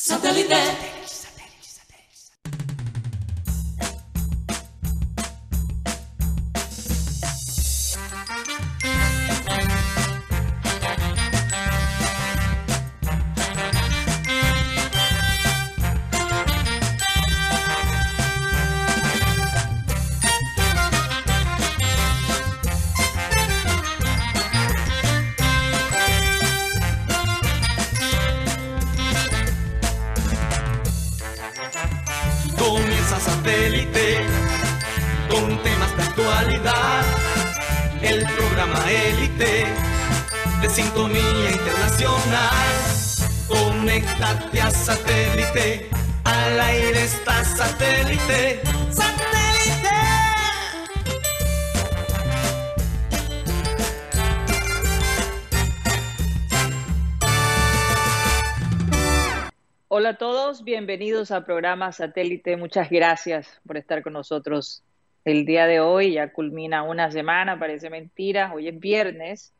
Satellite. 0.00 1.27
Bienvenidos 61.18 61.36
al 61.36 61.44
programa 61.44 61.90
Satélite. 61.90 62.56
Muchas 62.56 62.88
gracias 62.90 63.60
por 63.66 63.76
estar 63.76 64.04
con 64.04 64.12
nosotros 64.12 64.84
el 65.24 65.44
día 65.44 65.66
de 65.66 65.80
hoy. 65.80 66.12
Ya 66.12 66.32
culmina 66.32 66.84
una 66.84 67.10
semana, 67.10 67.58
parece 67.58 67.90
mentira. 67.90 68.52
Hoy 68.54 68.68
es 68.68 68.78
viernes 68.78 69.52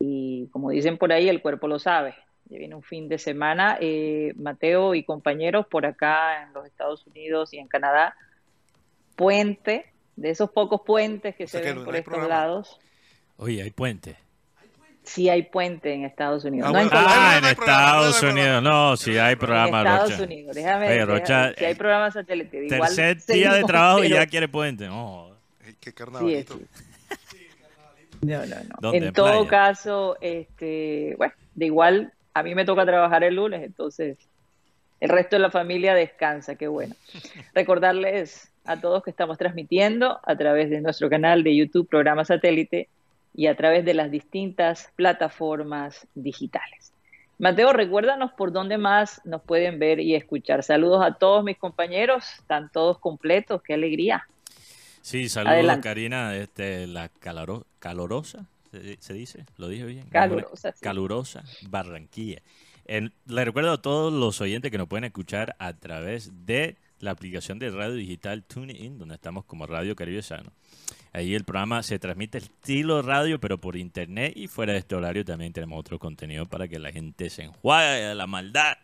y 0.00 0.48
como 0.48 0.70
dicen 0.70 0.98
por 0.98 1.12
ahí, 1.12 1.28
el 1.28 1.40
cuerpo 1.42 1.68
lo 1.68 1.78
sabe. 1.78 2.16
Ya 2.46 2.58
viene 2.58 2.74
un 2.74 2.82
fin 2.82 3.08
de 3.08 3.18
semana. 3.18 3.78
Eh, 3.80 4.32
Mateo 4.34 4.96
y 4.96 5.04
compañeros 5.04 5.64
por 5.68 5.86
acá 5.86 6.42
en 6.42 6.52
los 6.52 6.66
Estados 6.66 7.06
Unidos 7.06 7.54
y 7.54 7.58
en 7.58 7.68
Canadá. 7.68 8.16
Puente, 9.14 9.92
de 10.16 10.30
esos 10.30 10.50
pocos 10.50 10.80
puentes 10.84 11.36
que 11.36 11.44
O 11.44 11.46
sea 11.46 11.60
se 11.60 11.66
que 11.66 11.70
ven 11.72 11.78
no 11.78 11.84
por 11.84 11.94
estos 11.94 12.12
programa. 12.12 12.34
lados. 12.34 12.80
Oye, 13.36 13.62
hay 13.62 13.70
puente. 13.70 14.16
Sí 15.04 15.28
hay 15.28 15.42
puente 15.42 15.92
en 15.92 16.04
Estados 16.04 16.44
Unidos. 16.44 16.68
Ah, 16.68 16.72
no 16.72 16.80
en. 16.80 16.88
Ah, 16.92 16.92
no 16.92 16.98
en 16.98 17.04
hay 17.04 17.14
programa, 17.14 17.40
no 17.40 17.46
hay 17.46 17.52
Estados 17.52 18.18
programa. 18.18 18.40
Unidos. 18.40 18.62
No, 18.62 18.96
sí 18.96 19.18
hay 19.18 19.32
en 19.34 19.38
programa, 19.38 19.78
Estados 19.78 20.10
Rocha. 20.12 20.22
Unidos. 20.24 20.54
Déjame, 20.56 20.86
Oye, 20.86 20.94
déjame- 20.94 21.06
Rocha, 21.18 21.52
si 21.58 21.64
hay 21.64 21.72
eh, 21.72 21.76
programa 21.76 22.10
satélite. 22.10 22.64
Igual 22.66 22.96
Tercer 22.96 23.34
día 23.36 23.52
de 23.52 23.64
trabajo 23.64 23.98
y 24.00 24.02
pero- 24.08 24.14
ya 24.16 24.26
quiere 24.26 24.48
puente. 24.48 24.86
No, 24.86 25.30
qué 25.80 25.90
Sí, 25.90 25.92
carnavalito. 25.92 26.54
sí. 26.58 26.66
No, 28.22 28.38
no, 28.46 28.46
no. 28.46 28.62
¿Dónde? 28.80 28.98
En 28.98 29.04
¿En 29.04 29.12
todo 29.12 29.46
playa? 29.46 29.48
caso, 29.50 30.16
este, 30.22 31.14
bueno, 31.18 31.34
de 31.54 31.66
igual 31.66 32.12
a 32.32 32.42
mí 32.42 32.54
me 32.54 32.64
toca 32.64 32.86
trabajar 32.86 33.22
el 33.22 33.34
lunes, 33.34 33.62
entonces 33.62 34.16
el 35.00 35.10
resto 35.10 35.36
de 35.36 35.40
la 35.40 35.50
familia 35.50 35.92
descansa, 35.94 36.54
qué 36.54 36.66
bueno. 36.66 36.94
Recordarles 37.54 38.50
a 38.64 38.80
todos 38.80 39.02
que 39.04 39.10
estamos 39.10 39.36
transmitiendo 39.36 40.18
a 40.24 40.36
través 40.36 40.70
de 40.70 40.80
nuestro 40.80 41.10
canal 41.10 41.44
de 41.44 41.54
YouTube, 41.54 41.86
programa 41.86 42.24
satélite, 42.24 42.88
y 43.34 43.46
a 43.48 43.56
través 43.56 43.84
de 43.84 43.94
las 43.94 44.10
distintas 44.10 44.90
plataformas 44.96 46.06
digitales. 46.14 46.92
Mateo, 47.38 47.72
recuérdanos 47.72 48.32
por 48.32 48.52
dónde 48.52 48.78
más 48.78 49.20
nos 49.24 49.42
pueden 49.42 49.78
ver 49.80 49.98
y 49.98 50.14
escuchar. 50.14 50.62
Saludos 50.62 51.04
a 51.04 51.14
todos 51.14 51.42
mis 51.42 51.58
compañeros, 51.58 52.24
están 52.38 52.70
todos 52.72 52.98
completos, 52.98 53.60
qué 53.62 53.74
alegría. 53.74 54.28
Sí, 55.02 55.28
saludos, 55.28 55.54
Adelante. 55.54 55.88
Karina. 55.88 56.36
Este, 56.36 56.86
la 56.86 57.08
caloro- 57.20 57.66
calorosa, 57.80 58.46
¿se, 58.70 58.96
se 59.00 59.12
dice? 59.14 59.44
¿Lo 59.58 59.68
dije 59.68 59.84
bien? 59.84 60.06
Calurosa, 60.10 60.72
sí. 60.72 60.78
Calurosa 60.80 61.42
Barranquilla. 61.68 62.40
En- 62.86 63.12
le 63.26 63.44
recuerdo 63.44 63.72
a 63.72 63.82
todos 63.82 64.12
los 64.12 64.40
oyentes 64.40 64.70
que 64.70 64.78
nos 64.78 64.86
pueden 64.88 65.04
escuchar 65.04 65.56
a 65.58 65.72
través 65.72 66.46
de 66.46 66.76
la 67.04 67.12
aplicación 67.12 67.58
de 67.58 67.70
radio 67.70 67.94
digital 67.94 68.42
TuneIn, 68.42 68.98
donde 68.98 69.14
estamos 69.14 69.44
como 69.44 69.66
Radio 69.66 69.94
Caribe 69.94 70.22
Sano. 70.22 70.52
Ahí 71.12 71.34
el 71.34 71.44
programa 71.44 71.82
se 71.82 71.98
transmite 71.98 72.38
estilo 72.38 73.02
radio, 73.02 73.38
pero 73.38 73.58
por 73.58 73.76
internet 73.76 74.32
y 74.34 74.48
fuera 74.48 74.72
de 74.72 74.80
este 74.80 74.96
horario 74.96 75.24
también 75.24 75.52
tenemos 75.52 75.78
otro 75.78 75.98
contenido 75.98 76.46
para 76.46 76.66
que 76.66 76.80
la 76.80 76.90
gente 76.90 77.30
se 77.30 77.44
enjuague 77.44 78.00
de 78.00 78.14
la 78.14 78.26
maldad 78.26 78.78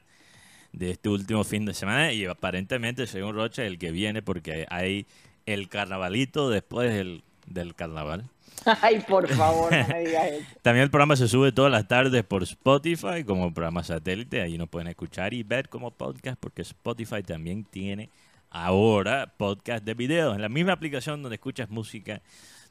de 0.72 0.90
este 0.92 1.08
último 1.08 1.42
fin 1.42 1.64
de 1.64 1.74
semana 1.74 2.12
y 2.12 2.24
aparentemente, 2.26 3.06
según 3.06 3.34
Rocha, 3.34 3.64
el 3.64 3.78
que 3.78 3.90
viene 3.90 4.22
porque 4.22 4.66
hay 4.70 5.06
el 5.46 5.68
carnavalito 5.68 6.50
después 6.50 6.94
del, 6.94 7.24
del 7.46 7.74
carnaval. 7.74 8.30
Ay, 8.82 9.00
por 9.00 9.28
favor, 9.28 9.72
no 9.72 9.88
me 9.88 10.00
digas 10.00 10.26
eso. 10.26 10.46
También 10.62 10.84
el 10.84 10.90
programa 10.90 11.16
se 11.16 11.28
sube 11.28 11.52
todas 11.52 11.70
las 11.70 11.88
tardes 11.88 12.24
por 12.24 12.42
Spotify 12.42 13.24
como 13.24 13.52
programa 13.52 13.82
satélite. 13.82 14.42
Ahí 14.42 14.58
nos 14.58 14.68
pueden 14.68 14.88
escuchar 14.88 15.34
y 15.34 15.42
ver 15.42 15.68
como 15.68 15.90
podcast 15.90 16.38
porque 16.38 16.62
Spotify 16.62 17.22
también 17.22 17.64
tiene 17.64 18.10
ahora 18.50 19.32
podcast 19.36 19.84
de 19.84 19.94
videos. 19.94 20.34
En 20.34 20.42
la 20.42 20.48
misma 20.48 20.72
aplicación 20.72 21.22
donde 21.22 21.36
escuchas 21.36 21.70
música, 21.70 22.20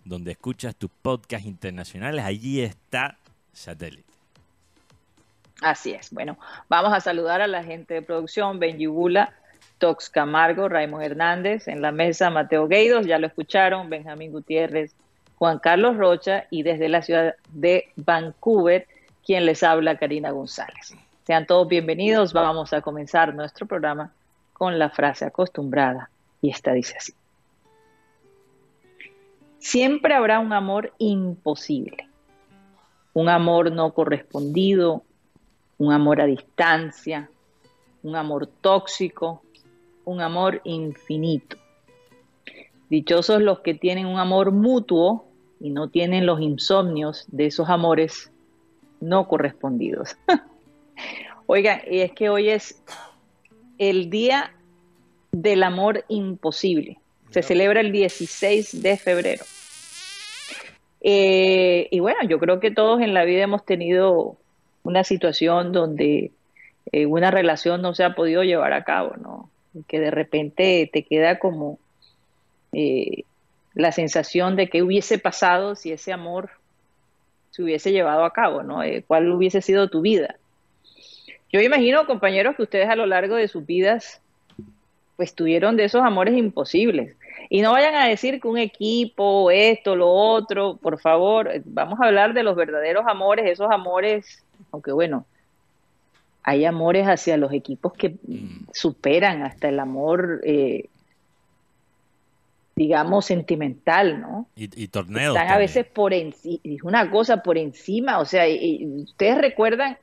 donde 0.03 0.31
escuchas 0.31 0.75
tus 0.75 0.89
podcasts 1.01 1.47
internacionales, 1.47 2.23
allí 2.23 2.61
está 2.61 3.17
satélite. 3.53 4.03
Así 5.61 5.91
es. 5.91 6.11
Bueno, 6.11 6.37
vamos 6.69 6.93
a 6.93 7.01
saludar 7.01 7.41
a 7.41 7.47
la 7.47 7.63
gente 7.63 7.95
de 7.95 8.01
producción, 8.01 8.59
Benji 8.59 8.85
Bula, 8.85 9.33
Tox 9.77 10.09
Camargo, 10.09 10.69
Raymond 10.69 11.03
Hernández, 11.03 11.67
en 11.67 11.81
la 11.81 11.91
mesa 11.91 12.29
Mateo 12.29 12.67
Gueidos, 12.67 13.05
ya 13.05 13.19
lo 13.19 13.27
escucharon, 13.27 13.89
Benjamín 13.89 14.31
Gutiérrez, 14.31 14.93
Juan 15.39 15.59
Carlos 15.59 15.95
Rocha 15.95 16.47
y 16.49 16.63
desde 16.63 16.89
la 16.89 17.01
ciudad 17.01 17.35
de 17.53 17.85
Vancouver, 17.95 18.85
quien 19.25 19.45
les 19.45 19.63
habla, 19.63 19.97
Karina 19.97 20.31
González. 20.31 20.93
Sean 21.25 21.47
todos 21.47 21.65
bienvenidos, 21.69 22.33
vamos 22.33 22.73
a 22.73 22.81
comenzar 22.81 23.33
nuestro 23.33 23.65
programa 23.65 24.11
con 24.51 24.77
la 24.77 24.89
frase 24.89 25.23
acostumbrada 25.23 26.09
y 26.41 26.49
esta 26.49 26.73
dice 26.73 26.97
así. 26.97 27.13
Siempre 29.59 30.13
habrá 30.13 30.41
un 30.41 30.51
amor 30.51 30.93
imposible, 30.97 32.09
un 33.13 33.29
amor 33.29 33.71
no 33.71 33.93
correspondido, 33.93 35.03
un 35.77 35.93
amor 35.93 36.19
a 36.19 36.25
distancia, 36.25 37.29
un 38.03 38.17
amor 38.17 38.47
tóxico, 38.59 39.41
un 40.03 40.19
amor 40.19 40.59
infinito. 40.65 41.55
Dichosos 42.89 43.41
los 43.41 43.59
que 43.59 43.73
tienen 43.73 44.05
un 44.05 44.19
amor 44.19 44.51
mutuo 44.51 45.28
y 45.59 45.69
no 45.69 45.89
tienen 45.89 46.25
los 46.25 46.41
insomnios 46.41 47.25
de 47.27 47.47
esos 47.47 47.69
amores 47.69 48.31
no 49.01 49.27
correspondidos. 49.27 50.15
Oigan, 51.45 51.81
y 51.89 51.99
es 51.99 52.11
que 52.11 52.29
hoy 52.29 52.49
es 52.49 52.81
el 53.77 54.09
día 54.09 54.53
del 55.31 55.63
amor 55.63 56.05
imposible. 56.07 56.99
Se 57.31 57.43
celebra 57.43 57.81
el 57.81 57.91
16 57.91 58.81
de 58.81 58.97
febrero. 58.97 59.45
Eh, 61.01 61.87
y 61.91 61.99
bueno, 61.99 62.19
yo 62.27 62.39
creo 62.39 62.59
que 62.59 62.71
todos 62.71 63.01
en 63.01 63.13
la 63.13 63.23
vida 63.23 63.43
hemos 63.43 63.65
tenido 63.65 64.37
una 64.83 65.03
situación 65.03 65.71
donde 65.71 66.31
eh, 66.91 67.05
una 67.05 67.31
relación 67.31 67.81
no 67.81 67.93
se 67.93 68.03
ha 68.03 68.15
podido 68.15 68.43
llevar 68.43 68.73
a 68.73 68.83
cabo, 68.83 69.15
¿no? 69.17 69.49
Que 69.87 69.99
de 69.99 70.11
repente 70.11 70.89
te 70.91 71.03
queda 71.03 71.39
como 71.39 71.79
eh, 72.73 73.23
la 73.79 73.91
sensación 73.91 74.55
de 74.55 74.67
que 74.67 74.83
hubiese 74.83 75.19
pasado 75.19 75.75
si 75.75 75.91
ese 75.91 76.11
amor 76.11 76.49
se 77.51 77.63
hubiese 77.63 77.91
llevado 77.91 78.25
a 78.25 78.33
cabo, 78.33 78.61
¿no? 78.61 78.83
Eh, 78.83 79.03
¿Cuál 79.07 79.31
hubiese 79.31 79.61
sido 79.61 79.89
tu 79.89 80.01
vida? 80.01 80.35
Yo 81.51 81.61
imagino, 81.61 82.05
compañeros, 82.05 82.55
que 82.55 82.63
ustedes 82.63 82.89
a 82.89 82.95
lo 82.95 83.05
largo 83.05 83.35
de 83.35 83.47
sus 83.47 83.65
vidas 83.65 84.21
pues 85.15 85.35
tuvieron 85.35 85.75
de 85.75 85.83
esos 85.85 86.01
amores 86.01 86.37
imposibles. 86.37 87.17
Y 87.49 87.61
no 87.61 87.73
vayan 87.73 87.95
a 87.95 88.07
decir 88.07 88.39
que 88.39 88.47
un 88.47 88.57
equipo, 88.57 89.51
esto, 89.51 89.95
lo 89.95 90.09
otro, 90.09 90.77
por 90.77 90.99
favor, 90.99 91.49
eh, 91.49 91.61
vamos 91.65 91.99
a 91.99 92.05
hablar 92.05 92.33
de 92.33 92.43
los 92.43 92.55
verdaderos 92.55 93.03
amores, 93.07 93.45
esos 93.45 93.69
amores, 93.69 94.43
aunque 94.71 94.93
bueno, 94.93 95.25
hay 96.43 96.63
amores 96.65 97.05
hacia 97.07 97.37
los 97.37 97.51
equipos 97.51 97.93
que 97.93 98.09
Mm. 98.09 98.67
superan 98.73 99.43
hasta 99.43 99.67
el 99.67 99.79
amor, 99.79 100.41
eh, 100.43 100.85
digamos, 102.79 103.25
sentimental, 103.25 104.21
¿no? 104.21 104.47
Y, 104.55 104.69
y 104.83 104.87
torneos. 104.87 105.35
Están 105.35 105.49
a 105.53 105.57
veces 105.57 105.85
por 105.85 106.13
encima, 106.13 106.59
una 106.83 107.11
cosa 107.11 107.43
por 107.43 107.57
encima, 107.57 108.19
o 108.19 108.25
sea, 108.25 108.47
y- 108.47 108.55
y 108.83 108.85
ustedes 109.03 109.37
recuerdan 109.37 109.97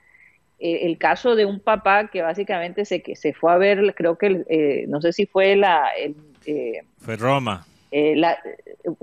eh, 0.59 0.81
el 0.87 0.99
caso 0.99 1.35
de 1.37 1.47
un 1.47 1.59
papá 1.61 2.09
que 2.09 2.21
básicamente 2.21 2.85
se, 2.85 3.01
que 3.03 3.17
se 3.17 3.33
fue 3.33 3.51
a 3.51 3.57
ver, 3.57 3.95
creo 3.95 4.19
que, 4.19 4.45
eh, 4.51 4.85
no 4.89 5.01
sé 5.01 5.15
si 5.15 5.25
fue 5.25 5.57
la, 5.57 5.89
el, 5.99 6.15
eh, 6.45 6.83
Fue 6.99 7.17
Roma. 7.17 7.67
eh, 7.91 8.15
la- 8.15 8.39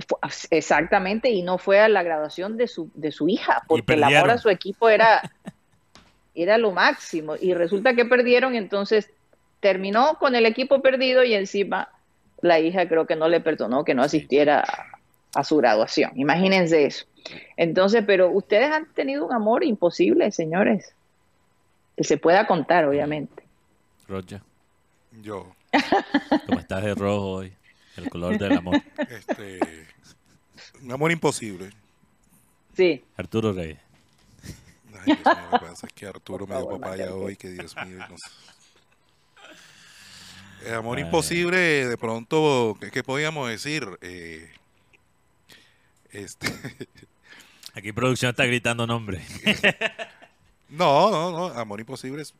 fu- 0.07 0.17
exactamente, 0.51 1.31
y 1.31 1.41
no 1.41 1.57
fue 1.57 1.79
a 1.79 1.89
la 1.89 2.03
graduación 2.03 2.57
de 2.57 2.67
su, 2.67 2.91
de 2.93 3.11
su 3.11 3.27
hija, 3.27 3.63
porque 3.67 3.93
el 3.93 4.03
amor 4.19 4.29
a 4.29 4.37
su 4.37 4.49
equipo 4.49 4.87
era, 4.87 5.21
era 6.35 6.59
lo 6.59 6.71
máximo. 6.71 7.33
Y 7.41 7.55
resulta 7.55 7.95
que 7.95 8.05
perdieron, 8.05 8.55
entonces 8.55 9.09
terminó 9.61 10.17
con 10.19 10.35
el 10.35 10.45
equipo 10.45 10.79
perdido 10.83 11.23
y 11.23 11.33
encima 11.33 11.89
la 12.43 12.59
hija 12.59 12.87
creo 12.89 13.07
que 13.07 13.15
no 13.15 13.29
le 13.29 13.39
perdonó 13.39 13.85
que 13.85 13.95
no 13.95 14.03
asistiera 14.03 14.63
a, 15.33 15.43
su 15.45 15.57
graduación. 15.57 16.11
Imagínense 16.15 16.85
eso. 16.85 17.05
Entonces, 17.55 18.03
pero 18.05 18.29
ustedes 18.29 18.69
han 18.69 18.93
tenido 18.93 19.25
un 19.25 19.33
amor 19.33 19.63
imposible, 19.63 20.29
señores. 20.31 20.93
Que 21.95 22.03
se 22.03 22.17
pueda 22.17 22.45
contar, 22.45 22.85
obviamente. 22.85 23.43
Roger. 24.09 24.41
Yo. 25.21 25.55
Como 26.47 26.59
estás 26.59 26.83
de 26.83 26.93
rojo 26.93 27.27
hoy. 27.29 27.53
El 27.95 28.09
color 28.09 28.37
del 28.37 28.57
amor. 28.57 28.75
Este, 28.97 29.59
un 30.81 30.91
amor 30.91 31.11
imposible. 31.13 31.69
Sí. 32.75 33.03
Arturo 33.15 33.53
Reyes. 33.53 33.79
Ay, 34.93 35.15
Dios 35.15 35.19
mío, 35.25 35.47
lo 35.51 35.59
que 35.59 35.65
pasa 35.65 35.87
es 35.87 35.93
que 35.93 36.07
Arturo 36.07 36.45
me 36.45 36.57
dio 36.57 36.67
papaya 36.67 37.13
hoy, 37.13 37.37
que 37.37 37.49
Dios 37.49 37.73
mío. 37.85 37.99
no 38.09 38.17
sé. 38.17 38.52
El 40.65 40.75
amor 40.75 40.97
Ay. 40.97 41.03
imposible, 41.03 41.87
de 41.87 41.97
pronto, 41.97 42.77
¿qué, 42.79 42.91
qué 42.91 43.03
podíamos 43.03 43.49
decir? 43.49 43.87
Eh, 44.01 44.49
este, 46.11 46.47
Aquí 47.73 47.91
producción 47.91 48.29
está 48.29 48.45
gritando 48.45 48.85
nombre. 48.85 49.21
no, 50.69 51.09
no, 51.09 51.31
no, 51.31 51.45
amor 51.59 51.79
imposible 51.79 52.21
es, 52.21 52.33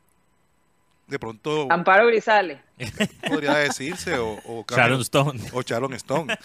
de 1.07 1.19
pronto 1.19 1.67
Amparo 1.71 2.07
Grisales. 2.07 2.59
podría 3.27 3.55
decirse, 3.55 4.17
o, 4.19 4.39
o 4.45 4.65
Sharon 4.69 5.01
Stone. 5.01 5.41
o 5.53 5.61
Sharon 5.63 5.93
Stone, 5.93 6.37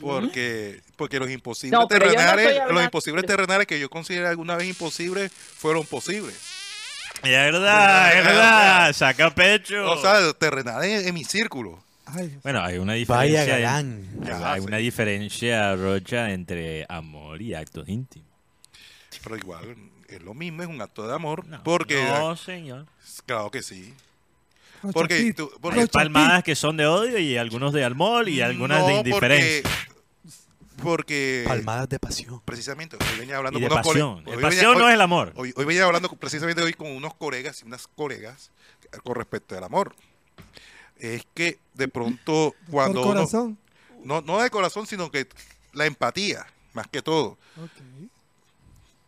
porque, 0.00 0.80
porque 0.96 1.18
los 1.18 1.30
imposibles 1.30 1.72
No, 1.72 1.82
no 1.82 1.88
terrenales, 1.88 2.60
los 2.70 2.84
imposibles 2.84 3.26
terrenales 3.26 3.66
que 3.66 3.78
yo 3.78 3.90
consideré 3.90 4.28
alguna 4.28 4.56
vez 4.56 4.68
imposibles, 4.68 5.32
fueron 5.32 5.84
posibles. 5.84 6.38
Es 7.22 7.30
verdad, 7.30 8.18
es 8.18 8.24
verdad. 8.24 8.92
Saca 8.92 9.34
pecho. 9.34 9.90
O 9.90 10.00
sea, 10.00 10.32
terrenales 10.32 11.06
en 11.06 11.14
mi 11.14 11.24
círculo. 11.24 11.82
Ay, 12.06 12.36
bueno, 12.42 12.60
hay 12.62 12.78
una 12.78 12.92
vaya 13.06 13.42
diferencia. 13.44 13.58
galán. 13.58 14.06
Hay, 14.44 14.60
una 14.60 14.76
diferencia, 14.78 15.74
Rocha, 15.76 16.30
entre 16.32 16.84
amor 16.88 17.40
y 17.40 17.54
actos 17.54 17.88
íntimos. 17.88 18.28
Pero 19.22 19.36
igual, 19.36 19.76
es 20.08 20.20
lo 20.22 20.34
mismo, 20.34 20.62
es 20.62 20.68
un 20.68 20.82
acto 20.82 21.06
de 21.06 21.14
amor. 21.14 21.46
No, 21.46 21.62
porque, 21.62 22.02
no, 22.04 22.36
señor. 22.36 22.86
claro 23.24 23.50
que 23.50 23.62
sí. 23.62 23.94
Porque, 24.92 25.32
tú- 25.32 25.50
porque 25.60 25.80
Hay 25.80 25.86
palmadas 25.86 26.42
que 26.42 26.56
son 26.56 26.76
de 26.76 26.86
odio 26.86 27.16
y 27.18 27.36
algunos 27.36 27.72
de 27.72 27.84
amor 27.84 28.28
y 28.28 28.40
algunas 28.40 28.80
no, 28.80 28.88
de 28.88 28.94
indiferencia. 28.94 29.70
Porque, 30.82 31.44
Palmadas 31.46 31.88
de 31.88 31.98
pasión. 31.98 32.40
precisamente 32.44 32.96
hoy 32.96 33.18
venía 33.18 33.36
hablando 33.36 33.58
Y 33.58 33.62
de 33.62 33.68
con 33.68 33.76
unos 33.78 33.86
pasión. 33.86 34.18
El 34.26 34.36
hoy 34.36 34.42
pasión 34.42 34.64
venía- 34.72 34.78
no 34.78 34.84
hoy- 34.86 34.90
es 34.90 34.94
el 34.94 35.00
amor. 35.00 35.32
Hoy, 35.36 35.52
hoy 35.56 35.64
venía 35.64 35.84
hablando 35.84 36.08
con- 36.08 36.18
precisamente 36.18 36.62
hoy 36.62 36.74
con 36.74 36.90
unos 36.90 37.14
colegas 37.14 37.62
y 37.62 37.66
unas 37.66 37.86
colegas 37.88 38.50
con 39.04 39.14
respecto 39.14 39.56
al 39.56 39.64
amor. 39.64 39.94
Es 40.98 41.26
que 41.34 41.58
de 41.74 41.88
pronto 41.88 42.54
cuando 42.70 43.00
Por 43.02 43.10
uno- 43.10 43.14
corazón. 43.20 43.58
no, 44.04 44.20
no 44.20 44.40
de 44.40 44.50
corazón, 44.50 44.86
sino 44.86 45.10
que 45.10 45.26
la 45.72 45.86
empatía, 45.86 46.46
más 46.74 46.86
que 46.88 47.02
todo. 47.02 47.38
Ok. 47.56 47.70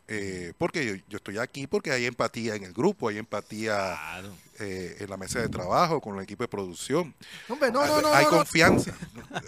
Eh, 0.06 0.52
porque 0.58 0.84
yo, 0.84 0.94
yo 1.08 1.16
estoy 1.16 1.38
aquí 1.38 1.66
porque 1.66 1.90
hay 1.90 2.04
empatía 2.04 2.54
en 2.56 2.64
el 2.64 2.72
grupo, 2.74 3.08
hay 3.08 3.16
empatía 3.18 3.74
Claro. 3.74 4.36
eh, 4.60 4.96
en 5.00 5.08
la 5.10 5.16
mesa 5.16 5.40
de 5.40 5.48
trabajo, 5.48 6.00
con 6.00 6.16
el 6.18 6.24
equipo 6.24 6.44
de 6.44 6.48
producción. 6.48 7.14
Hombre, 7.48 7.70
no, 7.70 7.86
no, 7.86 8.02
no. 8.02 8.12
hay 8.12 8.26
confianza. 8.26 8.92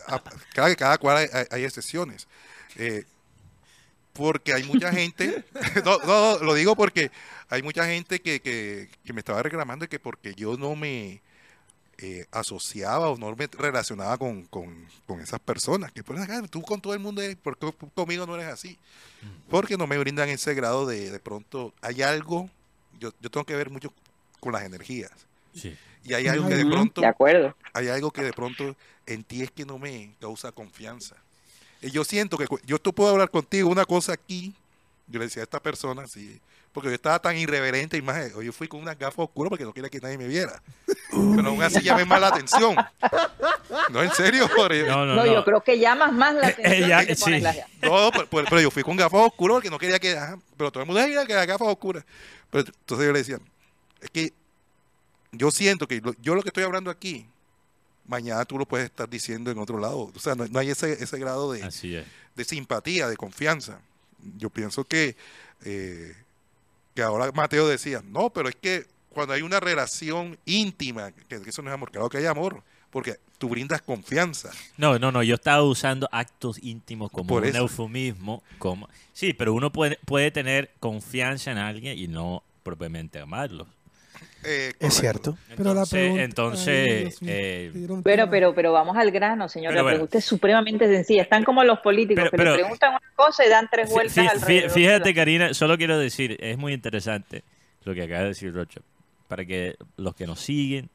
A- 0.09 0.23
cada, 0.55 0.75
cada 0.75 0.97
cual 0.99 1.19
hay, 1.19 1.29
hay- 1.33 1.47
hay 1.51 1.65
excepciones. 1.65 2.27
Eh, 2.77 3.05
porque 4.15 4.55
hay 4.55 4.63
mucha 4.65 4.91
gente, 4.93 5.45
no, 5.85 5.99
no, 5.99 6.39
lo 6.39 6.55
digo 6.55 6.75
porque 6.75 7.11
hay 7.51 7.63
mucha 7.63 7.85
gente 7.87 8.21
que, 8.21 8.41
que, 8.41 8.89
que 9.05 9.13
me 9.13 9.21
estaba 9.21 9.43
reclamando 9.43 9.87
que 9.89 9.99
porque 9.99 10.35
yo 10.35 10.57
no 10.57 10.75
me 10.75 11.21
eh, 11.99 12.27
asociaba 12.31 13.09
o 13.11 13.17
no 13.17 13.35
me 13.35 13.47
relacionaba 13.47 14.19
con, 14.19 14.43
con, 14.45 14.87
con 15.07 15.21
esas 15.21 15.41
personas, 15.41 15.93
que 15.93 16.03
por 16.05 16.19
acá, 16.19 16.43
tú 16.49 16.61
con 16.63 16.81
todo 16.81 16.93
el 16.95 17.01
mundo, 17.01 17.23
eres, 17.23 17.37
¿por 17.37 17.57
qué 17.59 17.73
conmigo 17.95 18.27
no 18.27 18.35
eres 18.37 18.49
así? 18.53 18.79
Porque 19.49 19.77
no 19.77 19.87
me 19.87 19.97
brindan 19.99 20.29
ese 20.29 20.55
grado 20.55 20.87
de, 20.87 21.11
de 21.11 21.19
pronto, 21.19 21.73
hay 21.81 22.03
algo, 22.03 22.51
yo, 23.01 23.13
yo 23.21 23.31
tengo 23.31 23.45
que 23.45 23.57
ver 23.57 23.71
mucho 23.71 23.93
con 24.41 24.53
las 24.53 24.63
energías, 24.65 25.11
Sí. 25.55 25.75
y 26.05 26.13
hay 26.13 26.29
algo 26.29 26.49
que 26.49 26.55
de 26.57 26.67
pronto 26.67 27.01
De 27.01 27.07
acuerdo. 27.07 27.57
hay 27.73 27.89
algo 27.89 28.11
que 28.11 28.23
de 28.23 28.33
pronto 28.33 28.77
en 29.07 29.25
ti 29.25 29.43
es 29.43 29.51
que 29.51 29.65
no 29.65 29.79
me 29.79 30.13
causa 30.21 30.53
confianza. 30.53 31.17
Y 31.81 31.91
yo 31.91 32.05
siento 32.05 32.37
que 32.37 32.47
yo 32.67 32.79
tú 32.79 32.93
puedo 32.93 33.11
hablar 33.11 33.31
contigo 33.31 33.71
una 33.71 33.85
cosa 33.87 34.13
aquí, 34.13 34.55
yo 35.09 35.19
le 35.19 35.27
decía 35.27 35.43
a 35.43 35.45
esta 35.45 35.61
persona, 35.61 36.07
sí, 36.07 36.41
porque 36.77 36.91
yo 36.91 36.95
estaba 36.95 37.19
tan 37.19 37.35
irreverente 37.39 37.97
y 37.97 38.03
más, 38.03 38.19
eh, 38.19 38.33
yo 38.45 38.53
fui 38.53 38.69
con 38.69 38.81
unas 38.83 38.99
gafas 38.99 39.21
oscuras 39.21 39.49
porque 39.49 39.65
no 39.65 39.73
quería 39.73 39.89
que 39.89 39.99
nadie 39.99 40.19
me 40.19 40.29
viera. 40.29 40.63
Pero 41.11 41.49
aún 41.49 41.63
así 41.63 41.81
llamé 41.81 42.05
más 42.05 42.21
la 42.21 42.29
atención. 42.29 42.77
No, 43.91 44.03
en 44.03 44.13
serio, 44.13 44.47
no, 44.57 44.69
No, 44.69 45.07
no, 45.07 45.15
No, 45.15 45.25
no. 45.25 45.33
yo 45.33 45.43
creo 45.43 45.63
que 45.63 45.79
llamas 45.79 46.13
más 46.13 46.35
la 46.35 46.49
atención. 46.49 46.91
que 47.07 47.07
te 47.07 47.17
pones 47.17 47.39
sí. 47.39 47.41
las- 47.41 47.57
pero, 47.81 48.11
pero- 48.31 48.47
pero 48.51 48.61
yo 48.61 48.71
fui 48.71 48.83
con 48.83 48.95
gafas 48.95 49.21
oscuras 49.23 49.55
porque 49.55 49.71
no 49.71 49.79
quería 49.79 49.99
que, 49.99 50.19
ajá, 50.19 50.39
pero 50.59 50.71
todo 50.71 50.83
el 50.83 50.87
mundo 50.87 51.01
decía 51.01 51.25
que 51.25 51.33
las 51.33 51.47
gafas 51.47 51.67
oscuras. 51.69 52.05
Pero 52.51 52.65
entonces 52.69 53.07
yo 53.07 53.13
le 53.15 53.19
decía, 53.21 53.39
es 54.03 54.11
que 54.11 54.35
yo 55.33 55.51
siento 55.51 55.89
que 55.89 56.03
lo- 56.03 56.15
yo 56.21 56.35
lo 56.35 56.43
que 56.43 56.51
estoy 56.51 56.65
hablando 56.65 56.91
aquí, 56.91 57.27
mañana 58.07 58.45
tú 58.45 58.59
lo 58.59 58.67
puedes 58.67 58.85
estar 58.85 59.09
diciendo 59.09 59.51
en 59.51 59.57
otro 59.59 59.79
lado. 59.79 60.13
O 60.15 60.19
sea, 60.19 60.35
no, 60.35 60.47
no 60.47 60.59
hay 60.59 60.69
ese, 60.69 60.93
ese 61.03 61.19
grado 61.19 61.53
de, 61.53 61.67
es. 61.67 61.81
de 62.35 62.45
simpatía, 62.45 63.09
de 63.09 63.17
confianza. 63.17 63.81
Yo 64.37 64.51
pienso 64.51 64.85
que, 64.85 65.17
eh, 65.65 66.15
que 66.97 67.03
ahora 67.03 67.31
Mateo 67.33 67.69
decía, 67.69 68.03
no, 68.05 68.31
pero 68.31 68.49
es 68.49 68.57
que 68.57 68.87
cuando 69.11 69.35
hay 69.35 69.43
una 69.43 69.61
relación 69.61 70.39
íntima, 70.47 71.13
que, 71.13 71.41
que 71.41 71.51
eso 71.51 71.63
no 71.63 71.71
es 71.71 71.75
amor, 71.75 71.91
claro 71.93 72.09
que 72.09 72.19
hay 72.19 72.27
amor, 72.27 72.63
porque 72.91 73.17
tú 73.39 73.51
brindas 73.51 73.83
confianza. 73.83 74.51
No, 74.79 74.99
no, 74.99 75.13
no, 75.13 75.23
yo 75.23 75.35
estaba 75.35 75.63
usando 75.63 76.09
actos 76.11 76.59
íntimos 76.63 77.11
como 77.11 77.29
Por 77.29 77.43
un 77.43 77.51
eso. 77.51 77.59
eufemismo. 77.59 78.43
Como... 78.59 78.89
Sí, 79.13 79.35
pero 79.35 79.53
uno 79.53 79.71
puede, 79.71 79.99
puede 80.07 80.31
tener 80.31 80.73
confianza 80.81 81.53
en 81.53 81.59
alguien 81.59 81.99
y 81.99 82.09
no 82.09 82.43
propiamente 82.63 83.21
amarlo. 83.21 83.67
Eh, 84.47 84.73
Es 84.79 84.95
cierto. 84.95 85.37
Pero 85.57 85.65
la 85.75 85.83
Entonces, 85.83 85.99
pregunta- 86.01 86.23
entonces, 86.25 87.19
Ay, 87.23 87.29
eh, 87.29 87.73
Pero, 88.05 88.31
pero, 88.31 88.55
pero 88.55 88.73
vamos 88.73 88.97
al 88.97 89.11
grano, 89.11 89.49
señor. 89.49 89.71
Pero 89.71 89.77
La 89.79 89.83
bueno. 89.83 89.97
pregunta 89.97 90.19
es 90.19 90.25
supremamente 90.25 90.87
sencilla. 90.87 91.23
Están 91.23 91.43
como 91.45 91.65
los 91.65 91.81
políticos 91.81 92.29
Pero- 92.31 92.45
que 92.45 92.51
le 92.51 92.55
preguntan 92.63 92.91
una 92.93 93.13
cosa 93.17 93.45
y 93.45 93.49
dan 93.49 93.69
tres 93.71 93.91
vueltas 93.91 94.17
fí- 94.17 94.31
alrededor. 94.31 94.49
fí- 94.49 94.63
de 94.63 94.71
Fíjate, 94.71 95.09
la- 95.11 95.15
Karina, 95.15 95.55
solo 95.55 95.77
quiero 95.77 95.99
decir, 95.99 96.37
es 96.41 96.57
muy 96.59 96.73
interesante 96.73 97.43
lo 97.85 97.95
que 97.95 98.03
acaba 98.03 98.23
de 98.23 98.29
decir 98.29 98.53
Rocha, 98.55 98.81
para 99.29 99.45
que 99.45 99.75
los 99.97 100.15
que 100.15 100.27
nos 100.27 100.41
siguen 100.41 100.89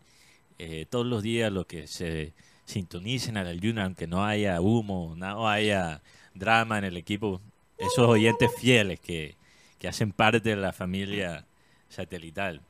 eh, 0.59 0.85
todos 0.89 1.05
los 1.07 1.23
días, 1.23 1.51
los 1.51 1.65
que 1.65 1.87
se 1.87 2.33
sintonicen 2.65 3.35
al 3.35 3.47
ayuno, 3.47 3.81
aunque 3.83 4.05
no 4.07 4.23
haya 4.23 4.61
humo, 4.61 5.13
no 5.17 5.49
haya 5.49 6.01
drama 6.35 6.77
en 6.77 6.83
el 6.85 6.97
equipo, 6.97 7.41
esos 7.79 8.07
oyentes 8.07 8.51
fieles 8.59 8.99
que, 8.99 9.35
que 9.79 9.87
hacen 9.87 10.11
parte 10.11 10.39
de 10.39 10.55
la 10.55 10.71
familia 10.71 11.45
satelital. 11.89 12.61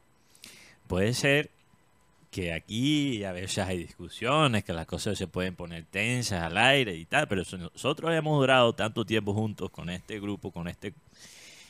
Puede 0.92 1.14
ser 1.14 1.50
que 2.32 2.52
aquí 2.52 3.24
a 3.24 3.32
veces 3.32 3.60
hay 3.60 3.78
discusiones, 3.78 4.66
que 4.66 4.74
las 4.74 4.86
cosas 4.86 5.18
se 5.18 5.26
pueden 5.26 5.56
poner 5.56 5.86
tensas 5.86 6.44
al 6.44 6.58
aire 6.58 6.98
y 6.98 7.06
tal, 7.06 7.30
pero 7.30 7.44
nosotros 7.58 8.14
hemos 8.14 8.38
durado 8.38 8.74
tanto 8.74 9.06
tiempo 9.06 9.34
juntos 9.34 9.72
con 9.72 9.90
este 9.90 10.20
grupo, 10.20 10.52
con 10.52 10.68
este 10.68 10.94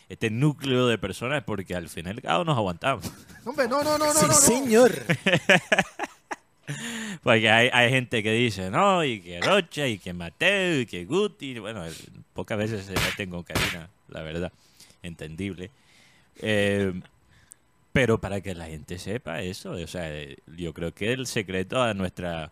este 0.10 0.32
núcleo 0.32 0.88
de 0.88 0.98
personas, 0.98 1.44
porque 1.44 1.75
al 1.75 1.88
final 1.88 2.18
y 2.18 2.22
cabo 2.24 2.44
nos 2.44 2.58
aguantamos. 2.58 3.12
Hombre, 3.46 3.68
no, 3.68 3.84
no, 3.84 4.00
no, 4.00 4.08
no. 4.08 4.13
Sí, 4.13 4.22
no, 4.22 4.28
no. 4.28 4.34
señor. 4.34 4.92
Porque 7.22 7.48
hay, 7.48 7.70
hay 7.72 7.92
gente 7.92 8.24
que 8.24 8.32
dice, 8.32 8.72
no, 8.72 9.04
y 9.04 9.22
que 9.22 9.40
Rocha, 9.40 9.88
y 9.88 10.00
que 10.00 10.13
Mateo, 10.13 10.80
y 10.80 10.88
que 10.88 11.06
Guti. 11.06 11.60
Bueno, 11.60 11.84
pocas 12.34 12.58
veces 12.58 12.86
se 12.86 12.94
meten 12.94 13.30
con 13.30 13.44
Karina, 13.44 13.88
la 14.08 14.24
verdad. 14.24 14.51
Entendible. 15.04 15.70
Eh, 16.38 16.92
pero 17.93 18.19
para 18.19 18.41
que 18.41 18.55
la 18.55 18.65
gente 18.65 18.98
sepa 19.00 19.41
eso, 19.41 19.71
o 19.71 19.88
sea, 19.88 20.10
eh, 20.13 20.38
yo 20.57 20.74
creo 20.74 20.93
que 20.93 21.12
el 21.13 21.27
secreto 21.27 21.81
a 21.81 21.93
nuestra 21.93 22.50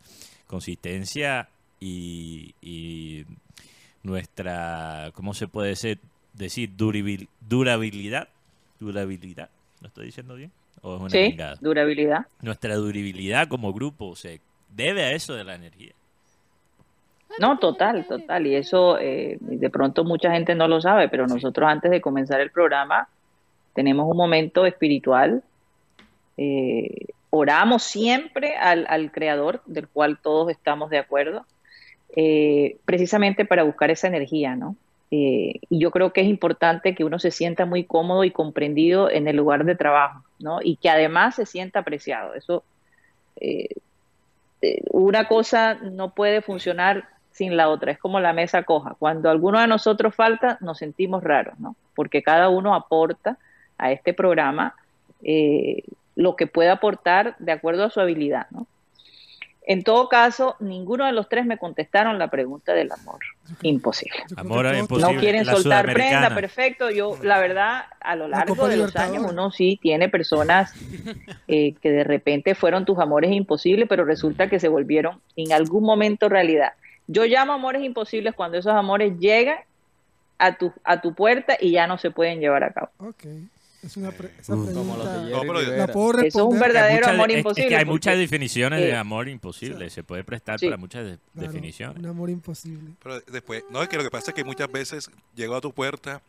consistencia 0.47 1.47
y, 1.79 2.53
y 2.61 3.25
nuestra, 4.03 5.11
¿cómo 5.13 5.33
se 5.33 5.47
puede 5.47 5.69
decir? 5.69 5.99
decir 6.33 6.69
durabil- 6.77 7.27
durabilidad? 7.41 8.29
Durabilidad, 8.79 9.49
¿lo 9.81 9.87
estoy 9.87 10.05
diciendo 10.05 10.35
bien? 10.35 10.51
¿O 10.81 10.95
es 10.95 11.01
una 11.01 11.09
Sí, 11.09 11.35
durabilidad. 11.59 12.27
nuestra 12.41 12.75
durabilidad 12.75 13.47
como 13.49 13.73
grupo 13.73 14.15
se 14.15 14.39
debe 14.69 15.03
a 15.03 15.11
eso 15.11 15.33
de 15.33 15.43
la 15.43 15.55
energía. 15.55 15.91
No, 17.39 17.57
total, 17.59 18.05
total. 18.07 18.47
Y 18.47 18.55
eso 18.55 18.97
eh, 18.99 19.37
de 19.41 19.69
pronto 19.69 20.03
mucha 20.03 20.31
gente 20.31 20.55
no 20.55 20.67
lo 20.67 20.79
sabe, 20.81 21.09
pero 21.09 21.27
nosotros 21.27 21.69
antes 21.69 21.91
de 21.91 22.01
comenzar 22.01 22.39
el 22.41 22.51
programa 22.51 23.07
tenemos 23.73 24.07
un 24.09 24.17
momento 24.17 24.65
espiritual. 24.65 25.43
eh, 26.37 27.07
oramos 27.31 27.83
siempre 27.83 28.55
al, 28.55 28.85
al 28.89 29.11
Creador, 29.11 29.61
del 29.65 29.87
cual 29.87 30.17
todos 30.17 30.49
estamos 30.49 30.89
de 30.89 30.97
acuerdo, 30.97 31.45
eh, 32.15 32.77
precisamente 32.85 33.45
para 33.45 33.63
buscar 33.63 33.91
esa 33.91 34.07
energía, 34.07 34.55
¿no? 34.55 34.75
Eh, 35.11 35.59
y 35.69 35.79
yo 35.79 35.91
creo 35.91 36.11
que 36.13 36.21
es 36.21 36.27
importante 36.27 36.95
que 36.95 37.03
uno 37.03 37.19
se 37.19 37.31
sienta 37.31 37.65
muy 37.65 37.83
cómodo 37.83 38.23
y 38.23 38.31
comprendido 38.31 39.09
en 39.09 39.27
el 39.27 39.35
lugar 39.35 39.65
de 39.65 39.75
trabajo, 39.75 40.23
¿no? 40.39 40.59
Y 40.61 40.77
que 40.77 40.89
además 40.89 41.35
se 41.35 41.45
sienta 41.45 41.79
apreciado. 41.79 42.33
Eso, 42.35 42.63
una 44.91 45.27
cosa 45.27 45.75
no 45.75 46.13
puede 46.13 46.41
funcionar 46.41 47.07
sin 47.31 47.55
la 47.55 47.69
otra, 47.69 47.91
es 47.91 47.99
como 47.99 48.19
la 48.19 48.33
mesa 48.33 48.63
coja. 48.63 48.95
Cuando 48.99 49.29
alguno 49.29 49.59
de 49.61 49.67
nosotros 49.67 50.13
falta, 50.13 50.57
nos 50.61 50.77
sentimos 50.79 51.23
raros, 51.23 51.57
¿no? 51.59 51.75
Porque 51.95 52.21
cada 52.21 52.49
uno 52.49 52.75
aporta 52.75 53.37
a 53.79 53.91
este 53.91 54.13
programa 54.13 54.75
eh, 55.23 55.83
lo 56.15 56.35
que 56.35 56.47
puede 56.47 56.69
aportar 56.69 57.35
de 57.39 57.51
acuerdo 57.51 57.85
a 57.85 57.89
su 57.89 57.99
habilidad, 57.99 58.47
¿no? 58.51 58.67
En 59.69 59.83
todo 59.83 60.09
caso, 60.09 60.55
ninguno 60.59 61.05
de 61.05 61.11
los 61.11 61.29
tres 61.29 61.45
me 61.45 61.59
contestaron 61.59 62.17
la 62.17 62.29
pregunta 62.29 62.73
del 62.73 62.91
amor. 62.91 63.19
Imposible. 63.61 64.17
Amor 64.35 64.65
imposible. 64.75 65.13
No 65.13 65.19
quieren 65.19 65.45
la 65.45 65.53
soltar 65.53 65.85
prenda, 65.93 66.33
perfecto. 66.33 66.89
Yo, 66.89 67.15
la 67.21 67.39
verdad, 67.39 67.83
a 67.99 68.15
lo 68.15 68.27
La 68.27 68.39
largo 68.39 68.67
de 68.67 68.77
los 68.77 68.95
años, 68.95 69.23
uno 69.29 69.51
sí 69.51 69.77
tiene 69.79 70.09
personas 70.09 70.73
eh, 71.47 71.75
que 71.83 71.91
de 71.91 72.03
repente 72.03 72.55
fueron 72.55 72.83
tus 72.83 72.97
amores 72.97 73.31
imposibles, 73.31 73.87
pero 73.87 74.05
resulta 74.05 74.49
que 74.49 74.59
se 74.59 74.69
volvieron 74.69 75.21
en 75.35 75.53
algún 75.53 75.83
momento 75.83 76.29
realidad. 76.29 76.73
Yo 77.05 77.25
llamo 77.25 77.53
amores 77.53 77.83
imposibles 77.83 78.33
cuando 78.33 78.57
esos 78.57 78.73
amores 78.73 79.19
llegan 79.19 79.59
a 80.39 80.57
tu, 80.57 80.73
a 80.83 80.99
tu 80.99 81.13
puerta 81.13 81.55
y 81.61 81.73
ya 81.73 81.85
no 81.85 81.99
se 81.99 82.09
pueden 82.09 82.39
llevar 82.39 82.63
a 82.63 82.73
cabo. 82.73 82.89
Ok. 82.97 83.23
Es 83.81 83.95
una 83.95 84.11
pre- 84.11 84.31
esa 84.39 84.55
Uh. 84.55 84.73
Como 84.73 84.97
los 84.97 85.05
de 85.05 85.11
pregunta. 85.13 85.29
No, 85.35 85.41
pero- 85.41 85.53
La 85.53 85.59
Rivera. 85.61 85.87
puedo 85.93 86.19
Eso 86.19 86.27
es 86.27 86.53
un 86.53 86.59
verdadero 86.59 86.95
Muchas- 86.99 87.13
amor 87.13 87.29
es- 87.29 87.33
es 87.35 87.39
imposible. 87.39 87.69
que 87.69 87.75
hay 87.75 87.79
porque, 87.85 87.91
muchas 87.93 88.17
definiciones 88.17 88.79
de 88.81 88.89
eh, 88.89 88.95
amor 88.95 89.29
imposible. 89.29 89.89
Se 89.89 90.03
puede 90.03 90.23
prestar 90.23 90.59
Sí. 90.59 90.65
para 90.65 90.77
muchas 90.77 91.05
de- 91.05 91.17
Claro, 91.33 91.47
definiciones. 91.47 91.97
Un 91.97 92.05
amor 92.05 92.29
imposible. 92.29 92.91
Pero 93.01 93.21
después, 93.21 93.63
no, 93.69 93.81
es 93.81 93.87
que 93.89 93.95
lo 93.97 94.03
que 94.03 94.09
pasa 94.11 94.31
es 94.31 94.35
que 94.35 94.43
muchas 94.43 94.69
veces 94.71 95.09
llegó 95.35 95.55
a 95.55 95.61
tu 95.61 95.73
puerta, 95.73 96.21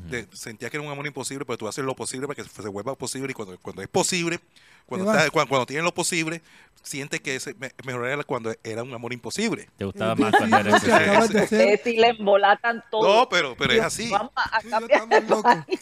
Ujú. 0.00 0.08
te 0.10 0.28
sentías 0.36 0.70
que 0.70 0.76
era 0.76 0.86
un 0.86 0.92
amor 0.92 1.06
imposible, 1.06 1.44
pero 1.44 1.56
tú 1.58 1.68
haces 1.68 1.84
lo 1.84 1.94
posible 1.94 2.26
para 2.26 2.42
que 2.42 2.48
se 2.48 2.68
vuelva 2.68 2.94
posible 2.94 3.30
y 3.30 3.34
cuando, 3.34 3.58
cuando 3.58 3.82
es 3.82 3.88
posible, 3.88 4.40
cuando, 4.86 5.10
está- 5.10 5.30
cuando, 5.30 5.48
cuando 5.48 5.66
tienes 5.66 5.84
lo 5.84 5.94
posible, 5.94 6.42
sientes 6.82 7.20
que 7.20 7.36
ese 7.36 7.54
me- 7.54 7.72
mejor 7.84 8.06
era 8.06 8.22
cuando 8.24 8.52
era 8.62 8.82
un 8.82 8.92
amor 8.92 9.12
imposible. 9.12 9.68
Te 9.76 9.84
gustaba 9.84 10.12
Es 10.12 10.18
más 10.18 10.34
cuando 10.36 10.56
era 10.58 10.70
imposible. 10.70 11.80
sí 11.82 11.96
le 11.96 12.08
embolatan 12.08 12.84
todo. 12.90 13.20
No, 13.20 13.28
pero, 13.28 13.56
pero 13.56 13.72
es 13.72 13.82
así. 13.82 14.10
Vamos 14.10 14.32
a 14.36 14.60
cambiar. 14.60 15.02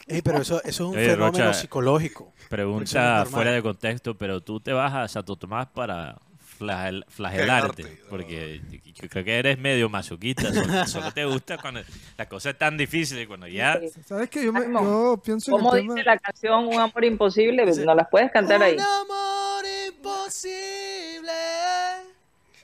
Ey, 0.07 0.23
pero 0.23 0.41
eso, 0.41 0.59
eso 0.63 0.69
es 0.69 0.81
un 0.81 0.97
Oye, 0.97 1.11
fenómeno 1.11 1.47
Rocha, 1.47 1.55
psicológico. 1.55 2.33
Es 2.39 2.49
Pregunta 2.49 3.25
fuera 3.27 3.51
de 3.51 3.63
contexto, 3.63 4.17
pero 4.17 4.41
tú 4.41 4.61
te 4.61 4.73
vas 4.73 4.93
a 4.95 5.09
Santo 5.09 5.37
Tomás 5.37 5.67
para 5.69 6.17
flagel- 6.63 7.05
flagelarte, 7.09 7.83
no. 7.83 7.89
porque 8.09 8.61
yo 8.95 9.09
creo 9.09 9.25
que 9.25 9.39
eres 9.39 9.59
medio 9.59 9.89
masoquista, 9.89 10.53
solo, 10.53 10.87
solo 10.87 11.13
te 11.13 11.25
gusta 11.25 11.59
cuando 11.59 11.81
la 12.17 12.29
cosa 12.29 12.51
es 12.51 12.59
tan 12.59 12.77
difícil 12.77 13.27
cuando 13.27 13.47
ya... 13.49 13.81
¿Sabes 14.07 14.31
qué? 14.31 14.45
Yo, 14.45 14.53
me, 14.53 14.61
yo 14.73 15.21
pienso 15.25 15.51
en 15.51 15.57
¿Cómo 15.59 15.75
dice 15.75 15.89
tema. 15.95 16.03
la 16.05 16.19
canción 16.19 16.67
Un 16.69 16.81
amor 16.81 17.05
imposible? 17.05 17.65
¿No 17.85 17.95
las 17.95 18.09
puedes 18.09 18.31
cantar 18.31 18.63
ahí? 18.63 18.75
Un 18.75 18.81
amor 18.81 19.65
imposible, 19.89 21.33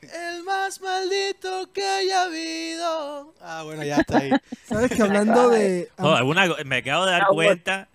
el 0.02 0.42
más 0.44 0.80
maldito 0.80 1.70
que 1.72 1.84
haya 1.84 2.22
habido. 2.24 3.34
Ah, 3.40 3.62
bueno, 3.64 3.82
ya 3.84 3.96
está 3.96 4.18
ahí. 4.18 4.30
¿Sabes 4.64 4.90
que 4.92 5.02
hablando 5.02 5.50
de. 5.50 5.88
Joder, 5.98 6.22
una 6.22 6.46
go- 6.46 6.56
me 6.64 6.76
acabo 6.76 7.04
de 7.06 7.12
dar 7.12 7.26
cuenta 7.28 7.88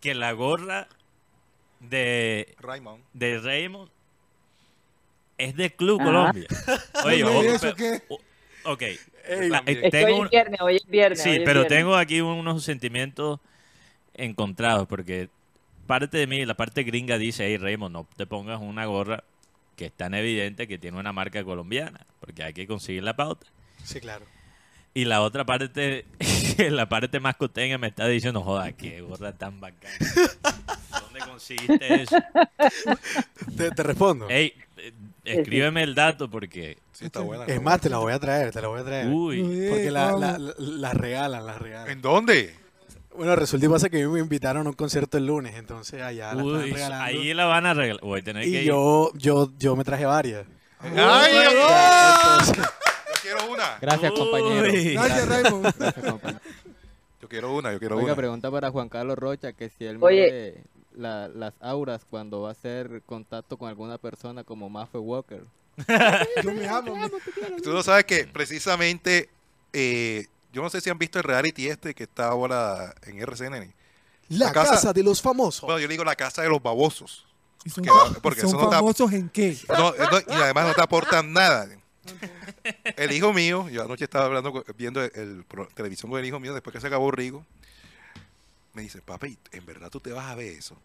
que 0.00 0.14
la 0.14 0.32
gorra 0.32 0.88
de, 1.80 2.54
Raymond. 2.60 3.02
de 3.12 3.38
Raymond 3.38 3.90
es 5.44 5.56
de 5.56 5.70
Club 5.70 6.00
Ajá. 6.00 6.06
Colombia. 6.10 6.46
Oye, 7.04 7.24
ojo, 7.24 7.42
¿eso 7.42 7.58
pero- 7.60 7.76
qué? 7.76 8.02
ok. 8.64 8.82
Ey, 8.82 9.48
La- 9.48 9.62
eh, 9.66 10.04
hoy 10.06 10.12
un- 10.12 10.28
viernes, 10.28 10.60
hoy 10.60 10.76
es 10.76 10.86
viernes. 10.86 11.22
Sí, 11.22 11.28
hoy 11.30 11.36
es 11.36 11.42
pero 11.44 11.60
viernes. 11.60 11.78
tengo 11.78 11.96
aquí 11.96 12.20
unos 12.20 12.64
sentimientos 12.64 13.38
encontrados 14.14 14.86
porque 14.88 15.28
parte 15.86 16.16
de 16.18 16.26
mí, 16.26 16.44
la 16.44 16.54
parte 16.54 16.82
gringa 16.82 17.18
dice, 17.18 17.46
hey 17.46 17.56
Raymond, 17.56 17.92
no 17.92 18.06
te 18.16 18.26
pongas 18.26 18.60
una 18.60 18.86
gorra 18.86 19.24
que 19.76 19.86
es 19.86 19.92
tan 19.92 20.14
evidente 20.14 20.68
que 20.68 20.78
tiene 20.78 20.98
una 20.98 21.12
marca 21.12 21.42
colombiana, 21.42 22.06
porque 22.20 22.42
hay 22.42 22.52
que 22.52 22.66
conseguir 22.66 23.02
la 23.02 23.16
pauta. 23.16 23.46
Sí, 23.82 23.98
claro. 24.00 24.26
Y 24.92 25.04
la 25.04 25.22
otra 25.22 25.44
parte, 25.46 26.04
la 26.58 26.88
parte 26.88 27.18
más 27.20 27.36
costeña 27.36 27.78
me 27.78 27.86
está 27.88 28.06
diciendo, 28.06 28.42
joda, 28.42 28.72
qué 28.72 29.00
gorra 29.00 29.32
tan 29.32 29.58
bacana. 29.60 29.94
¿Dónde 31.00 31.20
conseguiste 31.20 32.02
eso? 32.02 32.16
Te, 33.56 33.70
te 33.70 33.82
respondo. 33.82 34.28
Ey, 34.28 34.46
eh, 34.48 34.54
escríbeme 35.24 35.82
el 35.82 35.94
dato 35.94 36.30
porque, 36.30 36.78
Sí, 36.92 37.06
está 37.06 37.20
buena. 37.20 37.44
es 37.46 37.60
más, 37.62 37.80
te 37.80 37.88
la 37.90 37.98
voy 37.98 38.12
a 38.12 38.18
traer, 38.18 38.50
te 38.52 38.60
la 38.60 38.68
voy 38.68 38.80
a 38.80 38.84
traer. 38.84 39.08
uy, 39.08 39.68
Porque 39.70 39.90
la, 39.90 40.10
¿cómo? 40.12 40.20
la, 40.58 40.92
regalan, 40.92 41.46
las 41.46 41.58
regalan. 41.58 41.90
¿En 41.90 42.00
dónde? 42.02 42.54
Bueno, 43.16 43.34
resulta 43.36 43.66
y 43.66 43.68
pasa 43.68 43.88
que 43.90 44.02
a 44.02 44.06
mí 44.06 44.12
me 44.12 44.20
invitaron 44.20 44.66
a 44.66 44.70
un 44.70 44.76
concierto 44.76 45.18
el 45.18 45.26
lunes, 45.26 45.54
entonces 45.56 46.00
allá 46.00 46.32
la 46.32 46.42
están 46.42 46.46
uy, 46.62 46.70
regalando. 46.72 47.04
ahí 47.04 47.34
la 47.34 47.44
van 47.46 47.66
a 47.66 47.74
regalar. 47.74 48.02
Voy 48.02 48.20
a 48.20 48.22
tener 48.24 48.44
que 48.44 48.48
y 48.50 48.56
ir. 48.58 48.64
yo, 48.64 49.10
yo, 49.14 49.50
yo 49.58 49.74
me 49.76 49.84
traje 49.84 50.04
varias. 50.06 50.46
¡Ay, 50.80 51.32
Entonces, 51.50 52.56
yo 52.56 53.12
quiero 53.20 53.52
una! 53.52 53.78
Gracias, 53.80 54.12
Uy. 54.12 54.18
compañero. 54.18 54.62
Gracias, 54.94 55.28
Raymond. 55.28 55.74
Gracias, 55.78 56.04
compañero. 56.10 56.40
Yo 57.20 57.28
quiero 57.28 57.52
una, 57.54 57.72
yo 57.72 57.78
quiero 57.78 57.96
Oiga, 57.96 58.06
una. 58.06 58.16
pregunta 58.16 58.50
para 58.50 58.70
Juan 58.70 58.88
Carlos 58.88 59.18
Rocha, 59.18 59.52
que 59.52 59.68
si 59.68 59.84
él 59.84 59.98
Oye. 60.00 60.62
La- 61.00 61.28
las 61.28 61.54
auras 61.60 62.04
cuando 62.08 62.42
va 62.42 62.50
a 62.50 62.52
hacer 62.52 63.02
contacto 63.06 63.56
con 63.56 63.68
alguna 63.68 63.98
persona 63.98 64.44
como 64.44 64.68
Maffe 64.68 64.98
Walker. 64.98 65.44
Yo 66.44 66.52
me 66.52 66.68
amo. 66.68 66.94
me- 66.96 67.10
Tú 67.62 67.72
no 67.72 67.82
sabes 67.82 68.04
que 68.04 68.26
precisamente, 68.26 69.30
eh, 69.72 70.26
yo 70.52 70.62
no 70.62 70.68
sé 70.68 70.80
si 70.80 70.90
han 70.90 70.98
visto 70.98 71.18
el 71.18 71.24
reality 71.24 71.68
este 71.68 71.94
que 71.94 72.02
está 72.04 72.28
ahora 72.28 72.94
en 73.06 73.18
RCN. 73.20 73.72
la 74.28 74.46
La 74.46 74.52
casa- 74.52 74.72
casa 74.72 74.92
de 74.92 75.02
los 75.02 75.22
famosos. 75.22 75.62
Bueno, 75.62 75.78
yo 75.80 75.86
le 75.88 75.92
digo 75.94 76.04
la 76.04 76.16
casa 76.16 76.42
de 76.42 76.48
los 76.48 76.62
babosos. 76.62 77.26
y 77.64 77.70
son, 77.70 77.84
Porque- 77.84 78.20
porque 78.20 78.40
son 78.40 78.48
eso 78.50 78.58
no 78.58 78.64
está- 78.64 78.76
famosos 78.76 79.12
en 79.12 79.28
qué? 79.28 79.56
No, 79.68 79.92
no, 79.92 80.18
y 80.28 80.32
además 80.42 80.68
no 80.68 80.74
te 80.74 80.82
aportan 80.82 81.32
nada. 81.32 81.68
El 82.96 83.12
hijo 83.12 83.32
mío, 83.32 83.68
yo 83.68 83.82
anoche 83.84 84.04
estaba 84.04 84.24
hablando, 84.26 84.64
viendo 84.76 85.02
el, 85.02 85.10
el 85.14 85.44
pro- 85.44 85.68
televisión 85.74 86.10
con 86.10 86.18
el 86.20 86.26
hijo 86.26 86.40
mío 86.40 86.52
después 86.54 86.72
que 86.74 86.80
se 86.80 86.86
acabó 86.86 87.10
Rigo. 87.10 87.44
Me 88.72 88.82
dice, 88.82 89.02
papi, 89.02 89.36
¿en 89.52 89.66
verdad 89.66 89.90
tú 89.90 90.00
te 90.00 90.12
vas 90.12 90.26
a 90.30 90.34
ver 90.34 90.52
eso? 90.52 90.76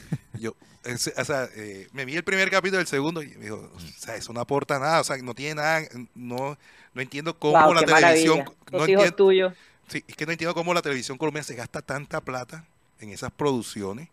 Yo, 0.34 0.54
o 0.84 1.24
sea, 1.24 1.48
eh, 1.56 1.88
me 1.92 2.04
vi 2.04 2.16
el 2.16 2.24
primer 2.24 2.50
capítulo 2.50 2.78
del 2.78 2.86
segundo 2.86 3.22
y 3.22 3.28
me 3.36 3.44
dijo, 3.44 3.70
o 3.74 3.80
sea, 3.80 4.16
eso 4.16 4.32
no 4.32 4.40
aporta 4.40 4.78
nada, 4.78 5.00
o 5.00 5.04
sea, 5.04 5.16
no 5.18 5.34
tiene 5.34 5.56
nada, 5.56 5.82
no, 6.14 6.58
no 6.94 7.02
entiendo 7.02 7.38
cómo 7.38 7.64
Wow, 7.64 7.74
la 7.74 7.84
televisión, 7.84 8.44
no 8.70 8.84
hijos 8.86 8.86
entiendo, 8.86 9.16
tuyos. 9.16 9.54
sí, 9.88 10.04
es 10.08 10.16
que 10.16 10.26
no 10.26 10.32
entiendo 10.32 10.54
cómo 10.54 10.74
la 10.74 10.82
televisión 10.82 11.18
colombiana 11.18 11.44
se 11.44 11.56
gasta 11.56 11.82
tanta 11.82 12.20
plata 12.22 12.66
en 13.00 13.10
esas 13.10 13.32
producciones 13.32 14.08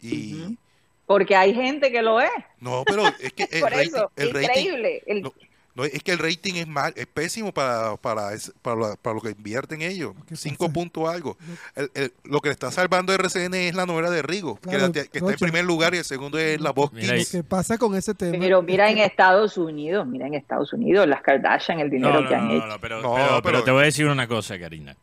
y. 0.00 0.58
Porque 1.06 1.34
hay 1.34 1.54
gente 1.54 1.90
que 1.90 2.02
lo 2.02 2.20
es. 2.20 2.30
no, 2.60 2.84
pero 2.86 3.14
es 3.18 3.32
que 3.32 3.44
el 3.50 3.62
Por 3.62 3.72
rating, 3.72 3.90
eso, 3.96 4.12
el 4.16 4.30
rating, 4.30 4.66
increíble. 4.66 5.02
El- 5.06 5.22
no, 5.22 5.32
no, 5.78 5.84
es 5.84 6.02
que 6.02 6.12
el 6.12 6.18
rating 6.18 6.54
es 6.56 6.66
mal, 6.66 6.92
es 6.96 7.06
pésimo 7.06 7.54
para, 7.54 7.96
para, 7.96 8.30
para, 8.60 8.76
lo- 8.76 8.96
para 8.96 9.14
lo 9.14 9.20
que 9.22 9.30
invierten 9.30 9.80
ellos. 9.80 10.12
¿Qué 10.26 10.36
Cinco 10.36 10.70
puntos 10.72 11.08
algo. 11.08 11.38
El- 11.76 11.90
el- 11.94 12.12
lo 12.24 12.40
que 12.40 12.48
le 12.48 12.52
está 12.52 12.70
salvando 12.70 13.14
RCN 13.14 13.54
es 13.68 13.74
la 13.74 13.86
novela 13.86 14.10
de 14.10 14.20
Rigo, 14.22 14.56
que, 14.56 14.68
Claro, 14.70 14.86
la- 14.88 14.92
que 14.92 15.00
está 15.18 15.30
en 15.30 15.36
primer 15.38 15.64
lugar 15.64 15.94
y 15.94 15.98
el 15.98 16.04
segundo 16.04 16.38
es 16.38 16.60
La 16.60 16.72
Voz 16.72 16.92
Mira 16.92 17.14
Lo 17.16 17.24
que 17.24 17.42
pasa 17.44 17.78
con 17.78 17.94
ese 17.94 18.12
tema. 18.14 18.36
Pero 18.38 18.60
mira 18.60 18.90
en 18.90 18.96
que- 18.96 19.04
Estados 19.04 19.56
Unidos, 19.56 20.06
mira 20.06 20.26
en 20.26 20.34
Estados 20.34 20.72
Unidos, 20.72 21.06
las 21.06 21.22
Kardashian, 21.22 21.80
el 21.80 21.88
dinero 21.90 22.14
No, 22.14 22.20
no, 22.22 22.28
que 22.28 22.34
han 22.34 22.48
no, 22.48 22.54
hecho. 22.56 22.66
no, 22.66 22.80
pero, 22.80 23.00
No, 23.00 23.14
pero- 23.14 23.26
pero 23.28 23.42
pero- 23.42 23.64
te 23.64 23.70
voy 23.70 23.82
a 23.82 23.84
decir 23.86 24.06
una 24.06 24.26
cosa, 24.26 24.58
Karina. 24.58 24.96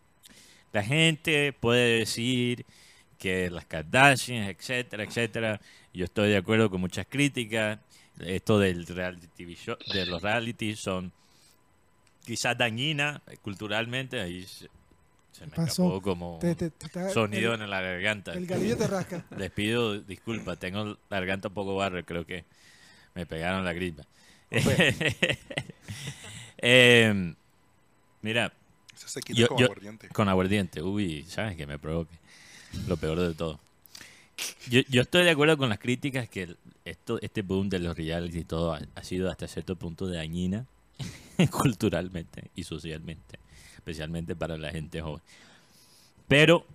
La 0.73 0.83
gente 0.83 1.53
puede 1.53 1.99
decir 1.99 2.65
que 3.17 3.49
las 3.49 3.65
Kardashians, 3.65 4.49
etcétera, 4.49 5.03
etcétera. 5.03 5.61
Yo 5.93 6.03
estoy 6.03 6.29
de 6.29 6.37
acuerdo 6.37 6.69
con 6.69 6.81
muchas 6.81 7.05
críticas. 7.09 7.79
Esto 8.19 8.59
del 8.59 8.85
reality 8.87 9.55
show, 9.55 9.75
de 9.93 10.05
los 10.05 10.21
reality 10.21 10.75
son 10.75 11.11
quizás 12.25 12.57
dañinas 12.57 13.21
culturalmente. 13.41 14.21
Ahí 14.21 14.43
se, 14.43 14.69
se 15.31 15.45
me 15.45 15.51
Pasó. 15.51 15.83
escapó 15.83 16.01
como 16.01 16.37
te- 16.39 16.55
te- 16.55 16.69
te- 16.69 16.87
te- 16.89 17.09
sonido 17.11 17.53
el, 17.55 17.61
en 17.61 17.69
la 17.69 17.81
garganta. 17.81 18.33
el 18.33 18.45
galillo 18.47 18.77
te 18.77 18.87
rasca. 18.87 19.25
Les 19.37 19.51
pido 19.51 19.99
disculpas, 19.99 20.57
tengo 20.59 20.85
la 20.85 20.97
garganta 21.19 21.49
un 21.49 21.53
poco 21.53 21.75
barro, 21.75 22.03
creo 22.05 22.25
que 22.25 22.45
me 23.15 23.25
pegaron 23.25 23.63
la 23.65 23.73
gripa. 23.73 24.03
Em, 26.57 27.35
mira, 28.21 28.53
Ese 28.95 29.09
se 29.09 29.19
quita 29.21 29.39
Yo- 29.41 29.47
con 29.49 29.57
yo- 29.57 29.65
aguardiente. 29.65 30.07
con 30.09 30.29
aguardiente, 30.29 30.81
uy, 30.81 31.23
¿sabes 31.27 31.55
que 31.57 31.67
me 31.67 31.77
provoque? 31.77 32.15
Lo 32.87 32.97
peor 32.97 33.19
de 33.19 33.33
todo. 33.33 33.59
Yo, 34.69 34.81
yo 34.89 35.01
estoy 35.01 35.23
de 35.23 35.31
acuerdo 35.31 35.57
con 35.57 35.69
las 35.69 35.79
críticas 35.79 36.27
que 36.29 36.55
esto, 36.85 37.19
este 37.21 37.41
boom 37.41 37.67
de 37.67 37.79
los 37.79 37.97
reality 37.97 38.39
y 38.39 38.43
todo 38.43 38.73
ha, 38.73 39.03
sido 39.03 39.29
hasta 39.29 39.47
cierto 39.47 39.75
punto 39.75 40.07
dañina 40.07 40.65
culturalmente 41.51 42.51
y 42.55 42.63
socialmente, 42.63 43.39
especialmente 43.75 44.35
para 44.35 44.57
la 44.57 44.71
gente 44.71 45.01
joven. 45.01 45.21
Pero 46.27 46.65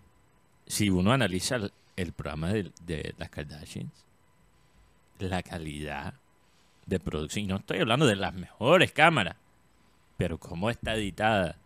si 0.66 0.90
uno 0.90 1.12
analiza 1.12 1.58
el, 1.96 2.12
programa 2.12 2.52
de, 2.52 2.70
de 2.84 3.14
las 3.18 3.30
Kardashians, 3.30 3.92
la 5.18 5.42
calidad 5.42 6.14
de 6.86 6.98
producción, 6.98 7.44
y 7.44 7.48
no 7.48 7.56
estoy 7.56 7.78
hablando 7.78 8.06
de 8.06 8.16
las 8.16 8.34
mejores 8.34 8.92
cámaras, 8.92 9.36
pero 10.16 10.38
cómo 10.38 10.70
está 10.70 10.94
editada, 10.94 11.56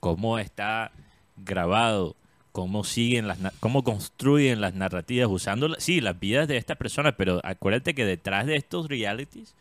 cómo 0.00 0.38
está 0.38 0.92
grabado, 1.36 2.16
cómo 2.58 2.82
siguen 2.82 3.28
las, 3.28 3.38
cómo 3.60 3.84
construyen 3.84 4.60
las 4.60 4.74
narrativas 4.74 5.28
usando, 5.30 5.76
sí, 5.78 6.00
las 6.00 6.18
vidas 6.18 6.48
de 6.48 6.56
estas 6.56 6.76
personas, 6.76 7.14
pero 7.16 7.40
acuérdate 7.44 7.94
que 7.94 8.04
detrás 8.04 8.46
de 8.46 8.56
estos 8.56 8.88
realities, 8.88 9.54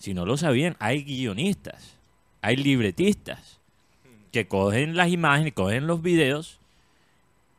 si 0.00 0.12
no 0.12 0.26
lo 0.26 0.36
sabían, 0.36 0.74
hay 0.80 1.04
guionistas, 1.04 1.96
hay 2.42 2.56
libretistas 2.56 3.60
que 4.32 4.48
cogen 4.48 4.96
las 4.96 5.10
imágenes, 5.10 5.52
cogen 5.52 5.86
los 5.86 6.02
videos 6.02 6.58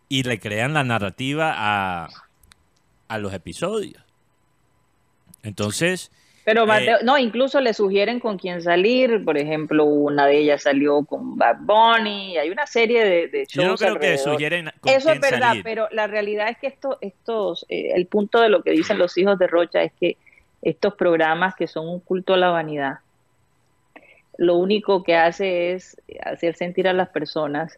y 0.09 0.23
le 0.23 0.37
crean 0.41 0.73
la 0.73 0.83
narrativa 0.83 1.53
a, 1.55 2.09
a 3.07 3.17
los 3.19 3.33
episodios. 3.33 4.03
Entonces, 5.43 6.11
Pero 6.43 6.63
Eh, 6.63 6.65
Mateo, 6.65 6.97
no, 7.03 7.17
incluso 7.17 7.61
le 7.61 7.73
sugieren 7.73 8.19
con 8.19 8.37
quién 8.37 8.61
salir. 8.63 9.23
Por 9.23 9.37
ejemplo, 9.37 9.85
una 9.85 10.25
de 10.25 10.39
ellas 10.39 10.63
salió 10.63 11.03
con 11.05 11.37
Bad 11.37 11.57
Bunny. 11.61 12.37
Hay 12.37 12.49
una 12.49 12.65
serie 12.65 13.03
de, 13.05 13.27
de 13.27 13.45
yo 13.47 13.63
shows 13.63 13.79
creo 13.79 13.99
que 13.99 14.07
alrededor. 14.07 14.33
sugieren 14.33 14.69
con 14.79 14.91
Eso 14.93 15.11
es 15.11 15.19
verdad, 15.19 15.49
salir. 15.49 15.63
pero 15.63 15.87
la 15.91 16.07
realidad 16.07 16.49
es 16.49 16.57
que 16.57 16.67
esto, 16.67 16.97
estos, 17.01 17.65
eh, 17.69 17.91
el 17.95 18.07
punto 18.07 18.39
de 18.41 18.49
lo 18.49 18.63
que 18.63 18.71
dicen 18.71 18.97
los 18.97 19.17
hijos 19.17 19.37
de 19.37 19.47
Rocha 19.47 19.83
es 19.83 19.91
que 19.99 20.17
estos 20.63 20.95
programas 20.95 21.55
que 21.55 21.67
son 21.67 21.87
un 21.87 21.99
culto 21.99 22.33
a 22.33 22.37
la 22.37 22.49
vanidad, 22.49 22.99
lo 24.37 24.55
único 24.55 25.03
que 25.03 25.15
hace 25.15 25.73
es 25.73 26.01
hacer 26.23 26.55
sentir 26.55 26.87
a 26.87 26.93
las 26.93 27.09
personas 27.09 27.77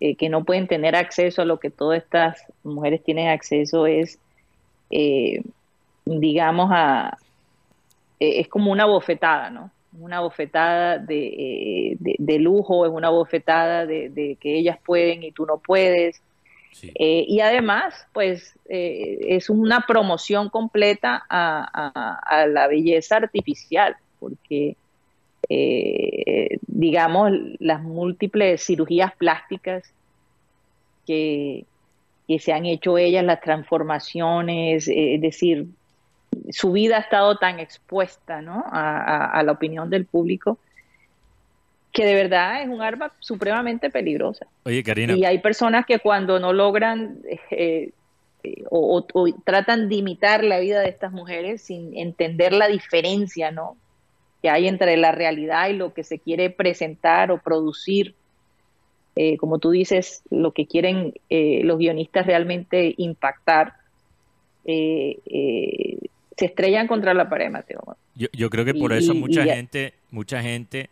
eh, 0.00 0.14
que 0.16 0.28
no 0.28 0.44
pueden 0.44 0.68
tener 0.68 0.94
acceso 0.94 1.42
a 1.42 1.44
lo 1.46 1.58
que 1.58 1.70
todas 1.70 2.02
estas 2.02 2.44
mujeres 2.62 3.02
tienen 3.02 3.28
acceso 3.28 3.86
es, 3.86 4.18
eh, 4.90 5.42
digamos, 6.04 6.70
a, 6.72 7.16
eh, 8.20 8.40
es 8.40 8.48
como 8.48 8.70
una 8.72 8.84
bofetada, 8.86 9.50
¿no? 9.50 9.70
Una 9.98 10.20
bofetada 10.20 10.98
de, 10.98 11.26
eh, 11.28 11.96
de- 11.98 12.16
de 12.18 12.38
lujo, 12.38 12.84
es 12.86 12.92
una 12.92 13.08
bofetada 13.10 13.86
de, 13.86 14.10
de 14.10 14.36
que 14.40 14.56
ellas 14.58 14.78
pueden 14.84 15.22
y 15.22 15.32
tú 15.32 15.46
no 15.46 15.58
puedes. 15.58 16.20
Sí. 16.72 16.92
Eh, 16.94 17.24
y 17.26 17.40
además, 17.40 17.94
pues 18.12 18.54
es 18.68 19.48
una 19.50 19.80
promoción 19.86 20.50
completa 20.50 21.24
a, 21.28 21.66
a- 21.72 22.20
a 22.42 22.46
la 22.46 22.68
belleza 22.68 23.16
artificial, 23.16 23.96
porque, 24.20 24.76
digamos, 26.66 27.32
las 27.58 27.82
múltiples 27.82 28.64
cirugías 28.64 29.14
plásticas 29.16 29.82
que, 31.06 31.64
que 32.26 32.38
se 32.38 32.52
han 32.52 32.66
hecho 32.66 32.98
ellas, 32.98 33.24
las 33.24 33.40
transformaciones, 33.40 34.88
eh, 34.88 35.14
es 35.14 35.20
decir, 35.20 35.66
su 36.50 36.72
vida 36.72 36.96
ha 36.96 37.00
estado 37.00 37.36
tan 37.36 37.58
expuesta 37.60 38.40
¿no? 38.42 38.64
a, 38.70 38.98
a- 38.98 39.26
a 39.26 39.42
la 39.42 39.52
opinión 39.52 39.90
del 39.90 40.04
público 40.06 40.58
que 41.92 42.04
de 42.04 42.14
verdad 42.14 42.62
es 42.62 42.68
un 42.68 42.82
arma 42.82 43.12
supremamente 43.18 43.90
peligrosa. 43.90 44.46
Oye, 44.64 44.82
Karina, 44.84 45.14
Y 45.16 45.24
hay 45.24 45.38
personas 45.38 45.86
que 45.86 45.98
cuando 45.98 46.38
no 46.38 46.52
logran 46.52 47.18
eh, 47.50 47.90
eh, 48.44 48.62
o, 48.70 48.98
o- 48.98 49.20
o 49.20 49.26
tratan 49.44 49.88
de 49.88 49.96
imitar 49.96 50.44
la 50.44 50.60
vida 50.60 50.80
de 50.80 50.90
estas 50.90 51.12
mujeres 51.12 51.62
sin 51.62 51.96
entender 51.96 52.52
la 52.52 52.68
diferencia 52.68 53.50
¿no? 53.50 53.76
que 54.42 54.50
hay 54.50 54.68
entre 54.68 54.96
la 54.96 55.10
realidad 55.12 55.68
y 55.70 55.72
lo 55.72 55.92
que 55.94 56.04
se 56.04 56.18
quiere 56.20 56.50
presentar 56.50 57.32
o 57.32 57.38
producir. 57.38 58.14
Eh, 59.16 59.36
como 59.36 59.58
tú 59.58 59.70
dices, 59.70 60.22
lo 60.30 60.52
que 60.52 60.66
quieren 60.66 61.12
los 61.28 61.78
guionistas 61.78 62.24
realmente 62.26 62.94
impactar, 62.98 63.72
eh, 64.64 65.18
eh, 65.26 65.97
se 66.38 66.46
estrellan 66.46 66.86
contra 66.86 67.12
la 67.14 67.28
pared, 67.28 67.50
Mateo. 67.50 67.96
yo, 68.14 68.28
yo 68.32 68.48
creo 68.48 68.64
que 68.64 68.74
por 68.74 68.92
y- 68.92 68.98
eso 68.98 69.12
y- 69.12 69.18
mucha 69.18 69.44
y 69.44 69.48
gente, 69.50 69.94
mucha 70.10 70.40
gente 70.42 70.88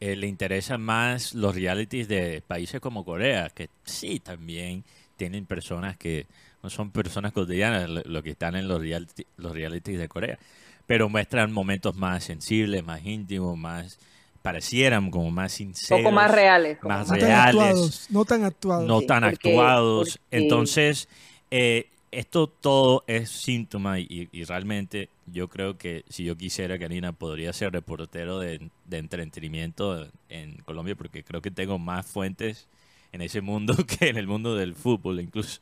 eh, 0.00 0.16
le 0.16 0.26
interesa 0.26 0.78
más 0.78 1.34
los 1.34 1.54
realities 1.54 2.08
de 2.08 2.42
países 2.46 2.80
como 2.80 3.04
Corea, 3.04 3.50
que 3.54 3.68
sí 3.84 4.18
también 4.18 4.82
tienen 5.16 5.44
personas 5.46 5.96
que 5.96 6.26
no 6.62 6.70
son 6.70 6.90
personas 6.90 7.32
cotidianas 7.32 7.88
lo, 7.88 8.22
que 8.22 8.30
están 8.30 8.56
en 8.56 8.66
los 8.66 8.80
reality, 8.80 9.24
los 9.36 9.52
realities 9.52 9.98
de 9.98 10.08
Corea, 10.08 10.38
pero 10.86 11.08
muestran 11.08 11.52
momentos 11.52 11.94
más 11.96 12.24
sensibles, 12.24 12.82
más 12.82 13.04
íntimos, 13.04 13.56
más 13.58 13.98
parecieran 14.42 15.10
como 15.10 15.30
más 15.30 15.52
Un 15.52 15.56
sinceros, 15.74 16.02
poco 16.02 16.12
más 16.14 16.30
reales. 16.30 16.78
más 16.82 17.06
No 17.08 17.12
tan 17.14 17.20
reales. 17.20 17.46
actuados. 17.62 18.06
No 18.10 18.24
tan 18.24 18.44
actuados. 18.44 18.86
no 18.88 19.00
Sí, 19.00 19.06
tan 19.06 19.22
porque- 19.22 19.48
actuados. 19.50 20.18
porque- 20.18 20.36
Entonces, 20.38 21.08
eh, 21.50 21.89
esto 22.12 22.48
todo 22.48 23.04
es 23.06 23.30
síntoma 23.30 23.98
y, 24.00 24.28
realmente 24.44 25.08
yo 25.26 25.48
creo 25.48 25.78
que 25.78 26.04
si 26.08 26.24
yo 26.24 26.36
quisiera, 26.36 26.78
Karina, 26.78 27.12
podría 27.12 27.52
ser 27.52 27.72
reportero 27.72 28.38
de, 28.38 28.70
de 28.86 28.98
entretenimiento 28.98 30.08
en 30.28 30.56
Colombia 30.64 30.96
porque 30.96 31.22
creo 31.22 31.40
que 31.40 31.50
tengo 31.50 31.78
más 31.78 32.06
fuentes 32.06 32.68
en 33.12 33.22
ese 33.22 33.40
mundo 33.40 33.74
que 33.86 34.08
en 34.08 34.16
el 34.16 34.26
mundo 34.26 34.56
del 34.56 34.74
fútbol 34.74 35.20
incluso. 35.20 35.60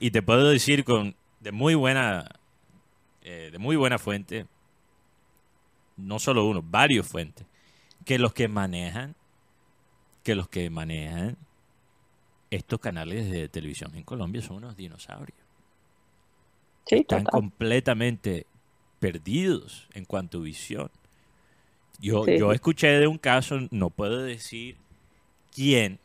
Y 0.00 0.10
te 0.10 0.22
puedo 0.22 0.48
decir 0.48 0.84
con 0.84 1.14
de 1.40 1.52
muy 1.52 1.74
buena 1.74 2.28
eh, 3.24 3.50
de 3.52 3.58
muy 3.58 3.76
buena 3.76 3.98
fuente, 3.98 4.46
no 5.96 6.18
solo 6.18 6.44
uno, 6.44 6.60
varios 6.60 7.06
fuentes, 7.06 7.46
que 8.04 8.18
los 8.18 8.32
que 8.32 8.48
manejan 8.48 9.14
que 10.24 10.34
los 10.34 10.48
que 10.48 10.70
manejan 10.70 11.36
estos 12.50 12.80
canales 12.80 13.30
de 13.30 13.48
televisión 13.48 13.94
en 13.94 14.04
Colombia 14.04 14.42
son 14.42 14.58
unos 14.58 14.76
dinosaurios. 14.76 15.38
Sí, 16.86 16.96
Están 16.96 17.24
total. 17.24 17.40
completamente 17.40 18.46
perdidos 18.98 19.88
en 19.94 20.04
cuanto 20.04 20.38
a 20.38 20.42
visión. 20.42 20.90
Yo, 22.00 22.24
Sí. 22.24 22.38
yo 22.38 22.52
escuché 22.52 22.88
de 22.88 23.06
un 23.06 23.18
caso, 23.18 23.58
no 23.70 23.90
puedo 23.90 24.18
decir 24.22 24.76
quién, 25.54 25.98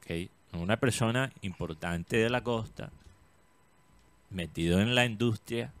¿ok? 0.00 0.30
una 0.60 0.76
persona 0.78 1.32
importante 1.42 2.16
de 2.16 2.30
la 2.30 2.42
costa, 2.42 2.90
metido 4.30 4.80
en 4.80 4.94
la 4.94 5.04
industria 5.04 5.72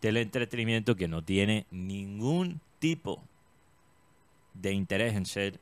del 0.00 0.16
entretenimiento 0.16 0.96
que 0.96 1.08
no 1.08 1.22
tiene 1.22 1.66
ningún 1.70 2.60
tipo 2.78 3.22
de 4.54 4.72
interés 4.72 5.14
en 5.14 5.26
ser 5.26 5.60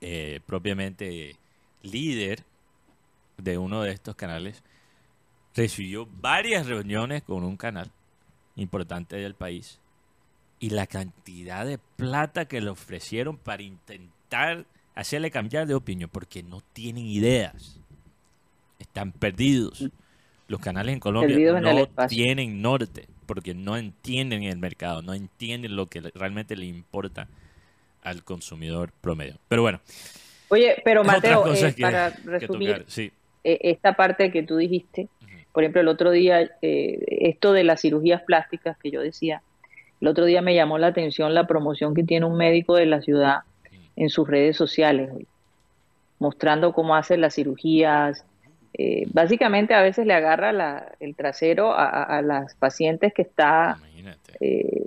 eh, 0.00 0.40
propiamente 0.46 1.36
líder 1.82 2.44
de 3.38 3.58
uno 3.58 3.82
de 3.82 3.92
estos 3.92 4.14
canales, 4.16 4.62
recibió 5.54 6.06
varias 6.20 6.66
reuniones 6.66 7.22
con 7.22 7.44
un 7.44 7.56
canal 7.56 7.90
importante 8.56 9.16
del 9.16 9.34
país 9.34 9.78
y 10.58 10.70
la 10.70 10.86
cantidad 10.86 11.64
de 11.66 11.78
plata 11.96 12.44
que 12.46 12.60
le 12.60 12.70
ofrecieron 12.70 13.36
para 13.36 13.62
intentar 13.62 14.64
hacerle 14.94 15.30
cambiar 15.30 15.66
de 15.66 15.74
opinión 15.74 16.10
porque 16.12 16.42
no 16.42 16.60
tienen 16.72 17.06
ideas. 17.06 17.80
Están 18.78 19.12
perdidos. 19.12 19.88
Los 20.48 20.60
canales 20.60 20.92
en 20.94 21.00
Colombia 21.00 21.28
Perdidos 21.36 21.62
no 21.62 21.86
tienen 22.08 22.60
norte 22.60 23.06
porque 23.26 23.54
no 23.54 23.76
entienden 23.76 24.42
el 24.42 24.58
mercado, 24.58 25.00
no 25.02 25.14
entienden 25.14 25.76
lo 25.76 25.86
que 25.86 26.00
realmente 26.00 26.56
le 26.56 26.66
importa 26.66 27.28
al 28.02 28.24
consumidor 28.24 28.92
promedio. 29.00 29.36
Pero 29.48 29.62
bueno, 29.62 29.80
Oye, 30.48 30.82
pero 30.84 31.04
Mateo, 31.04 31.54
eh, 31.54 31.74
que- 31.74 31.82
para 31.82 32.10
resumir 32.10 32.84
sí. 32.88 33.12
eh, 33.44 33.58
esta 33.62 33.94
parte 33.94 34.32
que 34.32 34.42
tú 34.42 34.56
dijiste. 34.56 35.08
Por 35.52 35.62
ejemplo, 35.62 35.80
el 35.80 35.88
otro 35.88 36.10
día, 36.10 36.42
eh, 36.62 36.98
esto 37.22 37.52
de 37.52 37.64
las 37.64 37.80
cirugías 37.80 38.22
plásticas 38.22 38.76
que 38.78 38.90
yo 38.90 39.00
decía, 39.00 39.42
el 40.00 40.08
otro 40.08 40.24
día 40.24 40.40
me 40.42 40.54
llamó 40.54 40.78
la 40.78 40.88
atención 40.88 41.34
la 41.34 41.46
promoción 41.46 41.94
que 41.94 42.04
tiene 42.04 42.26
un 42.26 42.36
médico 42.36 42.74
de 42.76 42.86
la 42.86 43.02
ciudad 43.02 43.40
en 43.96 44.08
sus 44.08 44.26
redes 44.28 44.56
sociales, 44.56 45.10
mostrando 46.18 46.72
cómo 46.72 46.94
hace 46.94 47.16
las 47.16 47.34
cirugías. 47.34 48.24
Eh, 48.74 49.06
básicamente 49.12 49.74
a 49.74 49.82
veces 49.82 50.06
le 50.06 50.14
agarra 50.14 50.52
la- 50.52 50.92
el 51.00 51.14
trasero 51.16 51.72
a, 51.74 52.22
las 52.22 52.54
pacientes 52.54 53.12
que 53.12 53.22
está 53.22 53.78
eh, 54.40 54.86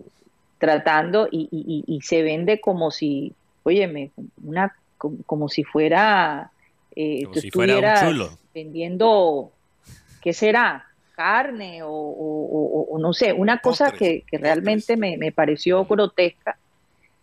tratando 0.57 1.27
y, 1.29 1.49
y- 1.87 2.01
se 2.01 2.21
vende 2.23 2.59
como 2.61 2.89
si, 2.91 3.33
óyeme, 3.63 4.11
una, 4.43 4.73
como, 4.97 5.17
como 5.25 5.49
si 5.49 5.63
fuera, 5.63 6.51
eh, 6.95 7.23
Como 7.23 7.35
si 7.35 7.51
fuera 7.51 7.73
un 7.79 7.83
estuvieras 7.85 8.09
chulo. 8.09 8.39
vendiendo, 8.53 9.51
¿qué 10.23 10.33
será? 10.33 10.85
Carne 11.15 11.83
o, 11.83 11.89
o- 11.89 12.79
o- 12.79 12.95
o 12.95 12.97
no 12.99 13.13
sé, 13.13 13.33
una 13.33 13.59
cosa 13.59 13.85
que, 13.99 14.23
que 14.25 14.37
realmente 14.39 14.97
me, 14.97 15.17
me 15.17 15.31
pareció 15.31 15.85
grotesca. 15.85 16.57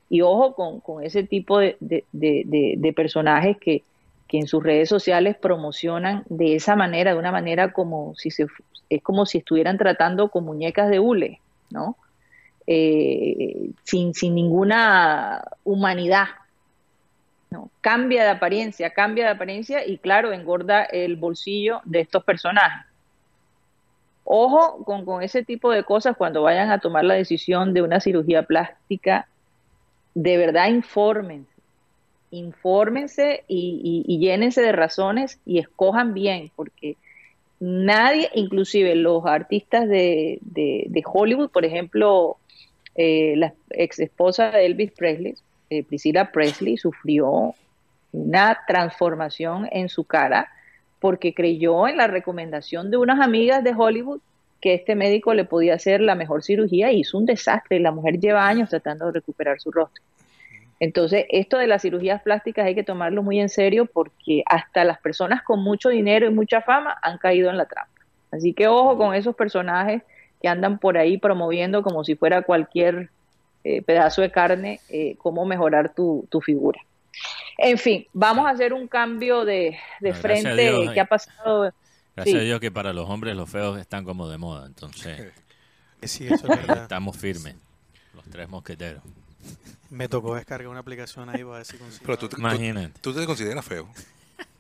Y 0.09 0.21
ojo 0.23 0.55
con, 0.55 0.81
con 0.81 1.03
ese 1.03 1.23
tipo 1.25 1.59
de, 1.59 1.77
de- 1.81 2.05
de- 2.13 2.43
de- 2.47 2.75
de 2.77 2.93
personajes 2.93 3.57
que, 3.59 3.83
que 4.29 4.39
en 4.39 4.47
sus 4.47 4.63
redes 4.63 4.89
sociales 4.89 5.37
promocionan 5.37 6.25
de 6.29 6.55
esa 6.57 6.77
manera, 6.77 7.13
de 7.13 7.19
una 7.19 7.33
manera 7.33 7.73
como 7.73 8.15
si 8.17 8.31
se, 8.31 8.47
es 8.89 9.03
como 9.03 9.27
si 9.27 9.39
estuvieran 9.39 9.79
tratando 9.79 10.29
con 10.31 10.45
muñecas 10.45 10.89
de 10.91 11.01
hule, 11.01 11.41
¿no? 11.71 11.97
Eh, 12.67 13.71
sin, 13.85 14.15
sin 14.15 14.35
ninguna 14.35 15.43
humanidad. 15.65 16.27
¿no? 17.51 17.71
Cambia 17.81 18.23
de 18.23 18.31
apariencia, 18.31 18.91
cambia 18.91 19.25
de 19.25 19.31
apariencia 19.31 19.85
y 19.85 19.99
claro, 19.99 20.33
engorda 20.33 20.85
el 20.85 21.17
bolsillo 21.17 21.81
de 21.85 22.01
estos 22.01 22.23
personajes. 22.23 22.87
Ojo 24.33 24.85
con, 24.85 25.05
con 25.05 25.23
ese 25.25 25.45
tipo 25.45 25.73
de 25.73 25.83
cosas 25.85 26.17
cuando 26.17 26.43
vayan 26.43 26.71
a 26.71 26.79
tomar 26.79 27.05
la 27.05 27.15
decisión 27.15 27.75
de 27.75 27.83
una 27.83 27.99
cirugía 28.01 28.45
plástica, 28.45 29.29
de 30.15 30.37
verdad 30.37 30.69
infórmense, 30.69 31.51
infórmense 32.31 33.45
y, 33.49 34.05
y- 34.07 34.19
llénense 34.21 34.63
de 34.63 34.73
razones 34.73 35.41
y 35.45 35.59
escojan 35.59 36.15
bien, 36.15 36.53
porque 36.55 36.97
nadie, 37.59 38.31
inclusive 38.35 38.95
los 38.95 39.27
artistas 39.27 39.89
de, 39.89 40.39
de- 40.43 40.85
de 40.89 41.03
Hollywood, 41.05 41.51
por 41.51 41.65
ejemplo, 41.65 42.37
eh, 42.95 43.35
la 43.37 43.55
ex 43.71 43.99
esposa 43.99 44.51
de 44.53 44.67
Elvis 44.67 44.93
Presley, 44.93 45.35
eh, 45.71 45.85
Priscilla 45.85 46.31
Presley, 46.31 46.77
sufrió 46.77 47.57
una 48.13 48.59
transformación 48.67 49.69
en 49.73 49.89
su 49.89 50.05
cara 50.05 50.49
porque 51.01 51.35
creyó 51.35 51.89
en 51.89 51.97
la 51.97 52.07
recomendación 52.07 52.91
de 52.91 52.99
unas 52.99 53.21
amigas 53.21 53.65
de 53.65 53.75
Hollywood 53.77 54.21
que 54.61 54.75
este 54.75 54.95
médico 54.95 55.33
le 55.35 55.45
podía 55.45 55.75
hacer 55.75 56.01
la 56.01 56.15
mejor 56.15 56.43
cirugía 56.43 56.93
y 56.93 57.01
hizo 57.01 57.17
un 57.19 57.27
desastre. 57.27 57.79
y 57.79 57.81
La 57.81 57.93
mujer 57.93 58.21
lleva 58.21 58.47
años 58.47 58.69
tratando 58.69 59.07
de 59.07 59.13
recuperar 59.13 59.59
su 59.59 59.71
rostro. 59.71 60.05
Entonces, 60.79 61.27
esto 61.31 61.59
de 61.59 61.67
las 61.67 61.83
cirugías 61.83 62.23
plásticas 62.23 62.67
hay 62.67 62.75
que 62.75 62.83
tomarlo 62.83 63.23
muy 63.23 63.41
en 63.41 63.49
serio 63.49 63.87
porque 63.87 64.43
hasta 64.47 64.85
las 64.85 64.99
personas 64.99 65.43
con 65.43 65.63
mucho 65.63 65.89
dinero 65.89 66.27
y 66.27 66.31
mucha 66.31 66.63
fama 66.63 66.97
han 67.03 67.19
caído 67.19 67.51
en 67.51 67.57
la 67.57 67.67
trampa. 67.67 68.01
Así 68.31 68.53
que 68.55 68.69
ojo 68.69 68.97
con 68.97 69.15
esos 69.15 69.35
personajes 69.35 70.03
que 70.41 70.49
andan 70.49 70.79
por 70.79 70.97
ahí 70.97 71.19
promoviendo 71.19 71.83
como 71.83 72.05
si 72.05 72.15
fuera 72.15 72.43
cualquier 72.43 73.11
eh, 73.65 73.83
pedazo 73.83 74.23
de 74.23 74.31
carne 74.31 74.81
eh, 74.89 75.17
cómo 75.19 75.45
mejorar 75.45 75.93
tu, 75.95 76.27
tu 76.31 76.41
figura. 76.41 76.81
En 77.63 77.79
fin, 77.79 78.07
vamos 78.13 78.47
a 78.47 78.51
hacer 78.51 78.73
un 78.73 78.89
cambio 78.89 79.45
de, 79.45 79.77
frente 80.21 80.55
Dios, 80.71 80.93
que 80.95 81.01
ha 81.01 81.05
pasado. 81.05 81.73
Gracias 82.17 82.35
Sí. 82.35 82.41
a 82.41 82.43
Dios 82.45 82.61
que 82.61 82.71
para 82.71 82.93
los 82.93 83.09
hombres 83.09 83.37
los 83.37 83.49
feos 83.49 83.79
están 83.79 84.05
como 84.05 84.29
de 84.29 84.39
moda, 84.39 84.67
entonces 84.67 85.21
Eh, 86.03 86.09
Sí, 86.09 86.27
eso 86.27 86.37
es 86.51 86.67
verdad. 86.67 86.83
estamos 86.85 87.17
firmes. 87.17 87.57
Los 88.15 88.25
tres 88.25 88.49
mosqueteros. 88.49 89.03
Me 89.91 90.09
tocó 90.09 90.35
descargar 90.35 90.69
una 90.69 90.81
aplicación 90.81 91.29
ahí 91.29 91.45
para 91.45 91.59
ver 91.59 91.67
si 91.67 91.77
consigo. 91.77 92.03
Pero 92.07 92.19
tú 92.19 92.29
te, 92.29 92.37
tú, 92.37 92.41
Imagínate. 92.41 92.99
tú 93.01 93.13
te 93.13 93.27
consideras 93.27 93.65
feo. 93.65 93.87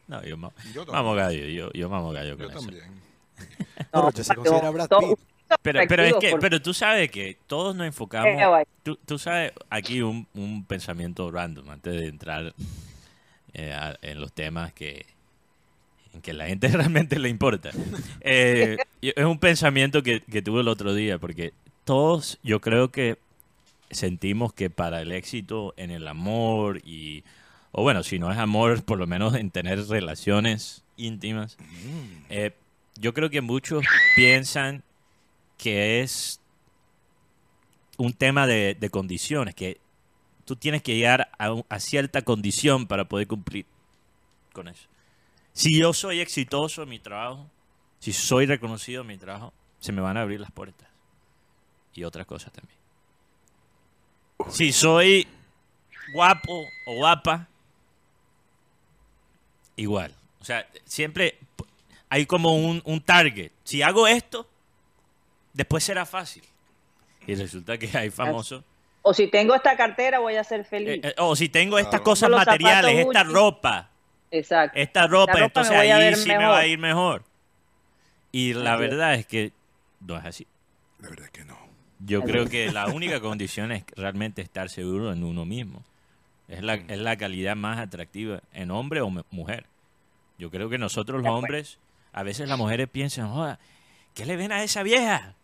No, 0.07 0.23
yo, 0.23 0.37
Yo 0.37 0.85
también. 0.85 0.87
mamo 0.93 1.15
gallo, 1.15 1.47
yo, 1.47 1.71
yo 1.73 1.89
mamo 1.89 2.13
gallo 2.13 2.37
con 2.37 2.47
Yo 2.47 2.51
eso. 2.51 2.61
también. 2.61 2.85
No, 3.93 4.03
Rocha 4.03 4.23
se 4.23 4.35
considera 4.35 4.69
Brad 4.71 4.89
Pitt. 4.89 5.19
Pero, 5.63 5.81
pero 5.89 6.03
es 6.05 6.15
que, 6.21 6.31
por- 6.31 6.41
pero 6.41 6.63
tú 6.63 6.73
sabes 6.75 7.11
que 7.11 7.37
todos 7.47 7.75
nos 7.77 7.87
enfocamos. 7.87 8.41
Tú, 8.83 8.99
tú 9.05 9.19
sabes, 9.19 9.53
aquí 9.69 10.01
un, 10.03 10.27
un 10.35 10.65
pensamiento 10.65 11.31
random 11.31 11.69
antes 11.71 11.93
de 12.01 12.07
entrar 12.07 12.55
eh, 13.53 13.73
a- 13.73 13.99
en 14.03 14.21
los 14.21 14.33
temas 14.33 14.73
que, 14.73 15.05
en 16.15 16.23
que 16.23 16.33
la 16.33 16.47
gente 16.47 16.69
realmente 16.69 17.19
le 17.19 17.29
importa. 17.29 17.71
Eh, 18.21 18.77
es 19.03 19.25
un 19.25 19.39
pensamiento 19.39 20.03
que, 20.03 20.21
que 20.21 20.41
tuve 20.43 20.61
el 20.61 20.69
otro 20.69 20.95
día, 20.95 21.19
porque 21.19 21.53
todos 21.85 22.39
yo 22.43 22.61
creo 22.61 22.91
que 22.91 23.19
sentimos 23.91 24.53
que 24.53 24.71
para 24.71 25.01
el 25.03 25.11
éxito 25.13 25.75
en 25.77 25.91
el 25.91 26.07
amor 26.07 26.81
y, 26.85 27.25
o 27.73 27.83
bueno, 27.83 28.03
si 28.05 28.19
no 28.19 28.31
es 28.31 28.39
amor, 28.39 28.85
por 28.85 28.99
lo 28.99 29.07
menos 29.07 29.35
en 29.35 29.51
tener 29.51 29.85
relaciones 29.89 30.85
íntimas, 30.97 31.57
eh, 32.29 32.53
yo 32.97 33.13
creo 33.15 33.31
que 33.31 33.41
muchos 33.41 33.85
piensan 34.15 34.83
que 35.61 36.01
es 36.01 36.41
un 37.99 38.15
tema 38.15 38.47
de, 38.47 38.75
de 38.81 38.89
condiciones, 38.89 39.55
que 39.55 39.79
tú 40.47 40.57
tienes 40.57 40.83
que 40.83 40.97
llegar 40.97 41.31
a, 41.39 41.55
a 41.69 41.81
cierta 41.81 42.23
condición 42.23 42.87
para 42.87 43.05
poder 43.05 43.27
cumplir 43.27 43.67
con 44.55 44.69
eso. 44.69 44.89
Si 45.53 45.79
yo 45.79 45.93
soy 45.93 46.21
exitoso 46.21 46.83
en 46.83 46.89
mi 46.89 46.99
trabajo, 46.99 47.47
si 47.99 48.15
soy 48.15 48.47
reconocido 48.47 49.03
en 49.03 49.09
mi 49.09 49.19
trabajo, 49.19 49.53
se 49.81 49.93
me 49.93 50.01
van 50.01 50.17
a 50.17 50.23
abrir 50.23 50.41
las 50.41 50.51
puertas. 50.51 50.89
Y 51.93 52.05
otras 52.05 52.27
cosas 52.27 52.51
también. 52.53 52.79
Si 54.49 54.73
soy 54.73 55.29
guapo 56.15 56.65
o 56.87 56.95
guapa, 56.95 57.49
igual. 59.77 60.15
O 60.41 60.45
sea, 60.45 60.67
siempre 60.87 61.39
hay 62.09 62.25
como 62.25 62.57
un, 62.57 62.81
un 62.87 63.03
target. 63.03 63.53
Si 63.63 63.83
hago 63.83 64.07
esto, 64.07 64.49
después 65.61 65.85
será 65.85 66.07
fácil. 66.07 66.43
Y 67.27 67.35
resulta 67.35 67.77
que 67.79 67.89
hay 67.97 68.11
famosos. 68.11 68.65
O 69.03 69.15
si 69.15 69.29
tengo 69.29 69.55
esta 69.55 69.77
cartera, 69.77 70.19
voy 70.19 70.37
a 70.37 70.45
ser 70.45 70.65
feliz. 70.65 70.89
eh, 71.05 71.09
eh, 71.09 71.15
o 71.19 71.35
si 71.37 71.49
tengo 71.49 71.79
estas 71.79 72.01
cosas 72.01 72.29
materiales, 72.31 72.99
esta 72.99 73.23
Gucci. 73.23 73.35
ropa, 73.35 73.91
Exacto. 74.31 74.79
esta 74.79 75.07
ropa, 75.07 75.39
entonces 75.45 75.77
ahí 75.77 76.15
sí 76.17 76.29
me 76.29 76.45
va 76.47 76.59
a 76.59 76.67
ir 76.67 76.79
mejor. 76.79 77.25
Y 78.33 78.55
la 78.55 78.77
verdad 78.77 79.15
es 79.15 79.27
que 79.27 79.53
no 80.01 80.17
es 80.17 80.25
así. 80.25 80.47
La 80.99 81.09
verdad 81.09 81.27
es 81.27 81.31
que 81.33 81.45
no. 81.45 81.59
Yo 82.01 82.23
creo 82.23 82.47
que 82.47 82.71
la 82.73 82.87
única 82.95 83.21
condición 83.21 83.73
es 83.73 83.85
realmente 83.97 84.41
estar 84.43 84.69
seguro 84.71 85.13
en 85.13 85.25
uno 85.25 85.45
mismo. 85.45 85.83
Es 86.49 86.63
la, 86.63 86.75
es 86.75 86.99
la 86.99 87.17
calidad 87.17 87.57
más 87.57 87.79
atractiva 87.79 88.41
en 88.53 88.71
hombre 88.71 89.01
o 89.01 89.09
mu- 89.11 89.23
mujer. 89.31 89.67
Yo 90.39 90.51
creo 90.51 90.69
que 90.69 90.79
nosotros 90.79 91.23
los 91.23 91.31
hombres, 91.31 91.79
a 92.13 92.23
veces 92.23 92.49
las 92.49 92.59
mujeres 92.59 92.89
piensan, 92.89 93.31
joda, 93.31 93.59
¿qué 94.15 94.25
le 94.27 94.37
ven 94.37 94.51
a 94.53 94.63
esa 94.63 94.83
vieja? 94.83 95.35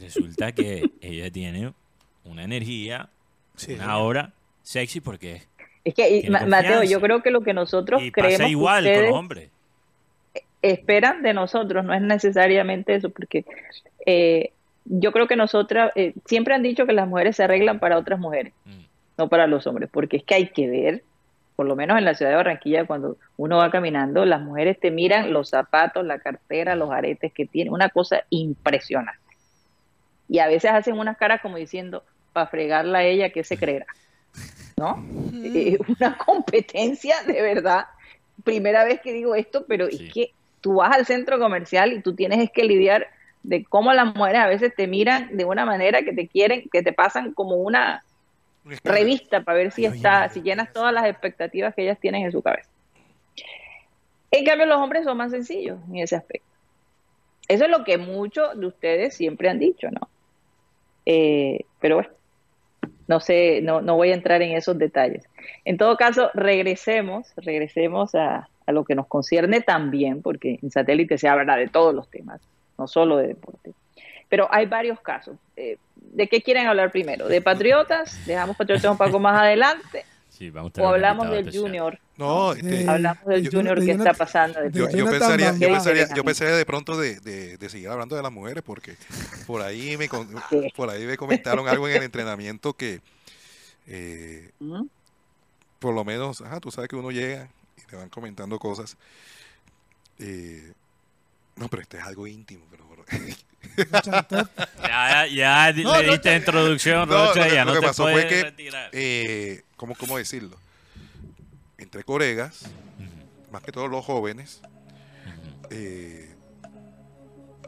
Y 0.00 0.04
resulta 0.04 0.52
que 0.52 0.90
ella 1.00 1.30
tiene 1.30 1.72
una 2.24 2.44
energía, 2.44 3.08
Sí, 3.56 3.74
una 3.74 3.98
hora 3.98 4.32
sexy 4.62 5.00
porque 5.00 5.42
Es 5.84 5.94
que, 5.94 6.26
Mateo, 6.30 6.48
confianza. 6.50 6.84
yo 6.84 7.00
creo 7.00 7.22
que 7.22 7.30
lo 7.30 7.42
que 7.42 7.52
nosotros 7.52 8.02
y 8.02 8.10
creemos 8.10 8.34
pasa 8.38 8.44
que 8.44 8.50
igual 8.50 8.84
con 8.84 8.90
ustedes 8.92 9.08
los 9.10 9.18
hombres. 9.18 9.50
esperan 10.62 11.22
de 11.22 11.34
nosotros, 11.34 11.84
no 11.84 11.94
es 11.94 12.02
necesariamente 12.02 12.94
eso, 12.94 13.10
porque 13.10 13.44
eh, 14.06 14.52
yo 14.84 15.12
creo 15.12 15.26
que 15.26 15.36
nosotras, 15.36 15.92
eh, 15.94 16.14
siempre 16.26 16.54
han 16.54 16.62
dicho 16.62 16.86
que 16.86 16.92
las 16.92 17.08
mujeres 17.08 17.36
se 17.36 17.42
arreglan 17.44 17.78
para 17.80 17.98
otras 17.98 18.18
mujeres, 18.18 18.52
Mm. 18.64 18.80
no 19.18 19.28
para 19.28 19.46
los 19.46 19.66
hombres, 19.66 19.88
porque 19.92 20.18
es 20.18 20.24
que 20.24 20.34
hay 20.34 20.48
que 20.48 20.68
ver, 20.68 21.02
por 21.56 21.66
lo 21.66 21.76
menos 21.76 21.98
en 21.98 22.04
la 22.04 22.14
ciudad 22.14 22.30
de 22.30 22.36
Barranquilla, 22.36 22.86
cuando 22.86 23.16
uno 23.36 23.58
va 23.58 23.70
caminando, 23.70 24.24
las 24.24 24.40
mujeres 24.40 24.78
te 24.80 24.90
miran 24.90 25.32
los 25.32 25.50
zapatos, 25.50 26.04
la 26.06 26.18
cartera, 26.18 26.74
los 26.76 26.90
aretes 26.90 27.32
que 27.32 27.44
tienen, 27.46 27.72
una 27.72 27.88
cosa 27.90 28.22
impresionante. 28.30 29.20
Y 30.30 30.38
a 30.38 30.46
veces 30.46 30.70
hacen 30.70 30.96
unas 30.96 31.16
caras 31.16 31.40
como 31.40 31.56
diciendo, 31.56 32.04
para 32.32 32.46
fregarla 32.46 32.98
a 33.00 33.02
ella, 33.04 33.30
¿qué 33.30 33.42
se 33.42 33.58
creerá? 33.58 33.86
¿No? 34.76 35.04
Eh, 35.44 35.76
una 36.00 36.16
competencia 36.16 37.22
de 37.24 37.42
verdad. 37.42 37.86
Primera 38.44 38.84
vez 38.84 39.00
que 39.00 39.12
digo 39.12 39.34
esto, 39.34 39.66
pero 39.66 39.88
Sí. 39.90 40.06
es 40.06 40.14
que 40.14 40.32
tú 40.60 40.74
vas 40.76 40.96
al 40.96 41.04
centro 41.04 41.38
comercial 41.40 41.92
y 41.92 42.00
tú 42.00 42.14
tienes 42.14 42.38
es 42.38 42.50
que 42.50 42.62
lidiar 42.64 43.08
de 43.42 43.64
cómo 43.64 43.92
las 43.92 44.14
mujeres 44.14 44.40
a 44.40 44.46
veces 44.46 44.72
te 44.74 44.86
miran 44.86 45.36
de 45.36 45.44
una 45.44 45.64
manera 45.66 46.02
que 46.02 46.12
te 46.12 46.28
quieren, 46.28 46.68
que 46.72 46.82
te 46.82 46.92
pasan 46.92 47.32
como 47.32 47.56
una 47.56 48.04
revista 48.84 49.42
para 49.42 49.58
ver 49.58 49.72
si 49.72 49.84
está, 49.86 50.28
si 50.28 50.42
llenas 50.42 50.72
todas 50.72 50.92
las 50.92 51.06
expectativas 51.06 51.74
que 51.74 51.82
ellas 51.82 51.98
tienen 51.98 52.24
en 52.24 52.30
su 52.32 52.40
cabeza. 52.40 52.68
En 54.30 54.44
cambio, 54.44 54.66
los 54.66 54.78
hombres 54.78 55.04
son 55.04 55.16
más 55.16 55.32
sencillos 55.32 55.78
en 55.88 55.96
ese 55.96 56.14
aspecto. 56.14 56.46
Eso 57.48 57.64
es 57.64 57.70
lo 57.70 57.82
que 57.82 57.98
muchos 57.98 58.58
de 58.60 58.66
ustedes 58.66 59.16
siempre 59.16 59.48
han 59.48 59.58
dicho, 59.58 59.88
¿no? 59.90 60.08
Eh, 61.06 61.64
pero 61.80 61.96
bueno, 61.96 62.10
no 63.08 63.20
sé, 63.20 63.60
no, 63.62 63.80
no 63.80 63.96
voy 63.96 64.10
a 64.10 64.14
entrar 64.14 64.42
en 64.42 64.52
esos 64.56 64.78
detalles. 64.78 65.24
En 65.64 65.76
todo 65.76 65.96
caso, 65.96 66.30
regresemos, 66.34 67.28
regresemos 67.36 68.14
a, 68.14 68.48
a 68.66 68.72
lo 68.72 68.84
que 68.84 68.94
nos 68.94 69.06
concierne 69.06 69.60
también, 69.60 70.22
porque 70.22 70.58
en 70.62 70.70
satélite 70.70 71.18
se 71.18 71.28
habla 71.28 71.56
de 71.56 71.68
todos 71.68 71.94
los 71.94 72.08
temas, 72.08 72.40
no 72.78 72.86
solo 72.86 73.16
de 73.16 73.28
deporte. 73.28 73.72
Pero 74.28 74.48
hay 74.50 74.66
varios 74.66 75.00
casos. 75.00 75.36
Eh, 75.56 75.76
¿De 75.96 76.28
qué 76.28 76.40
quieren 76.40 76.66
hablar 76.66 76.90
primero? 76.90 77.26
¿De 77.28 77.42
Patriotas? 77.42 78.24
¿Dejamos 78.26 78.56
Patriotas 78.56 78.90
un 78.90 78.96
poco 78.96 79.18
más 79.18 79.40
adelante? 79.40 80.04
Sí, 80.40 80.48
vamos 80.50 80.68
a 80.68 80.70
¿O 80.70 80.72
tener 80.72 80.88
un 80.88 80.94
hablamos 80.94 81.28
del 81.28 81.38
especial. 81.40 81.62
Junior? 81.64 81.98
No, 82.16 82.52
este, 82.54 82.80
Eh, 82.84 82.88
Hablamos 82.88 83.26
del 83.26 83.42
yo- 83.42 83.50
Junior 83.58 83.78
de 83.78 83.84
que 83.84 83.92
está 83.92 84.14
pasando. 84.14 84.58
yo, 84.70 84.84
pensaría, 84.86 84.98
yo 84.98 85.10
pensaría, 85.10 85.46
yo 85.52 85.66
Alejandro. 85.66 86.24
pensaría 86.24 86.54
de 86.56 86.64
pronto 86.64 86.96
de, 86.96 87.20
de- 87.20 87.58
de 87.58 87.68
seguir 87.68 87.88
hablando 87.90 88.16
de 88.16 88.22
las 88.22 88.32
mujeres 88.32 88.62
porque 88.64 88.96
por 89.46 89.60
ahí 89.60 89.98
me 89.98 90.08
por 90.76 90.88
ahí 90.88 91.04
me 91.04 91.18
comentaron 91.18 91.68
algo 91.68 91.86
en 91.88 91.96
el 91.96 92.02
entrenamiento 92.04 92.72
que 92.72 93.02
eh, 93.86 94.50
¿Mm? 94.60 94.84
por 95.78 95.94
lo 95.94 96.06
menos, 96.06 96.40
ajá, 96.40 96.58
tú 96.58 96.70
sabes 96.70 96.88
que 96.88 96.96
uno 96.96 97.10
llega 97.10 97.50
y 97.76 97.82
te 97.82 97.96
van 97.96 98.08
comentando 98.08 98.58
cosas. 98.58 98.96
eh, 100.20 100.72
no, 101.56 101.68
pero 101.68 101.82
este 101.82 101.98
es 101.98 102.04
algo 102.04 102.26
íntimo, 102.26 102.64
pero. 102.70 102.80
Ya, 104.82 105.26
ya 105.26 105.72
No, 105.72 106.00
le 106.00 106.06
no, 106.06 106.12
diste 106.12 106.30
no, 106.30 106.36
introducción, 106.36 107.08
no, 107.08 107.26
Rocha, 107.28 107.40
lo 107.40 107.46
que- 107.48 107.54
ya 107.54 107.64
lo 107.64 107.70
no 107.70 107.74
que 107.74 107.80
te 107.80 107.86
pasó 107.86 108.02
fue 108.04 108.26
que, 108.28 108.54
eh, 108.92 109.62
¿cómo, 109.76 109.94
¿cómo 109.94 110.18
decirlo? 110.18 110.56
Entre 111.78 112.04
colegas, 112.04 112.62
más 113.50 113.62
que 113.62 113.72
todos 113.72 113.90
los 113.90 114.04
jóvenes, 114.04 114.60
eh, 115.70 116.34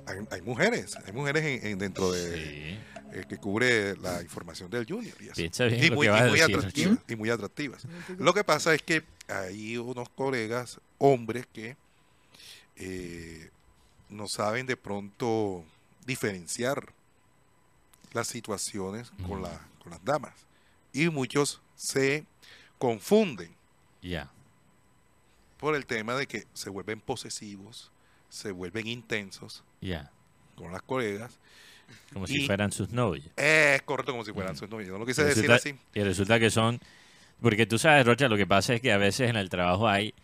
hay, 0.06 0.18
hay 0.30 0.42
mujeres, 0.42 0.96
hay 1.04 1.12
mujeres 1.12 1.44
en, 1.44 1.66
en- 1.72 1.78
dentro 1.78 2.10
de 2.12 2.34
Sí. 2.36 2.78
eh, 3.12 3.24
que 3.28 3.36
cubre 3.38 3.96
la 3.98 4.22
información 4.22 4.70
del 4.70 4.86
Junior 4.86 5.14
y, 5.20 5.28
bien 5.80 5.90
lo 5.90 5.96
muy, 5.96 6.06
que 6.06 6.12
y 6.12 6.20
muy 6.30 6.40
decir, 6.40 6.50
y 7.08 7.16
muy 7.16 7.30
atractivas. 7.30 7.86
Lo 8.18 8.32
que 8.34 8.42
pasa 8.44 8.74
es 8.74 8.82
que 8.82 9.02
hay 9.28 9.76
unos 9.76 10.08
colegas, 10.10 10.80
hombres, 10.98 11.46
que 11.52 11.76
eh, 12.76 13.50
no 14.08 14.28
saben 14.28 14.66
de 14.66 14.76
pronto 14.76 15.64
diferenciar 16.06 16.92
las 18.12 18.26
situaciones 18.28 19.12
con, 19.26 19.42
la, 19.42 19.60
con 19.82 19.90
las 19.90 20.04
damas. 20.04 20.34
Y 20.92 21.08
muchos 21.08 21.60
se 21.74 22.24
confunden 22.78 23.54
Ya. 24.02 24.30
por 25.58 25.74
el 25.76 25.86
tema 25.86 26.14
de 26.14 26.26
que 26.26 26.46
se 26.52 26.68
vuelven 26.70 27.00
posesivos, 27.00 27.90
se 28.28 28.50
vuelven 28.52 28.86
intensos 28.86 29.62
Ya. 29.80 30.10
con 30.56 30.72
las 30.72 30.82
colegas. 30.82 31.38
Como 32.12 32.24
Y- 32.24 32.28
si 32.28 32.46
fueran 32.46 32.72
sus 32.72 32.90
novios. 32.90 33.26
Es 33.36 33.82
correcto 33.82 34.12
como 34.12 34.24
si 34.24 34.32
fueran 34.32 34.56
sus 34.56 34.68
novios. 34.68 34.90
No 34.90 34.98
lo 34.98 35.06
quise 35.06 35.24
decir 35.24 35.50
así. 35.52 35.74
Y 35.94 36.02
resulta 36.02 36.38
que 36.40 36.50
son. 36.50 36.80
Porque 37.40 37.66
tú 37.66 37.78
sabes, 37.78 38.06
Rocha, 38.06 38.28
lo 38.28 38.36
que 38.36 38.46
pasa 38.46 38.74
es 38.74 38.80
que 38.80 38.92
a 38.92 38.96
veces 38.98 39.28
en 39.28 39.36
el 39.36 39.48
trabajo 39.50 39.88
hay 39.88 40.14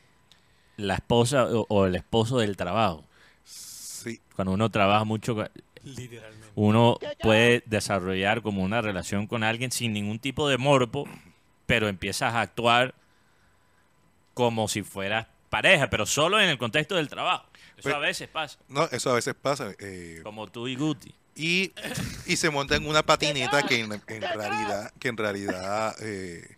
la 0.76 0.94
esposa 0.94 1.44
o, 1.46 1.66
o 1.68 1.86
el 1.86 1.96
esposo 1.96 2.38
del 2.38 2.56
trabajo. 2.56 3.04
Sí, 3.44 4.20
Cuando 4.36 4.52
uno 4.52 4.70
trabaja 4.70 5.04
mucho, 5.04 5.36
Literalmente. 5.96 6.48
uno 6.54 6.98
puede 7.22 7.62
desarrollar 7.66 8.42
como 8.42 8.62
una 8.62 8.80
relación 8.80 9.26
con 9.26 9.42
alguien 9.44 9.70
sin 9.72 9.92
ningún 9.92 10.18
tipo 10.18 10.48
de 10.48 10.58
morbo, 10.58 11.08
pero 11.66 11.88
empiezas 11.88 12.34
a 12.34 12.40
actuar 12.40 12.94
como 14.34 14.68
si 14.68 14.82
fueras 14.82 15.26
pareja, 15.50 15.88
pero 15.90 16.06
solo 16.06 16.40
en 16.40 16.48
el 16.48 16.58
contexto 16.58 16.96
del 16.96 17.08
trabajo. 17.08 17.46
Eso 17.76 17.82
Pues- 17.84 17.94
a 17.94 17.98
veces 17.98 18.28
pasa, 18.28 18.58
no, 18.68 18.84
eso 18.90 19.10
a 19.10 19.14
veces 19.14 19.34
pasa. 19.34 19.72
eh, 19.78 20.20
como 20.22 20.46
tú 20.48 20.68
y 20.68 20.76
Guti. 20.76 21.14
y, 21.36 21.72
y 22.26 22.36
se 22.36 22.50
monta 22.50 22.74
en 22.76 22.86
una 22.86 23.02
patineta 23.04 23.62
que 23.62 23.80
en, 23.80 23.92
en 23.92 24.20
realidad, 24.22 24.92
que 24.98 25.08
en 25.08 25.16
realidad 25.16 25.94
eh, 26.02 26.57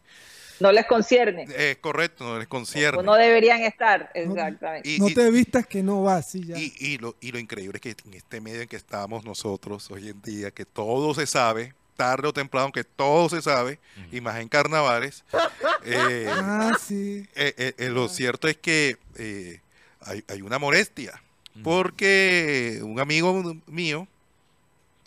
No 0.61 0.73
les 0.73 0.87
concierne. 0.87 1.46
es 1.57 1.77
correcto, 1.79 2.25
no 2.25 2.38
les 2.38 2.46
concierne. 2.49 2.99
O 2.99 3.03
no 3.03 3.14
deberían 3.14 3.62
estar, 3.62 4.11
exactamente. 4.14 4.88
Y- 4.88 4.99
no 4.99 5.09
y- 5.09 5.14
te 5.14 5.31
vistas 5.31 5.66
que 5.66 5.83
no 5.83 6.03
vas, 6.03 6.31
sí, 6.31 6.44
ya. 6.44 6.59
Y, 6.59 6.73
y 6.79 6.99
lo, 6.99 7.16
y 7.20 7.33
lo 7.33 7.38
increíble 7.38 7.81
es 7.83 7.94
que 7.94 7.96
en 8.09 8.14
este 8.14 8.40
medio 8.40 8.61
en 8.62 8.68
que 8.68 8.77
estamos 8.77 9.25
nosotros 9.25 9.90
hoy 9.90 10.09
en 10.11 10.20
día, 10.23 10.51
que 10.51 10.64
todo 10.64 11.14
se 11.14 11.27
sabe, 11.27 11.75
tarde 11.96 12.29
o 12.29 12.33
temprano, 12.33 12.73
que 12.73 12.85
todo 12.85 13.29
se 13.29 13.42
sabe, 13.42 13.79
y 14.12 14.20
más 14.20 14.38
en 14.40 14.49
carnavales, 14.49 15.25
eh, 15.85 16.27
Ah, 16.31 16.73
sí. 16.81 17.27
eh, 17.35 17.55
eh, 17.57 17.75
eh, 17.79 17.88
lo 17.88 18.09
cierto 18.09 18.49
es 18.49 18.57
que 18.57 18.96
eh, 19.16 19.61
hay, 20.03 20.25
hay 20.29 20.42
una 20.42 20.59
molestia, 20.59 21.20
porque 21.62 22.81
un 22.83 23.01
amigo 23.01 23.55
mío, 23.66 24.07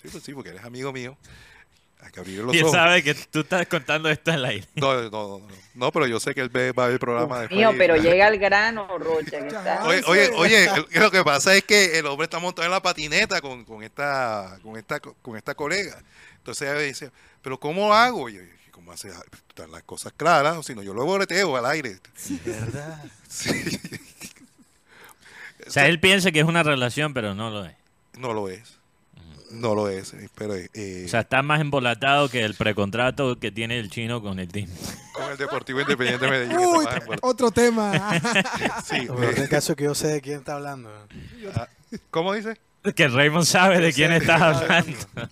sí, 0.02 0.10
pues 0.12 0.24
sí, 0.24 0.34
porque 0.34 0.50
eres 0.50 0.64
amigo 0.64 0.92
mío, 0.94 1.18
hay 2.04 2.12
que 2.12 2.20
abrir 2.20 2.40
los 2.40 2.54
Y 2.54 2.58
él 2.60 2.64
ojos. 2.66 2.76
sabe 2.76 3.02
que 3.04 3.14
tú 3.16 3.40
estás 3.42 3.66
contando 3.68 4.10
esto 4.10 4.32
en 4.32 4.36
el 4.38 4.46
aire. 4.46 4.68
No, 4.76 4.94
no, 4.96 5.10
no, 5.10 5.40
no, 5.40 5.48
no, 5.76 5.92
pero 5.92 6.06
yo 6.08 6.20
sé 6.20 6.34
que 6.36 6.42
él 6.42 6.50
ve, 6.50 6.72
va 6.72 6.84
a 6.84 6.88
ver 6.88 6.94
el 6.94 7.00
programa 7.00 7.40
después. 7.42 7.58
Mío, 7.58 7.72
pero 7.78 7.96
llega 7.98 8.28
al 8.28 8.38
grano, 8.38 8.88
Rocha. 8.98 9.40
que 9.40 9.48
está- 9.48 9.84
Oye, 9.86 10.02
oye, 10.08 10.30
oye, 10.36 10.66
el- 10.92 11.02
lo 11.02 11.12
que 11.12 11.24
pasa 11.24 11.56
es 11.56 11.64
que 11.64 11.98
el 12.00 12.06
hombre 12.06 12.26
está 12.26 12.40
montado 12.40 12.66
en 12.66 12.72
la 12.72 12.82
patineta 12.82 13.42
con, 13.42 13.64
con 13.66 13.84
esta 13.84 14.60
con 14.64 14.78
esta 14.78 15.00
con 15.00 15.38
esta 15.38 15.56
colega. 15.56 16.02
Entonces 16.38 16.70
ella 16.70 16.80
dice, 16.80 17.12
"¿Pero 17.42 17.60
cómo 17.60 17.94
hago?" 17.94 18.30
Y 18.30 18.34
yo, 18.36 18.42
"¿Y 18.42 18.72
¿cómo 18.72 18.92
hace? 18.92 19.10
Están 19.50 19.72
las 19.72 19.84
cosas 19.84 20.12
claras, 20.18 20.58
o 20.58 20.64
si 20.64 20.76
no 20.76 20.84
yo 20.84 20.94
lo 20.94 21.06
boleteo 21.06 21.56
al 21.56 21.66
aire. 21.68 21.98
¿Verdad? 22.46 23.04
Sí. 23.30 23.50
O 25.66 25.72
sea, 25.72 25.88
él 25.88 26.00
piensa 26.00 26.32
que 26.32 26.40
es 26.40 26.46
una 26.46 26.62
relación, 26.64 27.14
pero 27.14 27.34
no 27.34 27.50
lo 27.50 27.66
es. 27.66 27.74
No 28.18 28.34
lo 28.34 28.50
es. 28.50 28.78
No 29.54 29.76
lo 29.76 29.88
es, 29.88 30.16
pero 30.36 30.56
eh, 30.56 31.04
O 31.06 31.10
sea, 31.10 31.22
está 31.22 31.44
más 31.44 31.62
embolatado 31.62 32.28
que 32.28 32.44
el 32.44 32.56
precontrato 32.56 33.38
que 33.40 33.52
tiene 33.52 33.80
el 33.80 33.92
chino 33.92 34.20
con 34.22 34.40
el 34.40 34.48
team. 34.48 34.68
con 35.14 35.32
el 35.32 35.38
Deportivo 35.38 35.80
Independiente 35.80 36.26
de 36.26 36.32
Medellín. 36.32 36.58
Uy, 36.58 36.86
otro 37.22 37.52
tema. 37.52 37.92
Sí, 38.84 39.06
peor 39.06 39.24
eh, 39.26 39.34
del 39.34 39.50
caso 39.50 39.74
es 39.74 39.78
que 39.78 39.84
yo 39.84 39.94
sé 39.94 40.08
de 40.08 40.22
quién 40.22 40.40
está 40.40 40.56
hablando. 40.56 40.90
¿Cómo 42.10 42.34
dice? 42.34 42.58
Que 42.96 43.08
Raymond 43.08 43.46
sabe 43.46 43.80
de 43.80 43.94
quién 43.94 44.12
estás 44.12 44.58
quién 44.60 44.72
está 44.72 45.18
hablando. 45.18 45.30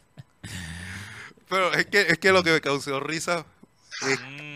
Pero 1.49 1.73
es 1.73 1.85
que 1.87 2.01
es 2.01 2.17
que 2.19 2.31
lo 2.31 2.43
que 2.43 2.51
me 2.51 2.61
causó 2.61 2.99
risa 2.99 3.45
es 4.07 4.19
Mm, 4.21 4.50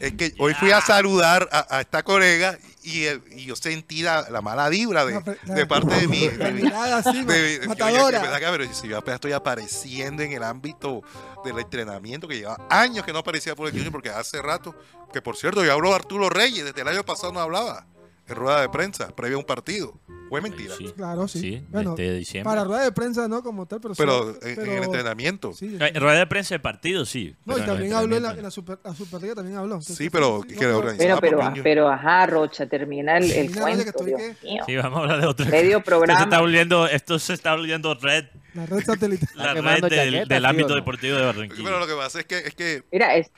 Es 0.00 0.12
que 0.12 0.34
hoy 0.38 0.54
fui 0.54 0.70
a 0.70 0.80
saludar 0.80 1.48
a, 1.52 1.76
a 1.76 1.80
esta 1.80 2.02
colega 2.02 2.58
y, 2.82 3.04
el- 3.04 3.22
y 3.32 3.46
yo 3.46 3.56
sentí 3.56 4.02
la, 4.02 4.28
la 4.30 4.40
mala 4.42 4.68
vibra 4.68 5.04
de, 5.06 5.20
de 5.44 5.66
parte 5.66 5.94
de 5.94 6.06
mí. 6.08 6.28
Mirada 6.52 6.98
así, 6.98 7.24
De- 7.24 7.42
de- 7.42 7.58
que, 7.60 7.66
oye, 7.66 7.68
matadora. 7.68 8.36
acá, 8.36 8.50
pero 8.50 8.72
si 8.74 8.88
yo 8.88 8.98
apenas 8.98 9.16
estoy 9.16 9.32
apareciendo 9.32 10.22
en 10.22 10.32
el 10.32 10.42
ámbito 10.42 11.02
del 11.44 11.58
entrenamiento, 11.58 12.28
que 12.28 12.36
lleva 12.38 12.58
años 12.70 13.04
que 13.04 13.12
no 13.12 13.20
aparecía 13.20 13.54
por 13.56 13.66
el 13.68 13.72
Junior, 13.72 13.90
porque 13.92 14.10
hace 14.10 14.40
rato, 14.42 14.74
que 15.12 15.22
por 15.22 15.36
cierto, 15.36 15.64
yo 15.64 15.72
hablo 15.72 15.88
de 15.90 15.96
Arturo 15.96 16.28
Reyes, 16.28 16.64
desde 16.64 16.80
el 16.82 16.88
año 16.88 17.02
pasado 17.04 17.32
no 17.32 17.40
hablaba 17.40 17.86
en 18.28 18.34
rueda 18.36 18.60
de 18.60 18.68
prensa, 18.68 19.14
previo 19.14 19.36
a 19.36 19.40
un 19.40 19.46
partido. 19.46 19.98
Fue 20.28 20.40
mentira. 20.40 20.74
Sí. 20.76 20.92
Claro, 20.96 21.28
sí. 21.28 21.38
Sí, 21.38 21.64
bueno, 21.70 21.90
este 21.90 22.12
diciembre. 22.14 22.50
para 22.50 22.64
rueda 22.64 22.82
de 22.82 22.90
prensa 22.90 23.28
no 23.28 23.44
como 23.44 23.64
tal, 23.66 23.80
pero 23.80 23.94
sí, 23.94 24.02
Pero 24.02 24.30
en, 24.42 24.48
en 24.48 24.56
pero- 24.56 24.72
el 24.78 24.82
entrenamiento. 24.82 25.52
Sí, 25.52 25.76
Eh, 25.80 25.92
Rueda 26.00 26.18
de 26.18 26.26
prensa 26.26 26.56
de 26.56 26.58
partido, 26.58 27.04
sí. 27.06 27.36
no, 27.44 27.54
pero 27.54 27.58
y 27.58 27.60
en 27.60 27.66
también 27.68 27.92
habló 27.92 28.16
en 28.16 28.22
la, 28.24 28.30
en 28.32 28.42
la, 28.42 28.50
super, 28.50 28.80
la 28.82 28.92
Superliga, 28.92 29.36
también 29.36 29.56
habló. 29.56 29.74
Entonces, 29.74 29.96
Sí, 29.96 30.10
pero 30.10 30.40
sí, 30.48 30.56
que 30.56 30.66
no, 30.66 31.20
pero, 31.20 31.48
niño. 31.50 31.62
pero 31.62 31.88
ajá, 31.88 32.26
Rocha, 32.26 32.66
termina 32.68 33.18
el, 33.18 33.30
el 33.30 33.54
cuento, 33.56 34.04
Dios 34.04 34.20
mío. 34.42 34.64
Sí, 34.66 34.74
vamos 34.76 34.98
a 34.98 35.02
hablar 35.02 35.20
de 35.20 35.26
otro. 35.28 35.46
Medio 35.46 35.78
Esto 35.78 35.84
programa. 35.84 36.18
se 36.18 36.24
está 36.24 36.40
volviendo, 36.40 36.88
esto 36.88 37.18
se 37.20 37.32
está 37.32 37.54
volviendo 37.54 37.94
red, 37.94 38.24
La 38.54 38.66
red 38.66 38.80
satelital. 38.84 39.28
la 39.36 39.54
red 39.54 39.84
del, 39.84 40.26
¿sí 40.26 40.44
ámbito 40.44 40.70
no? 40.70 40.74
deportivo 40.74 41.16
de 41.18 41.24
Barranquilla. 41.24 41.62
Pero 41.64 41.78
lo 41.78 41.86
que 41.86 41.94
pasa 41.94 42.18
es 42.18 42.24
que, 42.26 42.38
es 42.38 42.54
que 42.56 42.82
Mira, 42.90 43.14
es... 43.14 43.30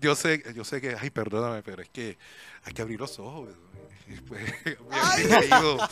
yo 0.00 0.14
sé, 0.14 0.42
yo 0.54 0.64
sé 0.64 0.82
que, 0.82 0.94
ay, 1.00 1.08
perdóname, 1.08 1.62
pero 1.62 1.80
es 1.82 1.88
que 1.88 2.18
hay 2.64 2.74
que 2.74 2.82
abrir 2.82 3.00
los 3.00 3.18
ojos. 3.18 3.46
Pues, 3.46 3.56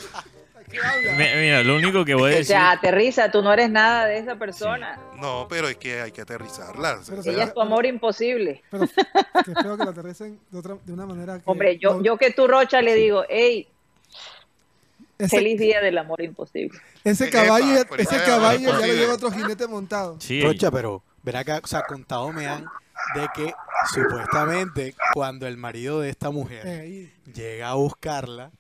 Mi- 0.68 1.40
Mira, 1.40 1.62
lo 1.62 1.76
único 1.76 2.04
que 2.04 2.14
voy 2.14 2.32
a 2.32 2.34
O 2.34 2.38
decir. 2.38 2.46
sea, 2.46 2.72
aterriza, 2.72 3.30
tú 3.30 3.40
no 3.42 3.52
eres 3.52 3.70
nada 3.70 4.06
de 4.06 4.18
esa 4.18 4.36
persona. 4.36 4.98
No, 5.20 5.46
pero 5.48 5.68
es 5.68 5.76
que 5.76 6.00
hay 6.00 6.10
que 6.12 6.22
aterrizarla. 6.22 6.98
Pero 7.08 7.22
Ella 7.24 7.44
es 7.44 7.54
tu 7.54 7.60
amor 7.60 7.86
imposible. 7.86 8.62
Pero 8.70 8.86
que 9.44 9.52
espero 9.52 9.76
que 9.78 9.84
la 9.84 9.90
aterricen 9.90 10.40
de, 10.50 10.58
otra, 10.58 10.76
de 10.84 10.92
una 10.92 11.06
manera 11.06 11.36
que... 11.38 11.42
Hombre, 11.46 11.78
yo, 11.78 11.94
no- 11.94 12.02
yo 12.02 12.16
que 12.16 12.32
tú, 12.32 12.48
Rocha, 12.48 12.82
le 12.82 12.94
digo, 12.94 13.24
hey, 13.28 13.68
ese, 15.18 15.36
feliz 15.36 15.58
día 15.60 15.80
del 15.80 15.96
amor 15.98 16.20
imposible. 16.22 16.78
ese 17.04 17.30
caballo, 17.30 17.82
ese 17.96 18.16
ya, 18.16 18.24
caballo 18.24 18.68
ya 18.80 18.86
lo 18.86 18.92
lleva 18.94 19.14
otro 19.14 19.30
jinete 19.30 19.66
montado. 19.68 20.16
Sí, 20.20 20.42
Rocha, 20.42 20.70
pero 20.70 21.02
verá 21.22 21.44
que, 21.44 21.52
o 21.52 21.66
sea, 21.66 21.82
contado 21.84 22.32
me 22.32 22.46
han 22.48 22.66
de 23.14 23.28
que 23.34 23.54
supuestamente 23.92 24.94
cuando 25.14 25.46
el 25.46 25.56
marido 25.56 26.00
de 26.00 26.10
esta 26.10 26.30
mujer 26.30 26.62
Eh, 26.64 27.12
llega 27.34 27.70
a 27.70 27.74
buscarla, 27.74 28.50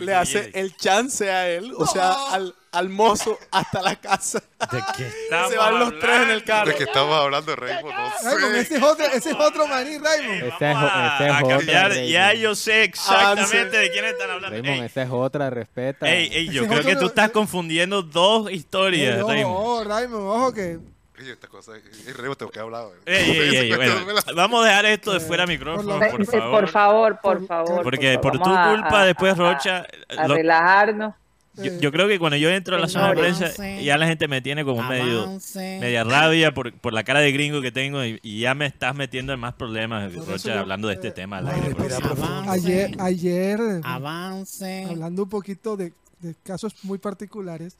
le 0.00 0.14
hace 0.14 0.50
el 0.54 0.76
chance 0.76 1.30
a 1.30 1.48
él, 1.48 1.72
o 1.76 1.86
sea, 1.86 2.12
al, 2.32 2.54
al 2.72 2.88
mozo 2.88 3.38
hasta 3.50 3.82
la 3.82 3.96
casa. 3.96 4.42
¿De 4.70 4.80
qué 4.96 5.06
estamos 5.24 5.50
Se 5.50 5.56
van 5.58 5.78
los 5.78 5.98
tres 5.98 6.22
en 6.22 6.30
el 6.30 6.44
carro. 6.44 6.70
¿De 6.70 6.76
que 6.76 6.84
estamos 6.84 7.14
hablando 7.18 7.54
Raymond? 7.56 7.94
No 7.94 8.30
Raymond, 8.30 8.54
ese 8.56 8.76
es 8.76 8.82
otro, 8.82 9.06
ese 9.06 9.30
es 9.30 9.36
otro 9.36 9.66
maní, 9.66 9.98
Raymond. 9.98 10.42
Ese 10.42 10.46
es, 10.48 10.76
ese 10.76 11.26
es 11.26 11.32
a 11.32 11.44
otro. 11.44 12.02
Ya 12.02 12.34
yo 12.34 12.54
sé 12.54 12.84
exactamente 12.84 13.76
de 13.76 13.90
quién 13.90 14.04
están 14.04 14.30
hablando. 14.30 14.50
Raymond, 14.56 14.80
Ey, 14.80 14.86
esa 14.86 15.02
es 15.02 15.10
otra, 15.10 15.50
respeta. 15.50 16.10
ey, 16.10 16.28
ey, 16.32 16.48
yo 16.50 16.62
Ese 16.64 16.70
creo 16.70 16.84
que 16.84 16.96
tú 16.96 17.06
estás 17.06 17.30
confundiendo 17.30 18.02
dos 18.02 18.50
historias, 18.50 19.22
Raymond. 19.22 19.56
ojo, 19.56 19.84
Raymond, 19.84 20.22
ojo 20.26 20.52
que... 20.52 20.78
Oye, 21.24 21.32
esta 21.32 21.48
cosa, 21.48 21.72
Raymond, 22.18 22.36
tengo 22.36 22.52
que 22.52 22.60
hablar. 22.60 22.84
Ey, 23.06 23.30
ey, 23.30 23.56
ey, 23.56 23.74
bueno, 23.74 23.94
vamos 24.36 24.62
a 24.62 24.68
dejar 24.68 24.84
esto 24.84 25.12
de 25.14 25.20
fuera 25.20 25.46
micrófono, 25.46 25.98
por 25.98 26.26
favor. 26.26 26.50
Por 26.60 26.68
favor, 26.68 27.18
por 27.22 27.46
favor. 27.46 27.82
Porque 27.82 28.18
por 28.18 28.36
favor. 28.38 28.66
tu 28.76 28.82
culpa 28.82 29.00
a- 29.00 29.06
después, 29.06 29.32
a- 29.32 29.36
Rocha, 29.36 29.86
A, 30.18 30.28
lo- 30.28 30.34
relajarnos. 30.34 31.14
yo, 31.54 31.72
yo 31.80 31.90
creo 31.92 32.08
que 32.08 32.18
cuando 32.18 32.36
yo 32.36 32.50
entro 32.50 32.76
a 32.76 32.78
la 32.78 32.88
zona 32.88 33.08
de 33.08 33.16
prensa, 33.16 33.52
ya 33.80 33.96
la 33.96 34.06
gente 34.06 34.28
me 34.28 34.42
tiene 34.42 34.66
como 34.66 34.82
medio 34.82 35.38
media 35.80 36.04
rabia 36.04 36.52
por, 36.52 36.74
por 36.74 36.92
la 36.92 37.04
cara 37.04 37.20
de 37.20 37.32
gringo 37.32 37.62
que 37.62 37.72
tengo 37.72 38.04
y, 38.04 38.20
y 38.22 38.40
ya 38.40 38.54
me 38.54 38.66
estás 38.66 38.94
metiendo 38.94 39.32
en 39.32 39.40
más 39.40 39.54
problemas, 39.54 40.12
Rocha, 40.14 40.52
yo- 40.52 40.60
hablando 40.60 40.88
de 40.88 40.94
este 40.94 41.08
eh, 41.08 41.12
tema. 41.12 41.38
al 41.38 41.44
no, 41.46 41.50
aire, 41.52 41.74
por 41.74 41.86
respira 41.86 42.00
favor. 42.00 42.16
profundo. 42.18 42.52
Ayer, 42.52 42.90
ayer 43.00 43.60
Avance. 43.82 44.86
hablando 44.90 45.22
un 45.22 45.28
poquito 45.30 45.78
de, 45.78 45.94
de 46.20 46.34
casos 46.42 46.74
muy 46.82 46.98
particulares, 46.98 47.78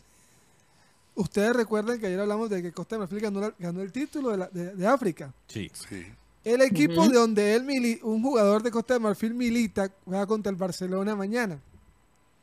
ustedes 1.14 1.54
recuerdan 1.54 1.98
que 2.00 2.06
ayer 2.06 2.20
hablamos 2.20 2.50
de 2.50 2.62
que 2.62 2.72
Costa 2.72 2.96
de 2.96 3.00
Marfil 3.00 3.20
ganó, 3.20 3.40
la- 3.40 3.54
ganó 3.58 3.80
el 3.82 3.92
título 3.92 4.30
de, 4.30 4.36
la- 4.38 4.48
de- 4.48 4.74
de 4.74 4.86
África. 4.86 5.32
Sí. 5.48 5.70
Sí. 5.88 6.06
El 6.44 6.60
equipo 6.60 7.08
de 7.08 7.14
donde 7.18 7.54
él, 7.54 7.64
mili- 7.64 8.00
un 8.02 8.22
jugador 8.22 8.62
de 8.62 8.70
Costa 8.70 8.94
de 8.94 9.00
Marfil 9.00 9.32
milita, 9.34 9.90
juega 10.04 10.26
contra 10.26 10.50
el 10.50 10.56
Barcelona 10.56 11.16
mañana. 11.16 11.54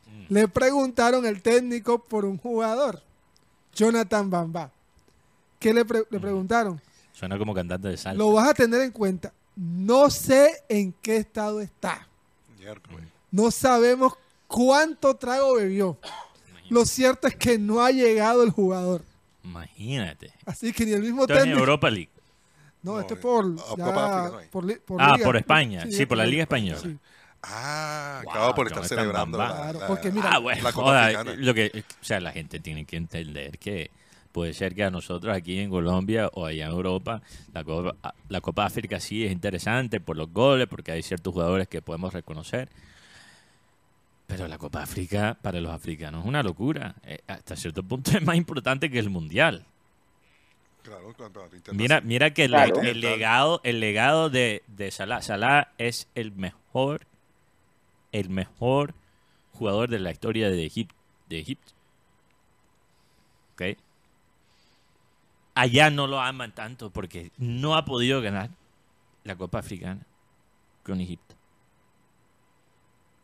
Mm. 0.07 0.33
Le 0.33 0.47
preguntaron 0.47 1.25
el 1.25 1.41
técnico 1.41 1.99
por 1.99 2.25
un 2.25 2.37
jugador, 2.37 3.01
Jonathan 3.75 4.29
Bamba. 4.29 4.71
¿Qué 5.59 5.73
le, 5.73 5.85
pre- 5.85 6.05
le 6.09 6.19
preguntaron? 6.19 6.81
Suena 7.13 7.37
como 7.37 7.53
cantante 7.53 7.89
de 7.89 7.97
salsa. 7.97 8.17
Lo 8.17 8.31
vas 8.33 8.49
a 8.49 8.53
tener 8.55 8.81
en 8.81 8.91
cuenta. 8.91 9.31
No 9.55 10.09
sé 10.09 10.63
en 10.67 10.91
qué 11.01 11.17
estado 11.17 11.61
está. 11.61 12.07
No 13.29 13.51
sabemos 13.51 14.13
cuánto 14.47 15.15
trago 15.15 15.55
bebió. 15.55 15.97
Lo 16.71 16.85
cierto 16.85 17.27
es 17.27 17.35
que 17.35 17.57
no 17.59 17.83
ha 17.83 17.91
llegado 17.91 18.43
el 18.43 18.49
jugador. 18.49 19.03
Imagínate. 19.43 20.31
Así 20.45 20.71
que 20.71 20.85
ni 20.85 20.93
el 20.93 21.01
mismo 21.01 21.21
Esto 21.23 21.33
es 21.33 21.39
en 21.39 21.43
técnico. 21.45 21.59
Europa 21.59 21.89
League. 21.89 22.09
No, 22.83 22.93
No, 22.93 22.99
esto 23.01 23.13
es 23.13 23.19
por, 23.19 23.55
ya, 23.55 23.63
Copa 23.85 24.05
África 24.05 24.29
no 24.31 24.37
hay. 24.39 24.47
por, 24.47 24.65
li- 24.65 24.77
Ah, 24.97 25.11
liga. 25.13 25.25
por 25.25 25.37
España. 25.37 25.85
Sí, 25.91 26.05
por 26.05 26.17
la 26.17 26.25
Liga 26.25 26.43
Española. 26.43 26.81
Ah, 27.43 28.21
Wow, 28.23 28.31
acabo 28.33 28.55
por 28.55 28.67
estar 28.67 28.85
celebrando. 28.87 29.37
Bamba. 29.37 29.53
la- 29.55 29.61
Claro, 29.63 29.79
la- 29.79 29.87
porque 29.87 30.11
mira, 30.11 30.29
ah, 30.33 30.37
bueno, 30.39 30.61
la 30.63 30.71
Copa 30.71 30.85
joda, 30.87 31.05
Africana. 31.05 31.33
lo 31.35 31.53
que, 31.53 31.83
o 32.01 32.03
sea, 32.05 32.19
la 32.19 32.31
gente 32.31 32.59
tiene 32.59 32.85
que 32.85 32.97
entender 32.97 33.57
que 33.59 33.89
Puede 34.31 34.53
ser 34.53 34.73
que 34.73 34.85
a 34.85 34.89
nosotros 34.89 35.35
aquí 35.35 35.59
en 35.59 35.69
Colombia 35.69 36.29
o 36.35 36.45
allá 36.45 36.67
en 36.67 36.71
Europa, 36.71 37.21
la 37.53 37.65
Copa, 37.65 38.13
la 38.29 38.39
Copa 38.39 38.63
África 38.65 38.97
sí 39.01 39.25
es 39.25 39.31
interesante 39.33 39.99
por 39.99 40.15
los 40.15 40.31
goles, 40.31 40.67
porque 40.69 40.93
hay 40.93 41.03
ciertos 41.03 41.33
jugadores 41.33 41.67
que 41.67 41.81
podemos 41.81 42.13
reconocer. 42.13 42.69
Pero 44.31 44.47
la 44.47 44.57
Copa 44.57 44.81
África 44.81 45.37
para 45.41 45.59
los 45.59 45.71
africanos 45.73 46.21
es 46.21 46.27
una 46.27 46.41
locura. 46.41 46.95
Eh, 47.03 47.19
hasta 47.27 47.55
cierto 47.57 47.83
punto 47.83 48.11
es 48.11 48.21
más 48.23 48.37
importante 48.37 48.89
que 48.89 48.97
el 48.97 49.09
Mundial. 49.09 49.65
Claro, 50.83 51.13
Mira, 51.73 52.01
mira 52.01 52.33
que 52.33 52.45
el, 52.45 52.51
Claro. 52.51 52.81
el 52.81 53.01
legado, 53.01 53.61
el 53.63 53.79
legado 53.79 54.29
de, 54.29 54.63
de 54.67 54.89
Salah, 54.89 55.21
Salah 55.21 55.73
es 55.77 56.07
el 56.15 56.31
mejor, 56.31 57.05
el 58.11 58.29
mejor 58.29 58.95
jugador 59.53 59.89
de 59.89 59.99
la 59.99 60.11
historia 60.11 60.49
de 60.49 60.65
Egipto. 60.65 60.95
De 61.29 61.39
Egipto. 61.39 61.73
¿Ok? 63.53 63.77
Allá 65.53 65.89
no 65.89 66.07
lo 66.07 66.19
aman 66.21 66.53
tanto 66.55 66.89
porque 66.89 67.31
no 67.37 67.75
ha 67.75 67.85
podido 67.85 68.21
ganar 68.21 68.49
la 69.23 69.35
Copa 69.35 69.59
Africana 69.59 70.01
con 70.83 70.99
Egipto. 71.01 71.30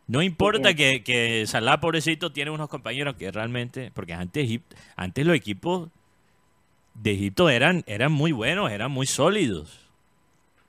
No 0.08 0.22
importa 0.22 0.74
que, 0.74 1.04
que 1.04 1.46
Salah, 1.48 1.80
pobrecito, 1.82 2.32
tiene 2.32 2.52
unos 2.52 2.70
compañeros 2.70 3.16
que 3.16 3.30
realmente, 3.32 3.92
porque 3.94 4.14
antes, 4.14 4.46
Egipto, 4.46 4.76
antes 4.96 5.26
los 5.26 5.36
equipos 5.36 5.90
de 6.94 7.12
Egipto 7.12 7.50
eran, 7.50 7.84
eran 7.88 8.12
muy 8.12 8.32
buenos, 8.32 8.72
eran 8.72 8.90
muy 8.92 9.06
sólidos. 9.06 9.82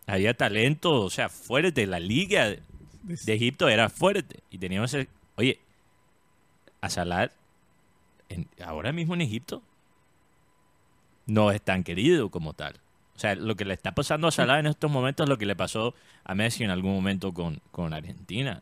Había 0.06 0.34
talento, 0.34 1.02
o 1.02 1.10
sea, 1.10 1.28
fuerte. 1.28 1.86
La 1.86 2.00
liga 2.00 2.46
de 3.04 3.32
Egipto 3.32 3.68
era 3.68 3.88
fuerte. 3.88 4.40
Y 4.50 4.58
teníamos 4.58 4.92
ese- 4.92 5.08
Oye, 5.36 5.60
a 6.80 6.90
Salah, 6.90 7.30
en- 8.28 8.48
ahora 8.64 8.90
mismo 8.92 9.14
en 9.14 9.20
Egipto, 9.20 9.62
no 11.26 11.50
es 11.52 11.60
tan 11.62 11.84
querido 11.84 12.30
como 12.30 12.54
tal. 12.54 12.74
O 13.14 13.18
sea, 13.20 13.34
lo 13.34 13.54
que 13.56 13.64
le 13.64 13.74
está 13.74 13.92
pasando 13.94 14.28
a 14.28 14.30
Salah 14.32 14.58
en 14.60 14.66
estos 14.66 14.90
momentos 14.90 15.24
es 15.24 15.28
lo 15.28 15.38
que 15.38 15.46
le 15.46 15.56
pasó 15.56 15.94
a 16.24 16.34
Messi 16.34 16.64
en 16.64 16.70
algún 16.70 16.92
momento 16.94 17.32
con, 17.34 17.60
con 17.70 17.92
Argentina. 17.92 18.60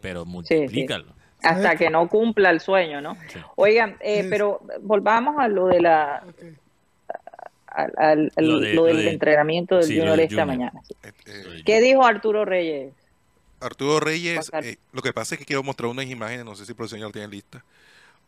Pero 0.00 0.24
multiplícalo. 0.24 1.06
Hasta 1.42 1.76
que 1.76 1.88
no 1.88 2.06
cumpla 2.08 2.50
el 2.50 2.60
sueño, 2.60 3.00
¿no? 3.00 3.14
Sí. 3.28 3.38
Oigan, 3.56 3.96
eh, 4.00 4.22
Sí. 4.24 4.28
pero 4.30 4.60
volvamos 4.82 5.38
a 5.38 5.48
lo 5.48 5.66
de 5.68 5.80
la 5.80 6.22
al, 7.66 7.92
al- 7.96 8.32
al- 8.36 8.74
Lo 8.74 8.84
de- 8.84 8.94
del 8.94 9.04
de- 9.04 9.10
entrenamiento 9.10 9.76
del 9.76 9.84
sí, 9.84 9.96
Junior 9.96 10.16
del 10.16 10.20
esta 10.26 10.42
Junior. 10.44 10.46
mañana. 10.72 10.80
Eh, 11.02 11.12
eh, 11.26 11.62
¿Qué 11.64 11.80
dijo 11.80 12.04
Arturo 12.04 12.44
Reyes? 12.44 12.92
Arturo 13.60 14.00
Reyes, 14.00 14.50
eh, 14.62 14.76
lo 14.92 15.02
que 15.02 15.12
pasa 15.12 15.34
es 15.34 15.38
que 15.38 15.44
quiero 15.44 15.62
mostrar 15.62 15.88
unas 15.90 16.06
imágenes, 16.06 16.44
no 16.44 16.56
sé 16.56 16.64
si 16.66 16.72
el 16.72 16.76
profesor 16.76 16.98
ya 16.98 17.04
lo 17.06 17.12
tiene 17.12 17.28
lista. 17.28 17.62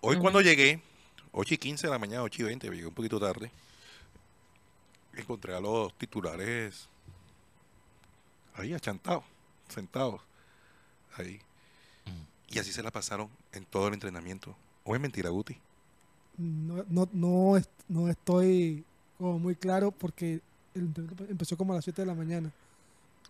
Hoy 0.01 0.17
cuando 0.19 0.41
llegué, 0.41 0.81
8 1.33 1.55
y 1.55 1.59
15 1.59 1.87
de 1.87 1.91
la 1.93 1.99
mañana, 1.99 2.23
8 2.23 2.43
y 2.43 2.45
20, 2.45 2.69
llegué 2.71 2.87
un 2.87 2.95
poquito 2.95 3.19
tarde, 3.19 3.51
encontré 5.17 5.55
a 5.55 5.61
los 5.61 5.93
titulares 5.95 6.89
ahí 8.55 8.73
achantados, 8.75 9.25
sentados, 9.69 10.21
ahí. 11.17 11.41
Y 12.53 12.59
así 12.59 12.73
se 12.73 12.83
la 12.83 12.91
pasaron 12.91 13.29
en 13.53 13.65
todo 13.65 13.89
el 13.89 13.95
entrenamiento. 13.95 14.55
O 14.85 14.95
es 14.95 15.01
mentira, 15.01 15.31
Guti. 15.31 15.57
No, 16.39 16.85
no, 16.89 17.09
no, 17.13 17.63
no 17.89 18.09
estoy 18.09 18.85
como 19.19 19.39
muy 19.39 19.55
claro 19.55 19.91
porque 19.91 20.41
el 20.75 20.83
entrenamiento 20.83 21.25
empezó 21.31 21.57
como 21.57 21.73
a 21.73 21.77
las 21.77 21.85
7 21.85 22.03
de 22.03 22.07
la 22.07 22.15
mañana. 22.15 22.51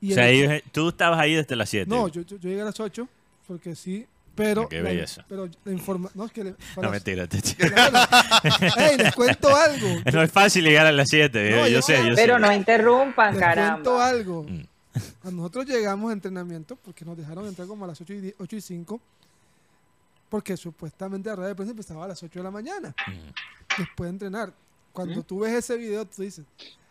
Y 0.00 0.12
O 0.12 0.14
sea, 0.14 0.28
el- 0.28 0.50
ellos- 0.50 0.62
tú 0.72 0.88
estabas 0.88 1.18
ahí 1.20 1.34
desde 1.34 1.54
las 1.56 1.68
7. 1.68 1.88
no, 1.88 2.08
yo, 2.08 2.22
yo, 2.22 2.36
yo 2.38 2.48
llegué 2.48 2.62
a 2.62 2.64
las 2.66 2.80
8 2.80 3.06
porque 3.46 3.74
sí, 3.76 4.06
pero, 4.34 4.68
Qué 4.68 4.76
la, 4.80 4.88
belleza. 4.90 5.24
pero 5.28 5.48
la 5.64 5.72
informa 5.72 6.10
no 6.14 6.24
es 6.24 6.32
que 6.32 6.42
le, 6.44 6.50
No, 6.52 6.56
para- 6.74 6.90
mentira. 6.90 7.26
te-. 7.26 7.38
Ey, 7.38 8.96
les 8.96 9.14
cuento 9.14 9.54
algo. 9.54 9.86
No 10.12 10.22
es 10.22 10.30
fácil 10.32 10.64
llegar 10.64 10.86
a 10.86 10.92
las 10.92 11.08
7. 11.10 11.50
No, 11.50 11.56
yo, 11.68 11.74
yo- 11.74 11.82
sé, 11.82 11.96
yo 12.08 12.14
Pero 12.14 12.34
sé. 12.36 12.40
no 12.40 12.52
interrumpan, 12.52 13.34
Les 13.34 13.42
cuento 13.42 13.54
caramba. 13.60 14.06
algo. 14.08 14.44
Mm. 14.44 14.64
Cuando 15.22 15.42
nosotros 15.42 15.66
llegamos 15.66 16.10
a 16.10 16.12
entrenamiento, 16.12 16.76
porque 16.76 17.04
nos 17.04 17.16
dejaron 17.16 17.46
entrar 17.46 17.66
como 17.66 17.84
a 17.84 17.88
las 17.88 18.00
8 18.00 18.12
y, 18.12 18.20
10 18.20 18.34
8 18.38 18.56
y 18.56 18.60
5, 18.60 19.00
porque 20.28 20.56
supuestamente 20.56 21.28
la 21.30 21.36
rueda 21.36 21.48
de 21.48 21.54
prensa 21.54 21.70
empezaba 21.72 22.04
a 22.04 22.08
las 22.08 22.22
8 22.22 22.38
de 22.38 22.42
la 22.42 22.50
mañana, 22.50 22.94
Mm. 23.06 23.78
después 23.78 24.06
de 24.08 24.10
entrenar. 24.10 24.52
Cuando 24.92 25.22
tú 25.22 25.40
ves 25.40 25.52
ese 25.54 25.76
video, 25.76 26.04
tú 26.06 26.22
dices, 26.22 26.44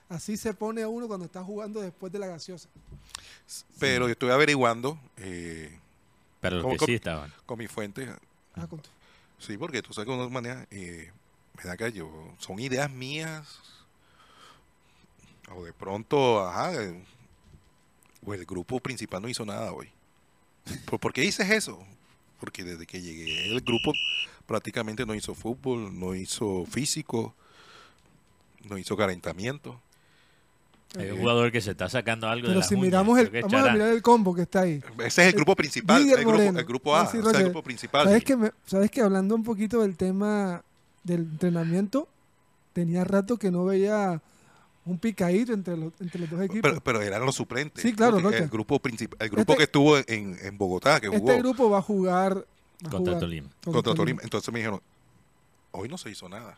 así 0.10 0.36
se 0.38 0.54
pone 0.54 0.84
uno 0.86 1.08
cuando 1.08 1.26
está 1.28 1.44
jugando 1.44 1.80
después 1.82 2.12
de 2.12 2.18
la 2.20 2.28
gaseosa. 2.28 2.68
Pero 3.80 4.08
yo 4.08 4.12
estuve 4.14 4.32
averiguando 4.34 5.00
eh, 5.18 5.78
Pero 6.40 6.56
los 6.58 6.64
¿Cómo- 6.66 6.78
que 6.78 6.86
sí 6.86 6.94
estaban. 6.96 7.32
con 7.46 7.60
mi 7.60 7.68
fuente. 7.68 8.08
Ah, 8.56 8.66
con 8.68 8.80
tu- 8.80 8.90
Sí, 9.38 9.58
porque 9.58 9.82
tú 9.84 9.94
sabes 9.94 10.08
que 10.08 10.14
uno 10.14 10.28
maneja, 10.30 10.66
eh, 10.72 11.12
me 11.58 11.64
da 11.64 11.78
que 11.78 11.92
yo, 11.92 12.10
son 12.40 12.60
ideas 12.60 12.90
mías, 12.92 13.60
o 15.54 15.64
de 15.64 15.74
pronto, 15.74 16.48
ajá, 16.48 16.72
o 18.26 18.34
el 18.34 18.46
grupo 18.46 18.80
principal 18.80 19.22
no 19.22 19.30
hizo 19.30 19.46
nada 19.46 19.72
hoy. 19.74 19.90
¿Por, 20.86 21.00
por 21.00 21.14
qué 21.14 21.22
dices 21.22 21.50
eso? 21.50 21.80
Porque 22.40 22.64
desde 22.64 22.86
que 22.86 23.02
llegué 23.02 23.52
el 23.52 23.62
grupo 23.62 23.94
prácticamente 24.46 25.06
no 25.06 25.14
hizo 25.16 25.34
fútbol, 25.36 25.98
no 25.98 26.16
hizo 26.16 26.66
físico, 26.66 27.34
no 28.68 28.78
hizo 28.78 28.98
calentamiento. 28.98 29.80
Hay 30.98 31.10
un 31.12 31.20
jugador 31.20 31.52
que 31.54 31.62
se 31.62 31.72
está 31.72 31.88
sacando 31.88 32.28
algo 32.28 32.48
de 32.48 32.50
Pero 32.50 32.60
las 32.60 32.68
si 32.68 32.76
uñas, 32.76 32.86
miramos 32.88 33.18
el, 33.20 33.30
vamos 33.44 33.54
a 33.70 33.74
mirar 33.74 33.94
el 33.94 34.02
combo 34.02 34.36
que 34.36 34.42
está 34.42 34.62
ahí. 34.62 34.84
Ese 35.06 35.22
es 35.22 35.28
el 35.30 35.34
grupo 35.34 35.56
principal, 35.56 36.02
el 36.02 36.18
grupo, 36.18 36.32
Moreno. 36.32 36.60
el 36.60 36.66
grupo 36.66 36.96
A, 36.96 37.02
Ah, 37.04 37.08
sí, 37.10 37.18
o 37.18 37.30
sea, 37.30 37.40
el 37.40 37.44
grupo 37.46 37.64
principal. 37.64 38.08
¿Sabes 38.08 38.24
que, 38.26 38.36
me- 38.36 38.52
¿Sabes 38.66 38.92
que 38.92 39.00
hablando 39.02 39.34
un 39.36 39.44
poquito 39.44 39.82
del 39.84 39.96
tema 39.96 40.64
del 41.04 41.22
entrenamiento, 41.22 42.10
tenía 42.74 43.06
rato 43.06 43.38
que 43.38 43.52
no 43.52 43.64
veía 43.64 44.22
un 44.86 44.98
picadito 44.98 45.54
entre 45.54 45.78
los, 45.78 45.94
entre 46.00 46.22
los 46.22 46.30
dos 46.30 46.42
equipos? 46.42 46.62
Pero, 46.62 46.82
pero 46.82 47.02
eran 47.02 47.26
los 47.26 47.36
suplentes. 47.36 47.82
Sí, 47.84 47.94
claro. 47.94 48.18
El 48.32 48.50
grupo 48.50 48.80
principal, 48.80 49.18
el 49.22 49.30
grupo 49.30 49.42
Este- 49.54 49.58
que 49.58 49.64
estuvo 49.64 49.98
en, 49.98 50.38
en 50.42 50.58
Bogotá, 50.58 51.00
que 51.00 51.08
jugó 51.08 51.30
este 51.30 51.42
grupo 51.42 51.70
va 51.70 51.78
a 51.80 51.82
jugar 51.82 52.38
va 52.38 52.90
Contra 52.90 52.98
jugar 53.14 53.20
Tolima. 53.20 53.50
contra 53.64 53.94
Tolima. 53.94 54.22
Entonces 54.24 54.52
me 54.52 54.60
dijeron, 54.60 54.82
hoy 55.72 55.88
no 55.88 55.98
se 56.00 56.10
hizo 56.10 56.28
nada. 56.28 56.58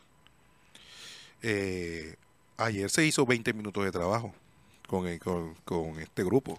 Eh, 1.42 2.16
ayer 2.56 2.88
se 2.90 3.04
hizo 3.04 3.26
20 3.26 3.52
minutos 3.52 3.84
de 3.84 3.92
trabajo 3.92 4.32
con, 4.88 5.06
el- 5.06 5.18
con, 5.20 5.54
con 5.64 5.98
este 6.00 6.24
grupo. 6.24 6.58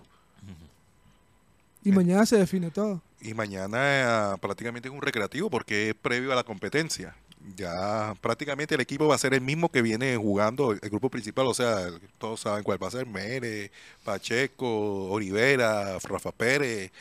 Y 1.83 1.91
mañana 1.91 2.25
se 2.25 2.37
define 2.37 2.71
todo. 2.71 3.01
Y 3.21 3.33
mañana 3.35 4.33
eh, 4.33 4.37
prácticamente 4.41 4.87
es 4.89 4.93
un 4.93 5.01
recreativo 5.01 5.49
porque 5.51 5.89
es 5.89 5.95
previo 5.95 6.31
a 6.31 6.35
la 6.35 6.43
competencia. 6.43 7.15
Ya 7.55 8.15
prácticamente 8.21 8.73
el 8.75 8.81
equipo 8.81 9.07
va 9.07 9.15
a 9.15 9.19
ser 9.19 9.33
el 9.35 9.41
mismo 9.41 9.69
que 9.69 9.83
viene 9.83 10.17
jugando 10.17 10.71
el, 10.71 10.79
grupo 10.79 11.09
principal. 11.09 11.45
O 11.47 11.53
sea, 11.53 11.89
todos 12.17 12.39
saben 12.41 12.63
cuál 12.63 12.81
va 12.81 12.87
a 12.87 12.91
ser. 12.91 13.05
Mere, 13.05 13.71
Pacheco, 14.03 15.11
Olivera, 15.11 15.99
Rafa 15.99 16.31
Pérez, 16.31 16.91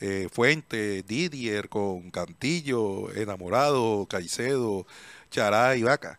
eh, 0.00 0.28
Fuente, 0.32 1.02
Didier 1.04 1.68
con 1.68 2.10
Cantillo, 2.10 3.12
Enamorado, 3.14 4.06
Caicedo, 4.06 4.86
Chará 5.30 5.76
y 5.76 5.82
Vaca. 5.84 6.18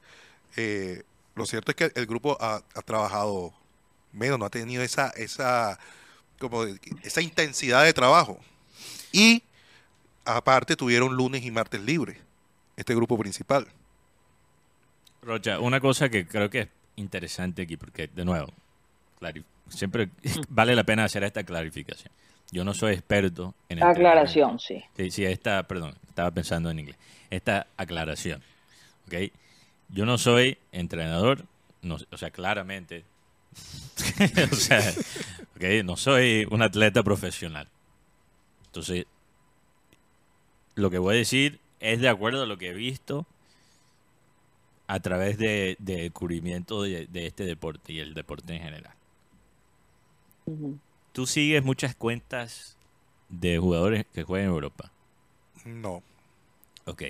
Eh, 0.55 1.03
lo 1.35 1.45
cierto 1.45 1.71
es 1.71 1.75
que 1.75 1.91
el 1.95 2.05
grupo 2.05 2.37
ha, 2.39 2.61
ha 2.75 2.81
trabajado 2.83 3.53
menos, 4.13 4.39
no 4.39 4.45
ha 4.45 4.49
tenido 4.49 4.83
esa, 4.83 5.09
esa, 5.09 5.77
como 6.39 6.63
esa 7.03 7.21
intensidad 7.21 7.83
de 7.83 7.93
trabajo. 7.93 8.39
Y 9.11 9.43
aparte 10.25 10.75
tuvieron 10.75 11.15
lunes 11.15 11.43
y 11.43 11.51
martes 11.51 11.81
libres, 11.81 12.17
este 12.75 12.95
grupo 12.95 13.17
principal. 13.17 13.67
Rocha, 15.21 15.59
una 15.59 15.79
cosa 15.79 16.09
que 16.09 16.27
creo 16.27 16.49
que 16.49 16.59
es 16.61 16.67
interesante 16.95 17.63
aquí, 17.63 17.77
porque 17.77 18.07
de 18.07 18.25
nuevo, 18.25 18.53
siempre 19.69 20.09
vale 20.49 20.75
la 20.75 20.83
pena 20.83 21.05
hacer 21.05 21.23
esta 21.23 21.43
clarificación. 21.43 22.11
Yo 22.51 22.63
no 22.63 22.73
soy 22.73 22.93
experto 22.93 23.55
en 23.69 23.79
el 23.79 23.83
Aclaración, 23.83 24.59
sí. 24.59 24.83
Sí, 24.95 25.09
sí, 25.09 25.25
esta, 25.25 25.63
perdón, 25.63 25.95
estaba 26.07 26.29
pensando 26.31 26.69
en 26.69 26.79
inglés. 26.79 26.97
Esta 27.31 27.65
aclaración, 27.77 28.43
¿ok? 29.07 29.31
Yo 29.89 30.05
no 30.05 30.17
soy 30.17 30.57
entrenador, 30.71 31.45
no, 31.81 31.97
o 32.11 32.17
sea, 32.17 32.29
claramente, 32.29 33.05
o 34.51 34.55
sea, 34.55 34.81
¿ok? 35.55 35.83
No 35.83 35.97
soy 35.97 36.47
un 36.51 36.61
atleta 36.61 37.01
profesional. 37.01 37.67
Entonces, 38.65 39.05
lo 40.75 40.91
que 40.91 40.99
voy 40.99 41.15
a 41.15 41.17
decir 41.17 41.59
es 41.83 42.01
de 42.01 42.09
acuerdo 42.09 42.43
a 42.43 42.45
lo 42.47 42.57
que 42.57 42.69
he 42.69 42.73
visto 42.73 43.27
a 44.87 44.99
través 45.01 45.37
de, 45.37 45.75
de 45.79 46.09
cubrimiento 46.11 46.83
de, 46.83 47.07
de 47.07 47.27
este 47.27 47.43
deporte 47.45 47.91
y 47.93 47.99
el 47.99 48.13
deporte 48.13 48.53
en 48.55 48.61
general. 48.61 48.95
Tú 51.13 51.25
sigues 51.25 51.63
muchas 51.63 51.95
cuentas 51.95 52.77
de 53.29 53.57
jugadores 53.57 54.05
que 54.13 54.23
juegan 54.23 54.49
en 54.49 54.53
Europa. 54.53 54.91
No, 55.65 56.03
Ok. 56.85 57.03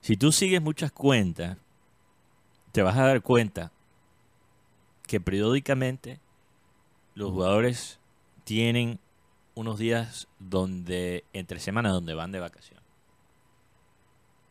Si 0.00 0.16
tú 0.16 0.32
sigues 0.32 0.62
muchas 0.62 0.92
cuentas, 0.92 1.58
te 2.72 2.82
vas 2.82 2.96
a 2.96 3.06
dar 3.06 3.22
cuenta 3.22 3.72
que 5.06 5.20
periódicamente 5.20 6.20
los 7.14 7.32
jugadores 7.32 8.00
tienen 8.44 9.00
unos 9.54 9.78
días 9.78 10.28
donde, 10.40 11.24
entre 11.34 11.60
semanas, 11.60 11.92
donde 11.92 12.14
van 12.14 12.32
de 12.32 12.40
vacación. 12.40 12.83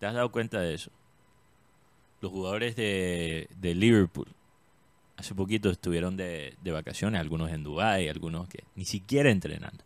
¿Te 0.04 0.08
has 0.08 0.16
dado 0.16 0.34
cuenta 0.34 0.60
de 0.60 0.74
eso? 0.74 0.92
los 2.20 2.30
jugadores 2.30 2.76
de, 2.76 3.48
Liverpool 3.62 4.28
hace 5.16 5.34
poquito 5.34 5.70
estuvieron 5.70 6.18
de, 6.18 6.58
vacaciones, 6.62 7.22
algunos 7.22 7.50
en 7.52 7.64
Dubái, 7.64 8.10
algunos 8.10 8.50
que 8.50 8.66
ni 8.76 8.84
siquiera 8.84 9.32
entrenando. 9.32 9.82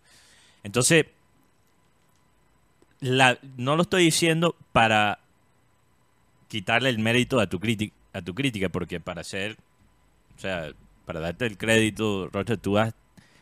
Entonces, 0.63 1.05
no 2.99 3.75
lo 3.75 3.83
estoy 3.83 4.05
diciendo 4.05 4.55
para 4.71 5.19
quitarle 6.47 6.89
el 6.89 6.97
mérito 6.97 7.39
a 7.39 7.45
tu, 7.45 7.59
crítica 7.59 7.93
a 8.11 8.23
tu 8.23 8.33
crítica, 8.33 8.69
porque 8.69 8.99
para 8.99 9.21
hacer, 9.21 9.55
o 10.35 10.39
sea, 10.39 10.71
para 11.05 11.19
darte 11.19 11.45
el 11.45 11.59
crédito, 11.59 12.27
Roger, 12.33 12.57
tú 12.57 12.79
has 12.79 12.95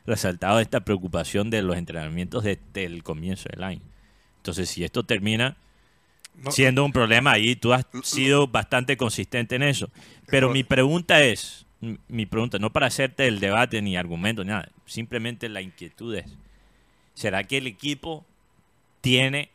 resaltado 0.06 0.60
esta 0.60 0.82
preocupación 0.82 1.50
de 1.50 1.62
los 1.62 1.78
entrenamientos 1.78 2.44
desde 2.44 2.84
el 2.84 3.02
comienzo 3.02 3.48
del 3.50 3.64
año. 3.64 3.82
Entonces, 4.40 4.68
si 4.68 4.84
esto 4.84 5.04
termina 5.04 5.56
No, 6.38 6.52
siendo 6.52 6.84
un 6.86 6.92
problema 6.92 7.32
ahí, 7.32 7.56
tú 7.56 7.74
has 7.74 7.86
sido 8.04 8.48
bastante 8.48 8.98
consistente 8.98 9.56
en 9.56 9.64
eso. 9.64 9.90
Pero 10.28 10.48
Ro- 10.48 10.54
mi 10.54 10.64
pregunta 10.64 11.24
es, 11.24 11.66
mi 12.08 12.26
pregunta, 12.26 12.58
no 12.60 12.72
para 12.72 12.88
hacerte 12.88 13.28
el 13.28 13.40
debate 13.40 13.82
ni 13.82 13.96
argumento, 13.98 14.44
ni 14.44 14.50
nada, 14.50 14.70
simplemente 14.86 15.50
la 15.50 15.62
inquietud 15.62 16.16
es, 16.16 16.26
¿será 17.14 17.44
que 17.44 17.58
el 17.58 17.68
equipo 17.68 18.26
tiene 19.02 19.50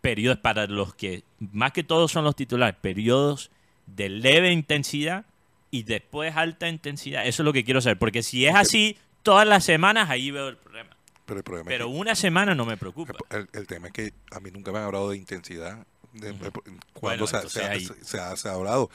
periodos 0.00 0.38
para 0.38 0.66
los 0.66 0.94
que, 0.94 1.22
más 1.52 1.72
que 1.72 1.82
todos 1.84 2.10
son 2.12 2.24
los 2.24 2.36
titulares, 2.36 2.76
periodos 2.80 3.50
de 3.86 4.08
leve 4.08 4.50
intensidad 4.52 5.24
y 5.70 5.82
después 5.84 6.36
alta 6.36 6.68
intensidad? 6.68 7.26
Eso 7.26 7.42
es 7.42 7.44
lo 7.44 7.52
que 7.52 7.64
quiero 7.64 7.80
saber, 7.80 7.98
porque 7.98 8.22
si 8.22 8.46
es 8.46 8.54
así, 8.54 8.96
todas 9.22 9.46
las 9.46 9.64
semanas 9.64 10.10
ahí 10.10 10.30
veo 10.30 10.48
el 10.48 10.56
problema. 10.56 10.90
Pero 11.24 11.38
el 11.38 11.44
problema 11.44 11.68
Pero 11.68 11.88
es 11.88 11.94
una 11.98 12.14
semana 12.14 12.54
no 12.54 12.64
me 12.64 12.76
preocupa. 12.76 13.14
el, 13.30 13.48
el 13.52 13.66
tema 13.66 13.88
es 13.88 13.92
que 13.92 14.12
a 14.32 14.40
mí 14.40 14.50
nunca 14.50 14.72
me 14.72 14.78
han 14.78 14.84
hablado 14.84 15.10
de 15.10 15.16
intensidad. 15.16 15.78
De, 16.12 16.32
cuando 16.32 16.60
Bueno, 17.00 17.26
se, 17.26 17.36
ha- 17.36 17.38
entonces 17.40 17.62
se 17.62 17.68
ha- 17.68 17.70
ahí- 17.72 17.84
se- 17.84 18.04
se 18.04 18.20
ha, 18.20 18.36
se 18.36 18.48
ha 18.48 18.52
hablado. 18.52 18.88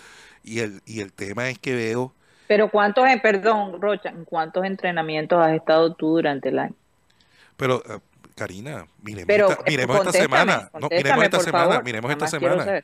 Y 0.44 0.60
el, 0.60 0.82
y 0.86 1.02
el 1.02 1.12
tema 1.12 1.50
es 1.50 1.60
que 1.60 1.76
veo, 1.76 2.14
Pero 2.48 2.70
¿cuántos, 2.72 3.06
en- 3.08 3.20
perdón, 3.22 3.82
Rocha, 3.82 4.10
¿en 4.10 4.24
cuántos 4.26 4.64
entrenamientos 4.66 5.38
has 5.46 5.54
estado 5.54 5.94
tú 5.96 6.10
durante 6.16 6.50
el 6.50 6.60
año? 6.60 6.76
pero 7.58 7.84
eh, 7.90 8.00
Karina, 8.36 8.88
miremos 9.02 9.28
Pero 9.28 9.50
esta, 9.52 9.64
miremos 9.68 9.96
esta 9.98 10.04
contéstame, 10.06 10.40
semana. 10.42 10.70
No, 10.80 10.88
miremos 10.90 11.24
esta 11.26 11.40
semana, 11.42 11.68
favor. 11.68 11.84
miremos 11.84 12.12
esta 12.12 12.28
semana. 12.28 12.82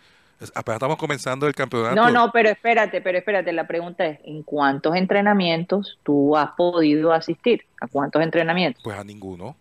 Apenas 0.53 0.75
estamos 0.77 0.97
comenzando 0.97 1.47
el 1.47 1.55
campeonato. 1.55 1.95
No, 1.95 2.11
no, 2.11 2.31
pero 2.31 2.49
espérate, 2.49 3.01
pero 3.01 3.17
espérate, 3.17 3.53
la 3.53 3.65
pregunta 3.67 4.05
es, 4.05 4.19
¿en 4.25 4.43
cuántos 4.43 4.95
entrenamientos 4.95 5.97
tú 6.03 6.35
has 6.35 6.51
podido 6.51 7.13
asistir? 7.13 7.65
¿A 7.79 7.87
cuántos 7.87 8.21
entrenamientos? 8.21 8.83
Pues 8.83 8.97
a 8.97 9.03
ninguno, 9.05 9.55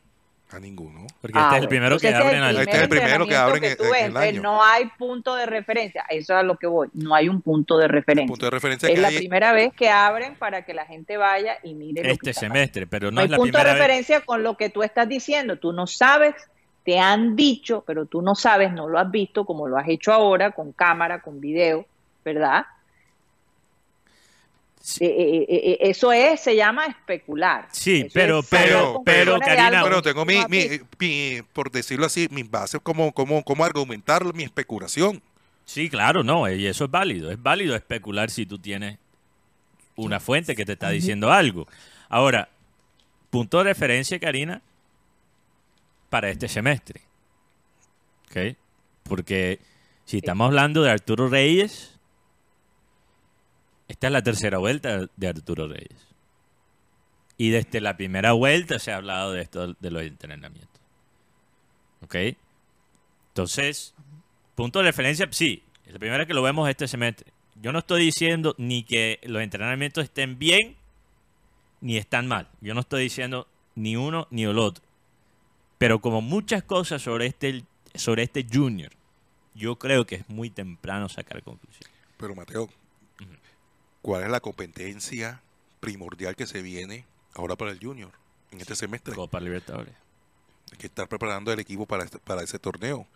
a 0.51 0.59
ninguno. 0.59 1.07
Porque 1.21 1.39
Ah, 1.39 1.43
este 1.45 1.57
es 1.57 1.63
el 1.63 1.69
primero 1.69 1.99
que 1.99 2.09
abren 2.13 2.43
al... 2.43 2.57
Este 2.59 2.71
es 2.77 2.83
el 2.83 2.89
primero 2.89 3.25
que 3.27 3.37
abren 3.37 3.63
tú 3.77 3.85
en 3.95 4.05
el 4.07 4.17
año. 4.17 4.43
No 4.43 4.65
hay 4.65 4.87
punto 4.99 5.37
de 5.37 5.47
referencia, 5.47 6.05
eso 6.11 6.33
es 6.35 6.41
a 6.41 6.43
lo 6.43 6.57
que 6.57 6.67
voy, 6.67 6.89
no 6.93 7.15
hay 7.15 7.29
un 7.29 7.41
punto 7.41 7.79
de 7.79 7.87
referencia. 7.87 8.27
Punto 8.33 8.47
de 8.47 8.51
referencia 8.51 8.89
es 8.89 8.97
que 8.97 9.01
la 9.01 9.09
hay, 9.09 9.19
primera 9.19 9.53
vez 9.53 9.73
que 9.75 9.89
abren 9.91 10.35
para 10.35 10.65
que 10.65 10.75
la 10.75 10.87
gente 10.87 11.17
vaya 11.17 11.57
y 11.63 11.75
mire 11.75 12.03
lo 12.03 12.09
que 12.19 12.31
este 12.31 12.33
semestre, 12.35 12.89
pero 12.89 13.13
No 13.13 13.17
no 13.17 13.21
hay 13.21 13.25
es 13.27 13.31
la 13.31 13.37
punto 13.37 13.59
de 13.59 13.65
vez. 13.65 13.73
referencia 13.75 14.21
con 14.23 14.43
lo 14.43 14.57
que 14.57 14.71
tú 14.71 14.83
estás 14.83 15.09
diciendo. 15.09 15.57
Tú 15.57 15.73
no 15.73 15.87
sabes, 15.87 16.35
te 16.85 16.99
han 16.99 17.35
dicho, 17.35 17.83
pero 17.87 18.07
tú 18.07 18.21
no 18.23 18.35
sabes, 18.35 18.73
no 18.73 18.89
lo 18.89 18.99
has 18.99 19.11
visto 19.11 19.45
como 19.47 19.67
lo 19.69 19.79
has 19.79 19.89
hecho 19.89 20.13
ahora, 20.13 20.51
con 20.53 20.73
cámara, 20.73 21.21
con 21.23 21.41
video, 21.41 21.87
¿verdad? 22.25 22.67
Sí. 24.81 25.03
Eh, 25.07 25.09
eh, 25.09 25.47
eh, 25.49 25.79
eso 25.81 26.13
es, 26.13 26.41
se 26.41 26.55
llama 26.57 26.85
especular. 26.87 27.69
Sí, 27.73 28.03
Eso 28.03 28.11
pero- 28.13 28.39
es 28.41 28.47
pero- 28.51 29.03
pero, 29.03 29.39
Karina, 29.41 29.83
pero 29.83 30.03
tengo 30.03 30.27
mi, 30.27 30.37
mi, 30.51 30.67
mi- 30.99 31.41
por 31.55 31.71
decirlo 31.71 32.05
así, 32.05 32.29
mis 32.31 32.51
bases, 32.51 32.81
como, 32.83 33.13
como, 33.13 33.43
como 33.45 33.65
argumentar 33.65 34.23
mi 34.35 34.43
especulación. 34.43 35.23
Sí, 35.65 35.89
claro, 35.89 36.23
no, 36.23 36.51
y 36.51 36.67
eso 36.67 36.85
es 36.85 36.91
válido. 36.91 37.31
Es 37.31 37.43
válido 37.43 37.75
especular 37.75 38.29
si 38.31 38.45
tú 38.45 38.59
tienes 38.59 38.99
una 39.97 40.21
fuente 40.21 40.55
que 40.55 40.67
te 40.67 40.73
está 40.73 40.91
diciendo 40.91 41.33
algo. 41.33 41.67
Ahora, 42.11 42.51
punto 43.31 43.59
de 43.59 43.65
referencia, 43.65 44.19
Karina, 44.21 44.61
para 46.15 46.31
este 46.31 46.47
semestre. 46.47 47.01
¿Ok? 48.27 48.57
Porque 49.03 49.59
si 50.05 50.19
estamos 50.19 50.47
hablando 50.47 50.85
de 50.85 50.93
Arturo 50.93 51.29
Reyes, 51.29 51.99
esta 53.89 54.07
es 54.07 54.13
la 54.13 54.23
tercera 54.23 54.59
vuelta 54.59 55.11
de 55.17 55.27
Arturo 55.27 55.67
Reyes. 55.67 56.15
Y 57.37 57.51
desde 57.51 57.81
la 57.81 57.97
primera 57.97 58.31
vuelta 58.31 58.79
se 58.79 58.93
ha 58.93 58.97
hablado 58.99 59.33
de 59.33 59.43
esto 59.43 59.75
de 59.75 59.91
los 59.91 60.05
entrenamientos. 60.05 60.81
¿Ok? 62.03 62.15
Entonces, 63.31 63.93
punto 64.55 64.79
de 64.79 64.85
referencia, 64.85 65.27
sí, 65.33 65.65
es 65.85 65.95
la 65.95 65.99
primera 65.99 66.27
que 66.27 66.35
lo 66.35 66.43
vemos 66.43 66.71
este 66.71 66.87
semestre. 66.87 67.33
Yo 67.61 67.73
no 67.73 67.81
estoy 67.81 68.05
diciendo 68.05 68.55
ni 68.57 68.85
que 68.85 69.19
los 69.25 69.43
entrenamientos 69.43 70.05
estén 70.05 70.39
bien 70.39 70.77
ni 71.81 71.97
están 71.97 72.29
mal. 72.29 72.49
Yo 72.61 72.73
no 72.73 72.83
estoy 72.83 73.03
diciendo 73.03 73.49
ni 73.75 73.97
uno 73.97 74.29
ni 74.31 74.45
el 74.45 74.61
otro. 74.61 74.84
Pero 75.85 76.01
como 76.01 76.23
muchas 76.23 76.63
cosas 76.63 77.03
sobre 77.03 77.27
este, 77.27 77.63
sobre 77.95 78.23
este 78.23 78.47
junior, 78.51 78.91
yo 79.55 79.79
creo 79.79 80.07
que 80.07 80.15
es 80.15 80.27
muy 80.31 80.49
temprano 80.49 81.11
sacar 81.11 81.43
conclusiones. 81.43 81.91
Pero 82.17 82.35
Mateo, 82.35 82.71
¿cuál 84.01 84.23
es 84.23 84.31
la 84.31 84.41
competencia 84.41 85.43
primordial 85.81 86.37
que 86.37 86.47
se 86.47 86.63
viene 86.63 87.05
ahora 87.35 87.55
para 87.57 87.71
el 87.71 87.79
Junior 87.81 88.11
en 88.51 88.63
este 88.63 88.75
semestre? 88.77 89.15
Copa 89.15 89.39
Libertadores. 89.41 89.93
Hay 90.73 90.79
que 90.79 90.87
estar 90.87 91.07
preparando 91.07 91.53
el 91.53 91.61
equipo 91.61 91.85
para, 91.85 92.05
este- 92.05 92.19
para 92.19 92.43
ese 92.43 92.59
torneo. 92.59 93.07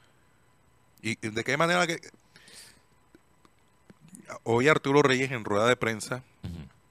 ¿Y 1.00 1.14
de 1.26 1.44
qué 1.44 1.56
manera 1.56 1.86
que 1.86 1.98
hoy 4.42 4.68
Arturo 4.68 5.00
Reyes 5.00 5.30
en 5.32 5.42
rueda 5.42 5.66
de 5.68 5.76
prensa 5.76 6.22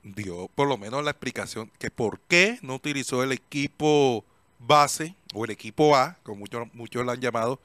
dio 0.02 0.48
por 0.56 0.68
lo 0.68 0.80
menos 0.80 1.04
la 1.04 1.12
explicación 1.12 1.70
que 1.78 1.92
por 1.92 2.20
qué 2.22 2.58
no 2.64 2.74
utilizó 2.74 3.22
el 3.22 3.32
equipo 3.32 4.26
base 4.60 5.16
o 5.34 5.46
el 5.46 5.52
equipo 5.52 5.96
A, 5.96 6.18
como 6.24 6.40
muchos, 6.40 6.68
muchos 6.74 7.06
lo 7.06 7.12
han 7.12 7.22
llamado, 7.22 7.60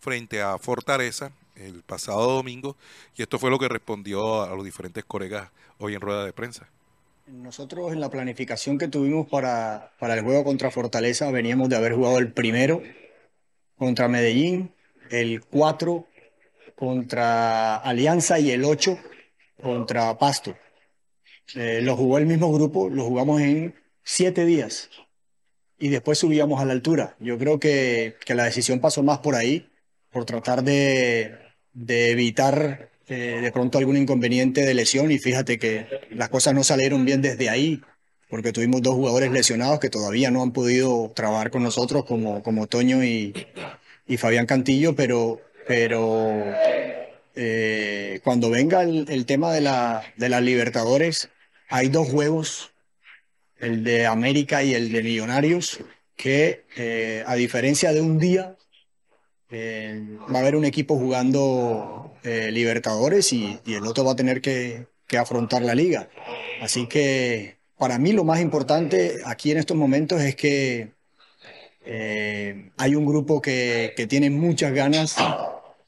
frente 0.00 0.42
a 0.42 0.58
Fortaleza 0.58 1.32
el 1.56 1.82
pasado 1.82 2.32
domingo, 2.32 2.76
y 3.16 3.22
esto 3.22 3.38
fue 3.38 3.50
lo 3.50 3.58
que 3.58 3.68
respondió 3.68 4.42
a 4.42 4.54
los 4.54 4.64
diferentes 4.64 5.04
colegas 5.04 5.50
hoy 5.78 5.94
en 5.94 6.00
rueda 6.00 6.24
de 6.24 6.32
prensa. 6.32 6.68
Nosotros 7.26 7.92
en 7.92 8.00
la 8.00 8.10
planificación 8.10 8.76
que 8.76 8.88
tuvimos 8.88 9.28
para, 9.28 9.92
para 9.98 10.14
el 10.14 10.22
juego 10.22 10.44
contra 10.44 10.70
Fortaleza 10.70 11.30
veníamos 11.30 11.68
de 11.68 11.76
haber 11.76 11.94
jugado 11.94 12.18
el 12.18 12.32
primero 12.32 12.82
contra 13.76 14.08
Medellín, 14.08 14.72
el 15.10 15.42
4 15.42 16.06
contra 16.74 17.76
Alianza 17.76 18.38
y 18.38 18.50
el 18.50 18.64
8 18.64 18.98
contra 19.62 20.18
Pasto. 20.18 20.56
Eh, 21.54 21.80
lo 21.82 21.96
jugó 21.96 22.18
el 22.18 22.26
mismo 22.26 22.52
grupo, 22.52 22.90
lo 22.90 23.04
jugamos 23.04 23.40
en 23.40 23.74
siete 24.02 24.44
días 24.44 24.90
y 25.84 25.90
después 25.90 26.16
subíamos 26.16 26.62
a 26.62 26.64
la 26.64 26.72
altura. 26.72 27.14
Yo 27.20 27.36
creo 27.36 27.60
que, 27.60 28.16
que 28.24 28.34
la 28.34 28.44
decisión 28.44 28.80
pasó 28.80 29.02
más 29.02 29.18
por 29.18 29.34
ahí, 29.34 29.68
por 30.10 30.24
tratar 30.24 30.64
de, 30.64 31.36
de 31.74 32.10
evitar 32.10 32.88
eh, 33.06 33.40
de 33.42 33.52
pronto 33.52 33.76
algún 33.76 33.98
inconveniente 33.98 34.64
de 34.64 34.72
lesión 34.72 35.12
y 35.12 35.18
fíjate 35.18 35.58
que 35.58 35.86
las 36.10 36.30
cosas 36.30 36.54
no 36.54 36.64
salieron 36.64 37.04
bien 37.04 37.20
desde 37.20 37.50
ahí, 37.50 37.82
porque 38.30 38.50
tuvimos 38.50 38.80
dos 38.80 38.94
jugadores 38.94 39.30
lesionados 39.30 39.78
que 39.78 39.90
todavía 39.90 40.30
no 40.30 40.42
han 40.42 40.54
podido 40.54 41.12
trabajar 41.14 41.50
con 41.50 41.62
nosotros, 41.62 42.06
como, 42.06 42.42
como 42.42 42.66
Toño 42.66 43.04
y, 43.04 43.34
y 44.06 44.16
Fabián 44.16 44.46
Cantillo, 44.46 44.96
pero, 44.96 45.42
pero 45.68 46.44
eh, 47.34 48.20
cuando 48.24 48.48
venga 48.48 48.84
el, 48.84 49.04
el 49.10 49.26
tema 49.26 49.52
de 49.52 49.60
la, 49.60 50.02
de 50.16 50.30
las 50.30 50.42
Libertadores, 50.42 51.28
hay 51.68 51.90
dos 51.90 52.08
juegos, 52.08 52.72
el 53.64 53.82
de 53.84 54.06
América 54.06 54.62
y 54.62 54.74
el 54.74 54.92
de 54.92 55.02
Millonarios, 55.02 55.80
que 56.16 56.64
eh, 56.76 57.24
a 57.26 57.34
diferencia 57.34 57.92
de 57.92 58.00
un 58.00 58.18
día, 58.18 58.56
eh, 59.50 60.18
va 60.32 60.38
a 60.38 60.42
haber 60.42 60.56
un 60.56 60.64
equipo 60.64 60.96
jugando 60.96 62.14
eh, 62.24 62.50
Libertadores 62.50 63.32
y, 63.32 63.60
el 63.66 63.86
otro 63.86 64.04
va 64.04 64.12
a 64.12 64.16
tener 64.16 64.40
que, 64.40 64.86
que 65.06 65.18
afrontar 65.18 65.62
la 65.62 65.74
liga. 65.74 66.08
Así 66.60 66.86
que 66.88 67.58
para 67.78 67.98
mí 67.98 68.12
lo 68.12 68.24
más 68.24 68.40
importante 68.40 69.20
aquí 69.24 69.50
en 69.52 69.58
estos 69.58 69.76
momentos 69.76 70.20
es 70.22 70.34
que 70.36 70.92
eh, 71.84 72.70
hay 72.76 72.94
un 72.94 73.06
grupo 73.06 73.40
que, 73.40 73.92
que 73.96 74.06
tiene 74.06 74.30
muchas 74.30 74.72
ganas, 74.72 75.16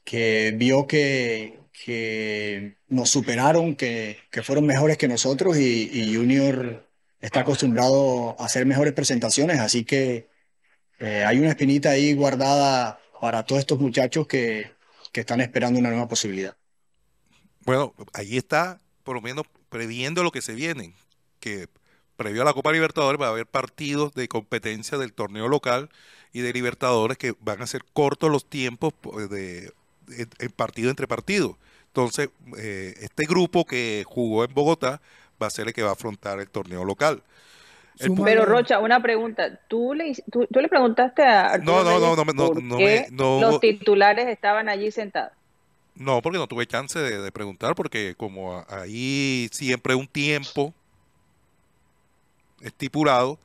que 0.03 0.53
vio 0.55 0.87
que, 0.87 1.59
que 1.85 2.77
nos 2.87 3.09
superaron, 3.09 3.75
que, 3.75 4.17
que 4.31 4.43
fueron 4.43 4.65
mejores 4.65 4.97
que 4.97 5.07
nosotros 5.07 5.57
y 5.57 6.15
Junior 6.15 6.86
está 7.21 7.41
acostumbrado 7.41 8.35
a 8.39 8.45
hacer 8.45 8.65
mejores 8.65 8.93
presentaciones, 8.93 9.59
así 9.59 9.85
que 9.85 10.29
eh, 10.99 11.23
hay 11.25 11.39
una 11.39 11.49
espinita 11.49 11.91
ahí 11.91 12.13
guardada 12.13 12.99
para 13.21 13.45
todos 13.45 13.59
estos 13.61 13.79
muchachos 13.79 14.27
que, 14.27 14.71
que 15.11 15.21
están 15.21 15.41
esperando 15.41 15.79
una 15.79 15.89
nueva 15.89 16.07
posibilidad. 16.07 16.57
Bueno, 17.65 17.93
ahí 18.13 18.37
está, 18.37 18.79
por 19.03 19.15
lo 19.15 19.21
menos 19.21 19.45
previendo 19.69 20.23
lo 20.23 20.31
que 20.31 20.41
se 20.41 20.53
viene, 20.55 20.93
que 21.39 21.67
previo 22.15 22.41
a 22.41 22.45
la 22.45 22.53
Copa 22.53 22.71
Libertadores 22.71 23.21
va 23.21 23.27
a 23.27 23.29
haber 23.31 23.45
partidos 23.45 24.13
de 24.13 24.27
competencia 24.27 24.97
del 24.97 25.13
torneo 25.13 25.47
local 25.47 25.89
y 26.33 26.41
de 26.41 26.53
Libertadores 26.53 27.17
que 27.17 27.35
van 27.41 27.61
a 27.61 27.67
ser 27.67 27.83
cortos 27.93 28.31
los 28.31 28.45
tiempos 28.49 28.93
pues, 29.01 29.29
de, 29.29 29.73
en- 30.09 30.29
en 30.39 30.51
partido 30.51 30.89
entre 30.89 31.07
partido. 31.07 31.57
Entonces, 31.87 32.29
eh, 32.57 32.95
este 33.01 33.25
grupo 33.25 33.65
que 33.65 34.03
jugó 34.07 34.43
en 34.45 34.53
Bogotá 34.53 35.01
va 35.41 35.47
a 35.47 35.49
ser 35.49 35.67
el 35.67 35.73
que 35.73 35.83
va 35.83 35.89
a 35.89 35.93
afrontar 35.93 36.39
el 36.39 36.49
torneo 36.49 36.83
local. 36.85 37.23
El 37.99 38.13
Pero 38.23 38.45
Rocha, 38.45 38.79
una 38.79 39.01
pregunta. 39.01 39.59
¿Tú 39.67 39.93
le, 39.93 40.13
tú, 40.31 40.45
tú 40.51 40.59
le 40.61 40.67
preguntaste 40.69 41.23
a 41.23 41.47
Arturo 41.53 41.83
No, 41.83 41.83
no, 41.83 41.99
no, 41.99 42.15
no 42.15 42.33
no, 42.33 42.49
por 42.49 42.61
no 42.61 42.75
qué 42.77 42.85
me- 42.85 43.07
no 43.11 43.41
los 43.41 43.59
titulares 43.59 44.27
estaban 44.27 44.69
allí 44.69 44.91
sentados? 44.91 45.31
No, 45.95 46.21
porque 46.21 46.37
no 46.37 46.47
tuve 46.47 46.67
chance 46.67 46.99
de, 46.99 47.19
de 47.21 47.31
preguntar, 47.31 47.73
porque 47.75 48.13
como 48.15 48.53
a- 48.59 48.65
ahí 48.69 49.49
siempre 49.51 49.95
un 49.95 50.07
tiempo 50.07 50.73
estipulado 52.61 53.39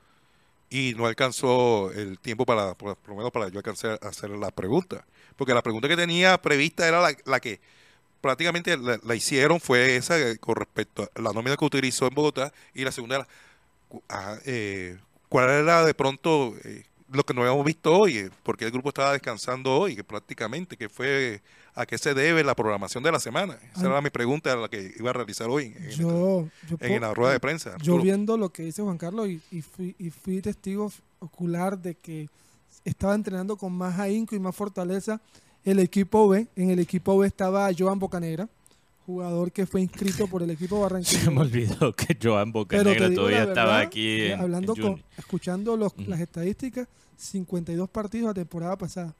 y 0.69 0.93
no 0.97 1.07
alcanzó 1.07 1.91
el 1.93 2.19
tiempo 2.19 2.45
para, 2.45 2.75
por, 2.75 2.97
por 2.97 3.09
lo 3.11 3.15
menos 3.17 3.31
para 3.31 3.49
yo 3.49 3.59
alcanzar 3.59 3.99
a 4.03 4.09
hacer 4.09 4.31
la 4.31 4.51
pregunta. 4.51 5.05
Porque 5.37 5.53
la 5.53 5.63
pregunta 5.63 5.87
que 5.89 5.97
tenía 5.97 6.37
prevista 6.41 6.87
era 6.87 7.01
la, 7.01 7.15
la 7.25 7.39
que 7.39 7.61
prácticamente 8.23 8.77
la, 8.77 8.97
la 9.03 9.15
hicieron, 9.15 9.59
fue 9.59 9.97
esa 9.97 10.17
eh, 10.17 10.37
con 10.39 10.55
respecto 10.55 11.03
a 11.13 11.21
la 11.21 11.33
nómina 11.33 11.57
que 11.57 11.65
utilizó 11.65 12.07
en 12.07 12.15
Bogotá, 12.15 12.51
y 12.73 12.83
la 12.85 12.91
segunda 12.91 13.17
era, 13.17 13.27
ah, 14.09 14.37
eh, 14.45 14.97
¿cuál 15.29 15.49
era 15.49 15.85
de 15.85 15.93
pronto 15.93 16.55
eh, 16.63 16.85
lo 17.11 17.23
que 17.25 17.33
no 17.33 17.41
habíamos 17.41 17.65
visto 17.65 17.93
hoy? 17.93 18.17
Eh, 18.17 18.29
porque 18.43 18.63
el 18.65 18.71
grupo 18.71 18.89
estaba 18.89 19.11
descansando 19.11 19.71
hoy, 19.77 19.95
que 19.95 20.03
prácticamente, 20.05 20.77
que 20.77 20.87
fue 20.89 21.41
a 21.75 21.85
qué 21.85 21.97
se 21.97 22.13
debe 22.13 22.43
la 22.43 22.55
programación 22.55 23.03
de 23.03 23.11
la 23.11 23.19
semana. 23.19 23.57
Esa 23.75 23.87
Ah. 23.87 23.89
era 23.89 24.01
mi 24.01 24.09
pregunta, 24.11 24.55
la 24.55 24.69
que 24.69 24.93
iba 24.97 25.09
a 25.09 25.13
realizar 25.13 25.49
hoy 25.49 25.73
en, 25.75 25.89
Yo, 25.89 26.47
yo 26.69 26.77
en 26.79 26.93
po- 26.93 26.99
la 26.99 27.13
rueda 27.13 27.33
de 27.33 27.39
prensa. 27.39 27.75
yo 27.81 27.99
viendo 27.99 28.37
lo 28.37 28.49
que 28.53 28.63
dice 28.63 28.81
Juan 28.83 28.97
Carlos 28.97 29.27
y, 29.27 29.41
y 29.51 29.61
fui, 29.61 29.95
y 29.99 30.09
fui 30.11 30.41
testigo 30.41 30.91
ocular 31.19 31.77
de 31.77 31.95
que 31.95 32.29
estaba 32.85 33.15
entrenando 33.15 33.57
con 33.57 33.73
más 33.73 33.99
ahínco 33.99 34.35
y 34.35 34.39
más 34.39 34.55
fortaleza 34.55 35.19
el 35.65 35.79
equipo 35.79 36.27
B. 36.29 36.47
En 36.55 36.69
el 36.69 36.79
equipo 36.79 37.17
B 37.17 37.27
estaba 37.27 37.69
Joan 37.77 37.99
Bocanegra, 37.99 38.47
jugador 39.05 39.51
que 39.51 39.65
fue 39.65 39.81
inscrito 39.81 40.27
por 40.27 40.43
el 40.43 40.51
equipo 40.51 40.75
Se 40.75 40.79
me 40.79 40.83
Barranquilla. 40.83 41.31
olvidó 41.39 41.93
que 41.95 42.17
Joan 42.21 42.51
Bocanegra 42.51 43.13
todavía 43.13 43.43
estaba 43.43 43.79
aquí 43.79 44.07
eh, 44.07 44.33
en, 44.33 44.39
hablando 44.41 44.73
en 44.75 44.81
con, 44.81 44.91
Junior. 44.91 45.07
escuchando 45.17 45.77
los- 45.77 45.93
las 46.07 46.19
estadísticas, 46.19 46.87
52 47.17 47.89
partidos 47.89 48.27
la 48.27 48.33
temporada 48.33 48.77
pasada. 48.77 49.13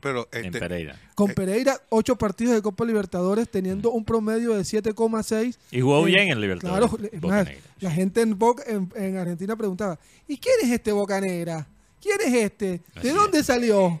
Pero 0.00 0.28
en 0.30 0.44
este, 0.46 0.60
Pereira. 0.60 0.96
Con. 1.16 1.32
Pereira, 1.32 1.80
8 1.88 2.14
partidos 2.14 2.54
de 2.54 2.62
Copa 2.62 2.84
Libertadores, 2.84 3.48
teniendo 3.50 3.90
un 3.90 4.04
promedio 4.04 4.54
de 4.54 4.62
7,6. 4.62 5.56
Y 5.72 5.80
jugó 5.80 6.04
bien 6.04 6.28
en 6.28 6.40
Libertadores. 6.40 6.88
Claro, 6.88 7.04
es 7.04 7.12
más, 7.14 7.20
Bocanegra, 7.20 7.60
la 7.80 7.90
gente 7.90 8.20
en, 8.20 8.38
Boca- 8.38 8.62
en, 8.68 8.88
en 8.94 9.16
Argentina 9.16 9.56
preguntaba, 9.56 9.98
¿y 10.28 10.38
quién 10.38 10.54
es 10.62 10.70
este 10.70 10.92
Boca 10.92 11.20
Negra? 11.20 11.66
¿Quién 12.00 12.16
es 12.24 12.32
este? 12.32 12.80
Así 12.94 13.08
¿De 13.08 13.12
dónde 13.14 13.40
es. 13.40 13.46
salió? 13.46 14.00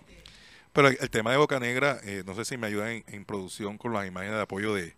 Pero 0.78 0.88
el, 0.90 0.98
el 1.00 1.10
tema 1.10 1.32
de 1.32 1.38
Boca 1.38 1.58
Negra, 1.58 1.98
eh, 2.04 2.22
no 2.24 2.36
sé 2.36 2.44
si 2.44 2.56
me 2.56 2.68
ayudan 2.68 2.88
en, 2.90 3.04
en 3.08 3.24
producción 3.24 3.78
con 3.78 3.92
las 3.92 4.06
imágenes 4.06 4.36
de 4.36 4.42
apoyo 4.42 4.72
de, 4.74 4.94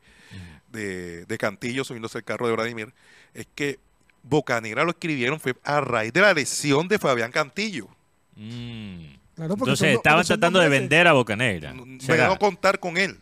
de, 0.70 1.24
de 1.24 1.38
Cantillo 1.38 1.84
subiéndose 1.84 2.18
el 2.18 2.24
carro 2.24 2.46
de 2.46 2.52
Vladimir, 2.52 2.92
es 3.32 3.46
que 3.54 3.78
Boca 4.22 4.60
Negra 4.60 4.84
lo 4.84 4.90
escribieron 4.90 5.40
fue 5.40 5.54
a 5.64 5.80
raíz 5.80 6.12
de 6.12 6.20
la 6.20 6.34
lesión 6.34 6.86
de 6.86 6.98
Fabián 6.98 7.32
Cantillo. 7.32 7.88
Mm. 8.36 9.14
Claro, 9.36 9.56
porque 9.56 9.70
Entonces 9.70 9.88
son 9.88 9.96
estaban 9.96 10.24
tratando 10.26 10.58
de 10.58 10.68
vender 10.80 11.06
a 11.08 11.12
Bocanegra. 11.14 11.70
N- 11.70 11.98
De 11.98 12.06
no 12.28 12.38
contar 12.38 12.78
con 12.78 12.98
él, 12.98 13.18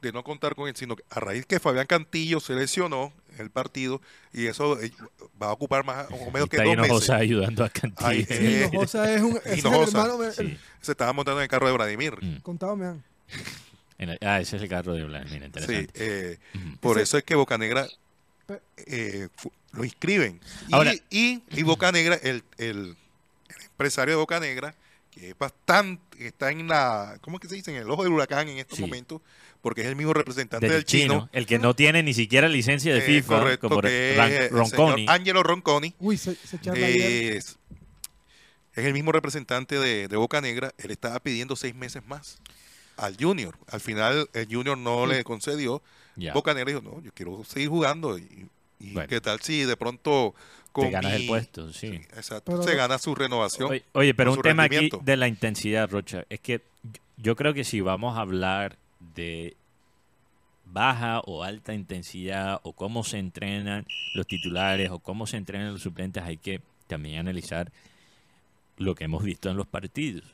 de 0.00 0.12
no 0.12 0.22
contar 0.22 0.54
con 0.54 0.68
él, 0.68 0.76
sino 0.76 0.94
que 0.94 1.02
a 1.10 1.18
raíz 1.18 1.44
que 1.44 1.58
Fabián 1.58 1.86
Cantillo 1.88 2.38
se 2.38 2.54
lesionó 2.54 3.12
el 3.38 3.50
partido 3.50 4.00
y 4.32 4.46
eso 4.46 4.80
eh, 4.80 4.92
va 5.40 5.48
a 5.48 5.52
ocupar 5.52 5.84
más 5.84 6.06
o 6.10 6.30
menos 6.30 6.48
que 6.48 6.56
Está 6.56 6.64
dos 6.64 6.72
Hinojosa 6.74 7.12
meses. 7.14 7.22
ayudando 7.22 7.64
a 7.64 7.68
Cantillo. 7.68 8.08
Ay, 8.08 8.24
Sí, 8.24 8.34
eh, 8.34 8.68
Hinojosa 8.70 9.12
es 9.14 9.22
un 9.22 9.36
es 9.44 9.64
el 9.64 9.72
hermano, 9.74 10.18
Sí. 10.32 10.58
Se 10.80 10.92
estaba 10.92 11.12
montando 11.12 11.40
en 11.40 11.44
el 11.44 11.48
carro 11.48 11.66
de 11.66 11.72
Vladimir. 11.72 12.14
Mm. 12.22 12.40
contado 12.40 12.76
me 12.76 12.86
han. 12.86 13.04
En 13.98 14.10
el- 14.10 14.18
ah, 14.22 14.40
ese 14.40 14.56
es 14.56 14.62
el 14.62 14.68
carro 14.68 14.92
de 14.94 15.04
Vladimir, 15.04 15.38
Sí, 15.40 15.44
interesante. 15.46 15.90
eh, 15.94 16.38
Ujú. 16.54 16.76
por 16.80 16.96
Ese- 16.96 17.02
eso 17.04 17.18
es 17.18 17.24
que 17.24 17.34
Boca 17.34 17.56
Negra 17.58 17.86
Pe- 18.46 18.60
eh, 18.86 19.28
lo 19.72 19.84
inscriben. 19.84 20.40
Y, 20.68 20.74
Ahora- 20.74 20.94
y, 21.10 21.42
y 21.50 21.62
Boca 21.64 21.90
Negra, 21.92 22.14
el, 22.22 22.44
el- 22.58 22.96
el 23.48 23.56
empresario 23.64 24.14
de 24.14 24.18
Boca 24.20 24.38
Negra, 24.38 24.74
que 25.10 25.30
es 25.30 25.38
bastante, 25.38 26.26
está 26.26 26.50
en 26.52 26.68
la, 26.68 27.18
¿cómo 27.22 27.38
es 27.38 27.40
que 27.40 27.48
se 27.48 27.54
dice? 27.56 27.70
En 27.72 27.78
el 27.78 27.90
ojo 27.90 28.04
del 28.04 28.12
huracán 28.12 28.48
en 28.48 28.58
estos 28.58 28.76
Sí. 28.76 28.82
momentos, 28.82 29.20
porque 29.66 29.80
es 29.80 29.88
el 29.88 29.96
mismo 29.96 30.12
representante 30.14 30.64
Del 30.64 30.76
del, 30.76 30.84
chino. 30.84 31.28
el 31.32 31.44
que 31.44 31.58
no 31.58 31.74
tiene 31.74 32.00
ni 32.04 32.14
siquiera 32.14 32.48
licencia 32.48 32.94
de 32.94 33.00
eh, 33.00 33.02
FIFA, 33.02 33.38
correcto, 33.40 33.68
como 33.68 33.80
que 33.82 34.12
es 34.12 34.18
el 34.42 34.50
Ronconi. 34.50 34.94
señor 35.02 35.10
Angelo 35.16 35.42
Ronconi. 35.42 35.92
Uy, 35.98 36.16
se, 36.16 36.36
se. 36.36 36.56
Es, 37.36 37.58
es 38.76 38.84
el 38.84 38.92
mismo 38.92 39.10
representante 39.10 39.76
de, 39.76 40.06
de 40.06 40.16
Boca 40.16 40.40
Negra. 40.40 40.72
Él 40.78 40.92
estaba 40.92 41.18
pidiendo 41.18 41.56
seis 41.56 41.74
meses 41.74 42.06
más 42.06 42.38
al 42.96 43.16
Junior. 43.18 43.58
Al 43.66 43.80
final, 43.80 44.30
el 44.34 44.46
Junior 44.46 44.78
no 44.78 45.04
le 45.04 45.24
concedió. 45.24 45.82
Ya. 46.14 46.32
Boca 46.32 46.54
Negra 46.54 46.70
dijo, 46.72 46.82
no, 46.88 47.02
yo 47.02 47.10
quiero 47.12 47.42
seguir 47.42 47.68
jugando. 47.68 48.18
Y, 48.18 48.46
y 48.78 48.92
Bueno. 48.92 49.08
qué 49.08 49.20
tal 49.20 49.40
si 49.40 49.64
de 49.64 49.76
pronto 49.76 50.32
con 50.70 50.84
Te 50.84 50.90
ganas 50.92 51.12
el 51.14 51.26
puesto, 51.26 51.72
sí. 51.72 51.88
Exacto, 52.14 52.52
Pero 52.52 52.62
se 52.62 52.76
gana 52.76 52.98
su 52.98 53.16
renovación. 53.16 53.68
Oye, 53.68 53.82
oye, 53.94 54.14
pero 54.14 54.32
un 54.32 54.42
tema 54.42 54.62
aquí 54.62 54.90
de 55.02 55.16
la 55.16 55.26
intensidad, 55.26 55.90
Rocha, 55.90 56.24
es 56.30 56.38
que 56.38 56.60
yo 57.16 57.34
creo 57.34 57.52
que 57.52 57.64
si 57.64 57.80
vamos 57.80 58.16
a 58.16 58.20
hablar 58.20 58.76
de 59.16 59.56
baja 60.66 61.20
o 61.20 61.42
alta 61.42 61.74
intensidad 61.74 62.60
o 62.62 62.72
cómo 62.72 63.02
se 63.04 63.18
entrenan 63.18 63.86
los 64.14 64.26
titulares 64.26 64.90
o 64.90 64.98
cómo 64.98 65.26
se 65.26 65.36
entrenan 65.36 65.72
los 65.72 65.82
suplentes, 65.82 66.22
hay 66.22 66.36
que 66.36 66.60
también 66.86 67.18
analizar 67.18 67.72
lo 68.76 68.94
que 68.94 69.04
hemos 69.04 69.22
visto 69.22 69.50
en 69.50 69.56
los 69.56 69.66
partidos. 69.66 70.24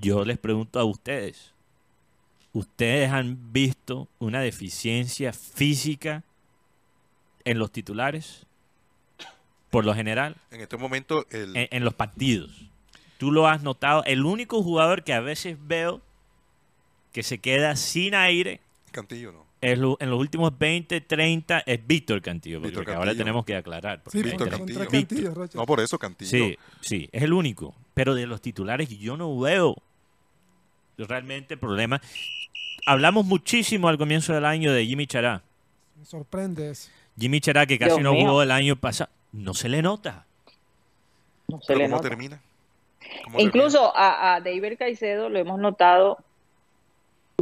Yo 0.00 0.24
les 0.24 0.38
pregunto 0.38 0.80
a 0.80 0.84
ustedes, 0.84 1.52
¿ustedes 2.52 3.10
han 3.10 3.52
visto 3.52 4.08
una 4.18 4.40
deficiencia 4.40 5.32
física 5.32 6.24
en 7.44 7.58
los 7.58 7.70
titulares? 7.70 8.46
Por 9.70 9.86
lo 9.86 9.94
general 9.94 10.36
En 10.50 10.60
este 10.60 10.76
momento, 10.76 11.26
el, 11.30 11.56
en, 11.56 11.68
en 11.70 11.84
los 11.84 11.94
partidos. 11.94 12.50
Tú 13.18 13.30
lo 13.30 13.46
has 13.46 13.62
notado. 13.62 14.02
El 14.04 14.24
único 14.24 14.62
jugador 14.62 15.04
que 15.04 15.14
a 15.14 15.20
veces 15.20 15.56
veo 15.60 16.02
que 17.12 17.22
se 17.22 17.38
queda 17.38 17.76
sin 17.76 18.14
aire 18.14 18.60
Cantillo 18.90 19.32
no. 19.32 19.46
es 19.60 19.78
lo- 19.78 19.96
en 20.00 20.10
los 20.10 20.18
últimos 20.18 20.58
20, 20.58 21.00
30 21.02 21.60
es 21.66 21.86
Víctor 21.86 22.20
Cantillo. 22.20 22.60
Porque 22.60 22.76
Víctor 22.78 22.94
ahora 22.96 23.14
tenemos 23.14 23.44
que 23.44 23.54
aclarar. 23.56 24.02
Sí, 24.10 24.22
Víctor 24.22 24.48
Cantillo. 24.50 24.88
Cantillo. 24.88 25.34
No 25.54 25.66
por 25.66 25.80
eso, 25.80 25.98
Cantillo. 25.98 26.30
Sí, 26.30 26.58
sí, 26.80 27.08
es 27.12 27.22
el 27.22 27.32
único. 27.32 27.74
Pero 27.94 28.14
de 28.14 28.26
los 28.26 28.40
titulares 28.42 28.88
yo 28.98 29.16
no 29.16 29.38
veo 29.38 29.76
realmente 30.98 31.56
problema. 31.56 32.00
Hablamos 32.86 33.24
muchísimo 33.24 33.88
al 33.88 33.98
comienzo 33.98 34.32
del 34.34 34.44
año 34.44 34.72
de 34.72 34.84
Jimmy 34.86 35.06
Chará. 35.06 35.42
Me 35.98 36.04
sorprende 36.04 36.70
eso. 36.70 36.90
Jimmy 37.18 37.40
Chará 37.40 37.66
que 37.66 37.78
casi 37.78 37.90
Dios 37.92 38.02
no 38.02 38.12
mío. 38.12 38.26
jugó 38.26 38.42
el 38.42 38.50
año 38.50 38.76
pasado. 38.76 39.10
No 39.32 39.54
se 39.54 39.68
le 39.68 39.82
nota. 39.82 40.26
No 41.48 41.58
se 41.60 41.66
Pero 41.68 41.78
le 41.78 41.84
¿cómo 41.86 41.96
nota. 41.96 42.08
termina? 42.08 42.40
¿Cómo 43.24 43.40
Incluso 43.40 43.94
a, 43.96 44.34
a 44.34 44.40
David 44.40 44.74
Caicedo 44.78 45.28
lo 45.28 45.38
hemos 45.38 45.58
notado 45.60 46.18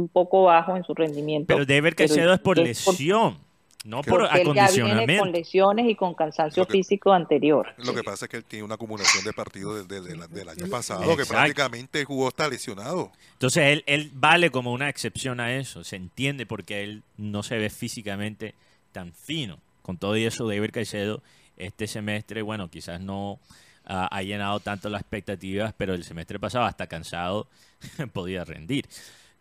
un 0.01 0.07
poco 0.09 0.43
bajo 0.43 0.75
en 0.75 0.83
su 0.83 0.93
rendimiento. 0.93 1.47
Pero 1.53 1.65
David 1.65 1.81
pero 1.83 1.95
Caicedo 1.95 2.33
es 2.33 2.39
por 2.39 2.59
es 2.59 2.65
lesión, 2.65 3.37
no 3.85 4.01
por 4.01 4.21
porque 4.21 4.41
él 4.41 4.47
ya 4.47 4.53
viene 4.53 4.61
acondicionamiento. 4.61 5.23
con 5.23 5.31
lesiones 5.31 5.85
y 5.89 5.95
con 5.95 6.13
cansancio 6.13 6.65
que- 6.65 6.71
físico 6.73 7.11
anterior. 7.13 7.67
Lo 7.77 7.93
que 7.93 8.03
pasa 8.03 8.25
es 8.25 8.29
que 8.29 8.37
él 8.37 8.43
tiene 8.43 8.63
una 8.65 8.75
acumulación 8.75 9.23
de 9.23 9.33
partidos 9.33 9.87
desde, 9.87 10.01
desde 10.01 10.17
la- 10.17 10.27
del 10.27 10.49
año 10.49 10.67
pasado, 10.69 11.01
que 11.05 11.11
Exacto. 11.23 11.33
prácticamente 11.33 12.05
jugó 12.05 12.27
hasta 12.27 12.47
lesionado. 12.47 13.11
Entonces 13.33 13.63
él, 13.63 13.83
él 13.87 14.11
vale 14.13 14.49
como 14.51 14.71
una 14.73 14.89
excepción 14.89 15.39
a 15.39 15.53
eso. 15.55 15.83
Se 15.83 15.95
entiende 15.95 16.45
porque 16.45 16.83
él 16.83 17.03
no 17.17 17.41
se 17.43 17.57
ve 17.57 17.69
físicamente 17.69 18.53
tan 18.91 19.13
fino. 19.13 19.57
Con 19.81 19.97
todo 19.97 20.15
y 20.17 20.25
eso, 20.25 20.47
David 20.47 20.71
Caicedo, 20.73 21.23
este 21.57 21.87
semestre, 21.87 22.41
bueno, 22.43 22.69
quizás 22.69 23.01
no 23.01 23.39
ah, 23.85 24.07
ha 24.11 24.21
llenado 24.21 24.59
tanto 24.59 24.89
las 24.89 25.01
expectativas, 25.01 25.73
pero 25.75 25.95
el 25.95 26.03
semestre 26.03 26.39
pasado, 26.39 26.65
hasta 26.65 26.85
cansado, 26.85 27.47
podía 28.13 28.43
rendir. 28.45 28.85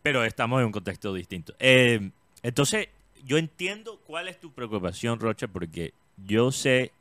Pero 0.03 0.25
estamos 0.25 0.61
en 0.61 0.67
un 0.67 0.73
contexto 0.73 1.13
distinto. 1.13 1.55
Eh, 1.59 2.11
entonces, 2.43 2.89
yo 3.25 3.37
entiendo 3.39 4.01
cuál 4.07 4.29
es 4.29 4.41
tu 4.41 4.53
preocupación, 4.53 5.21
Rocha, 5.21 5.47
porque 5.49 5.93
yo 6.27 6.53
sé 6.53 6.93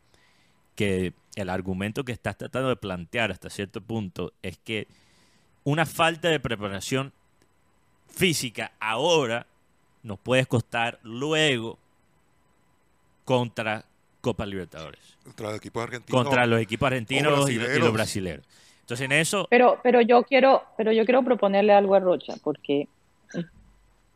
que 0.75 1.13
el 1.35 1.49
argumento 1.49 2.03
que 2.03 2.11
estás 2.11 2.37
tratando 2.37 2.69
de 2.69 2.75
plantear 2.75 3.31
hasta 3.31 3.49
cierto 3.49 3.81
punto 3.81 4.33
es 4.41 4.57
que 4.57 4.87
una 5.63 5.85
falta 5.85 6.29
de 6.29 6.39
preparación 6.39 7.13
física 8.07 8.71
ahora 8.79 9.45
nos 10.03 10.19
puede 10.19 10.45
costar 10.45 10.99
luego 11.03 11.77
contra 13.25 13.85
Copa 14.21 14.45
Libertadores, 14.45 15.17
Contra 15.23 15.47
los 15.49 15.57
equipos 15.57 15.83
argentinos. 15.83 16.23
contra 16.23 16.45
los 16.45 16.59
equipos 16.61 16.87
argentinos 16.87 17.49
y, 17.49 17.53
y 17.53 17.79
los 17.79 17.93
brasileños. 17.93 18.45
Entonces 18.89 19.05
en 19.05 19.11
eso, 19.11 19.45
Pero, 19.51 19.79
pero 19.83 20.01
yo 20.01 20.23
quiero, 20.23 20.63
pero 20.75 20.91
yo 20.91 21.05
quiero 21.05 21.21
proponerle 21.21 21.73
algo 21.73 21.93
a 21.93 21.99
Rocha, 21.99 22.33
porque 22.43 22.87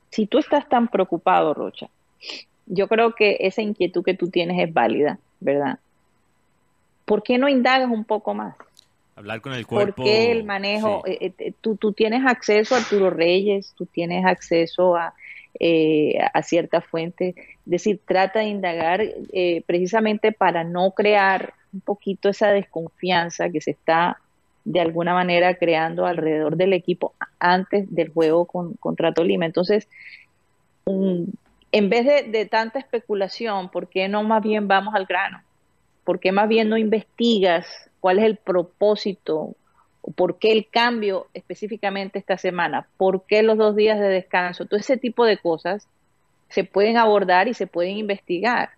si 0.10 0.26
tú 0.26 0.40
estás 0.40 0.68
tan 0.68 0.88
preocupado, 0.88 1.54
Rocha, 1.54 1.90
yo 2.66 2.88
creo 2.88 3.14
que 3.14 3.38
esa 3.42 3.62
inquietud 3.62 4.04
que 4.04 4.16
tú 4.16 4.32
tienes 4.32 4.60
es 4.60 4.74
válida, 4.74 5.20
¿verdad? 5.40 5.78
¿Por 7.06 7.22
qué 7.22 7.38
no 7.38 7.50
indagas 7.50 7.88
un 7.92 8.04
poco 8.04 8.34
más? 8.34 8.56
hablar 9.16 9.42
con 9.42 9.54
el 9.54 9.64
¿Por 9.68 9.94
cuerpo... 9.94 10.04
qué 10.06 10.32
el 10.32 10.44
manejo? 10.44 11.04
sí. 11.06 11.12
eh, 11.22 11.34
eh, 11.38 11.54
tú, 11.62 11.76
tú 11.76 11.94
tienes 11.94 12.26
acceso 12.26 12.74
a 12.74 12.80
Arturo 12.80 13.12
Reyes, 13.12 13.76
tú 13.78 13.86
tienes 13.86 14.26
acceso 14.26 14.96
a 14.96 15.14
eh, 15.60 16.18
a 16.34 16.42
cierta 16.42 16.82
fuente. 16.82 17.36
Es 17.38 17.46
decir, 17.64 18.02
trata 18.08 18.40
de 18.40 18.46
indagar 18.46 19.02
eh, 19.04 19.62
precisamente 19.68 20.32
para 20.32 20.64
no 20.64 20.92
crear 20.92 21.54
un 21.72 21.82
poquito 21.82 22.30
esa 22.30 22.48
desconfianza 22.52 23.52
que 23.52 23.62
se 23.62 23.70
está 23.70 24.18
de 24.66 24.80
alguna 24.80 25.14
manera 25.14 25.56
creando 25.56 26.06
alrededor 26.06 26.56
del 26.56 26.74
equipo 26.74 27.14
antes 27.40 27.94
del 27.94 28.10
juego 28.10 28.46
con, 28.46 28.74
contra 28.76 29.14
Tolima. 29.14 29.46
Entonces, 29.46 29.88
mm, 30.86 31.24
en 31.72 31.90
vez 31.90 32.32
de, 32.32 32.46
tanta 32.46 32.80
especulación, 32.80 33.70
¿por 33.70 33.88
qué 33.88 34.08
no 34.08 34.24
más 34.24 34.44
bien 34.44 34.68
vamos 34.68 34.94
al 34.96 35.06
grano? 35.06 35.42
¿Por 36.04 36.20
qué 36.20 36.32
más 36.32 36.48
bien 36.48 36.70
no 36.70 36.78
investigas 36.78 37.90
cuál 38.00 38.20
es 38.20 38.26
el 38.26 38.38
propósito 38.38 39.56
por 40.16 40.38
qué 40.38 40.52
el 40.52 40.68
cambio 40.68 41.28
específicamente 41.34 42.20
esta 42.20 42.38
semana? 42.38 42.88
¿Por 42.98 43.26
qué 43.26 43.42
los 43.42 43.58
dos 43.58 43.76
días 43.76 44.00
de 44.00 44.08
descanso? 44.08 44.66
Todo 44.66 44.80
ese 44.80 44.98
tipo 44.98 45.26
de 45.26 45.38
cosas 45.38 45.88
se 46.50 46.64
pueden 46.64 46.98
abordar 46.98 47.48
y 47.48 47.54
se 47.54 47.68
pueden 47.68 47.98
investigar. 47.98 48.72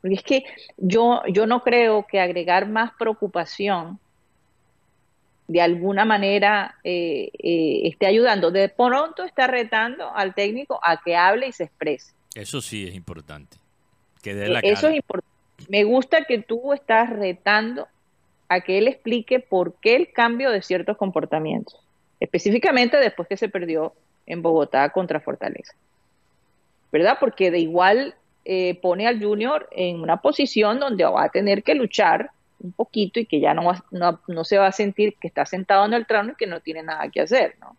Porque 0.00 0.16
es 0.16 0.22
que 0.22 0.44
yo, 0.76 1.22
yo 1.28 1.46
no 1.46 1.62
creo 1.62 2.06
que 2.06 2.20
agregar 2.20 2.68
más 2.68 2.92
preocupación 2.98 3.98
de 5.48 5.60
alguna 5.62 6.04
manera 6.04 6.76
eh, 6.84 7.30
eh, 7.38 7.80
esté 7.88 8.06
ayudando. 8.06 8.50
De 8.50 8.68
pronto 8.68 9.24
está 9.24 9.46
retando 9.46 10.14
al 10.14 10.34
técnico 10.34 10.78
a 10.82 11.00
que 11.02 11.16
hable 11.16 11.48
y 11.48 11.52
se 11.52 11.64
exprese. 11.64 12.12
Eso 12.34 12.60
sí 12.60 12.86
es 12.86 12.94
importante. 12.94 13.56
Que 14.22 14.34
dé 14.34 14.48
la 14.48 14.60
Eh, 14.60 14.62
Eso 14.70 14.82
cara. 14.82 14.92
es 14.92 14.96
importante. 14.98 15.34
Me 15.68 15.84
gusta 15.84 16.24
que 16.24 16.38
tú 16.38 16.72
estás 16.72 17.10
retando 17.10 17.88
a 18.48 18.60
que 18.60 18.78
él 18.78 18.88
explique 18.88 19.40
por 19.40 19.74
qué 19.80 19.96
el 19.96 20.12
cambio 20.12 20.50
de 20.50 20.62
ciertos 20.62 20.96
comportamientos, 20.96 21.78
específicamente 22.20 22.96
después 22.98 23.26
que 23.28 23.36
se 23.36 23.48
perdió 23.48 23.92
en 24.26 24.42
Bogotá 24.42 24.90
contra 24.90 25.20
Fortaleza. 25.20 25.74
¿Verdad? 26.92 27.16
Porque 27.20 27.50
de 27.50 27.58
igual 27.58 28.14
eh, 28.44 28.78
pone 28.80 29.06
al 29.06 29.22
Junior 29.22 29.68
en 29.72 30.00
una 30.00 30.18
posición 30.22 30.78
donde 30.80 31.04
va 31.04 31.24
a 31.24 31.28
tener 31.30 31.62
que 31.62 31.74
luchar 31.74 32.30
un 32.60 32.72
poquito 32.72 33.20
y 33.20 33.26
que 33.26 33.40
ya 33.40 33.54
no, 33.54 33.64
va- 33.64 33.84
no, 33.90 34.20
no 34.26 34.44
se 34.44 34.58
va 34.58 34.66
a 34.66 34.72
sentir 34.72 35.14
que 35.20 35.28
está 35.28 35.46
sentado 35.46 35.84
en 35.86 35.92
el 35.94 36.06
trono 36.06 36.32
y 36.32 36.34
que 36.34 36.46
no 36.46 36.60
tiene 36.60 36.82
nada 36.82 37.08
que 37.10 37.20
hacer, 37.20 37.56
¿no? 37.60 37.76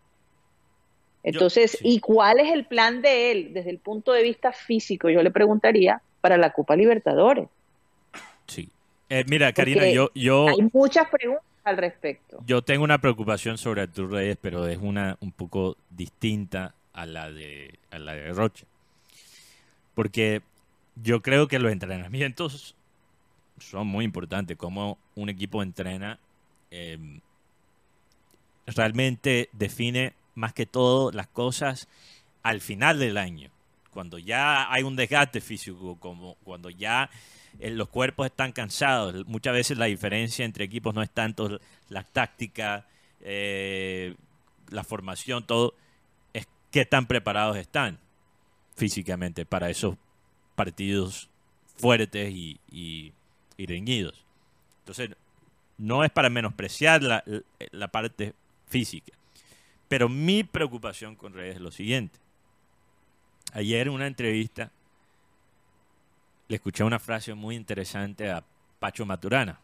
Entonces, 1.22 1.72
sí. 1.72 1.78
¿y 1.82 2.00
cuál 2.00 2.40
es 2.40 2.50
el 2.52 2.64
plan 2.64 3.02
de 3.02 3.30
él 3.30 3.52
desde 3.52 3.70
el 3.70 3.78
punto 3.78 4.12
de 4.12 4.22
vista 4.22 4.52
físico? 4.52 5.10
Yo 5.10 5.22
le 5.22 5.30
preguntaría 5.30 6.00
para 6.22 6.38
la 6.38 6.50
Copa 6.52 6.76
Libertadores. 6.76 7.48
Sí. 8.46 8.70
Eh, 9.10 9.24
mira, 9.28 9.52
Karina, 9.52 9.80
Porque 9.82 9.94
yo, 9.94 10.10
yo, 10.14 10.48
Hay 10.48 10.68
muchas 10.72 11.08
preguntas 11.10 11.44
al 11.64 11.76
respecto. 11.76 12.38
yo 12.46 12.62
tengo 12.62 12.84
una 12.84 12.98
preocupación 13.02 13.58
sobre 13.58 13.82
Artur 13.82 14.10
Reyes, 14.10 14.38
pero 14.40 14.66
es 14.66 14.78
una 14.78 15.18
un 15.20 15.30
poco 15.32 15.76
distinta 15.90 16.74
a 16.94 17.04
la 17.04 17.30
de, 17.30 17.74
a 17.90 17.98
la 17.98 18.14
de 18.14 18.32
Rocha. 18.32 18.64
Porque 19.94 20.40
yo 21.02 21.20
creo 21.20 21.48
que 21.48 21.58
los 21.58 21.70
entrenamientos 21.70 22.74
son 23.60 23.86
muy 23.86 24.04
importantes. 24.04 24.56
Cómo 24.56 24.98
un 25.14 25.28
equipo 25.28 25.62
entrena 25.62 26.18
eh, 26.70 27.20
realmente 28.66 29.48
define 29.52 30.14
más 30.34 30.52
que 30.52 30.66
todo 30.66 31.12
las 31.12 31.28
cosas 31.28 31.88
al 32.42 32.60
final 32.60 32.98
del 32.98 33.16
año. 33.16 33.50
Cuando 33.90 34.18
ya 34.18 34.72
hay 34.72 34.82
un 34.82 34.96
desgaste 34.96 35.40
físico, 35.40 35.96
como 35.98 36.36
cuando 36.44 36.70
ya 36.70 37.10
eh, 37.58 37.70
los 37.70 37.88
cuerpos 37.88 38.26
están 38.26 38.52
cansados. 38.52 39.26
Muchas 39.26 39.54
veces 39.54 39.78
la 39.78 39.86
diferencia 39.86 40.44
entre 40.44 40.64
equipos 40.64 40.94
no 40.94 41.02
es 41.02 41.10
tanto 41.10 41.60
la 41.88 42.04
táctica, 42.04 42.86
eh, 43.20 44.14
la 44.68 44.84
formación, 44.84 45.44
todo, 45.44 45.74
es 46.32 46.46
qué 46.70 46.84
tan 46.84 47.06
preparados 47.06 47.56
están 47.56 47.98
físicamente 48.76 49.44
para 49.44 49.68
esos 49.68 49.96
partidos 50.54 51.28
fuertes 51.76 52.32
y, 52.32 53.12
y 53.60 53.66
reñidos. 53.66 54.24
Entonces, 54.80 55.10
no 55.78 56.02
es 56.04 56.10
para 56.10 56.30
menospreciar 56.30 57.02
la, 57.02 57.22
la 57.72 57.88
parte 57.88 58.34
física. 58.68 59.12
Pero 59.88 60.08
mi 60.08 60.44
preocupación 60.44 61.16
con 61.16 61.34
Reyes 61.34 61.56
es 61.56 61.60
lo 61.60 61.70
siguiente. 61.70 62.18
Ayer 63.52 63.86
en 63.88 63.92
una 63.94 64.06
entrevista 64.06 64.70
le 66.48 66.56
escuché 66.56 66.84
una 66.84 66.98
frase 66.98 67.34
muy 67.34 67.56
interesante 67.56 68.30
a 68.30 68.44
Pacho 68.78 69.04
Maturana. 69.06 69.58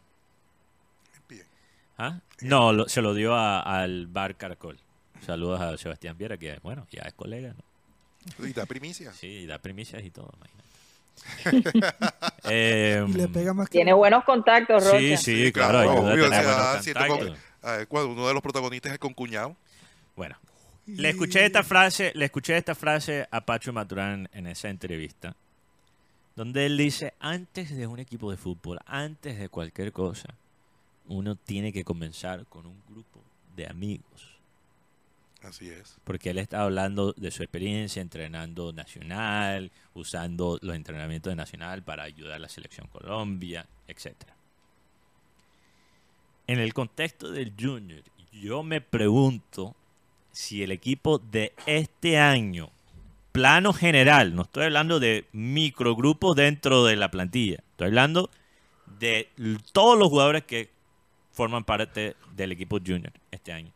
¿Ah? 1.97 2.19
No, 2.41 2.73
lo- 2.73 2.87
se 2.87 3.01
lo 3.01 3.13
dio 3.13 3.33
a- 3.35 3.61
al 3.61 4.07
Bar 4.07 4.35
Caracol. 4.37 4.77
Saludos 5.25 5.59
a 5.59 5.75
Sebastián 5.77 6.15
Viera, 6.17 6.37
que 6.37 6.59
bueno, 6.61 6.85
ya 6.91 7.01
es 7.03 7.13
colega, 7.13 7.53
¿no? 7.53 8.45
Y 8.45 8.53
da 8.53 8.65
primicia. 8.65 9.11
Sí, 9.13 9.45
da 9.47 9.57
primicias 9.59 10.03
y 10.03 10.11
todo, 10.11 10.29
imagínate. 10.37 10.66
Eh, 12.49 13.03
Y 13.07 13.13
le 13.13 13.27
pega 13.27 13.53
más 13.53 13.67
que 13.67 13.73
Tiene 13.77 13.93
buenos 13.93 14.23
contactos, 14.23 14.85
Rocha. 14.85 14.99
Sí, 14.99 15.17
sí, 15.17 15.51
claro, 15.51 15.91
obvio, 15.91 16.25
o 16.25 16.29
sea, 16.29 16.81
contactos. 16.81 17.37
uno 17.91 18.27
de 18.27 18.33
los 18.33 18.41
protagonistas 18.41 18.93
es 18.93 18.99
con 18.99 19.13
cuñado. 19.13 19.55
Bueno, 20.15 20.37
le 20.85 21.09
escuché 21.09 21.45
esta 21.45 21.63
frase, 21.63 22.11
le 22.15 22.25
escuché 22.25 22.55
esta 22.55 22.73
frase 22.73 23.27
a 23.29 23.41
Pacho 23.41 23.73
Maturán 23.73 24.29
en 24.31 24.47
esa 24.47 24.69
entrevista, 24.69 25.35
donde 26.35 26.65
él 26.65 26.77
dice, 26.77 27.13
antes 27.19 27.75
de 27.75 27.85
un 27.85 27.99
equipo 27.99 28.31
de 28.31 28.37
fútbol, 28.37 28.79
antes 28.85 29.37
de 29.37 29.49
cualquier 29.49 29.91
cosa, 29.91 30.29
uno 31.07 31.35
tiene 31.35 31.73
que 31.73 31.83
comenzar 31.83 32.45
con 32.45 32.65
un 32.65 32.81
grupo 32.89 33.19
de 33.55 33.67
amigos. 33.67 34.36
Así 35.47 35.69
es. 35.69 35.97
Porque 36.03 36.31
él 36.31 36.39
está 36.39 36.63
hablando 36.63 37.13
de 37.13 37.31
su 37.31 37.41
experiencia 37.41 38.01
entrenando 38.01 38.73
nacional, 38.73 39.71
usando 39.93 40.59
los 40.61 40.75
entrenamientos 40.75 41.31
de 41.31 41.35
nacional 41.35 41.83
para 41.83 42.03
ayudar 42.03 42.33
a 42.33 42.39
la 42.39 42.49
selección 42.49 42.87
Colombia, 42.87 43.65
etcétera. 43.87 44.35
En 46.47 46.59
el 46.59 46.73
contexto 46.73 47.31
del 47.31 47.53
Junior, 47.59 48.03
yo 48.31 48.63
me 48.63 48.81
pregunto 48.81 49.75
si 50.31 50.63
el 50.63 50.71
equipo 50.71 51.17
de 51.17 51.53
este 51.65 52.17
año, 52.17 52.69
plano 53.31 53.73
general, 53.73 54.35
no 54.35 54.43
estoy 54.43 54.65
hablando 54.65 54.99
de 54.99 55.27
microgrupos 55.31 56.35
dentro 56.35 56.85
de 56.85 56.95
la 56.95 57.09
plantilla, 57.09 57.63
estoy 57.71 57.87
hablando 57.87 58.29
de 58.99 59.29
todos 59.73 59.97
los 59.97 60.09
jugadores 60.09 60.43
que 60.43 60.69
forman 61.31 61.63
parte 61.63 62.15
del 62.35 62.51
equipo 62.51 62.79
Junior 62.79 63.11
este 63.31 63.51
año, 63.51 63.71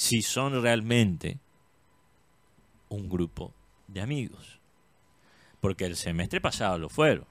si 0.00 0.22
son 0.22 0.62
realmente 0.62 1.38
un 2.88 3.10
grupo 3.10 3.52
de 3.86 4.00
amigos. 4.00 4.58
Porque 5.60 5.84
el 5.84 5.94
semestre 5.94 6.40
pasado 6.40 6.78
lo 6.78 6.88
fueron. 6.88 7.26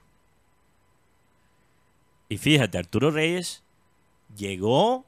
Y 2.28 2.38
fíjate, 2.38 2.78
Arturo 2.78 3.10
Reyes 3.10 3.64
llegó 4.36 5.04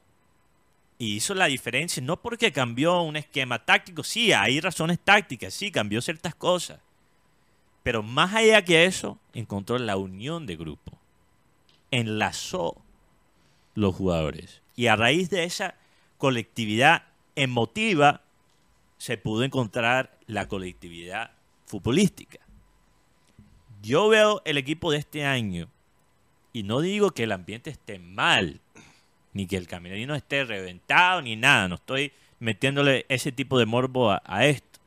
y 0.97 1.15
hizo 1.15 1.35
la 1.35 1.45
diferencia, 1.45 2.03
no 2.03 2.21
porque 2.21 2.51
cambió 2.51 3.01
un 3.01 3.15
esquema 3.15 3.63
táctico, 3.63 4.03
sí, 4.03 4.33
hay 4.33 4.59
razones 4.59 4.99
tácticas, 4.99 5.53
sí, 5.53 5.71
cambió 5.71 6.01
ciertas 6.01 6.35
cosas. 6.35 6.81
Pero 7.81 8.03
más 8.03 8.33
allá 8.33 8.65
que 8.65 8.83
eso, 8.83 9.19
encontró 9.33 9.77
la 9.77 9.95
unión 9.95 10.45
de 10.45 10.57
grupo. 10.57 10.99
Enlazó 11.91 12.75
los 13.73 13.95
jugadores. 13.95 14.61
Y 14.75 14.87
a 14.87 14.97
raíz 14.97 15.29
de 15.29 15.45
esa 15.45 15.75
colectividad 16.17 17.12
emotiva, 17.35 18.21
se 18.97 19.17
pudo 19.17 19.43
encontrar 19.43 20.17
la 20.27 20.47
colectividad 20.47 21.31
futbolística. 21.65 22.39
Yo 23.81 24.07
veo 24.07 24.41
el 24.45 24.57
equipo 24.57 24.91
de 24.91 24.99
este 24.99 25.25
año 25.25 25.69
y 26.53 26.63
no 26.63 26.79
digo 26.79 27.11
que 27.11 27.23
el 27.23 27.31
ambiente 27.31 27.69
esté 27.69 27.99
mal, 27.99 28.61
ni 29.33 29.47
que 29.47 29.57
el 29.57 29.67
camerino 29.67 30.15
esté 30.15 30.45
reventado, 30.45 31.21
ni 31.21 31.35
nada. 31.35 31.67
No 31.67 31.75
estoy 31.75 32.13
metiéndole 32.39 33.05
ese 33.09 33.31
tipo 33.31 33.57
de 33.59 33.65
morbo 33.65 34.11
a, 34.11 34.45
esto. 34.45 34.79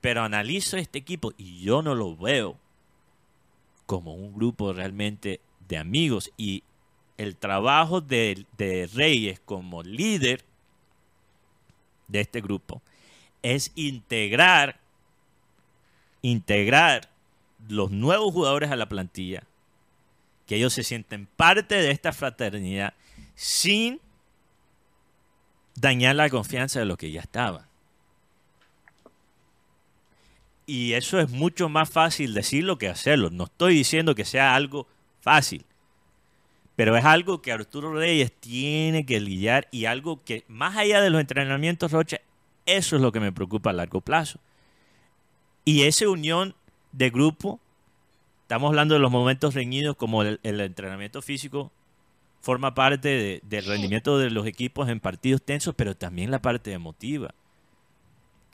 Pero 0.00 0.22
analizo 0.22 0.76
este 0.76 0.98
equipo 0.98 1.32
y 1.38 1.60
yo 1.62 1.80
no 1.80 1.94
lo 1.94 2.16
veo 2.16 2.58
como 3.86 4.14
un 4.14 4.34
grupo 4.34 4.72
realmente 4.72 5.40
de 5.68 5.78
amigos. 5.78 6.30
Y 6.36 6.62
el 7.16 7.36
trabajo 7.36 8.00
de 8.00 8.44
Reyes 8.92 9.40
como 9.40 9.82
líder 9.82 10.44
de 12.08 12.20
este 12.20 12.40
grupo 12.40 12.82
es 13.42 13.70
integrar, 13.74 14.80
integrar 16.22 17.08
los 17.68 17.90
nuevos 17.90 18.32
jugadores 18.32 18.70
a 18.70 18.76
la 18.76 18.88
plantilla, 18.88 19.44
que 20.46 20.56
ellos 20.56 20.72
se 20.72 20.82
sienten 20.82 21.26
parte 21.26 21.76
de 21.76 21.90
esta 21.90 22.12
fraternidad 22.12 22.94
sin 23.34 24.00
dañar 25.76 26.16
la 26.16 26.30
confianza 26.30 26.80
de 26.80 26.86
los 26.86 26.96
que 26.96 27.10
ya 27.10 27.20
estaban. 27.20 27.66
Y 30.66 30.94
eso 30.94 31.20
es 31.20 31.30
mucho 31.30 31.68
más 31.68 31.88
fácil 31.88 32.34
decirlo 32.34 32.78
que 32.78 32.88
hacerlo. 32.88 33.30
No 33.30 33.44
estoy 33.44 33.74
diciendo 33.74 34.16
que 34.16 34.24
sea 34.24 34.56
algo 34.56 34.88
fácil, 35.20 35.64
pero 36.76 36.96
es 36.96 37.04
algo 37.04 37.42
que 37.42 37.52
Arturo 37.52 37.92
Reyes 37.94 38.32
tiene 38.38 39.04
que 39.06 39.18
lidiar 39.20 39.66
y 39.70 39.86
algo 39.86 40.22
que 40.24 40.44
más 40.46 40.76
allá 40.76 41.00
de 41.00 41.10
los 41.10 41.20
entrenamientos, 41.20 41.90
Rocha, 41.92 42.20
eso 42.66 42.96
es 42.96 43.02
lo 43.02 43.12
que 43.12 43.20
me 43.20 43.32
preocupa 43.32 43.70
a 43.70 43.72
largo 43.72 44.00
plazo. 44.00 44.38
Y 45.64 45.82
esa 45.84 46.08
unión 46.08 46.54
de 46.92 47.10
grupo, 47.10 47.58
estamos 48.42 48.68
hablando 48.68 48.94
de 48.94 49.00
los 49.00 49.10
momentos 49.10 49.54
reñidos 49.54 49.96
como 49.96 50.22
el, 50.22 50.38
el 50.42 50.60
entrenamiento 50.60 51.22
físico, 51.22 51.72
forma 52.40 52.74
parte 52.74 53.08
de- 53.08 53.40
del 53.42 53.64
rendimiento 53.66 54.18
de 54.18 54.30
los 54.30 54.46
equipos 54.46 54.88
en 54.88 55.00
partidos 55.00 55.42
tensos, 55.42 55.74
pero 55.74 55.96
también 55.96 56.30
la 56.30 56.40
parte 56.42 56.72
emotiva. 56.72 57.34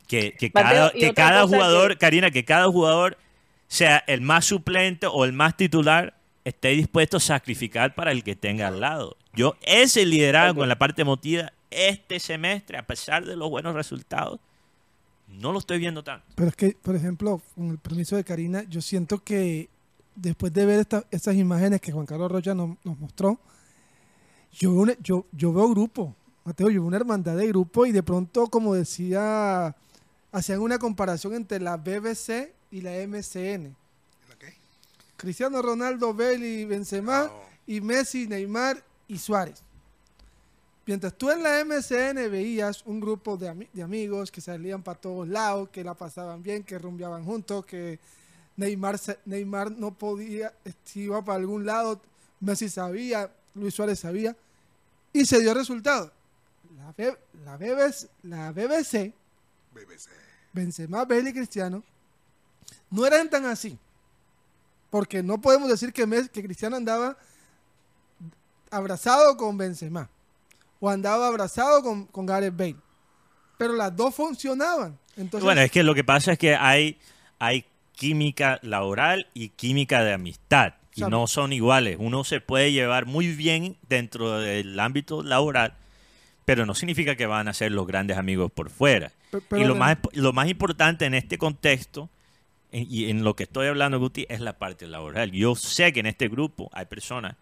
Que, 0.08 0.32
que 0.38 0.50
Mateo, 0.54 0.90
cada, 1.14 1.40
que 1.42 1.46
jugador, 1.56 1.92
que- 1.92 1.98
Karina, 1.98 2.30
que 2.30 2.44
cada 2.44 2.66
jugador 2.68 3.18
sea 3.66 3.98
el 4.06 4.20
más 4.20 4.44
suplente 4.44 5.06
o 5.06 5.24
el 5.24 5.32
más 5.32 5.56
titular, 5.56 6.14
esté 6.44 6.68
dispuesto 6.68 7.16
a 7.18 7.20
sacrificar 7.20 7.94
para 7.94 8.12
el 8.12 8.24
que 8.24 8.34
tenga 8.36 8.68
al 8.68 8.80
lado. 8.80 9.16
Yo, 9.34 9.54
ese 9.62 10.04
liderazgo 10.04 10.62
en 10.62 10.68
la 10.68 10.78
parte 10.78 11.02
emotiva, 11.02 11.52
este 11.70 12.18
semestre, 12.20 12.76
a 12.78 12.86
pesar 12.86 13.24
de 13.24 13.36
los 13.36 13.48
buenos 13.48 13.74
resultados, 13.74 14.40
no 15.28 15.52
lo 15.52 15.58
estoy 15.58 15.78
viendo 15.78 16.02
tanto. 16.04 16.26
Pero 16.34 16.48
es 16.50 16.56
que, 16.56 16.76
por 16.82 16.94
ejemplo, 16.94 17.40
con 17.54 17.70
el 17.70 17.78
permiso 17.78 18.16
de 18.16 18.24
Karina, 18.24 18.64
yo 18.68 18.82
siento 18.82 19.18
que 19.22 19.68
después 20.14 20.52
de 20.52 20.66
ver 20.66 20.80
esta- 20.80 21.04
estas 21.10 21.34
imágenes 21.36 21.80
que 21.80 21.92
Juan 21.92 22.04
Carlos 22.04 22.30
Rocha 22.30 22.54
nos, 22.54 22.76
nos 22.84 22.98
mostró, 22.98 23.38
yo 24.52 24.72
veo, 24.72 24.82
una- 24.82 24.96
yo, 25.00 25.24
yo 25.32 25.52
veo 25.52 25.68
grupo, 25.70 26.14
Mateo, 26.44 26.68
yo 26.68 26.80
veo 26.82 26.88
una 26.88 26.96
hermandad 26.98 27.36
de 27.36 27.46
grupo 27.48 27.86
y 27.86 27.92
de 27.92 28.02
pronto, 28.02 28.48
como 28.48 28.74
decía, 28.74 29.74
hacían 30.32 30.60
una 30.60 30.78
comparación 30.78 31.34
entre 31.34 31.60
la 31.60 31.76
BBC 31.78 32.52
y 32.70 32.82
la 32.82 32.92
MCN. 33.06 33.74
Cristiano 35.22 35.62
Ronaldo, 35.62 36.12
Bale 36.12 36.44
y 36.44 36.64
Benzema, 36.64 37.24
No. 37.26 37.32
y 37.64 37.80
Messi, 37.80 38.26
Neymar 38.26 38.82
y 39.06 39.18
Suárez. 39.18 39.62
Mientras 40.84 41.14
tú 41.14 41.30
en 41.30 41.44
la 41.44 41.64
MCN 41.64 42.28
veías 42.28 42.82
un 42.86 42.98
grupo 42.98 43.36
de, 43.36 43.48
ami- 43.48 43.68
de 43.72 43.84
amigos 43.84 44.32
que 44.32 44.40
salían 44.40 44.82
para 44.82 44.98
todos 45.00 45.28
lados, 45.28 45.68
que 45.68 45.84
la 45.84 45.94
pasaban 45.94 46.42
bien, 46.42 46.64
que 46.64 46.76
rumbeaban 46.76 47.24
juntos, 47.24 47.64
que 47.66 48.00
Neymar, 48.56 48.98
Neymar 49.24 49.70
no 49.70 49.92
podía, 49.94 50.52
si 50.84 51.02
iba 51.02 51.24
para 51.24 51.38
algún 51.38 51.64
lado, 51.64 52.00
Messi 52.40 52.68
sabía, 52.68 53.30
Luis 53.54 53.74
Suárez 53.74 54.00
sabía, 54.00 54.36
y 55.12 55.24
se 55.24 55.38
dio 55.40 55.54
resultado. 55.54 56.10
La, 56.76 56.92
B- 56.96 57.16
la, 57.44 57.56
BBC, 57.56 58.08
la 58.24 58.50
BBC, 58.50 59.12
BBC. 59.72 60.08
Benzema, 60.52 61.04
Bale 61.04 61.30
y 61.30 61.32
Cristiano, 61.32 61.84
no 62.90 63.06
eran 63.06 63.30
tan 63.30 63.44
así. 63.46 63.78
Porque 64.92 65.22
no 65.22 65.40
podemos 65.40 65.68
decir 65.70 65.90
que, 65.92 66.06
Mes- 66.06 66.28
que 66.28 66.42
Cristiano 66.44 66.76
andaba 66.76 67.16
abrazado 68.70 69.36
con 69.36 69.56
Benzema 69.56 70.08
o 70.80 70.88
andaba 70.90 71.28
abrazado 71.28 71.82
con, 71.82 72.06
con 72.06 72.26
Gareth 72.26 72.56
Bale. 72.56 72.76
Pero 73.58 73.74
las 73.74 73.96
dos 73.96 74.14
funcionaban. 74.14 74.98
Entonces, 75.16 75.44
bueno, 75.44 75.60
es 75.62 75.70
que 75.70 75.82
lo 75.82 75.94
que 75.94 76.04
pasa 76.04 76.32
es 76.32 76.38
que 76.38 76.56
hay, 76.56 76.98
hay 77.38 77.64
química 77.92 78.58
laboral 78.62 79.28
y 79.34 79.48
química 79.50 80.02
de 80.02 80.12
amistad. 80.12 80.74
Y 80.94 81.00
no 81.02 81.26
son 81.26 81.54
iguales. 81.54 81.96
Uno 81.98 82.22
se 82.22 82.42
puede 82.42 82.70
llevar 82.70 83.06
muy 83.06 83.34
bien 83.34 83.78
dentro 83.88 84.40
del 84.40 84.78
ámbito 84.78 85.22
laboral, 85.22 85.74
pero 86.44 86.66
no 86.66 86.74
significa 86.74 87.16
que 87.16 87.24
van 87.24 87.48
a 87.48 87.54
ser 87.54 87.72
los 87.72 87.86
grandes 87.86 88.18
amigos 88.18 88.52
por 88.52 88.68
fuera. 88.68 89.10
y 89.52 89.64
lo 89.64 89.72
de- 89.72 89.78
más, 89.80 89.96
lo 90.12 90.34
más 90.34 90.48
importante 90.50 91.06
en 91.06 91.14
este 91.14 91.38
contexto, 91.38 92.10
y 92.72 93.10
en 93.10 93.22
lo 93.24 93.36
que 93.36 93.42
estoy 93.44 93.66
hablando, 93.68 93.98
Guti, 93.98 94.26
es 94.28 94.40
la 94.40 94.58
parte 94.58 94.86
laboral. 94.86 95.30
Yo 95.32 95.54
sé 95.54 95.92
que 95.92 96.00
en 96.00 96.06
este 96.06 96.28
grupo 96.28 96.70
hay 96.72 96.86
personas 96.86 97.36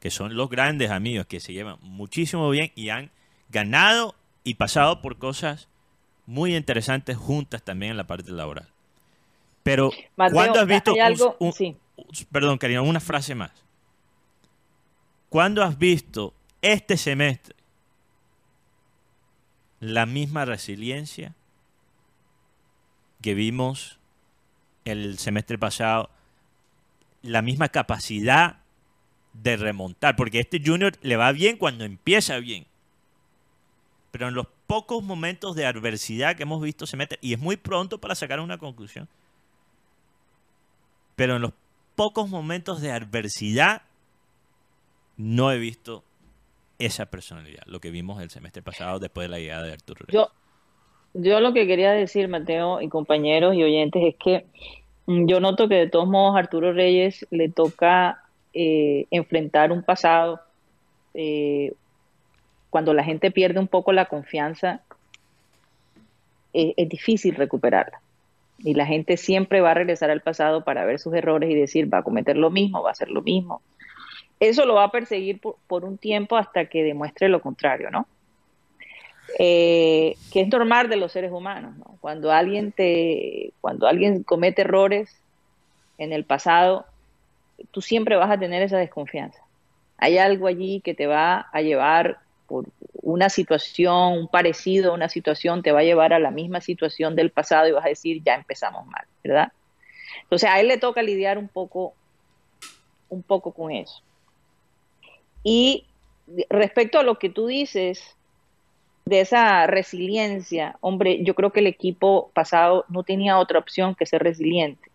que 0.00 0.10
son 0.10 0.36
los 0.36 0.50
grandes 0.50 0.90
amigos, 0.90 1.26
que 1.26 1.40
se 1.40 1.52
llevan 1.54 1.78
muchísimo 1.80 2.48
bien 2.50 2.70
y 2.74 2.90
han 2.90 3.10
ganado 3.48 4.14
y 4.44 4.54
pasado 4.54 5.00
por 5.00 5.18
cosas 5.18 5.68
muy 6.26 6.54
interesantes 6.54 7.16
juntas 7.16 7.62
también 7.62 7.92
en 7.92 7.96
la 7.96 8.06
parte 8.06 8.30
laboral. 8.30 8.68
Pero, 9.62 9.90
Mateo, 10.16 10.34
¿cuándo 10.34 10.60
has 10.60 10.66
visto 10.66 10.90
hay 10.92 10.98
un- 10.98 11.02
algo- 11.06 11.36
un- 11.40 11.52
sí. 11.52 11.76
perdón, 12.30 12.58
Karina, 12.58 12.82
una 12.82 13.00
frase 13.00 13.34
más. 13.34 13.50
¿Cuándo 15.28 15.62
has 15.62 15.78
visto 15.78 16.34
este 16.62 16.96
semestre 16.96 17.54
la 19.80 20.06
misma 20.06 20.44
resiliencia 20.44 21.34
que 23.22 23.34
vimos 23.34 23.95
el 24.86 25.18
semestre 25.18 25.58
pasado? 25.58 26.08
La 27.22 27.42
misma 27.42 27.68
capacidad 27.68 28.60
de 29.34 29.56
remontar, 29.56 30.16
porque 30.16 30.40
este 30.40 30.62
Junior 30.64 30.94
le 31.02 31.16
va 31.16 31.32
bien 31.32 31.58
cuando 31.58 31.84
empieza 31.84 32.38
bien. 32.38 32.66
Pero 34.10 34.28
en 34.28 34.34
los 34.34 34.46
pocos 34.66 35.02
momentos 35.02 35.54
de 35.54 35.66
adversidad 35.66 36.36
que 36.36 36.44
hemos 36.44 36.62
visto 36.62 36.86
se 36.86 36.96
mete, 36.96 37.18
y 37.20 37.34
es 37.34 37.38
muy 37.38 37.56
pronto 37.56 37.98
para 38.00 38.14
sacar 38.14 38.40
una 38.40 38.56
conclusión, 38.58 39.08
pero 41.16 41.36
en 41.36 41.42
los 41.42 41.52
pocos 41.96 42.28
momentos 42.28 42.80
de 42.80 42.92
adversidad 42.92 43.82
no 45.16 45.50
he 45.50 45.58
visto 45.58 46.04
esa 46.78 47.06
personalidad, 47.06 47.62
lo 47.66 47.80
que 47.80 47.90
vimos 47.90 48.22
el 48.22 48.30
semestre 48.30 48.62
pasado 48.62 48.98
después 48.98 49.24
de 49.24 49.28
la 49.30 49.38
llegada 49.38 49.64
de 49.64 49.72
Arturo 49.72 50.04
Reyes. 50.06 50.26
Yo 51.14 51.40
lo 51.40 51.52
que 51.52 51.66
quería 51.66 51.92
decir, 51.92 52.28
Mateo 52.28 52.80
y 52.80 52.88
compañeros 52.88 53.54
y 53.54 53.62
oyentes, 53.62 54.02
es 54.04 54.16
que 54.16 54.46
mm, 55.06 55.26
yo 55.26 55.40
noto 55.40 55.68
que 55.68 55.76
de 55.76 55.88
todos 55.88 56.08
modos 56.08 56.36
a 56.36 56.40
Arturo 56.40 56.72
Reyes 56.72 57.26
le 57.30 57.48
toca 57.48 58.22
eh, 58.52 59.06
enfrentar 59.10 59.72
un 59.72 59.82
pasado. 59.82 60.40
eh, 61.14 61.72
cuando 62.70 62.92
la 62.92 63.04
gente 63.04 63.30
pierde 63.30 63.58
un 63.58 63.68
poco 63.68 63.92
la 63.92 64.04
confianza, 64.04 64.82
eh, 66.52 66.74
es 66.76 66.88
difícil 66.88 67.34
recuperarla. 67.34 68.00
Y 68.58 68.74
la 68.74 68.86
gente 68.86 69.16
siempre 69.16 69.60
va 69.60 69.70
a 69.70 69.74
regresar 69.74 70.10
al 70.10 70.20
pasado 70.20 70.64
para 70.64 70.84
ver 70.84 70.98
sus 70.98 71.14
errores 71.14 71.50
y 71.50 71.54
decir, 71.54 71.92
va 71.92 71.98
a 71.98 72.02
cometer 72.02 72.36
lo 72.36 72.50
mismo, 72.50 72.82
va 72.82 72.90
a 72.90 72.92
hacer 72.92 73.10
lo 73.10 73.22
mismo. 73.22 73.62
Eso 74.40 74.66
lo 74.66 74.74
va 74.74 74.84
a 74.84 74.90
perseguir 74.90 75.40
por, 75.40 75.56
por 75.66 75.84
un 75.84 75.96
tiempo 75.96 76.36
hasta 76.36 76.66
que 76.66 76.82
demuestre 76.82 77.28
lo 77.28 77.40
contrario, 77.40 77.90
¿no? 77.90 78.06
Eh, 79.38 80.16
que 80.32 80.40
es 80.42 80.48
normal 80.48 80.88
de 80.88 80.96
los 80.96 81.12
seres 81.12 81.32
humanos, 81.32 81.76
¿no? 81.76 81.98
Cuando 82.00 82.32
alguien 82.32 82.72
te, 82.72 83.52
cuando 83.60 83.86
alguien 83.86 84.22
comete 84.22 84.62
errores 84.62 85.14
en 85.98 86.12
el 86.12 86.24
pasado, 86.24 86.86
tú 87.70 87.82
siempre 87.82 88.16
vas 88.16 88.30
a 88.30 88.38
tener 88.38 88.62
esa 88.62 88.78
desconfianza. 88.78 89.40
Hay 89.98 90.18
algo 90.18 90.46
allí 90.46 90.80
que 90.80 90.94
te 90.94 91.06
va 91.06 91.48
a 91.52 91.60
llevar 91.62 92.18
por 92.46 92.66
una 93.02 93.28
situación, 93.28 94.12
un 94.12 94.28
parecido 94.28 94.92
a 94.92 94.94
una 94.94 95.08
situación, 95.08 95.62
te 95.62 95.72
va 95.72 95.80
a 95.80 95.84
llevar 95.84 96.12
a 96.12 96.18
la 96.18 96.30
misma 96.30 96.60
situación 96.60 97.16
del 97.16 97.30
pasado 97.30 97.68
y 97.68 97.72
vas 97.72 97.84
a 97.84 97.90
decir, 97.90 98.22
ya 98.24 98.34
empezamos 98.34 98.86
mal, 98.86 99.04
¿verdad? 99.24 99.52
Entonces 100.22 100.48
a 100.48 100.60
él 100.60 100.68
le 100.68 100.78
toca 100.78 101.02
lidiar 101.02 101.38
un 101.38 101.48
poco, 101.48 101.94
un 103.08 103.22
poco 103.22 103.52
con 103.52 103.72
eso. 103.72 104.00
Y 105.42 105.84
respecto 106.48 106.98
a 106.98 107.02
lo 107.02 107.18
que 107.18 107.30
tú 107.30 107.46
dices 107.46 108.15
de 109.06 109.20
esa 109.20 109.68
resiliencia, 109.68 110.76
hombre, 110.80 111.22
yo 111.22 111.34
creo 111.36 111.52
que 111.52 111.60
el 111.60 111.68
equipo 111.68 112.32
pasado 112.34 112.84
no 112.88 113.04
tenía 113.04 113.38
otra 113.38 113.60
opción 113.60 113.94
que 113.94 114.04
ser 114.04 114.20
resiliente 114.22 114.90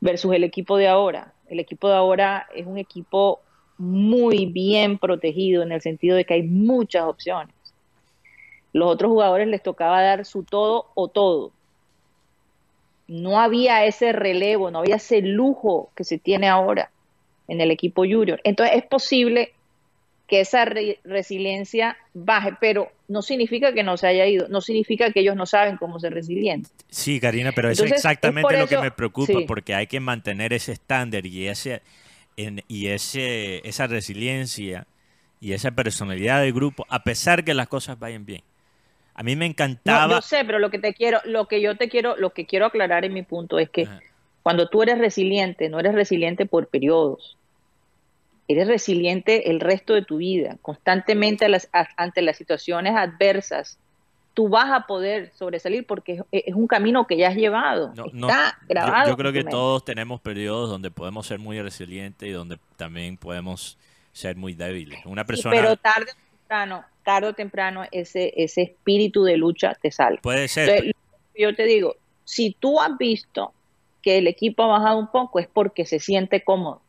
versus 0.00 0.32
el 0.32 0.44
equipo 0.44 0.76
de 0.76 0.86
ahora. 0.86 1.32
El 1.48 1.58
equipo 1.58 1.88
de 1.88 1.96
ahora 1.96 2.46
es 2.54 2.64
un 2.64 2.78
equipo 2.78 3.40
muy 3.76 4.46
bien 4.46 4.98
protegido 4.98 5.64
en 5.64 5.72
el 5.72 5.80
sentido 5.80 6.16
de 6.16 6.24
que 6.24 6.34
hay 6.34 6.42
muchas 6.44 7.02
opciones. 7.02 7.54
Los 8.72 8.88
otros 8.88 9.10
jugadores 9.10 9.48
les 9.48 9.64
tocaba 9.64 10.00
dar 10.00 10.24
su 10.24 10.44
todo 10.44 10.86
o 10.94 11.08
todo. 11.08 11.50
No 13.08 13.40
había 13.40 13.84
ese 13.84 14.12
relevo, 14.12 14.70
no 14.70 14.78
había 14.78 14.96
ese 14.96 15.22
lujo 15.22 15.90
que 15.96 16.04
se 16.04 16.18
tiene 16.18 16.48
ahora 16.48 16.92
en 17.48 17.60
el 17.60 17.72
equipo 17.72 18.02
junior. 18.02 18.40
Entonces 18.44 18.76
es 18.76 18.86
posible 18.86 19.52
que 20.32 20.40
esa 20.40 20.64
re 20.64 20.98
resiliencia 21.04 21.94
baje, 22.14 22.54
pero 22.58 22.90
no 23.06 23.20
significa 23.20 23.74
que 23.74 23.82
no 23.82 23.98
se 23.98 24.06
haya 24.06 24.24
ido, 24.26 24.48
no 24.48 24.62
significa 24.62 25.12
que 25.12 25.20
ellos 25.20 25.36
no 25.36 25.44
saben 25.44 25.76
cómo 25.76 26.00
ser 26.00 26.14
resilientes. 26.14 26.72
Sí, 26.88 27.20
Karina, 27.20 27.52
pero 27.54 27.68
eso 27.68 27.82
Entonces, 27.82 27.98
es 27.98 28.04
es 28.06 28.10
exactamente 28.16 28.56
lo 28.56 28.66
que 28.66 28.78
me 28.78 28.90
preocupa, 28.90 29.26
sí. 29.26 29.44
porque 29.46 29.74
hay 29.74 29.86
que 29.86 30.00
mantener 30.00 30.54
ese 30.54 30.72
estándar 30.72 31.26
y 31.26 31.48
ese 31.48 31.82
en- 32.38 32.62
y 32.66 32.86
ese 32.86 33.60
esa 33.68 33.86
resiliencia 33.88 34.86
y 35.38 35.52
esa 35.52 35.70
personalidad 35.72 36.40
del 36.40 36.54
grupo, 36.54 36.86
a 36.88 37.04
pesar 37.04 37.44
que 37.44 37.52
las 37.52 37.68
cosas 37.68 37.98
vayan 37.98 38.24
bien. 38.24 38.40
A 39.14 39.22
mí 39.22 39.36
me 39.36 39.44
No, 39.44 39.50
encantaba. 39.50 40.14
yo 40.14 40.22
sé, 40.22 40.46
pero 40.46 40.58
lo 40.60 40.70
que 40.70 40.78
te 40.78 40.94
quiero, 40.94 41.20
lo 41.26 41.46
que 41.46 41.60
yo 41.60 41.76
te 41.76 41.90
quiero, 41.90 42.16
lo 42.16 42.30
que 42.30 42.46
quiero 42.46 42.64
aclarar 42.64 43.04
en 43.04 43.12
mi 43.12 43.22
punto 43.22 43.58
es 43.58 43.68
que 43.68 43.82
Ajá. 43.82 44.00
cuando 44.42 44.70
tú 44.70 44.82
eres 44.82 44.96
resiliente, 44.98 45.68
no 45.68 45.78
eres 45.78 45.94
resiliente 45.94 46.46
por 46.46 46.68
periodos. 46.68 47.36
Eres 48.52 48.68
resiliente 48.68 49.50
el 49.50 49.60
resto 49.60 49.94
de 49.94 50.02
tu 50.02 50.18
vida, 50.18 50.56
constantemente 50.62 51.44
a 51.46 51.48
las- 51.48 51.68
a- 51.72 51.88
ante 51.96 52.22
las 52.22 52.36
situaciones 52.36 52.94
adversas. 52.96 53.78
Tú 54.34 54.48
vas 54.48 54.70
a 54.72 54.86
poder 54.86 55.30
sobresalir 55.34 55.86
porque 55.86 56.12
es, 56.30 56.46
es 56.46 56.54
un 56.54 56.66
camino 56.66 57.06
que 57.06 57.16
ya 57.18 57.28
has 57.28 57.36
llevado. 57.36 57.92
No, 57.94 58.06
Está 58.06 58.56
no, 58.60 58.68
grabado. 58.68 59.10
Yo, 59.10 59.16
creo 59.16 59.32
que 59.32 59.44
todos 59.44 59.84
tenemos 59.84 60.20
periodos 60.20 60.70
donde 60.70 60.90
podemos 60.90 61.26
ser 61.26 61.38
muy 61.38 61.60
resilientes 61.60 62.28
y 62.28 62.32
donde 62.32 62.58
también 62.76 63.16
podemos 63.18 63.76
ser 64.12 64.36
muy 64.36 64.54
débiles. 64.54 65.04
Una 65.04 65.22
Sí, 65.22 65.26
persona 65.26 65.56
pero 65.56 65.76
tarde 65.76 66.12
o 66.12 66.30
temprano, 66.38 66.84
tarde 67.04 67.28
o 67.28 67.32
temprano 67.34 67.84
ese, 67.90 68.32
ese 68.36 68.62
espíritu 68.62 69.24
de 69.24 69.36
lucha 69.36 69.74
te 69.80 69.90
sale. 69.90 70.18
puede 70.22 70.48
ser, 70.48 70.68
Entonces, 70.68 70.94
yo 71.34 71.54
te 71.54 71.64
digo, 71.64 71.96
si 72.24 72.56
tú 72.58 72.80
has 72.80 72.96
visto 72.98 73.52
que 74.02 74.18
el 74.18 74.26
equipo 74.26 74.64
ha 74.64 74.66
bajado 74.78 74.98
un 74.98 75.08
poco, 75.10 75.38
es 75.38 75.46
porque 75.46 75.84
se 75.84 75.98
siente 75.98 76.42
cómodo. 76.42 76.82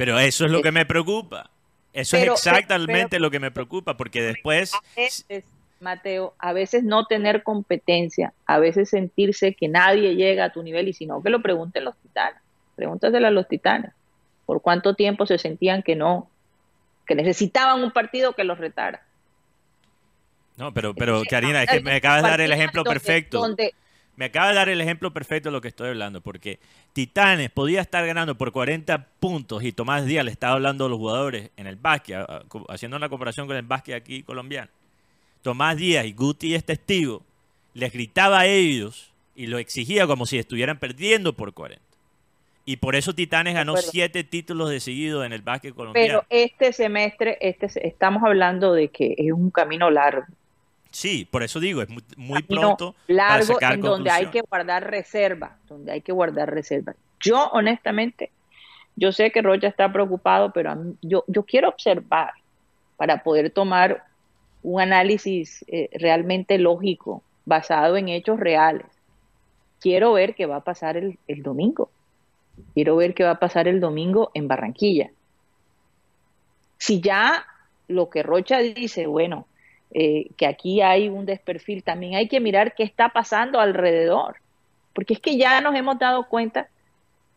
Pero 0.00 0.18
eso 0.18 0.46
es 0.46 0.50
lo 0.50 0.62
que 0.62 0.72
me 0.72 0.86
preocupa. 0.86 1.50
Eso 1.92 2.16
Pero- 2.16 2.32
es 2.32 2.46
exactamente 2.46 3.10
pero- 3.10 3.20
lo 3.20 3.30
que 3.30 3.38
me 3.38 3.50
preocupa, 3.50 3.98
porque 3.98 4.22
después... 4.22 4.72
A 4.72 4.80
veces, 4.96 5.44
Mateo, 5.78 6.32
a 6.38 6.54
veces 6.54 6.84
no 6.84 7.04
tener 7.04 7.42
competencia, 7.42 8.32
a 8.46 8.58
veces 8.58 8.88
sentirse 8.88 9.52
que 9.54 9.68
nadie 9.68 10.14
llega 10.14 10.46
a 10.46 10.52
tu 10.54 10.62
nivel 10.62 10.88
y 10.88 10.94
si 10.94 11.04
no, 11.04 11.22
que 11.22 11.28
lo 11.28 11.42
pregunten 11.42 11.84
los 11.84 11.94
titanes. 11.98 12.40
Pregúntaselo 12.76 13.26
a 13.26 13.30
los 13.30 13.46
titanes. 13.46 13.92
¿Por 14.46 14.62
cuánto 14.62 14.94
tiempo 14.94 15.26
se 15.26 15.36
sentían 15.36 15.82
que 15.82 15.96
no, 15.96 16.30
que 17.06 17.14
necesitaban 17.14 17.82
un 17.82 17.90
partido 17.90 18.32
que 18.34 18.44
los 18.44 18.56
retara? 18.56 19.02
No, 20.56 20.72
pero, 20.72 20.94
pero 20.94 21.20
Karina, 21.28 21.62
es 21.64 21.68
que 21.70 21.80
me 21.80 21.96
acabas 21.96 22.22
de 22.22 22.30
dar 22.30 22.40
el 22.40 22.52
ejemplo 22.52 22.84
donde- 22.84 22.98
perfecto. 23.00 23.38
donde- 23.40 23.74
Me 24.20 24.26
acaba 24.26 24.48
de 24.48 24.54
dar 24.54 24.68
el 24.68 24.82
ejemplo 24.82 25.14
perfecto 25.14 25.48
de 25.48 25.54
lo 25.54 25.62
que 25.62 25.68
estoy 25.68 25.88
hablando, 25.88 26.20
porque 26.20 26.58
Titanes 26.92 27.48
podía 27.48 27.80
estar 27.80 28.06
ganando 28.06 28.36
por 28.36 28.52
40 28.52 29.06
puntos 29.18 29.64
y 29.64 29.72
Tomás 29.72 30.04
Díaz 30.04 30.26
le 30.26 30.30
estaba 30.30 30.52
hablando 30.52 30.84
a 30.84 30.88
los 30.90 30.98
jugadores 30.98 31.48
en 31.56 31.66
el 31.66 31.76
básquet, 31.76 32.18
haciendo 32.68 32.98
una 32.98 33.08
comparación 33.08 33.46
con 33.46 33.56
el 33.56 33.62
básquet 33.62 33.94
aquí 33.94 34.22
colombiano. 34.22 34.68
Tomás 35.40 35.78
Díaz 35.78 36.04
y 36.04 36.12
Guti 36.12 36.54
es 36.54 36.66
testigo, 36.66 37.22
les 37.72 37.94
gritaba 37.94 38.40
a 38.40 38.46
ellos 38.46 39.10
y 39.34 39.46
lo 39.46 39.56
exigía 39.56 40.06
como 40.06 40.26
si 40.26 40.38
estuvieran 40.38 40.78
perdiendo 40.78 41.32
por 41.32 41.54
40. 41.54 41.82
Y 42.66 42.76
por 42.76 42.96
eso 42.96 43.14
Titanes 43.14 43.54
ganó 43.54 43.78
siete 43.78 44.22
títulos 44.22 44.68
de 44.68 44.80
seguido 44.80 45.24
en 45.24 45.32
el 45.32 45.40
básquet 45.40 45.74
colombiano. 45.74 46.26
pero 46.28 46.42
este 46.44 46.74
semestre, 46.74 47.38
este, 47.40 47.68
estamos 47.88 48.22
hablando 48.22 48.74
de 48.74 48.88
que 48.88 49.14
es 49.16 49.32
un 49.32 49.50
camino 49.50 49.90
largo. 49.90 50.26
Sí, 50.90 51.24
por 51.30 51.42
eso 51.42 51.60
digo, 51.60 51.82
es 51.82 51.88
muy, 51.88 52.42
pronto 52.42 52.94
para 53.06 53.28
largo 53.38 53.54
sacar 53.54 53.74
en 53.74 53.80
donde 53.80 54.10
hay 54.10 54.26
que 54.26 54.40
guardar 54.40 54.90
reserva, 54.90 55.56
donde 55.68 55.92
hay 55.92 56.00
que 56.00 56.12
guardar 56.12 56.52
reserva. 56.52 56.94
Yo 57.20 57.48
honestamente, 57.52 58.30
yo 58.96 59.12
sé 59.12 59.30
que 59.30 59.42
Rocha 59.42 59.68
está 59.68 59.92
preocupado, 59.92 60.52
pero 60.52 60.70
a 60.72 60.74
mí- 60.74 60.96
yo, 61.02 61.24
yo 61.28 61.44
quiero 61.44 61.68
observar 61.68 62.32
para 62.96 63.22
poder 63.22 63.50
tomar 63.50 64.04
un 64.62 64.80
análisis 64.80 65.64
eh, 65.68 65.88
realmente 65.94 66.58
lógico, 66.58 67.22
basado 67.46 67.96
en 67.96 68.08
hechos 68.08 68.38
reales. 68.38 68.86
Quiero 69.80 70.12
ver 70.12 70.34
qué 70.34 70.46
va 70.46 70.56
a 70.56 70.64
pasar 70.64 70.96
el, 70.96 71.18
el 71.28 71.42
domingo. 71.42 71.90
Quiero 72.74 72.96
ver 72.96 73.14
qué 73.14 73.24
va 73.24 73.30
a 73.32 73.38
pasar 73.38 73.68
el 73.68 73.80
domingo 73.80 74.30
en 74.34 74.48
Barranquilla. 74.48 75.10
Si 76.78 77.00
ya 77.00 77.46
lo 77.88 78.10
que 78.10 78.22
Rocha 78.22 78.58
dice, 78.58 79.06
bueno, 79.06 79.46
eh, 79.92 80.28
que 80.36 80.46
aquí 80.46 80.80
hay 80.82 81.08
un 81.08 81.26
desperfil, 81.26 81.82
también 81.82 82.14
hay 82.14 82.28
que 82.28 82.40
mirar 82.40 82.74
qué 82.74 82.82
está 82.84 83.08
pasando 83.08 83.58
alrededor. 83.60 84.36
Porque 84.92 85.14
es 85.14 85.20
que 85.20 85.36
ya 85.36 85.60
nos 85.60 85.74
hemos 85.74 85.98
dado 85.98 86.24
cuenta 86.28 86.68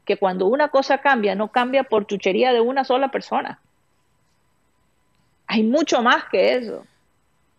que 0.06 0.18
cuando 0.18 0.48
una 0.48 0.70
cosa 0.70 0.98
cambia, 1.00 1.36
no 1.36 1.50
cambia 1.52 1.84
por 1.84 2.06
chuchería 2.08 2.52
de 2.54 2.60
una 2.62 2.84
sola 2.84 3.10
persona. 3.10 3.60
Hay 5.48 5.64
mucho 5.64 6.02
más 6.02 6.26
que 6.32 6.56
eso. 6.56 6.86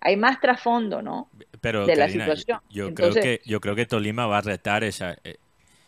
Hay 0.01 0.17
más 0.17 0.41
trasfondo, 0.41 1.01
¿no? 1.01 1.29
Pero 1.61 1.87
de 1.87 1.97
la 1.97 2.09
situación. 2.09 2.61
Yo, 2.71 2.89
Entonces- 2.89 3.23
creo 3.23 3.39
que 3.39 3.49
yo 3.49 3.61
creo 3.61 3.75
que 3.75 3.87
Tolima 3.87 4.27
va 4.27 4.39
a 4.39 4.43
retar 4.43 4.85
esa 4.85 5.17
eh, 5.25 5.37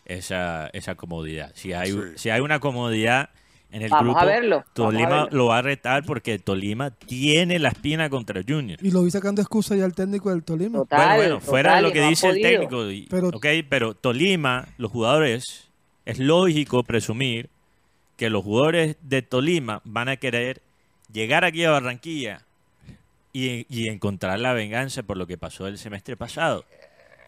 esa 0.07 0.69
esa 0.73 0.95
comodidad. 0.95 1.51
Si 1.55 1.73
hay 1.73 1.93
Sí. 1.93 1.99
si 2.17 2.31
hay 2.31 2.41
una 2.41 2.61
comodidad 2.61 3.29
en 3.77 3.83
el 3.83 3.91
Vamos 3.91 4.05
grupo, 4.15 4.19
a 4.21 4.25
verlo. 4.25 4.57
vamos 4.57 4.69
a 4.71 4.75
Tolima 4.75 5.09
verlo. 5.25 5.29
lo 5.39 5.47
va 5.47 5.59
a 5.59 5.63
retar 5.63 6.05
porque 6.05 6.39
Tolima 6.39 6.91
tiene 6.91 7.59
la 7.59 7.69
espina 7.69 8.09
contra 8.09 8.43
Junior. 8.47 8.79
Y 8.83 8.91
lo 8.91 9.03
vi 9.03 9.11
sacando 9.11 9.43
excusa 9.43 9.77
ya 9.77 9.85
el 9.85 9.95
técnico 9.95 10.31
del 10.31 10.43
Tolima. 10.45 10.79
Total, 10.79 11.17
bueno, 11.17 11.35
bueno, 11.35 11.41
fuera 11.41 11.77
de 11.77 11.83
lo 11.83 11.93
que 11.93 12.01
dice 12.09 12.29
el 12.31 12.41
técnico, 12.41 12.91
y- 12.91 13.07
Pero- 13.11 13.29
ok, 13.29 13.47
pero 13.69 13.95
Tolima, 13.95 14.67
los 14.79 14.91
jugadores, 14.91 15.69
es 16.07 16.19
lógico 16.19 16.83
presumir 16.85 17.51
que 18.17 18.31
los 18.31 18.43
jugadores 18.43 18.97
de 19.03 19.21
Tolima 19.23 19.83
van 19.85 20.09
a 20.09 20.17
querer 20.17 20.63
llegar 21.13 21.45
aquí 21.45 21.63
a 21.65 21.71
Barranquilla 21.71 22.43
y, 23.35 23.67
y 23.69 23.89
encontrar 23.89 24.41
la 24.41 24.55
venganza 24.55 25.03
por 25.03 25.19
lo 25.19 25.27
que 25.27 25.37
pasó 25.37 25.67
el 25.67 25.77
semestre 25.77 26.17
pasado. 26.17 26.65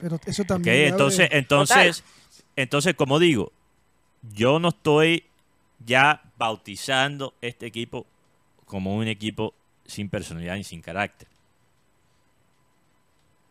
Pero 0.00 0.18
eso 0.24 0.44
también. 0.44 0.74
le 0.76 0.88
entonces, 0.88 1.28
entonces, 1.30 2.02
entonces, 2.56 2.94
como 2.94 3.18
digo, 3.18 3.52
yo 4.32 4.58
no 4.60 4.68
estoy 4.68 5.24
ya 5.84 6.22
bautizando 6.38 7.34
este 7.40 7.66
equipo 7.66 8.06
como 8.64 8.94
un 8.96 9.08
equipo 9.08 9.54
sin 9.86 10.08
personalidad 10.08 10.56
y 10.56 10.64
sin 10.64 10.80
carácter. 10.80 11.28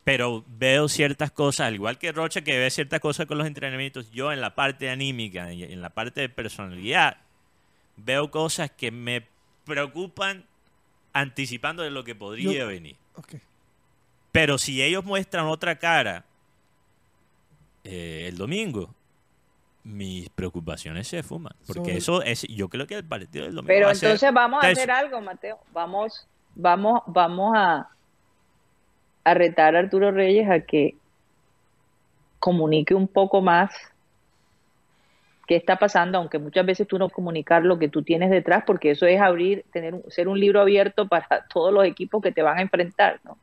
Pero 0.04 0.46
veo 0.48 0.88
ciertas 0.88 1.32
cosas, 1.32 1.68
al 1.68 1.76
igual 1.76 1.98
que 1.98 2.14
Rocha 2.14 2.42
que 2.42 2.58
ve 2.58 2.70
ciertas 2.70 3.02
cosas 3.02 3.26
con 3.26 3.38
los 3.38 3.46
entrenamientos, 3.46 4.10
yo 4.12 4.32
en 4.32 4.40
la 4.40 4.56
parte 4.56 4.90
anímica 4.90 5.52
y 5.52 5.64
en 5.64 5.82
la 5.82 5.90
parte 5.90 6.22
de 6.22 6.30
personalidad 6.30 7.18
veo 7.98 8.32
cosas 8.32 8.72
que 8.72 8.90
me 8.92 9.28
preocupan 9.66 10.46
anticipando 11.12 11.84
de 11.84 11.92
lo 11.92 12.06
que 12.06 12.16
podría 12.16 12.54
Yo- 12.60 12.68
venir. 12.68 12.96
Pero 14.32 14.58
si 14.58 14.82
ellos 14.82 15.04
muestran 15.04 15.48
otra 15.48 15.78
cara 15.78 16.24
eh, 17.84 18.26
el 18.30 18.38
domingo, 18.38 18.94
mis 19.88 20.30
preocupaciones 20.30 21.08
se 21.08 21.24
fuman. 21.24 21.54
Porque 21.66 21.98
eso 21.98 22.22
es, 22.22 22.44
yo 22.44 22.70
creo 22.70 22.86
que 22.88 22.96
el 22.96 23.06
partido 23.06 23.46
del 23.46 23.56
domingo 23.56 23.68
Pero 23.74 23.86
va 23.88 23.92
a 23.92 23.96
ser 23.96 24.10
entonces 24.10 24.34
vamos 24.34 24.64
a 24.64 24.68
hacer 24.68 24.92
algo, 24.92 25.22
Mateo. 25.22 25.60
Vamos, 25.74 26.28
vamos, 26.56 27.02
vamos 27.08 27.54
a, 27.56 27.88
a 29.24 29.34
retar 29.34 29.76
a 29.76 29.80
Arturo 29.80 30.12
Reyes 30.12 30.50
a 30.50 30.60
que 30.62 30.96
comunique 32.40 32.94
un 32.94 33.08
poco 33.08 33.42
más 33.42 33.72
qué 35.48 35.56
está 35.56 35.78
pasando, 35.78 36.18
aunque 36.18 36.40
muchas 36.40 36.66
veces 36.66 36.88
tú 36.88 37.00
no 37.00 37.10
comunicar 37.10 37.64
lo 37.64 37.80
que 37.80 37.88
tú 37.88 38.04
tienes 38.04 38.30
detrás, 38.30 38.64
porque 38.68 38.92
eso 38.92 39.06
es 39.06 39.22
abrir, 39.22 39.64
tener 39.72 39.94
un- 39.96 40.04
ser 40.12 40.28
un 40.28 40.38
libro 40.40 40.60
abierto 40.60 41.08
para 41.08 41.46
todos 41.54 41.74
los 41.74 41.86
equipos 41.86 42.22
que 42.22 42.34
te 42.34 42.42
van 42.42 42.58
a 42.58 42.62
enfrentar, 42.62 43.22
¿no? 43.24 43.38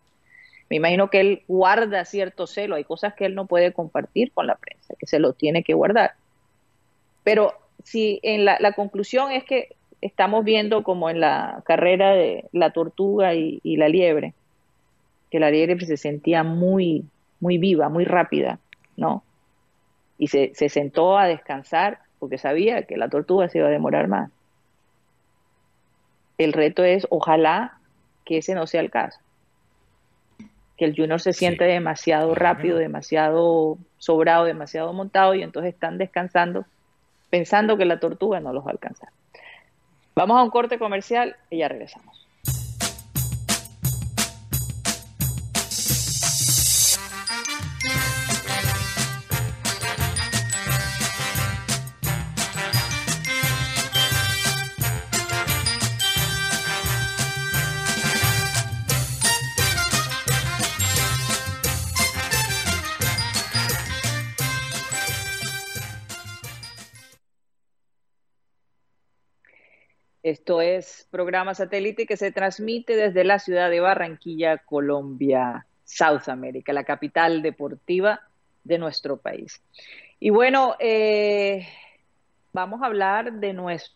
Me 0.69 0.77
imagino 0.77 1.09
que 1.09 1.21
él 1.21 1.43
guarda 1.49 2.05
cierto 2.05 2.47
celo, 2.47 2.75
hay 2.77 2.85
cosas 2.85 3.15
que 3.15 3.25
él 3.27 3.35
no 3.35 3.47
puede 3.47 3.73
compartir 3.73 4.33
con 4.33 4.47
la 4.47 4.55
prensa, 4.57 4.95
que 4.99 5.07
se 5.07 5.19
lo 5.19 5.33
tiene 5.33 5.63
que 5.63 5.75
guardar. 5.75 6.15
Pero 7.25 7.53
si 7.83 8.21
en 8.23 8.45
la, 8.45 8.59
la 8.61 8.73
conclusión 8.73 9.33
es 9.33 9.45
que 9.45 9.69
estamos 10.01 10.45
viendo 10.45 10.83
como 10.85 11.11
en 11.11 11.21
la 11.21 11.63
carrera 11.65 12.13
de 12.13 12.45
la 12.53 12.71
tortuga 12.71 13.35
y, 13.35 13.61
y 13.63 13.77
la 13.77 13.89
liebre, 13.89 14.35
que 15.31 15.41
la 15.41 15.51
liebre 15.51 15.85
se 15.87 15.97
sentía 15.97 16.45
muy, 16.45 17.05
muy 17.41 17.59
viva, 17.59 17.89
muy 17.89 18.05
rápida, 18.05 18.59
¿no? 18.97 19.25
Y 20.19 20.29
se, 20.29 20.53
se 20.55 20.69
sentó 20.69 21.19
a 21.19 21.27
descansar 21.27 21.99
porque 22.19 22.39
sabía 22.39 22.83
que 22.85 22.97
la 22.97 23.09
tortuga 23.09 23.49
se 23.49 23.59
iba 23.59 23.67
a 23.69 23.71
demorar 23.71 24.07
más. 24.09 24.31
El 26.39 26.53
reto 26.53 26.85
es, 26.85 27.07
ojalá 27.11 27.79
que 28.25 28.39
ese 28.39 28.55
no 28.55 28.67
sea 28.67 28.81
el 28.81 28.91
caso. 28.91 29.19
Que 30.77 30.85
el 30.85 30.97
Junior 30.97 31.21
se 31.21 31.33
siente 31.33 31.65
Sí. 31.67 31.71
demasiado 31.73 32.35
rápido, 32.35 32.79
demasiado 32.79 33.79
sobrado, 33.99 34.45
demasiado 34.45 34.93
montado 34.93 35.35
y 35.35 35.43
entonces 35.43 35.73
están 35.75 35.99
descansando 35.99 36.67
pensando 37.31 37.77
que 37.77 37.85
la 37.85 38.01
tortuga 38.01 38.41
no 38.41 38.53
los 38.53 38.65
va 38.65 38.71
a 38.71 38.73
alcanzar. 38.73 39.09
Vamos 40.15 40.39
a 40.39 40.43
un 40.43 40.51
corte 40.51 40.79
comercial 40.79 41.37
y 41.51 41.59
ya 41.59 41.69
regresamos. 41.69 42.24
Esto 70.25 70.63
es 70.63 71.07
programa 71.11 71.55
satélite 71.55 72.07
que 72.07 72.17
se 72.17 72.33
transmite 72.33 72.97
desde 72.97 73.25
la 73.25 73.39
ciudad 73.39 73.69
de 73.69 73.81
Barranquilla, 73.81 74.57
Colombia, 74.57 75.67
South 75.85 76.29
America, 76.29 76.73
la 76.73 76.85
capital 76.85 77.43
deportiva 77.43 78.23
de 78.65 78.79
nuestro 78.79 79.19
país. 79.19 79.61
Y 80.19 80.31
bueno, 80.31 80.77
eh, 80.81 81.69
vamos 82.55 82.81
a 82.83 82.87
hablar 82.87 83.35
de 83.35 83.53
nuestro 83.53 83.95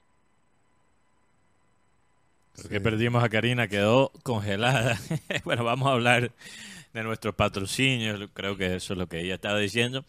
Creo 2.57 2.71
que 2.71 2.81
perdimos 2.81 3.25
a 3.25 3.31
Karina, 3.31 3.69
quedó 3.69 4.13
congelada. 4.23 4.99
bueno, 5.45 5.65
vamos 5.65 5.89
a 5.89 5.93
hablar 5.93 6.33
de 6.93 7.03
nuestros 7.05 7.35
patrocinios, 7.37 8.29
creo 8.35 8.59
que 8.59 8.77
eso 8.77 8.93
es 8.93 8.99
lo 8.99 9.07
que 9.07 9.21
ella 9.21 9.37
estaba 9.37 9.59
diciendo. 9.59 10.05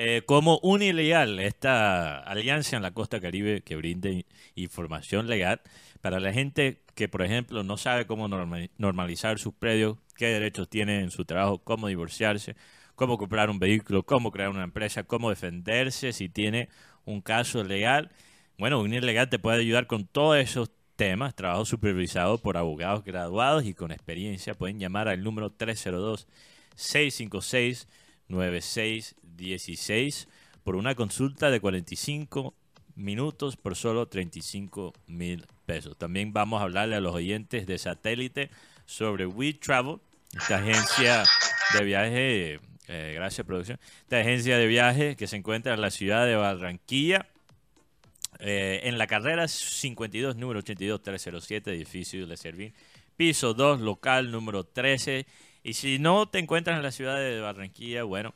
Eh, 0.00 0.22
como 0.26 0.60
Unilegal, 0.62 1.40
esta 1.40 2.20
alianza 2.20 2.76
en 2.76 2.82
la 2.82 2.92
costa 2.92 3.20
caribe 3.20 3.62
que 3.62 3.74
brinde 3.74 4.26
información 4.54 5.26
legal 5.26 5.60
para 6.00 6.20
la 6.20 6.32
gente 6.32 6.84
que, 6.94 7.08
por 7.08 7.22
ejemplo, 7.22 7.64
no 7.64 7.76
sabe 7.76 8.06
cómo 8.06 8.28
norma- 8.28 8.68
normalizar 8.78 9.40
sus 9.40 9.54
predios, 9.54 9.98
qué 10.14 10.26
derechos 10.26 10.68
tiene 10.68 11.00
en 11.00 11.10
su 11.10 11.24
trabajo, 11.24 11.58
cómo 11.58 11.88
divorciarse, 11.88 12.54
cómo 12.94 13.18
comprar 13.18 13.50
un 13.50 13.58
vehículo, 13.58 14.04
cómo 14.04 14.30
crear 14.30 14.50
una 14.50 14.62
empresa, 14.62 15.02
cómo 15.02 15.30
defenderse 15.30 16.12
si 16.12 16.28
tiene 16.28 16.68
un 17.04 17.20
caso 17.20 17.64
legal. 17.64 18.12
Bueno, 18.56 18.80
Unir 18.80 19.02
Legal 19.02 19.28
te 19.28 19.40
puede 19.40 19.58
ayudar 19.58 19.88
con 19.88 20.06
todos 20.06 20.36
esos 20.38 20.70
temas, 20.94 21.34
trabajo 21.34 21.64
supervisado 21.64 22.38
por 22.38 22.56
abogados 22.56 23.02
graduados 23.02 23.64
y 23.64 23.74
con 23.74 23.90
experiencia. 23.90 24.54
Pueden 24.54 24.78
llamar 24.78 25.08
al 25.08 25.24
número 25.24 25.50
302-656-9616 29.38 30.26
por 30.64 30.76
una 30.76 30.94
consulta 30.94 31.50
de 31.50 31.60
45 31.60 32.54
minutos 32.94 33.56
por 33.56 33.76
solo 33.76 34.06
35 34.06 34.92
mil 35.06 35.46
pesos. 35.64 35.96
También 35.96 36.32
vamos 36.32 36.60
a 36.60 36.64
hablarle 36.64 36.96
a 36.96 37.00
los 37.00 37.14
oyentes 37.14 37.66
de 37.66 37.78
satélite 37.78 38.50
sobre 38.86 39.26
WeTravel, 39.26 39.98
esta 40.36 40.58
agencia 40.58 41.24
de 41.78 41.84
viaje, 41.84 42.60
eh, 42.88 43.12
gracias 43.14 43.46
producción, 43.46 43.78
esta 44.02 44.18
agencia 44.20 44.58
de 44.58 44.66
viaje 44.66 45.16
que 45.16 45.26
se 45.26 45.36
encuentra 45.36 45.74
en 45.74 45.80
la 45.80 45.90
ciudad 45.90 46.26
de 46.26 46.36
Barranquilla, 46.36 47.28
eh, 48.40 48.80
en 48.84 48.98
la 48.98 49.06
carrera 49.06 49.48
52, 49.48 50.36
número 50.36 50.60
82307, 50.60 51.72
edificio 51.72 52.26
de 52.26 52.36
Servín, 52.36 52.74
piso 53.16 53.54
2, 53.54 53.80
local 53.80 54.30
número 54.30 54.64
13. 54.64 55.26
Y 55.62 55.74
si 55.74 55.98
no 55.98 56.28
te 56.28 56.38
encuentras 56.38 56.76
en 56.76 56.82
la 56.82 56.92
ciudad 56.92 57.16
de 57.16 57.40
Barranquilla, 57.40 58.04
bueno, 58.04 58.34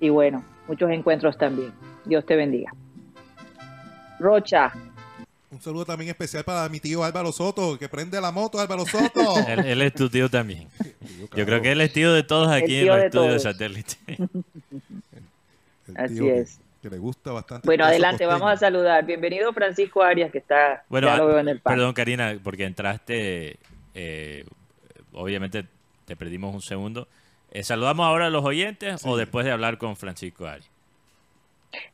y 0.00 0.08
bueno, 0.08 0.42
muchos 0.66 0.90
encuentros 0.90 1.36
también. 1.36 1.72
Dios 2.06 2.24
te 2.26 2.34
bendiga. 2.34 2.72
Rocha, 4.18 4.72
Un 5.50 5.60
saludo 5.60 5.84
también 5.84 6.10
especial 6.10 6.44
para 6.44 6.68
mi 6.68 6.78
tío 6.78 7.02
Álvaro 7.02 7.32
Soto, 7.32 7.76
que 7.78 7.88
prende 7.88 8.20
la 8.20 8.30
moto, 8.30 8.60
Álvaro 8.60 8.86
Soto. 8.86 9.20
Él, 9.48 9.60
él 9.66 9.82
es 9.82 9.92
tu 9.94 10.08
tío 10.08 10.28
también. 10.30 10.68
Yo 11.36 11.44
creo 11.44 11.60
que 11.60 11.72
él 11.72 11.80
es 11.80 11.92
tío 11.92 12.12
de 12.12 12.22
todos 12.22 12.48
aquí 12.50 12.80
en 12.80 12.86
los 12.86 12.96
de 12.96 13.06
estudios 13.06 13.26
de 13.26 13.38
todos. 13.38 13.42
satélite. 13.42 13.96
El 15.88 15.96
Así 15.96 16.18
que- 16.18 16.38
es. 16.38 16.60
Que, 16.82 16.88
le 16.88 16.96
gusta 16.96 17.30
bastante. 17.32 17.66
bueno, 17.68 17.84
adelante, 17.84 18.24
costeño. 18.24 18.40
vamos 18.40 18.54
a 18.54 18.56
saludar. 18.56 19.04
Bienvenido 19.04 19.52
Francisco 19.52 20.02
Arias, 20.02 20.32
que 20.32 20.38
está, 20.38 20.82
Bueno, 20.88 21.08
ya 21.08 21.16
lo 21.18 21.24
ah, 21.24 21.26
veo 21.26 21.38
en 21.40 21.48
el 21.50 21.60
pan. 21.60 21.74
perdón 21.74 21.92
Karina, 21.92 22.38
porque 22.42 22.64
entraste, 22.64 23.58
eh, 23.94 24.46
obviamente 25.12 25.66
te 26.06 26.16
perdimos 26.16 26.54
un 26.54 26.62
segundo. 26.62 27.06
Eh, 27.50 27.64
¿Saludamos 27.64 28.06
ahora 28.06 28.28
a 28.28 28.30
los 28.30 28.42
oyentes 28.46 29.02
o 29.04 29.18
después 29.18 29.44
de 29.44 29.52
hablar 29.52 29.76
con 29.76 29.94
Francisco 29.96 30.46
Ari? 30.46 30.64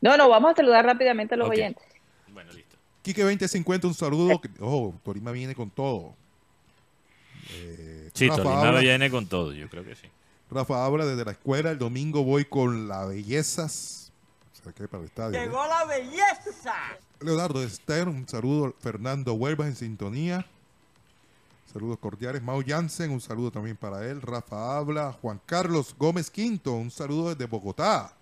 No, 0.01 0.17
no, 0.17 0.29
vamos 0.29 0.53
a 0.53 0.55
saludar 0.55 0.85
rápidamente 0.85 1.35
a 1.35 1.39
los 1.39 1.49
oyentes. 1.51 1.85
Quique 3.07 3.23
2050, 3.23 3.87
un 3.87 3.95
saludo. 3.95 4.41
que- 4.41 4.51
Oh, 4.59 4.93
Torima 5.05 5.31
viene 5.31 5.55
con 5.55 5.71
todo. 5.71 6.13
Eh, 7.51 8.11
Sí, 8.13 8.27
Rafa 8.29 8.43
Tolima 8.43 8.67
habla- 8.69 8.81
viene 8.81 9.09
con 9.13 9.27
todo, 9.29 9.53
yo 9.53 9.69
creo 9.69 9.85
que 9.85 9.95
sí. 9.95 10.09
Rafa 10.51 10.85
habla 10.85 11.07
desde 11.07 11.25
la 11.25 11.31
escuela. 11.31 11.71
El 11.71 11.79
domingo 11.79 12.25
voy 12.25 12.47
con 12.47 12.89
la 12.89 13.05
bellezas. 13.07 14.11
O 14.59 14.65
sea, 14.65 14.73
que 14.73 14.89
para 14.89 15.03
el 15.05 15.09
estadio. 15.09 15.41
¿eh? 15.41 15.49
la 15.49 15.85
belleza! 15.85 16.75
Leonardo 17.21 17.69
Stern, 17.69 18.09
un 18.09 18.27
saludo. 18.29 18.75
Fernando 18.81 19.35
Huelvas 19.35 19.69
en 19.69 19.77
sintonía. 19.77 20.45
Saludos 21.73 21.99
cordiales. 22.01 22.43
Mau 22.43 22.61
Jansen, 22.67 23.13
un 23.13 23.21
saludo 23.21 23.53
también 23.53 23.77
para 23.77 24.05
él. 24.05 24.21
Rafa 24.21 24.79
habla. 24.79 25.13
Juan 25.13 25.41
Carlos 25.47 25.95
Gómez 25.97 26.29
Quinto, 26.29 26.73
un 26.73 26.91
saludo 26.91 27.29
desde 27.33 27.47
Bogotá. 27.47 28.13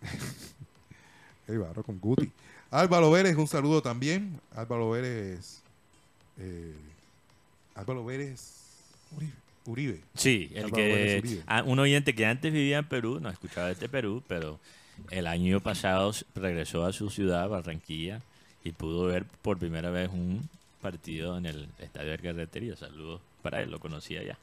Ey, 1.48 1.56
barro 1.56 1.82
con 1.82 1.98
Guti. 1.98 2.30
Álvaro 2.70 3.10
Vélez, 3.10 3.36
un 3.36 3.48
saludo 3.48 3.82
también. 3.82 4.40
Álvaro 4.54 4.90
Vélez. 4.90 5.60
eh, 6.38 6.74
Álvaro 7.74 8.04
Vélez 8.04 8.40
Uribe. 9.16 9.32
Uribe. 9.66 10.00
Sí, 10.14 10.50
el 10.54 10.64
Álvaro 10.64 10.82
Vélez 10.84 11.22
que 11.22 11.28
Uribe. 11.28 11.62
un 11.70 11.78
oyente 11.78 12.14
que 12.14 12.26
antes 12.26 12.52
vivía 12.52 12.78
en 12.78 12.88
Perú, 12.88 13.20
no 13.20 13.28
escuchaba 13.30 13.68
desde 13.68 13.88
Perú, 13.88 14.22
pero 14.26 14.58
el 15.10 15.26
año 15.26 15.60
pasado 15.60 16.12
regresó 16.34 16.84
a 16.84 16.92
su 16.92 17.10
ciudad, 17.10 17.48
Barranquilla, 17.48 18.20
y 18.64 18.72
pudo 18.72 19.06
ver 19.06 19.24
por 19.42 19.58
primera 19.58 19.90
vez 19.90 20.10
un 20.10 20.48
partido 20.82 21.38
en 21.38 21.46
el 21.46 21.68
Estadio 21.78 22.10
de 22.12 22.18
Carretería. 22.18 22.76
Saludos 22.76 23.20
para 23.42 23.62
él, 23.62 23.70
lo 23.70 23.78
conocía 23.78 24.22
ya. 24.22 24.38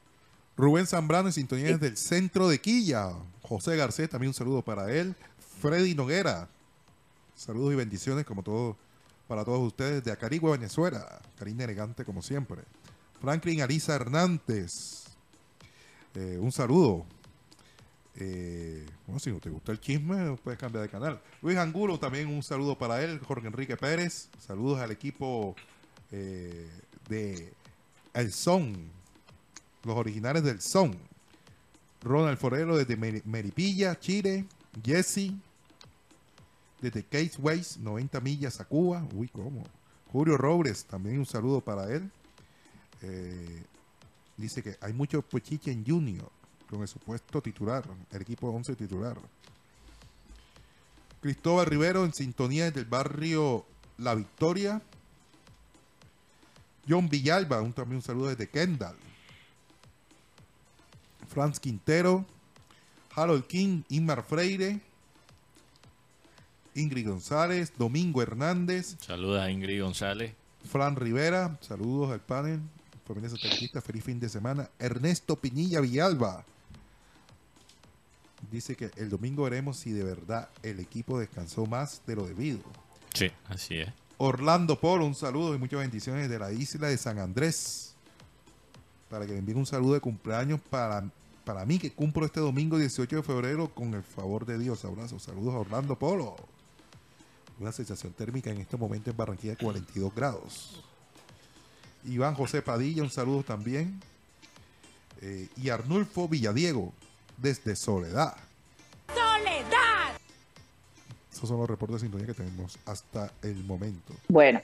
Rubén 0.56 0.86
Zambrano 0.86 1.28
en 1.28 1.32
sintonía 1.34 1.66
desde 1.66 1.88
el 1.88 1.96
centro 1.96 2.48
de 2.48 2.60
Quilla. 2.60 3.12
José 3.42 3.76
Garcés, 3.76 4.08
también 4.08 4.28
un 4.30 4.34
saludo 4.34 4.62
para 4.62 4.90
él. 4.92 5.14
Freddy 5.60 5.94
Noguera. 5.94 6.48
Saludos 7.36 7.74
y 7.74 7.76
bendiciones 7.76 8.24
como 8.24 8.42
todo, 8.42 8.76
para 9.28 9.44
todos 9.44 9.60
ustedes 9.60 10.02
de 10.02 10.10
Acarigua, 10.10 10.52
Venezuela. 10.52 11.20
Karina 11.38 11.64
elegante 11.64 12.04
como 12.04 12.22
siempre. 12.22 12.62
Franklin 13.20 13.60
Arisa 13.62 13.94
Hernández. 13.94 15.04
Eh, 16.14 16.38
un 16.40 16.50
saludo. 16.50 17.04
Eh, 18.18 18.86
bueno, 19.06 19.20
si 19.20 19.30
no 19.30 19.38
te 19.38 19.50
gusta 19.50 19.72
el 19.72 19.80
chisme, 19.80 20.34
puedes 20.42 20.58
cambiar 20.58 20.82
de 20.84 20.88
canal. 20.88 21.20
Luis 21.42 21.58
Angulo, 21.58 21.98
también 21.98 22.28
un 22.28 22.42
saludo 22.42 22.78
para 22.78 23.02
él. 23.04 23.20
Jorge 23.20 23.46
Enrique 23.48 23.76
Pérez. 23.76 24.30
Saludos 24.38 24.80
al 24.80 24.90
equipo 24.90 25.54
eh, 26.10 26.70
de 27.10 27.52
El 28.14 28.32
Son, 28.32 28.74
los 29.84 29.96
originales 29.96 30.42
del 30.42 30.62
Son. 30.62 30.96
Ronald 32.02 32.38
Forero 32.38 32.78
desde 32.78 32.96
Mer- 32.96 33.22
Meripilla, 33.26 33.98
Chile. 34.00 34.46
Jesse 34.82 35.32
desde 36.80 37.04
Case 37.04 37.40
Ways, 37.40 37.78
90 37.78 38.20
millas 38.20 38.60
a 38.60 38.64
Cuba. 38.64 39.06
Uy, 39.14 39.28
¿cómo? 39.28 39.64
Julio 40.12 40.36
Robles, 40.36 40.84
también 40.84 41.18
un 41.18 41.26
saludo 41.26 41.60
para 41.60 41.92
él. 41.92 42.10
Eh, 43.02 43.64
dice 44.36 44.62
que 44.62 44.76
hay 44.80 44.92
mucho 44.92 45.22
Pochiche 45.22 45.70
en 45.70 45.84
Junior 45.84 46.30
con 46.68 46.82
el 46.82 46.88
supuesto 46.88 47.40
titular, 47.40 47.84
el 48.10 48.22
equipo 48.22 48.48
11 48.48 48.74
titular. 48.76 49.16
Cristóbal 51.20 51.66
Rivero 51.66 52.04
en 52.04 52.12
sintonía 52.12 52.70
del 52.70 52.84
barrio 52.84 53.66
La 53.98 54.14
Victoria. 54.14 54.82
John 56.88 57.08
Villalba, 57.08 57.60
un, 57.62 57.72
también 57.72 57.96
un 57.96 58.02
saludo 58.02 58.28
desde 58.28 58.48
Kendall. 58.48 58.96
Franz 61.28 61.58
Quintero, 61.58 62.24
Harold 63.14 63.46
King, 63.46 63.82
Inmar 63.88 64.24
Freire, 64.24 64.80
Ingrid 66.76 67.08
González, 67.08 67.72
Domingo 67.76 68.22
Hernández, 68.22 68.96
Saludos 69.00 69.40
a 69.40 69.50
Ingrid 69.50 69.82
González. 69.82 70.34
Fran 70.70 70.96
Rivera, 70.96 71.58
saludos 71.60 72.12
al 72.12 72.20
panel, 72.20 72.60
familia 73.06 73.30
satelitista, 73.30 73.80
feliz 73.80 74.04
fin 74.04 74.20
de 74.20 74.28
semana. 74.28 74.68
Ernesto 74.78 75.36
Piñilla 75.36 75.80
Villalba 75.80 76.44
dice 78.50 78.76
que 78.76 78.90
el 78.96 79.08
domingo 79.08 79.44
veremos 79.44 79.78
si 79.78 79.92
de 79.92 80.04
verdad 80.04 80.48
el 80.62 80.80
equipo 80.80 81.18
descansó 81.18 81.66
más 81.66 82.02
de 82.06 82.16
lo 82.16 82.26
debido. 82.26 82.60
Sí, 83.14 83.30
así 83.48 83.78
es. 83.78 83.88
Orlando 84.18 84.78
Polo, 84.80 85.06
un 85.06 85.14
saludo 85.14 85.54
y 85.54 85.58
muchas 85.58 85.80
bendiciones 85.80 86.28
de 86.28 86.38
la 86.38 86.52
isla 86.52 86.88
de 86.88 86.96
San 86.96 87.18
Andrés. 87.18 87.94
Para 89.10 89.26
que 89.26 89.32
le 89.32 89.38
envíen 89.38 89.58
un 89.58 89.66
saludo 89.66 89.94
de 89.94 90.00
cumpleaños 90.00 90.60
para, 90.68 91.04
para 91.44 91.64
mí, 91.64 91.78
que 91.78 91.92
cumplo 91.92 92.26
este 92.26 92.40
domingo 92.40 92.78
18 92.78 93.16
de 93.16 93.22
febrero 93.22 93.68
con 93.68 93.94
el 93.94 94.02
favor 94.02 94.46
de 94.46 94.58
Dios. 94.58 94.84
Abrazos, 94.84 95.22
saludos 95.22 95.54
a 95.54 95.58
Orlando 95.58 95.96
Polo. 95.98 96.36
Una 97.58 97.72
sensación 97.72 98.12
térmica 98.12 98.50
en 98.50 98.58
este 98.58 98.76
momento 98.76 99.10
en 99.10 99.16
Barranquilla 99.16 99.52
de 99.54 99.58
42 99.64 100.14
grados. 100.14 100.82
Iván 102.04 102.34
José 102.34 102.60
Padilla, 102.62 103.02
un 103.02 103.10
saludo 103.10 103.42
también. 103.42 104.00
Eh, 105.22 105.48
y 105.56 105.70
Arnulfo 105.70 106.28
Villadiego, 106.28 106.92
desde 107.38 107.74
Soledad. 107.74 108.36
¡Soledad! 109.08 110.12
Esos 111.32 111.48
son 111.48 111.58
los 111.58 111.68
reportes 111.68 111.94
de 111.96 112.00
sintonía 112.00 112.26
que 112.26 112.34
tenemos 112.34 112.78
hasta 112.86 113.32
el 113.42 113.64
momento. 113.64 114.14
Bueno, 114.28 114.60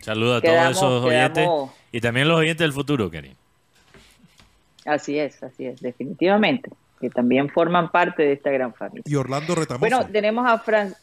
Saludos 0.00 0.38
a 0.38 0.40
Quedamos- 0.40 0.80
todos 0.80 0.92
esos 1.02 1.04
oyentes. 1.10 1.44
quedamos- 1.44 1.70
Y 1.92 2.00
también 2.00 2.26
los 2.28 2.38
oyentes 2.38 2.64
del 2.64 2.72
futuro, 2.72 3.10
Karim. 3.10 3.34
así 4.86 5.18
es, 5.18 5.42
así 5.42 5.66
es, 5.66 5.80
definitivamente, 5.82 6.70
que 7.00 7.10
también 7.10 7.50
forman 7.50 7.90
parte 7.90 8.22
de 8.22 8.32
esta 8.32 8.50
gran 8.50 8.72
familia. 8.74 9.02
Y 9.04 9.14
Orlando 9.14 9.54
Retamoso. 9.54 9.80
Bueno, 9.80 10.06
tenemos 10.10 10.46
a 10.50 10.58
Fran... 10.58 10.94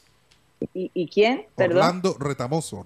¿Y, 0.74 0.92
y 0.94 1.08
quién? 1.08 1.46
Perdón. 1.56 1.78
Orlando 1.78 2.16
Retamoso. 2.20 2.84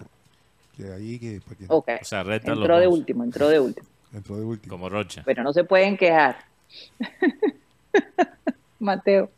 Que 0.76 0.92
ahí 0.92 1.18
que, 1.18 1.40
Ok, 1.68 1.88
O 2.02 2.04
sea, 2.04 2.22
reta 2.22 2.50
los 2.50 2.58
entró 2.60 2.78
de 2.78 2.86
último, 2.86 3.24
entró 3.24 3.48
de 3.48 3.60
último. 3.60 3.86
entró 4.12 4.36
de 4.36 4.44
último. 4.44 4.74
Como 4.74 4.88
Rocha. 4.88 5.22
Pero 5.24 5.42
no 5.42 5.52
se 5.52 5.64
pueden 5.64 5.96
quejar. 5.96 6.36
Mateo. 8.78 9.30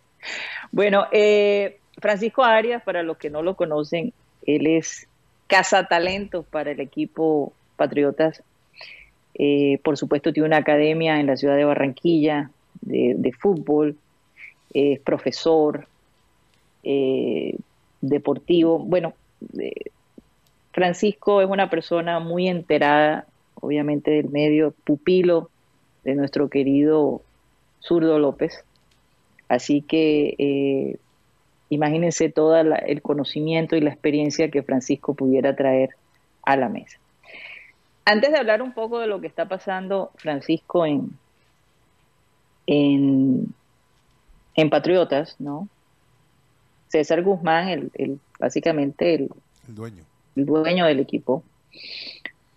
Bueno, 0.73 1.07
eh, 1.13 1.79
Francisco 2.01 2.43
Arias, 2.43 2.83
para 2.83 3.03
los 3.03 3.17
que 3.19 3.31
no 3.31 3.43
lo 3.43 3.55
conocen, 3.55 4.13
él 4.47 4.67
es 4.67 5.07
cazatalentos 5.47 6.45
para 6.47 6.73
el 6.73 6.81
equipo 6.81 7.53
Patriotas. 7.77 8.43
Eh, 9.35 9.79
por 9.85 9.97
supuesto, 9.97 10.33
tiene 10.33 10.49
una 10.49 10.57
academia 10.59 11.21
en 11.21 11.27
la 11.27 11.37
ciudad 11.37 11.57
de 11.57 11.65
Barranquilla 11.65 12.51
de, 12.81 13.15
de 13.17 13.33
fútbol, 13.33 13.97
es 14.75 14.99
profesor 15.01 15.87
eh, 16.83 17.57
deportivo. 18.01 18.79
Bueno, 18.79 19.15
eh, 19.59 19.91
Francisco 20.73 21.41
es 21.41 21.49
una 21.49 21.71
persona 21.71 22.21
muy 22.21 22.49
enterada, 22.49 23.27
obviamente, 23.55 24.11
del 24.11 24.29
medio, 24.29 24.75
pupilo 24.85 25.51
de 26.05 26.15
nuestro 26.15 26.49
querido 26.49 27.23
Zurdo 27.81 28.19
López. 28.19 28.65
Así 29.49 29.83
que 29.83 30.35
eh, 30.39 30.99
imagínense 31.71 32.31
todo 32.31 32.57
el 32.57 33.03
conocimiento 33.03 33.77
y 33.77 33.81
la 33.81 33.91
experiencia 33.91 34.51
que 34.51 34.63
Francisco 34.63 35.15
pudiera 35.15 35.57
traer 35.57 35.91
a 36.45 36.57
la 36.57 36.69
mesa. 36.69 36.99
Antes 38.05 38.31
de 38.33 38.39
hablar 38.39 38.63
un 38.63 38.73
poco 38.73 39.01
de 39.01 39.07
lo 39.07 39.21
que 39.21 39.27
está 39.27 39.49
pasando, 39.49 40.13
Francisco, 40.17 40.87
en, 40.87 41.11
en, 42.67 43.53
en 44.55 44.71
Patriotas, 44.71 45.37
¿no? 45.39 45.69
César 46.89 47.23
Guzmán, 47.23 47.69
el, 47.69 47.91
el- 47.95 48.21
básicamente 48.39 49.15
el, 49.15 49.29
El 49.69 49.75
dueño. 49.75 50.05
el 50.37 50.47
dueño 50.47 50.87
del 50.87 51.01
equipo, 51.01 51.43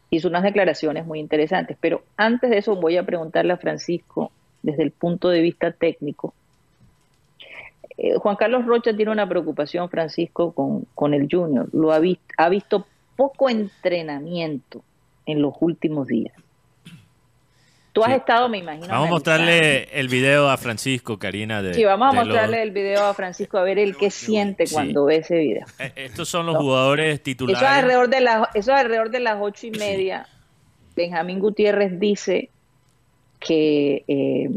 hizo 0.09 0.27
unas 0.27 0.43
declaraciones 0.43 1.05
muy 1.05 1.19
interesantes. 1.19 1.77
Pero 1.79 2.03
antes 2.17 2.49
de 2.49 2.57
eso 2.57 2.75
voy 2.75 2.97
a 2.97 3.05
preguntarle 3.05 3.53
a 3.53 3.57
Francisco, 3.57 4.31
desde 4.63 4.83
el 4.83 4.91
punto 4.91 5.29
de 5.29 5.41
vista 5.41 5.71
técnico. 5.71 6.33
Eh, 7.97 8.15
Juan 8.15 8.35
Carlos 8.35 8.65
Rocha 8.65 8.95
tiene 8.95 9.11
una 9.11 9.27
preocupación, 9.27 9.89
Francisco, 9.89 10.53
con, 10.53 10.85
con 10.95 11.13
el 11.13 11.27
Junior. 11.29 11.67
Lo 11.73 11.91
ha, 11.91 11.99
visto, 11.99 12.23
ha 12.37 12.49
visto 12.49 12.85
poco 13.15 13.49
entrenamiento 13.49 14.83
en 15.25 15.41
los 15.41 15.53
últimos 15.59 16.07
días. 16.07 16.33
Tú 17.93 18.03
has 18.03 18.11
Sí. 18.11 18.15
estado, 18.19 18.47
me 18.47 18.59
imagino. 18.59 18.87
Vamos 18.87 19.07
a 19.07 19.11
mostrarle 19.11 19.83
el 19.99 20.07
video 20.07 20.49
a 20.49 20.55
Francisco, 20.57 21.19
Karina. 21.19 21.61
De, 21.61 21.73
Sí, 21.73 21.83
vamos 21.83 22.07
a 22.07 22.11
de 22.11 22.15
los- 22.19 22.27
mostrarle 22.27 22.61
el 22.63 22.71
video 22.71 23.03
a 23.05 23.13
Francisco 23.13 23.57
a 23.57 23.63
ver 23.63 23.79
el 23.79 23.97
qué 23.97 24.09
siente 24.09 24.65
Sí. 24.65 24.73
cuando 24.73 25.03
ve 25.05 25.17
ese 25.17 25.37
video. 25.37 25.65
Eh, 25.77 25.91
Estos 25.97 26.29
son 26.29 26.45
los 26.45 26.55
No. 26.55 26.61
jugadores 26.61 27.05
Eso 27.07 27.13
es 27.15 27.23
titulares. 27.23 27.61
alrededor 27.67 28.09
de 28.09 28.21
las, 28.21 28.47
eso 28.55 28.71
es 28.73 28.77
alrededor 28.79 29.09
de 29.09 29.19
las 29.19 29.37
ocho 29.41 29.67
y 29.67 29.71
media. 29.71 30.25
Benjamín 30.95 31.39
Gutiérrez 31.39 31.99
dice 31.99 32.49
que 33.39 34.03
eh, 34.07 34.49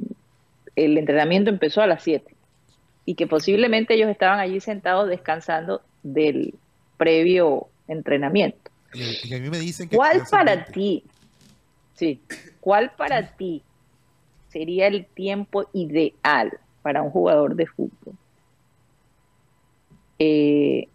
el 0.76 0.98
entrenamiento 0.98 1.50
empezó 1.50 1.80
a 1.82 1.86
las 1.86 2.02
siete 2.02 2.34
y 3.06 3.14
que 3.16 3.26
posiblemente 3.26 3.94
ellos 3.94 4.10
estaban 4.10 4.38
allí 4.38 4.60
sentados 4.60 5.08
descansando 5.08 5.82
del 6.02 6.54
previo 6.96 7.66
entrenamiento. 7.88 8.70
Y, 8.92 9.28
y 9.28 9.34
a 9.34 9.40
mí 9.40 9.50
me 9.50 9.58
dicen 9.58 9.88
que. 9.88 9.96
¿Cuál 9.96 10.20
que 10.22 10.30
para 10.30 10.64
ti, 10.66 11.02
sí, 11.94 12.20
cuál 12.64 12.92
para 12.96 13.36
ti 13.36 13.62
sería 14.48 14.86
el 14.86 15.04
tiempo 15.04 15.66
ideal 15.74 16.58
para 16.80 17.02
un 17.02 17.10
jugador 17.10 17.56
de 17.56 17.66
fútbol? 17.66 18.14
Eh, 20.18 20.88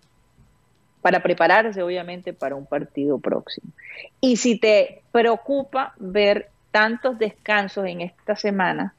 para 1.04 1.22
prepararse, 1.22 1.84
obviamente, 1.84 2.34
para 2.34 2.56
un 2.56 2.66
partido 2.66 3.20
próximo. 3.20 3.72
Y 4.20 4.38
si 4.38 4.60
te 4.60 5.04
preocupa 5.12 5.94
ver 6.00 6.50
tantos 6.72 7.20
descansos 7.20 7.86
en 7.86 8.02
esta 8.02 8.36
semana 8.36 8.96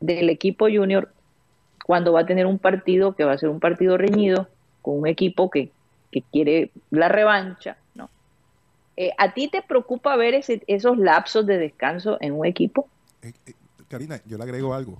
del 0.00 0.30
equipo 0.30 0.68
junior, 0.70 1.12
cuando 1.84 2.14
va 2.14 2.20
a 2.20 2.26
tener 2.26 2.46
un 2.46 2.58
partido 2.58 3.14
que 3.14 3.24
va 3.24 3.32
a 3.32 3.38
ser 3.38 3.50
un 3.50 3.60
partido 3.60 3.98
reñido, 3.98 4.48
con 4.80 5.00
un 5.00 5.06
equipo 5.06 5.50
que, 5.50 5.70
que 6.10 6.22
quiere 6.22 6.70
la 6.88 7.08
revancha. 7.08 7.76
Eh, 8.96 9.10
¿A 9.18 9.34
ti 9.34 9.48
te 9.48 9.62
preocupa 9.62 10.16
ver 10.16 10.34
ese- 10.34 10.62
esos 10.66 10.96
lapsos 10.96 11.46
de 11.46 11.58
descanso 11.58 12.16
en 12.20 12.32
un 12.32 12.46
equipo? 12.46 12.88
Eh, 13.22 13.32
eh, 13.46 13.52
Karina, 13.88 14.20
yo 14.24 14.38
le 14.38 14.44
agrego 14.44 14.72
algo. 14.74 14.98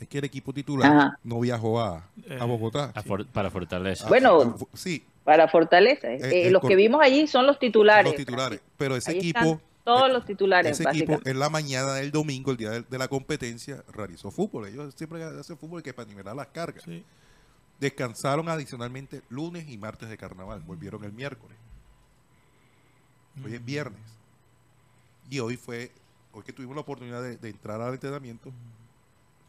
Es 0.00 0.08
que 0.08 0.18
el 0.18 0.24
equipo 0.24 0.52
titular 0.52 0.90
Ajá. 0.90 1.18
no 1.24 1.40
viajó 1.40 1.80
a, 1.80 2.04
a 2.38 2.44
Bogotá. 2.44 2.92
a 2.94 3.02
for- 3.02 3.26
para 3.26 3.50
Fortaleza. 3.50 4.08
Bueno, 4.08 4.40
a- 4.72 4.76
sí, 4.76 5.04
Para 5.24 5.48
Fortaleza. 5.48 6.12
Eh, 6.12 6.18
Eh, 6.20 6.46
eh, 6.48 6.50
los 6.50 6.60
cor- 6.60 6.68
que 6.68 6.76
vimos 6.76 7.00
allí 7.02 7.26
son 7.26 7.46
los 7.46 7.58
titulares. 7.58 8.04
los 8.04 8.14
titulares. 8.16 8.60
Pero 8.76 8.94
ese 8.96 9.12
Ahí 9.12 9.18
equipo. 9.18 9.38
están 9.40 9.60
todos 9.82 10.10
eh, 10.10 10.12
los 10.12 10.24
titulares, 10.26 10.78
Ese 10.78 10.88
equipo 10.88 11.18
en 11.24 11.38
la 11.38 11.48
mañana 11.48 11.94
del 11.94 12.10
domingo, 12.10 12.50
el 12.50 12.56
día 12.58 12.70
de, 12.70 12.82
de 12.82 12.98
la 12.98 13.08
competencia, 13.08 13.82
realizó 13.92 14.30
fútbol. 14.30 14.66
Ellos 14.68 14.92
siempre 14.94 15.24
hacen 15.24 15.56
fútbol 15.56 15.82
que 15.82 15.94
para 15.94 16.06
nivelar 16.08 16.36
las 16.36 16.48
cargas. 16.48 16.82
Sí. 16.84 17.02
Descansaron 17.80 18.48
adicionalmente 18.48 19.22
lunes 19.30 19.66
y 19.68 19.76
martes 19.78 20.08
de 20.08 20.16
carnaval. 20.16 20.60
Volvieron 20.60 21.02
el 21.04 21.12
miércoles. 21.12 21.56
Hoy 23.42 23.54
es 23.54 23.64
viernes. 23.64 24.00
Y 25.30 25.40
hoy 25.40 25.56
fue, 25.56 25.90
hoy 26.32 26.42
que 26.42 26.52
tuvimos 26.52 26.74
la 26.76 26.82
oportunidad 26.82 27.22
de, 27.22 27.36
de 27.36 27.48
entrar 27.48 27.80
al 27.80 27.94
entrenamiento, 27.94 28.52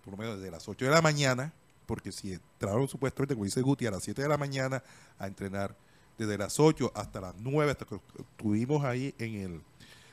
por 0.03 0.11
lo 0.13 0.17
menos 0.17 0.37
desde 0.37 0.51
las 0.51 0.67
8 0.67 0.85
de 0.85 0.91
la 0.91 1.01
mañana, 1.01 1.51
porque 1.85 2.11
si 2.11 2.33
entraron 2.33 2.87
supuestamente, 2.87 3.35
como 3.35 3.45
dice 3.45 3.61
Guti, 3.61 3.85
a 3.85 3.91
las 3.91 4.03
7 4.03 4.21
de 4.21 4.27
la 4.29 4.37
mañana 4.37 4.81
a 5.19 5.27
entrenar, 5.27 5.75
desde 6.17 6.37
las 6.37 6.59
8 6.59 6.91
hasta 6.95 7.19
las 7.21 7.35
9, 7.37 7.71
hasta 7.71 7.85
que 7.85 7.99
estuvimos 8.17 8.83
ahí 8.85 9.13
en 9.19 9.35
el 9.35 9.61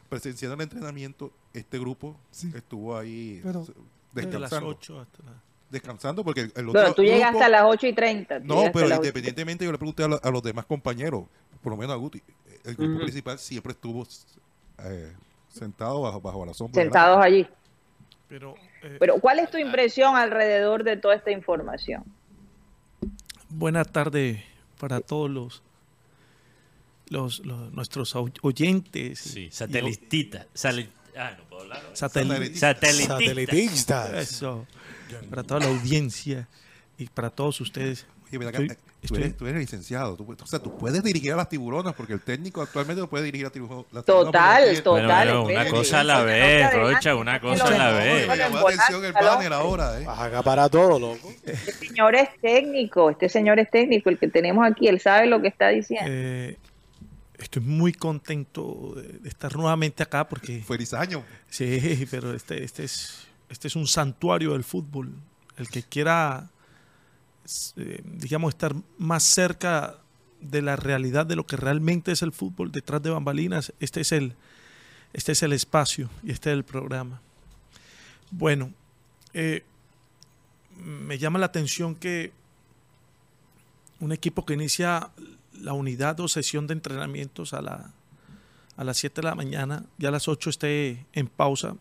presenciando 0.08 0.56
el 0.56 0.60
entrenamiento, 0.62 1.32
este 1.54 1.78
grupo 1.78 2.16
estuvo 2.54 2.96
ahí 2.98 3.40
Pero- 3.42 3.62
eh, 3.62 3.72
De 4.12 4.22
las 4.24 4.30
descansando. 4.32 4.68
8 4.68 5.00
hasta 5.00 5.22
las... 5.22 5.34
Descansando 5.70 6.22
porque 6.22 6.40
el 6.42 6.68
otro 6.68 6.72
Bueno, 6.72 6.92
tú 6.94 7.02
llegaste 7.02 7.38
grupo- 7.38 7.44
a 7.44 7.48
las 7.48 7.62
8 7.64 7.86
y 7.86 7.92
30. 7.94 8.40
tú 8.40 8.46
no, 8.46 8.64
pero 8.74 8.94
independientemente 8.94 9.64
yo 9.64 9.72
le 9.72 9.78
pregunté 9.78 10.04
a, 10.04 10.08
lo- 10.08 10.20
a 10.22 10.30
los 10.30 10.42
demás 10.42 10.66
compañeros, 10.66 11.24
por 11.62 11.70
lo 11.72 11.78
menos 11.78 11.94
a 11.94 11.96
Guti, 11.96 12.20
el 12.64 12.74
grupo 12.76 13.00
principal 13.00 13.38
siempre 13.38 13.72
estuvo 13.72 14.06
eh, 14.78 15.12
sentado 15.48 16.00
bajo, 16.02 16.20
bajo 16.20 16.46
la 16.46 16.54
sombra. 16.54 16.74
30. 16.74 16.82
de 16.82 16.84
la- 16.84 16.92
Sentados 17.12 17.24
allí. 17.24 17.46
Pero, 18.28 18.54
eh, 18.82 18.96
Pero, 18.98 19.18
¿cuál 19.20 19.38
es 19.40 19.50
tu 19.50 19.58
impresión 19.58 20.16
alrededor 20.16 20.84
de 20.84 20.96
toda 20.96 21.14
esta 21.14 21.30
información? 21.30 22.04
buena 23.50 23.84
tarde 23.84 24.42
para 24.80 25.00
todos 25.00 25.28
los, 25.30 25.62
los, 27.08 27.40
los- 27.40 27.70
nuestros 27.72 28.14
oyentes. 28.42 29.18
Sí, 29.18 29.50
satelitita. 29.50 30.46
Ah, 31.16 31.32
no 31.36 31.44
puedo 31.44 31.62
hablar. 31.62 31.82
satel- 31.92 32.54
Satelitista. 32.56 33.18
Satelitistas. 33.18 34.12
Eso. 34.14 34.66
Para 35.28 35.42
toda 35.42 35.60
la 35.60 35.66
audiencia 35.66 36.48
y 36.96 37.06
para 37.06 37.28
todos 37.28 37.60
ustedes. 37.60 38.06
Acá, 38.48 38.62
eh, 38.62 38.76
tú, 39.06 39.16
eres, 39.16 39.36
tú 39.36 39.46
eres 39.46 39.60
licenciado. 39.60 40.16
Tú, 40.16 40.36
o 40.40 40.46
sea, 40.46 40.58
tú 40.58 40.76
puedes 40.76 41.02
dirigir 41.02 41.32
a 41.32 41.36
las 41.36 41.48
tiburonas 41.48 41.94
porque 41.94 42.14
el 42.14 42.20
técnico 42.20 42.62
actualmente 42.62 43.00
no 43.00 43.08
puede 43.08 43.24
dirigir 43.24 43.46
a 43.46 43.50
tiburonas. 43.50 43.86
las 43.92 44.04
tiburonas 44.04 44.32
Total, 44.32 44.82
total. 44.82 45.28
Bueno, 45.28 45.42
bueno, 45.44 45.60
una 45.60 45.70
cosa 45.70 46.00
a 46.00 46.04
la 46.04 46.22
vez, 46.22 46.74
Rocha, 46.74 47.14
una 47.14 47.40
cosa 47.40 47.66
a 47.66 47.70
la 47.70 47.92
vez. 47.92 48.28
atención 48.28 49.04
el 49.04 49.12
banner 49.12 49.52
ahora, 49.52 50.00
¿eh? 50.00 50.04
Vas 50.04 50.18
a 50.18 50.24
acaparar 50.24 50.70
todo, 50.70 50.98
loco. 50.98 51.32
Este 51.44 51.72
señor 51.72 52.14
es 52.14 52.28
técnico, 52.40 53.10
este 53.10 53.28
señor 53.28 53.58
es 53.58 53.70
técnico, 53.70 54.10
el 54.10 54.18
que 54.18 54.28
tenemos 54.28 54.66
aquí, 54.66 54.88
él 54.88 55.00
sabe 55.00 55.26
lo 55.26 55.40
que 55.40 55.48
está 55.48 55.68
diciendo. 55.68 56.10
Eh, 56.10 56.56
estoy 57.38 57.62
muy 57.62 57.92
contento 57.92 58.94
de, 58.96 59.28
estar 59.28 59.54
nuevamente 59.56 60.02
acá 60.02 60.28
porque 60.28 60.60
Feliz 60.60 60.94
año. 60.94 61.24
sí, 61.48 62.06
pero 62.10 62.34
este, 62.34 62.64
este 62.64 62.84
es 62.84 63.26
este 63.52 63.68
es 63.68 63.76
un 63.76 63.86
santuario 63.86 64.54
del 64.54 64.64
fútbol. 64.64 65.12
El 65.58 65.68
que 65.68 65.82
quiera, 65.82 66.48
digamos, 68.04 68.54
estar 68.54 68.74
más 68.98 69.22
cerca 69.22 69.98
de 70.40 70.62
la 70.62 70.76
realidad 70.76 71.26
de 71.26 71.36
lo 71.36 71.46
que 71.46 71.56
realmente 71.56 72.12
es 72.12 72.22
el 72.22 72.32
fútbol 72.32 72.72
detrás 72.72 73.02
de 73.02 73.10
bambalinas, 73.10 73.72
este 73.80 74.00
es 74.00 74.12
el, 74.12 74.34
este 75.12 75.32
es 75.32 75.42
el 75.42 75.52
espacio 75.52 76.10
y 76.22 76.32
este 76.32 76.50
es 76.50 76.54
el 76.54 76.64
programa. 76.64 77.20
Bueno, 78.30 78.72
eh, 79.34 79.64
me 80.76 81.18
llama 81.18 81.38
la 81.38 81.46
atención 81.46 81.94
que 81.94 82.32
un 84.00 84.12
equipo 84.12 84.44
que 84.44 84.54
inicia 84.54 85.10
la 85.60 85.74
unidad 85.74 86.18
o 86.20 86.28
sesión 86.28 86.66
de 86.66 86.74
entrenamientos 86.74 87.54
a, 87.54 87.62
la, 87.62 87.92
a 88.76 88.84
las 88.84 88.96
7 88.98 89.20
de 89.20 89.28
la 89.28 89.34
mañana, 89.34 89.84
ya 89.98 90.08
a 90.08 90.12
las 90.12 90.26
8 90.28 90.50
esté 90.50 91.06
en 91.12 91.28
pausa 91.28 91.76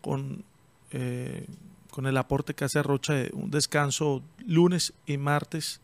con, 0.00 0.44
eh, 0.90 1.46
con 1.92 2.06
el 2.06 2.16
aporte 2.16 2.54
que 2.54 2.64
hace 2.64 2.82
Rocha 2.82 3.12
de 3.12 3.30
un 3.34 3.50
descanso 3.50 4.22
lunes 4.46 4.94
y 5.06 5.18
martes. 5.18 5.78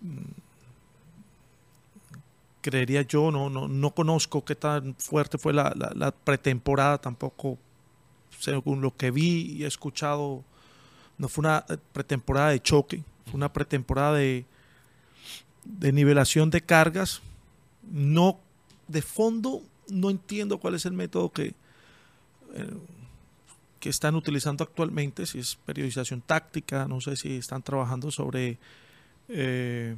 Mm, 0.00 0.30
Creería 2.60 3.02
yo, 3.02 3.32
no, 3.32 3.50
no, 3.50 3.66
no 3.66 3.90
conozco 3.90 4.44
qué 4.44 4.54
tan 4.54 4.94
fuerte 4.94 5.38
fue 5.38 5.52
la, 5.52 6.14
pretemporada, 6.22 6.98
tampoco 6.98 7.58
según 8.38 8.80
lo 8.80 8.96
que 8.96 9.10
vi 9.10 9.56
y 9.56 9.64
he 9.64 9.66
escuchado, 9.66 10.44
no 11.18 11.28
fue 11.28 11.42
una 11.42 11.66
pretemporada 11.92 12.50
de 12.50 12.62
choque, 12.62 13.02
fue 13.24 13.34
una 13.34 13.52
pretemporada 13.52 14.14
de, 14.14 14.44
de 15.64 15.90
nivelación 15.90 16.50
de 16.50 16.60
cargas, 16.60 17.20
no 17.90 18.38
de 18.86 19.02
fondo, 19.02 19.62
no 19.88 20.10
entiendo 20.10 20.58
cuál 20.58 20.76
es 20.76 20.86
el 20.86 20.92
método 20.92 21.32
que, 21.32 21.54
eh, 22.54 22.76
que 23.82 23.88
están 23.88 24.14
utilizando 24.14 24.62
actualmente, 24.62 25.26
si 25.26 25.40
es 25.40 25.56
periodización 25.56 26.20
táctica, 26.20 26.86
no 26.86 27.00
sé 27.00 27.16
si 27.16 27.38
están 27.38 27.64
trabajando 27.64 28.12
sobre 28.12 28.60
eh, 29.28 29.96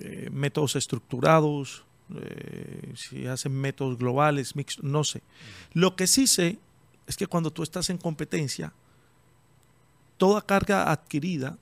eh, 0.00 0.28
métodos 0.32 0.74
estructurados, 0.74 1.84
eh, 2.16 2.92
si 2.96 3.28
hacen 3.28 3.52
métodos 3.52 3.96
globales, 3.96 4.56
mix, 4.56 4.82
no 4.82 5.04
sé. 5.04 5.22
Lo 5.72 5.94
que 5.94 6.08
sí 6.08 6.26
sé 6.26 6.58
es 7.06 7.16
que 7.16 7.28
cuando 7.28 7.52
tú 7.52 7.62
estás 7.62 7.90
en 7.90 7.98
competencia, 7.98 8.72
toda 10.16 10.42
carga 10.42 10.90
adquirida 10.90 11.58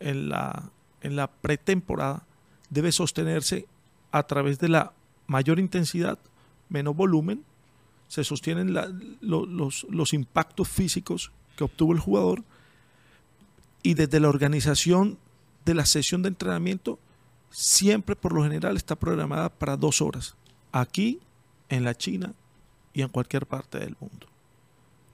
en 0.00 0.30
la, 0.30 0.70
en 1.02 1.14
la 1.14 1.30
pretemporada 1.30 2.24
debe 2.70 2.90
sostenerse 2.90 3.66
a 4.12 4.22
través 4.22 4.58
de 4.58 4.70
la 4.70 4.94
mayor 5.26 5.58
intensidad, 5.58 6.18
menos 6.70 6.96
volumen, 6.96 7.44
se 8.12 8.24
sostienen 8.24 8.74
la- 8.74 8.92
lo- 9.22 9.46
los, 9.46 9.86
los 9.88 10.12
impactos 10.12 10.68
físicos 10.68 11.32
que 11.56 11.64
obtuvo 11.64 11.94
el 11.94 11.98
jugador 11.98 12.42
y 13.82 13.94
desde 13.94 14.20
la 14.20 14.28
organización 14.28 15.16
de 15.64 15.72
la 15.74 15.86
sesión 15.86 16.20
de 16.22 16.28
entrenamiento 16.28 16.98
siempre 17.50 18.14
por 18.14 18.34
lo 18.34 18.42
general 18.42 18.76
está 18.76 18.96
programada 18.96 19.48
para 19.48 19.78
dos 19.78 20.02
horas, 20.02 20.34
aquí, 20.72 21.20
en 21.70 21.84
la 21.84 21.94
China 21.94 22.34
y 22.92 23.00
en 23.00 23.08
cualquier 23.08 23.46
parte 23.46 23.78
del 23.78 23.96
mundo. 23.98 24.26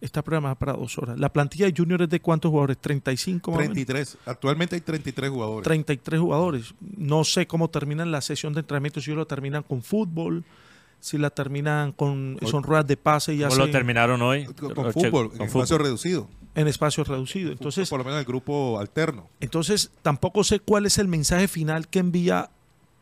Está 0.00 0.22
programada 0.22 0.56
para 0.56 0.72
dos 0.72 0.98
horas. 0.98 1.18
La 1.20 1.32
plantilla 1.32 1.66
de 1.66 1.74
Junior 1.76 2.02
es 2.02 2.08
de 2.08 2.18
cuántos 2.20 2.50
jugadores? 2.50 2.78
35 2.78 3.52
más 3.52 3.58
o 3.58 3.60
menos? 3.60 3.74
33. 3.74 4.18
Actualmente 4.26 4.74
hay 4.74 4.80
33 4.80 5.30
jugadores. 5.30 5.62
33 5.64 6.20
jugadores. 6.20 6.74
No 6.96 7.22
sé 7.22 7.46
cómo 7.46 7.68
terminan 7.70 8.10
la 8.10 8.20
sesión 8.22 8.52
de 8.54 8.60
entrenamiento, 8.60 9.00
si 9.00 9.12
lo 9.12 9.24
terminan 9.24 9.62
con 9.62 9.82
fútbol, 9.82 10.44
si 11.00 11.16
la 11.18 11.30
terminan 11.30 11.92
con 11.92 12.38
son 12.50 12.62
ruedas 12.62 12.86
de 12.86 12.96
pase 12.96 13.34
y 13.34 13.38
¿Cómo 13.38 13.48
hacen 13.48 13.58
lo 13.66 13.70
terminaron 13.70 14.20
hoy? 14.22 14.44
Con, 14.46 14.92
fútbol, 14.92 15.30
Con 15.30 15.40
en 15.40 15.46
espacio 15.46 15.78
reducido. 15.78 16.28
en 16.54 16.66
espacio 16.68 17.04
reducido. 17.04 17.52
Entonces, 17.52 17.88
por 17.88 17.98
lo 18.00 18.04
menos 18.04 18.18
el 18.20 18.26
grupo 18.26 18.78
alterno. 18.80 19.28
entonces 19.40 19.90
tampoco 20.02 20.42
sé 20.44 20.58
cuál 20.60 20.86
es 20.86 20.98
el 20.98 21.06
mensaje 21.08 21.46
final 21.48 21.88
que 21.88 22.00
envía 22.00 22.50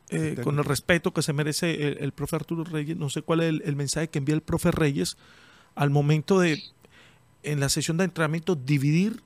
eh, 0.09 0.37
con 0.43 0.57
el 0.57 0.63
respeto 0.63 1.11
que 1.13 1.21
se 1.21 1.33
merece 1.33 1.87
el, 1.87 1.97
el 1.99 2.11
profe 2.13 2.35
Arturo 2.37 2.63
Reyes, 2.63 2.95
no 2.97 3.09
sé 3.09 3.23
cuál 3.23 3.41
es 3.41 3.49
el, 3.49 3.61
el 3.65 3.75
mensaje 3.75 4.07
que 4.09 4.19
envía 4.19 4.35
el 4.35 4.41
profe 4.41 4.71
Reyes 4.71 5.17
al 5.75 5.89
momento 5.89 6.39
de 6.39 6.61
en 7.43 7.59
la 7.59 7.69
sesión 7.69 7.97
de 7.97 8.03
entrenamiento 8.05 8.55
dividir 8.55 9.21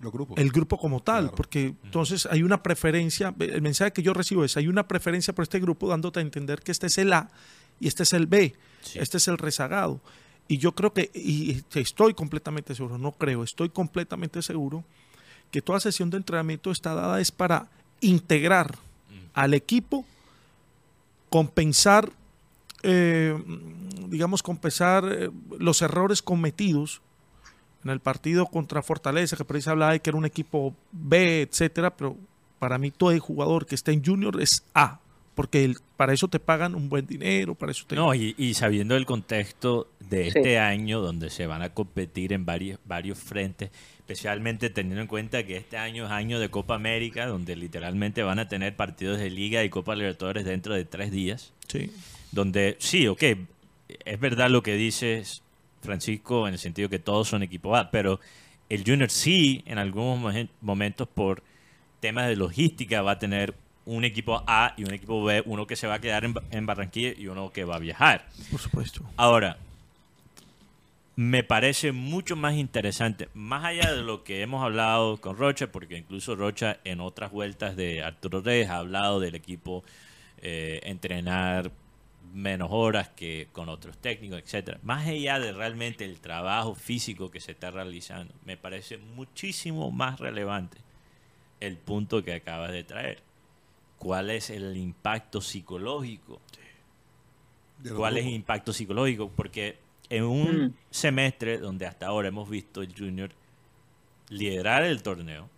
Los 0.00 0.12
grupos. 0.12 0.36
el 0.38 0.50
grupo 0.50 0.78
como 0.78 1.00
tal, 1.00 1.24
Claro. 1.24 1.36
porque 1.36 1.74
entonces 1.84 2.26
hay 2.30 2.42
una 2.42 2.62
preferencia, 2.62 3.34
el 3.38 3.62
mensaje 3.62 3.92
que 3.92 4.02
yo 4.02 4.12
recibo 4.14 4.44
es, 4.44 4.56
hay 4.56 4.68
una 4.68 4.86
preferencia 4.88 5.34
por 5.34 5.42
este 5.44 5.58
grupo 5.60 5.88
dándote 5.88 6.20
a 6.20 6.22
entender 6.22 6.60
que 6.60 6.72
este 6.72 6.86
es 6.88 6.98
el 6.98 7.12
A 7.12 7.30
y 7.80 7.88
este 7.88 8.02
es 8.04 8.12
el 8.12 8.26
B, 8.26 8.54
Sí. 8.82 8.98
este 8.98 9.16
es 9.16 9.28
el 9.28 9.38
rezagado. 9.38 10.00
Y 10.46 10.58
yo 10.58 10.72
creo 10.72 10.92
que, 10.92 11.10
y 11.14 11.62
estoy 11.74 12.12
completamente 12.14 12.74
seguro, 12.74 12.98
no 12.98 13.12
creo, 13.12 13.42
estoy 13.42 13.70
completamente 13.70 14.42
seguro 14.42 14.84
que 15.50 15.62
toda 15.62 15.80
sesión 15.80 16.10
de 16.10 16.18
entrenamiento 16.18 16.70
está 16.70 16.94
dada 16.94 17.20
es 17.20 17.30
para 17.32 17.68
integrar 18.00 18.76
al 19.32 19.54
equipo, 19.54 20.04
compensar, 21.30 22.10
eh, 22.82 23.36
digamos, 24.08 24.42
compensar 24.42 25.04
eh, 25.10 25.30
los 25.58 25.80
errores 25.82 26.22
cometidos 26.22 27.00
en 27.84 27.90
el 27.90 28.00
partido 28.00 28.46
contra 28.46 28.82
Fortaleza, 28.82 29.36
que 29.36 29.44
por 29.44 29.56
ahí 29.56 29.62
se 29.62 29.70
hablaba 29.70 29.92
de 29.92 30.00
que 30.00 30.10
era 30.10 30.18
un 30.18 30.24
equipo 30.24 30.74
B, 30.92 31.42
etcétera, 31.42 31.94
pero 31.96 32.16
para 32.58 32.78
mí 32.78 32.90
todo 32.90 33.10
el 33.10 33.20
jugador 33.20 33.66
que 33.66 33.74
está 33.74 33.92
en 33.92 34.04
Junior 34.04 34.40
es 34.40 34.64
A, 34.74 35.00
porque 35.34 35.64
el- 35.64 35.76
para 35.96 36.12
eso 36.12 36.28
te 36.28 36.38
pagan 36.40 36.74
un 36.74 36.88
buen 36.88 37.06
dinero, 37.06 37.54
para 37.54 37.72
eso 37.72 37.84
te... 37.86 37.94
No, 37.96 38.14
y, 38.14 38.34
y 38.38 38.54
sabiendo 38.54 38.96
el 38.96 39.04
contexto 39.06 39.88
de 40.00 40.30
Sí. 40.30 40.38
este 40.38 40.58
año, 40.58 41.00
donde 41.00 41.30
se 41.30 41.46
van 41.46 41.62
a 41.62 41.70
competir 41.70 42.32
en 42.32 42.44
varios, 42.44 42.78
varios 42.84 43.18
frentes, 43.18 43.70
especialmente 43.98 44.70
teniendo 44.70 45.00
en 45.00 45.06
cuenta 45.06 45.44
que 45.44 45.56
este 45.56 45.76
año 45.78 46.04
es 46.06 46.10
año 46.12 46.38
de 46.38 46.50
Copa 46.50 46.74
América, 46.74 47.26
donde 47.26 47.56
literalmente 47.56 48.22
van 48.22 48.38
a 48.38 48.48
tener 48.48 48.76
partidos 48.76 49.18
de 49.18 49.30
Liga 49.30 49.64
y 49.64 49.70
Copa 49.70 49.94
Libertadores 49.96 50.44
dentro 50.44 50.74
de 50.74 50.84
tres 50.84 51.10
días, 51.10 51.52
Sí. 51.68 51.90
donde 52.32 52.76
sí, 52.78 53.06
ok, 53.08 53.22
es 54.04 54.20
verdad 54.20 54.50
lo 54.50 54.62
que 54.62 54.74
dices, 54.76 55.42
Francisco, 55.82 56.46
en 56.48 56.54
el 56.54 56.58
sentido 56.60 56.88
que 56.88 56.98
todos 56.98 57.28
son 57.28 57.42
equipo 57.42 57.74
A, 57.76 57.90
pero 57.90 58.20
el 58.68 58.82
Junior 58.84 59.10
sí, 59.10 59.62
en 59.66 59.78
algunos 59.78 60.18
momen- 60.20 60.48
momentos 60.60 61.08
por 61.08 61.42
temas 62.00 62.28
de 62.28 62.36
logística, 62.36 63.02
va 63.02 63.12
a 63.12 63.18
tener 63.18 63.54
un 63.86 64.04
equipo 64.04 64.42
A 64.46 64.74
y 64.76 64.84
un 64.84 64.94
equipo 64.94 65.22
B, 65.24 65.42
uno 65.46 65.66
que 65.66 65.76
se 65.76 65.86
va 65.86 65.94
a 65.94 65.98
quedar 66.00 66.24
en, 66.24 66.34
Ba- 66.34 66.42
en 66.50 66.66
Barranquilla 66.66 67.12
y 67.18 67.26
uno 67.26 67.50
que 67.52 67.64
va 67.64 67.76
a 67.76 67.78
viajar. 67.78 68.26
Por 68.50 68.60
supuesto. 68.60 69.02
Ahora, 69.16 69.58
me 71.16 71.44
parece 71.44 71.92
mucho 71.92 72.34
más 72.34 72.54
interesante, 72.54 73.28
más 73.34 73.64
allá 73.64 73.94
de 73.94 74.02
lo 74.02 74.24
que 74.24 74.42
hemos 74.42 74.64
hablado 74.64 75.18
con 75.20 75.36
Rocha, 75.36 75.70
porque 75.70 75.98
incluso 75.98 76.34
Rocha 76.34 76.78
en 76.84 77.00
otras 77.00 77.30
vueltas 77.30 77.76
de 77.76 78.02
Arturo 78.02 78.40
Reyes 78.40 78.68
ha 78.70 78.78
hablado 78.78 79.20
del 79.20 79.34
equipo 79.34 79.84
eh, 80.38 80.80
entrenar 80.82 81.70
menos 82.32 82.68
horas 82.72 83.10
que 83.10 83.46
con 83.52 83.68
otros 83.68 83.96
técnicos, 83.98 84.40
etcétera. 84.40 84.80
Más 84.82 85.06
allá 85.06 85.38
de 85.38 85.52
realmente 85.52 86.04
el 86.04 86.18
trabajo 86.18 86.74
físico 86.74 87.30
que 87.30 87.38
se 87.38 87.52
está 87.52 87.70
realizando, 87.70 88.34
me 88.44 88.56
parece 88.56 88.96
muchísimo 88.96 89.92
más 89.92 90.18
relevante 90.18 90.78
el 91.60 91.76
punto 91.76 92.24
que 92.24 92.32
acabas 92.34 92.72
de 92.72 92.82
traer. 92.82 93.22
¿Cuál 93.98 94.30
es 94.30 94.50
el 94.50 94.76
impacto 94.76 95.40
psicológico 95.40 96.40
cuál 97.96 98.16
es 98.16 98.24
el 98.24 98.32
impacto 98.32 98.72
psicológico, 98.72 99.30
porque 99.30 99.76
en 100.08 100.24
un 100.24 100.66
Mm. 100.66 100.74
semestre 100.90 101.58
donde 101.58 101.86
hasta 101.86 102.06
ahora 102.06 102.28
hemos 102.28 102.48
visto 102.48 102.80
el 102.80 102.94
Junior 102.96 103.30
liderar 104.30 104.84
el 104.84 105.02
torneo, 105.02 105.50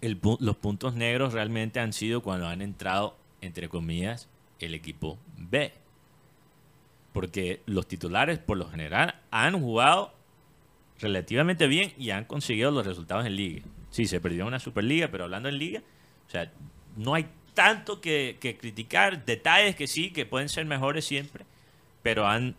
el 0.00 0.20
los 0.38 0.56
puntos 0.56 0.94
negros 0.94 1.32
realmente 1.32 1.80
han 1.80 1.92
sido 1.92 2.22
cuando 2.22 2.46
han 2.46 2.62
entrado, 2.62 3.16
entre 3.40 3.68
comillas, 3.68 4.28
el 4.60 4.72
equipo 4.74 5.18
B. 5.36 5.72
Porque 7.12 7.60
los 7.66 7.88
titulares, 7.88 8.38
por 8.38 8.56
lo 8.56 8.68
general, 8.70 9.16
han 9.32 9.60
jugado 9.60 10.12
relativamente 11.00 11.66
bien 11.66 11.92
y 11.98 12.10
han 12.10 12.24
conseguido 12.24 12.70
los 12.70 12.86
resultados 12.86 13.26
en 13.26 13.34
liga. 13.34 13.62
Sí, 13.90 14.06
se 14.06 14.20
perdió 14.20 14.46
una 14.46 14.60
Superliga, 14.60 15.08
pero 15.08 15.24
hablando 15.24 15.48
en 15.48 15.58
liga, 15.58 15.82
o 16.28 16.30
sea, 16.30 16.52
no 16.96 17.14
hay 17.14 17.26
tanto 17.54 18.00
que, 18.00 18.36
que 18.40 18.56
criticar. 18.56 19.24
Detalles 19.24 19.76
que 19.76 19.86
sí, 19.86 20.10
que 20.10 20.26
pueden 20.26 20.48
ser 20.48 20.64
mejores 20.66 21.04
siempre, 21.04 21.44
pero 22.02 22.26
han 22.26 22.56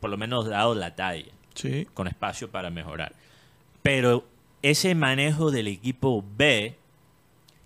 por 0.00 0.10
lo 0.10 0.16
menos 0.16 0.46
dado 0.46 0.74
la 0.74 0.94
talla, 0.94 1.32
Sí. 1.54 1.86
con 1.94 2.06
espacio 2.08 2.50
para 2.50 2.68
mejorar. 2.70 3.14
Pero 3.82 4.26
ese 4.62 4.94
manejo 4.94 5.50
del 5.50 5.68
equipo 5.68 6.24
B 6.36 6.74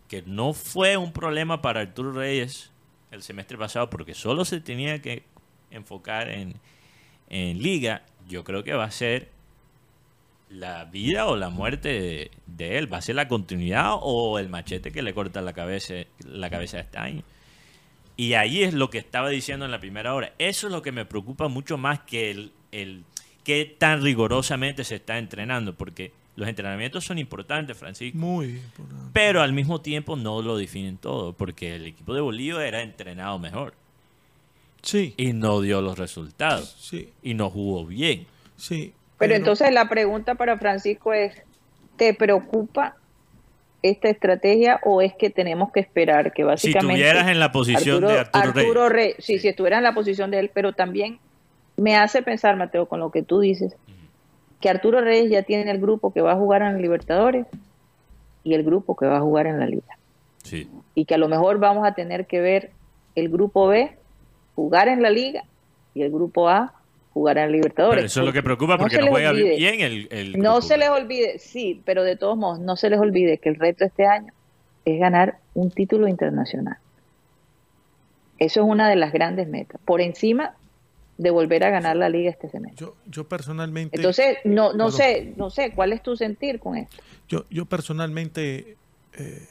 que 0.08 0.22
no 0.22 0.52
fue 0.52 0.96
un 0.96 1.12
problema 1.12 1.60
para 1.62 1.80
Arturo 1.80 2.12
Reyes 2.12 2.70
el 3.10 3.22
semestre 3.22 3.58
pasado 3.58 3.90
porque 3.90 4.14
solo 4.14 4.44
se 4.44 4.60
tenía 4.60 5.02
que 5.02 5.22
enfocar 5.70 6.30
en, 6.30 6.54
en 7.28 7.62
liga, 7.62 8.02
yo 8.28 8.44
creo 8.44 8.62
que 8.64 8.72
va 8.74 8.84
a 8.84 8.90
ser 8.90 9.28
la 10.50 10.84
vida 10.86 11.26
o 11.26 11.36
la 11.36 11.50
muerte 11.50 11.88
de, 11.88 12.30
de 12.46 12.78
él. 12.78 12.92
Va 12.92 12.98
a 12.98 13.02
ser 13.02 13.14
la 13.16 13.28
continuidad 13.28 13.92
o 14.00 14.38
el 14.38 14.48
machete 14.48 14.90
que 14.92 15.02
le 15.02 15.14
corta 15.14 15.40
la 15.42 15.52
cabeza, 15.52 15.94
la 16.24 16.48
cabeza 16.50 16.80
este 16.80 16.98
año. 16.98 17.22
Y 18.16 18.32
ahí 18.34 18.62
es 18.62 18.74
lo 18.74 18.90
que 18.90 18.98
estaba 18.98 19.28
diciendo 19.28 19.64
en 19.64 19.70
la 19.70 19.78
primera 19.80 20.14
hora. 20.14 20.32
Eso 20.38 20.66
es 20.66 20.72
lo 20.72 20.82
que 20.82 20.90
me 20.92 21.04
preocupa 21.04 21.48
mucho 21.48 21.78
más 21.78 22.00
que 22.00 22.30
el, 22.30 22.52
el 22.72 23.04
qué 23.44 23.76
tan 23.78 24.02
rigurosamente 24.02 24.82
se 24.84 24.96
está 24.96 25.18
entrenando, 25.18 25.74
porque 25.74 26.12
los 26.34 26.48
entrenamientos 26.48 27.04
son 27.04 27.18
importantes, 27.18 27.76
Francisco, 27.76 28.16
Muy 28.18 28.46
importante. 28.50 29.10
pero 29.12 29.40
al 29.42 29.52
mismo 29.52 29.80
tiempo 29.80 30.16
no 30.16 30.40
lo 30.42 30.56
definen 30.56 30.96
todo, 30.96 31.32
porque 31.32 31.76
el 31.76 31.86
equipo 31.86 32.12
de 32.14 32.20
Bolívar 32.20 32.64
era 32.66 32.82
entrenado 32.82 33.38
mejor 33.38 33.74
Sí, 34.82 35.14
y 35.16 35.32
no 35.32 35.60
dio 35.60 35.80
los 35.80 35.98
resultados 35.98 36.76
sí, 36.78 37.10
y 37.22 37.34
no 37.34 37.50
jugó 37.50 37.84
bien. 37.86 38.26
sí. 38.56 38.92
Pero 39.18 39.34
entonces 39.34 39.72
la 39.72 39.88
pregunta 39.88 40.34
para 40.36 40.58
Francisco 40.58 41.12
es, 41.12 41.42
¿te 41.96 42.14
preocupa 42.14 42.96
esta 43.82 44.08
estrategia 44.08 44.80
o 44.84 45.02
es 45.02 45.14
que 45.14 45.30
tenemos 45.30 45.70
que 45.72 45.80
esperar 45.80 46.32
que 46.32 46.42
Si 46.42 46.46
básicamente... 46.46 46.94
tuvieras 46.94 47.28
en 47.28 47.38
la 47.38 47.52
posición 47.52 48.06
de 48.06 48.18
Arturo, 48.32 48.88
Reyes, 48.88 49.14
Rey- 49.16 49.22
sí, 49.22 49.38
si 49.38 49.48
estuviera 49.48 49.78
en 49.78 49.84
la 49.84 49.94
posición 49.94 50.30
de 50.30 50.38
él, 50.40 50.50
pero 50.52 50.72
también 50.72 51.18
me 51.76 51.96
hace 51.96 52.22
pensar, 52.22 52.56
Mateo, 52.56 52.86
con 52.86 52.98
lo 53.00 53.10
que 53.10 53.22
tú 53.22 53.40
dices, 53.40 53.76
que 54.60 54.68
Arturo 54.68 55.00
Reyes 55.00 55.30
ya 55.30 55.42
tiene 55.42 55.70
el 55.70 55.80
grupo 55.80 56.12
que 56.12 56.20
va 56.20 56.32
a 56.32 56.36
jugar 56.36 56.62
en 56.62 56.80
Libertadores 56.82 57.46
y 58.42 58.54
el 58.54 58.64
grupo 58.64 58.96
que 58.96 59.06
va 59.06 59.18
a 59.18 59.20
jugar 59.20 59.46
en 59.46 59.60
la 59.60 59.66
Liga. 59.66 59.96
sí. 60.42 60.68
Y 60.94 61.04
que 61.04 61.14
a 61.14 61.18
lo 61.18 61.28
mejor 61.28 61.58
vamos 61.60 61.86
a 61.86 61.94
tener 61.94 62.26
que 62.26 62.40
ver 62.40 62.72
el 63.14 63.28
grupo 63.28 63.68
B 63.68 63.96
jugar 64.56 64.88
en 64.88 65.00
la 65.02 65.10
Liga 65.10 65.44
y 65.94 66.02
el 66.02 66.10
grupo 66.10 66.48
A 66.48 66.74
jugar 67.18 67.38
en 67.38 67.52
Libertadores. 67.52 67.96
Pero 67.96 68.06
eso 68.06 68.20
es 68.20 68.26
lo 68.26 68.32
que 68.32 68.42
preocupa 68.42 68.74
No 68.74 68.78
porque 68.78 68.94
se 68.96 69.00
no 69.00 69.06
les 69.06 69.10
juega 69.12 69.30
olvide. 69.30 69.56
bien 69.56 69.80
el, 69.80 70.08
el 70.10 70.38
No 70.38 70.60
se 70.62 70.76
les 70.78 70.88
olvide, 70.88 71.38
sí, 71.38 71.82
pero 71.84 72.04
de 72.04 72.16
todos 72.16 72.36
modos, 72.36 72.60
no 72.60 72.76
se 72.76 72.88
les 72.90 72.98
olvide 72.98 73.38
que 73.38 73.48
el 73.48 73.56
reto 73.56 73.84
este 73.84 74.06
año 74.06 74.32
es 74.84 74.98
ganar 74.98 75.38
un 75.54 75.70
título 75.70 76.08
internacional. 76.08 76.78
Eso 78.38 78.60
es 78.62 78.66
una 78.66 78.88
de 78.88 78.96
las 78.96 79.12
grandes 79.12 79.48
metas, 79.48 79.80
por 79.84 80.00
encima 80.00 80.54
de 81.16 81.30
volver 81.30 81.64
a 81.64 81.70
ganar 81.70 81.96
la 81.96 82.08
liga 82.08 82.30
este 82.30 82.48
semestre. 82.48 82.86
Yo, 82.86 82.94
yo 83.06 83.28
personalmente, 83.28 83.96
Entonces, 83.96 84.38
no, 84.44 84.72
no 84.72 84.90
sé, 84.92 85.32
no 85.36 85.50
sé, 85.50 85.72
¿cuál 85.74 85.92
es 85.92 86.02
tu 86.02 86.16
sentir 86.16 86.60
con 86.60 86.76
esto? 86.76 86.96
yo, 87.28 87.44
yo 87.50 87.66
personalmente, 87.66 88.76
eh, 89.18 89.48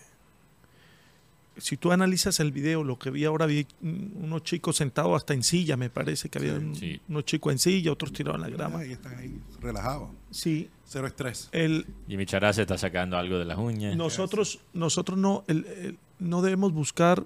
si 1.58 1.78
tú 1.78 1.92
analizas 1.92 2.40
el 2.40 2.52
video, 2.52 2.84
lo 2.84 2.98
que 3.00 3.10
vi 3.10 3.26
ahora, 3.26 3.46
vi 3.46 3.66
unos 3.82 4.44
chicos 4.44 4.78
sentados 4.78 5.16
hasta 5.16 5.34
en 5.34 5.44
silla, 5.44 5.78
me 5.78 5.90
parece 5.90 6.30
que 6.30 6.38
había 6.40 6.54
un- 6.54 6.76
Sí. 6.76 7.00
unos 7.10 7.26
chicos 7.26 7.52
en 7.54 7.60
silla, 7.60 7.92
otros 7.92 8.12
tirados 8.14 8.36
en 8.44 8.50
la 8.52 8.56
grama. 8.58 8.80
Ahí 8.80 8.92
están 8.94 9.18
ahí, 9.18 9.40
relajados. 9.60 10.10
Sí, 10.32 10.70
Cero 10.86 11.08
estrés. 11.08 11.50
el, 11.52 11.86
Jimmy 12.08 12.26
Chará 12.26 12.54
se 12.54 12.62
está 12.62 12.78
sacando 12.78 13.18
algo 13.18 13.38
de 13.40 13.46
las 13.46 13.58
uñas. 13.58 13.96
nosotros, 13.96 14.60
nosotros 14.74 15.18
no, 15.18 15.44
el- 15.48 15.66
el- 15.66 15.98
no 16.20 16.42
debemos 16.42 16.72
buscar 16.74 17.26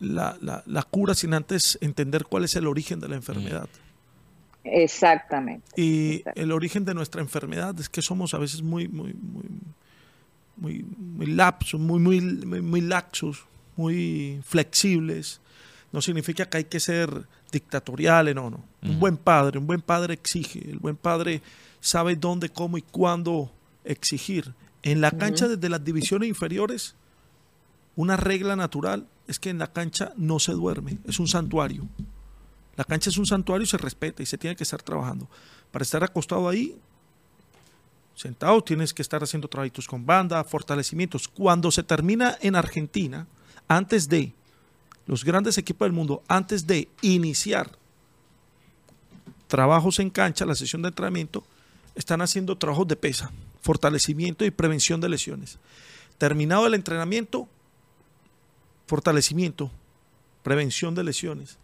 la, 0.00 0.36
la- 0.40 0.62
la 0.66 0.82
cura 0.82 1.14
sin 1.14 1.32
antes 1.34 1.78
entender 1.80 2.24
cuál 2.24 2.44
es 2.44 2.56
el 2.56 2.66
origen 2.66 2.98
de 3.00 3.08
la 3.08 3.16
enfermedad. 3.16 3.68
Exactamente. 4.64 5.80
Y 5.80 6.22
el 6.34 6.52
origen 6.52 6.84
de 6.84 6.94
nuestra 6.94 7.20
enfermedad 7.20 7.78
es 7.80 7.88
que 7.88 8.02
somos 8.02 8.34
a 8.34 8.38
veces 8.38 8.62
muy, 8.62 8.88
muy, 8.88 9.12
muy, 9.14 9.44
muy, 10.56 10.84
muy 10.96 11.26
lapsos, 11.26 11.80
muy, 11.80 11.98
muy, 11.98 12.20
muy, 12.20 12.60
muy 12.60 12.80
laxos, 12.80 13.44
muy 13.76 14.40
flexibles. 14.44 15.40
No 15.92 16.00
significa 16.00 16.46
que 16.48 16.58
hay 16.58 16.64
que 16.64 16.80
ser 16.80 17.26
dictatoriales, 17.50 18.34
no, 18.34 18.50
no. 18.50 18.64
Un 18.82 18.98
buen 18.98 19.16
padre, 19.16 19.58
un 19.58 19.66
buen 19.66 19.82
padre 19.82 20.14
exige. 20.14 20.70
El 20.70 20.78
buen 20.78 20.96
padre 20.96 21.42
sabe 21.80 22.16
dónde, 22.16 22.48
cómo 22.48 22.78
y 22.78 22.82
cuándo 22.82 23.52
exigir. 23.84 24.54
En 24.82 25.00
la 25.00 25.10
cancha 25.10 25.46
desde 25.46 25.68
las 25.68 25.84
divisiones 25.84 26.28
inferiores, 26.28 26.96
una 27.94 28.16
regla 28.16 28.56
natural 28.56 29.06
es 29.28 29.38
que 29.38 29.50
en 29.50 29.58
la 29.58 29.72
cancha 29.72 30.12
no 30.16 30.38
se 30.38 30.52
duerme, 30.52 30.98
es 31.06 31.20
un 31.20 31.28
santuario. 31.28 31.86
La 32.76 32.84
cancha 32.84 33.10
es 33.10 33.18
un 33.18 33.26
santuario 33.26 33.64
y 33.64 33.68
se 33.68 33.76
respeta 33.76 34.22
y 34.22 34.26
se 34.26 34.38
tiene 34.38 34.56
que 34.56 34.64
estar 34.64 34.82
trabajando. 34.82 35.28
Para 35.70 35.82
estar 35.82 36.02
acostado 36.02 36.48
ahí, 36.48 36.76
sentado, 38.14 38.62
tienes 38.62 38.92
que 38.94 39.02
estar 39.02 39.22
haciendo 39.22 39.48
trabajitos 39.48 39.86
con 39.86 40.04
banda, 40.04 40.42
fortalecimientos. 40.44 41.28
Cuando 41.28 41.70
se 41.70 41.82
termina 41.82 42.36
en 42.40 42.56
Argentina, 42.56 43.26
antes 43.68 44.08
de 44.08 44.32
los 45.06 45.24
grandes 45.24 45.58
equipos 45.58 45.86
del 45.86 45.92
mundo, 45.92 46.22
antes 46.28 46.66
de 46.66 46.88
iniciar 47.00 47.70
trabajos 49.48 49.98
en 49.98 50.10
cancha, 50.10 50.46
la 50.46 50.54
sesión 50.54 50.82
de 50.82 50.88
entrenamiento, 50.88 51.44
están 51.94 52.22
haciendo 52.22 52.56
trabajos 52.56 52.88
de 52.88 52.96
pesa, 52.96 53.30
fortalecimiento 53.60 54.44
y 54.44 54.50
prevención 54.50 55.00
de 55.00 55.08
lesiones. 55.08 55.58
Terminado 56.18 56.66
el 56.66 56.74
entrenamiento, 56.74 57.48
fortalecimiento, 58.86 59.70
prevención 60.42 60.94
de 60.94 61.04
lesiones. 61.04 61.58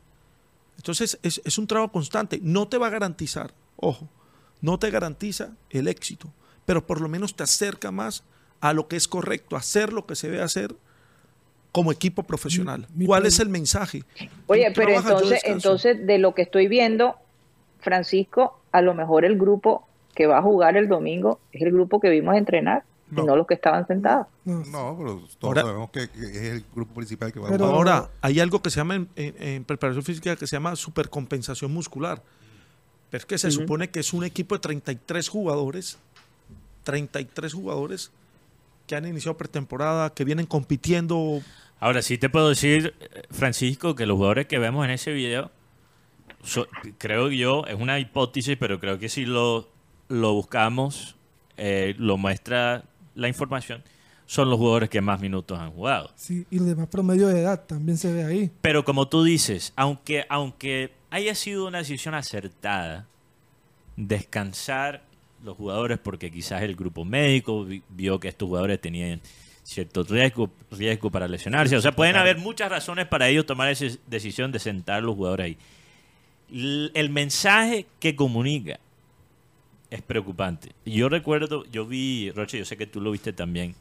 Entonces 0.77 1.19
es, 1.23 1.41
es 1.45 1.59
un 1.59 1.67
trabajo 1.67 1.93
constante. 1.93 2.41
No 2.43 2.69
te 2.69 2.79
va 2.79 2.89
a 2.89 2.91
garantizar, 2.91 3.55
ojo, 3.77 4.09
no 4.61 4.79
te 4.79 4.91
garantiza 4.91 5.53
el 5.71 5.89
éxito, 5.89 6.33
pero 6.69 6.87
por 6.87 7.01
lo 7.01 7.09
menos 7.09 7.35
te 7.35 7.43
acerca 7.45 7.91
más 7.91 8.23
a 8.61 8.75
lo 8.75 8.89
que 8.89 8.97
es 8.97 9.09
correcto, 9.09 9.57
hacer 9.57 9.91
lo 9.91 10.05
que 10.05 10.15
se 10.15 10.29
debe 10.29 10.43
hacer 10.43 10.75
como 11.73 11.91
equipo 11.93 12.25
profesional. 12.25 12.81
Mi- 12.91 12.99
mi 13.01 13.07
¿Cuál 13.07 13.25
es 13.25 13.41
el 13.41 13.49
mensaje? 13.49 14.05
Oye, 14.49 14.71
pero 14.75 14.91
entonces, 14.91 15.41
entonces, 15.45 16.07
de 16.07 16.19
lo 16.19 16.35
que 16.35 16.43
estoy 16.43 16.69
viendo, 16.69 17.15
Francisco, 17.81 18.61
a 18.71 18.83
lo 18.83 18.93
mejor 18.93 19.25
el 19.25 19.39
grupo 19.39 19.89
que 20.15 20.27
va 20.27 20.39
a 20.39 20.43
jugar 20.43 20.77
el 20.77 20.89
domingo 20.89 21.41
es 21.53 21.63
el 21.63 21.73
grupo 21.73 22.01
que 22.01 22.11
vimos 22.11 22.37
entrenar, 22.37 22.85
No. 23.11 23.23
y 23.23 23.27
no 23.27 23.35
los 23.37 23.47
que 23.47 23.55
estaban 23.55 23.87
sentados. 23.87 24.27
No, 24.45 24.95
pero 24.99 25.15
todos 25.39 25.57
Ahora- 25.57 25.63
sabemos 25.63 25.91
que, 25.91 26.09
que 26.11 26.21
es 26.27 26.37
el 26.53 26.65
grupo 26.75 26.93
principal 26.95 27.33
que 27.33 27.41
va 27.41 27.49
Pero- 27.49 27.65
a 27.65 27.69
jugar. 27.69 27.79
Ahora, 27.95 28.11
hay 28.21 28.41
algo 28.41 28.61
que 28.61 28.69
se 28.69 28.77
llama 28.77 28.97
en, 28.97 29.09
en- 29.17 29.43
en 29.43 29.65
preparación 29.65 30.05
física 30.05 30.37
que 30.37 30.47
se 30.47 30.55
llama 30.57 30.77
supercompensación 30.77 31.73
muscular. 31.73 32.23
Pero 33.11 33.21
es 33.21 33.25
que 33.25 33.39
se 33.39 33.51
supone 33.51 33.89
que 33.89 34.01
es 34.01 34.13
un 34.13 34.23
equipo 34.25 34.55
de 34.55 34.59
33 34.61 35.31
jugadores, 35.31 35.99
33 36.93 37.53
jugadores 37.53 38.11
que 38.87 38.97
han 38.97 39.07
iniciado 39.07 39.37
pretemporada, 39.37 40.15
que 40.15 40.25
vienen 40.25 40.47
compitiendo. 40.47 41.43
Ahora 41.81 42.01
sí 42.01 42.17
te 42.17 42.31
puedo 42.31 42.49
decir, 42.49 42.95
eh, 43.01 43.23
Francisco, 43.31 43.95
que 43.95 44.07
los 44.07 44.17
jugadores 44.17 44.47
que 44.47 44.59
vemos 44.59 44.87
en 44.87 44.93
ese 44.93 45.13
video, 45.13 45.51
so- 46.43 46.67
creo 46.97 47.31
yo, 47.31 47.67
es 47.67 47.75
una 47.79 47.99
hipótesis, 47.99 48.57
pero 48.59 48.81
creo 48.81 48.99
que 48.99 49.11
si 49.11 49.27
lo, 49.27 49.69
lo 50.09 50.33
buscamos, 50.33 51.17
eh, 51.59 51.95
lo 51.99 52.17
muestra 52.17 52.85
la 53.15 53.29
información, 53.29 53.83
son 54.25 54.49
los 54.49 54.59
jugadores 54.59 54.89
que 54.89 55.03
más 55.03 55.21
minutos 55.21 55.59
han 55.59 55.73
jugado. 55.73 56.11
sí, 56.17 56.47
y 56.51 56.57
los 56.59 56.69
demás 56.69 56.89
promedio 56.89 57.29
de 57.29 57.41
edad 57.43 57.67
también 57.67 57.99
se 57.99 58.11
ve 58.15 58.25
ahí. 58.25 58.51
Pero 58.63 58.83
como 58.87 59.09
tú 59.09 59.23
dices, 59.25 59.75
aunque, 59.77 60.25
aunque 60.31 60.95
haya 61.11 61.35
sido 61.35 61.67
una 61.67 61.79
decisión 61.79 62.15
acertada, 62.15 63.07
descansar 63.97 65.03
los 65.45 65.57
jugadores 65.57 65.99
porque 65.99 66.31
quizás 66.31 66.63
el 66.63 66.75
grupo 66.77 67.05
médico 67.05 67.65
vi- 67.65 67.83
vio 67.89 68.19
que 68.21 68.29
estos 68.29 68.47
jugadores 68.49 68.81
tenían 68.81 69.21
cierto 69.63 70.03
riesgo, 70.03 70.51
riesgo 70.71 71.11
para 71.11 71.29
lesionarse. 71.29 71.77
O 71.77 71.81
sea, 71.81 71.93
pueden 71.93 72.17
haber 72.17 72.39
muchas 72.39 72.71
razones 72.71 73.07
para 73.07 73.29
ellos 73.29 73.45
tomar 73.47 73.69
esa 73.71 73.87
decisión 74.07 74.51
de 74.51 74.59
sentar 74.59 75.03
los 75.03 75.15
jugadores 75.15 75.45
ahí. 75.45 75.59
El 76.51 77.11
mensaje 77.11 77.87
que 78.01 78.17
comunica 78.17 78.81
es 79.91 80.01
preocupante. 80.03 80.73
Yo 80.87 81.09
recuerdo, 81.11 81.65
yo 81.67 81.87
vi, 81.87 82.31
Roche, 82.31 82.59
yo 82.59 82.65
sé 82.65 82.77
que 82.77 82.87
tú 82.87 83.01
lo 83.01 83.11
viste 83.11 83.33
también, 83.35 83.75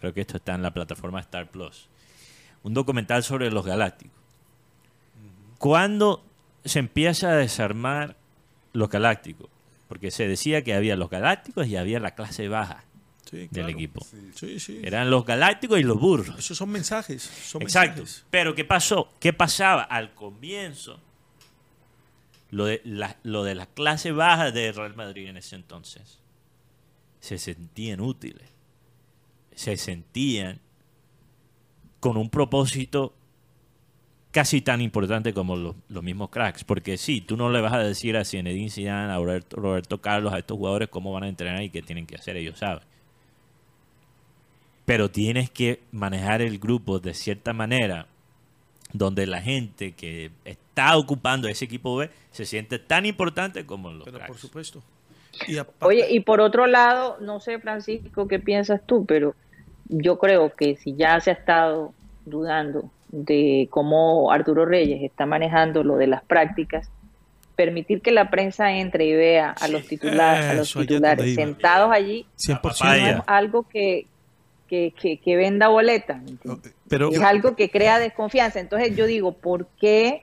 creo 0.00 0.14
que 0.14 0.20
esto 0.20 0.36
está 0.36 0.54
en 0.54 0.62
la 0.62 0.72
plataforma 0.72 1.18
Star 1.20 1.50
Plus, 1.50 1.88
un 2.62 2.74
documental 2.74 3.22
sobre 3.24 3.50
los 3.50 3.66
galácticos. 3.66 4.16
Cuando 5.58 6.24
se 6.64 6.78
empieza 6.78 7.30
a 7.30 7.36
desarmar 7.36 8.16
los 8.72 8.88
galácticos, 8.88 9.48
porque 9.92 10.10
se 10.10 10.26
decía 10.26 10.64
que 10.64 10.72
había 10.72 10.96
los 10.96 11.10
galácticos 11.10 11.66
y 11.66 11.76
había 11.76 12.00
la 12.00 12.14
clase 12.14 12.48
baja 12.48 12.82
Sí, 13.30 13.46
del 13.50 13.68
equipo. 13.68 14.02
Sí, 14.34 14.58
sí. 14.58 14.80
Eran 14.82 15.10
los 15.10 15.26
galácticos 15.26 15.78
y 15.78 15.82
los 15.82 16.00
burros. 16.00 16.38
Esos 16.38 16.56
son 16.56 16.70
mensajes. 16.70 17.20
son 17.22 17.60
Exacto. 17.60 17.98
mensajes. 18.00 18.24
Pero 18.30 18.54
¿qué 18.54 18.64
pasó? 18.64 19.12
¿Qué 19.20 19.34
pasaba? 19.34 19.82
Al 19.82 20.14
comienzo, 20.14 20.98
lo 22.50 22.64
de 22.64 22.80
la, 22.86 23.18
lo 23.22 23.44
de 23.44 23.54
la 23.54 23.66
clase 23.66 24.12
baja 24.12 24.50
de 24.50 24.72
Real 24.72 24.94
Madrid 24.96 25.28
en 25.28 25.36
ese 25.36 25.56
entonces, 25.56 26.20
se 27.20 27.36
sentían 27.36 28.00
útiles. 28.00 28.48
Se 29.54 29.76
sentían 29.76 30.58
con 32.00 32.16
un 32.16 32.30
propósito 32.30 33.14
casi 34.32 34.60
tan 34.62 34.80
importante 34.80 35.32
como 35.32 35.54
los, 35.56 35.76
los 35.88 36.02
mismos 36.02 36.30
cracks. 36.30 36.64
Porque 36.64 36.96
sí, 36.96 37.20
tú 37.20 37.36
no 37.36 37.50
le 37.50 37.60
vas 37.60 37.72
a 37.74 37.78
decir 37.78 38.16
a 38.16 38.24
Zinedine 38.24 38.70
Zidane, 38.70 39.12
a 39.12 39.16
Roberto, 39.18 39.56
Roberto 39.56 40.00
Carlos, 40.00 40.32
a 40.32 40.38
estos 40.38 40.56
jugadores 40.58 40.88
cómo 40.88 41.12
van 41.12 41.22
a 41.24 41.28
entrenar 41.28 41.62
y 41.62 41.70
qué 41.70 41.82
tienen 41.82 42.06
que 42.06 42.16
hacer, 42.16 42.36
ellos 42.36 42.58
saben. 42.58 42.82
pero 44.84 45.10
tienes 45.10 45.48
que 45.48 45.80
manejar 45.92 46.42
el 46.42 46.58
grupo 46.58 46.98
de 46.98 47.14
cierta 47.14 47.52
manera 47.52 48.06
donde 48.92 49.26
la 49.26 49.40
gente 49.40 49.92
que 49.92 50.30
está 50.44 50.96
ocupando 50.98 51.46
ese 51.48 51.64
equipo 51.64 51.96
B 51.96 52.10
se 52.30 52.44
siente 52.44 52.78
tan 52.80 53.06
importante 53.06 53.64
como 53.64 53.90
los 53.92 54.04
Pero 54.04 54.18
por 54.18 54.26
cracks. 54.26 54.40
supuesto. 54.40 54.82
Y 55.46 55.56
aparte- 55.56 55.86
Oye, 55.86 56.06
y 56.10 56.20
por 56.20 56.40
otro 56.40 56.66
lado, 56.66 57.16
no 57.20 57.38
sé, 57.40 57.58
Francisco, 57.60 58.26
qué 58.28 58.38
piensas 58.38 58.80
tú, 58.86 59.06
pero 59.06 59.34
yo 59.88 60.18
creo 60.18 60.54
que 60.54 60.76
si 60.76 60.94
ya 60.94 61.20
se 61.20 61.30
ha 61.30 61.34
estado 61.34 61.94
dudando 62.26 62.90
de 63.12 63.68
cómo 63.70 64.32
Arturo 64.32 64.64
Reyes 64.66 65.02
está 65.02 65.26
manejando 65.26 65.84
lo 65.84 65.96
de 65.96 66.06
las 66.08 66.22
prácticas, 66.24 66.90
permitir 67.54 68.00
que 68.00 68.10
la 68.10 68.30
prensa 68.30 68.72
entre 68.72 69.04
y 69.04 69.12
vea 69.14 69.50
a 69.60 69.68
los 69.68 69.86
titulares, 69.86 70.46
a 70.46 70.54
los 70.54 70.72
titulares 70.72 71.26
sentados 71.34 71.92
allí, 71.92 72.26
100%. 72.38 72.60
Papaya. 72.60 73.12
no 73.12 73.18
es 73.18 73.24
algo 73.26 73.68
que, 73.68 74.06
que, 74.66 74.92
que, 74.98 75.18
que 75.18 75.36
venda. 75.36 75.68
Pero 76.88 77.10
es 77.10 77.20
algo 77.20 77.54
que 77.54 77.70
crea 77.70 77.98
desconfianza. 77.98 78.58
Entonces 78.60 78.96
yo 78.96 79.06
digo, 79.06 79.32
¿por 79.32 79.66
qué 79.80 80.22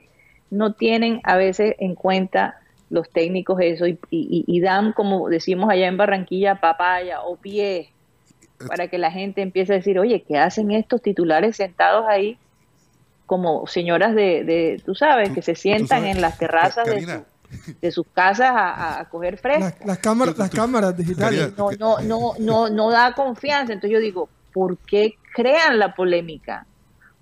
no 0.50 0.72
tienen 0.74 1.20
a 1.22 1.36
veces 1.36 1.76
en 1.78 1.94
cuenta 1.94 2.56
los 2.90 3.08
técnicos 3.08 3.60
eso 3.60 3.86
y, 3.86 3.96
y- 4.10 4.44
y 4.48 4.60
dan, 4.60 4.92
como 4.92 5.28
decimos 5.28 5.70
allá 5.70 5.86
en 5.86 5.96
Barranquilla, 5.96 6.56
papaya 6.56 7.20
o 7.22 7.36
pie, 7.36 7.90
para 8.66 8.88
que 8.88 8.98
la 8.98 9.12
gente 9.12 9.42
empiece 9.42 9.72
a 9.72 9.76
decir, 9.76 9.96
oye, 10.00 10.22
¿qué 10.26 10.36
hacen 10.38 10.72
estos 10.72 11.00
titulares 11.00 11.56
sentados 11.56 12.04
ahí 12.08 12.36
como 13.30 13.64
señoras 13.68 14.12
de, 14.16 14.42
de 14.42 14.82
tú 14.84 14.96
sabes, 14.96 15.28
Tú- 15.28 15.36
que 15.36 15.42
se 15.42 15.54
sientan 15.54 16.00
sabes, 16.00 16.16
en 16.16 16.20
las 16.20 16.36
terrazas 16.36 16.84
de, 16.84 16.94
Karina, 16.94 17.22
su- 17.48 17.74
de 17.80 17.90
sus 17.92 18.06
casas 18.12 18.50
a, 18.50 18.98
a 18.98 19.08
coger 19.08 19.38
fresco? 19.38 19.60
Las, 19.78 19.86
las 19.86 19.98
cámaras, 19.98 20.36
las 20.36 20.50
cámaras 20.50 20.96
digitales. 20.96 21.52
No, 21.56 21.70
no, 21.78 21.98
no, 22.00 22.32
no, 22.40 22.68
no 22.68 22.90
da 22.90 23.14
confianza. 23.14 23.72
Entonces 23.72 23.92
yo 23.94 24.00
digo, 24.00 24.28
¿por 24.52 24.78
qué 24.78 25.14
crean 25.32 25.78
la 25.78 25.94
polémica? 25.94 26.66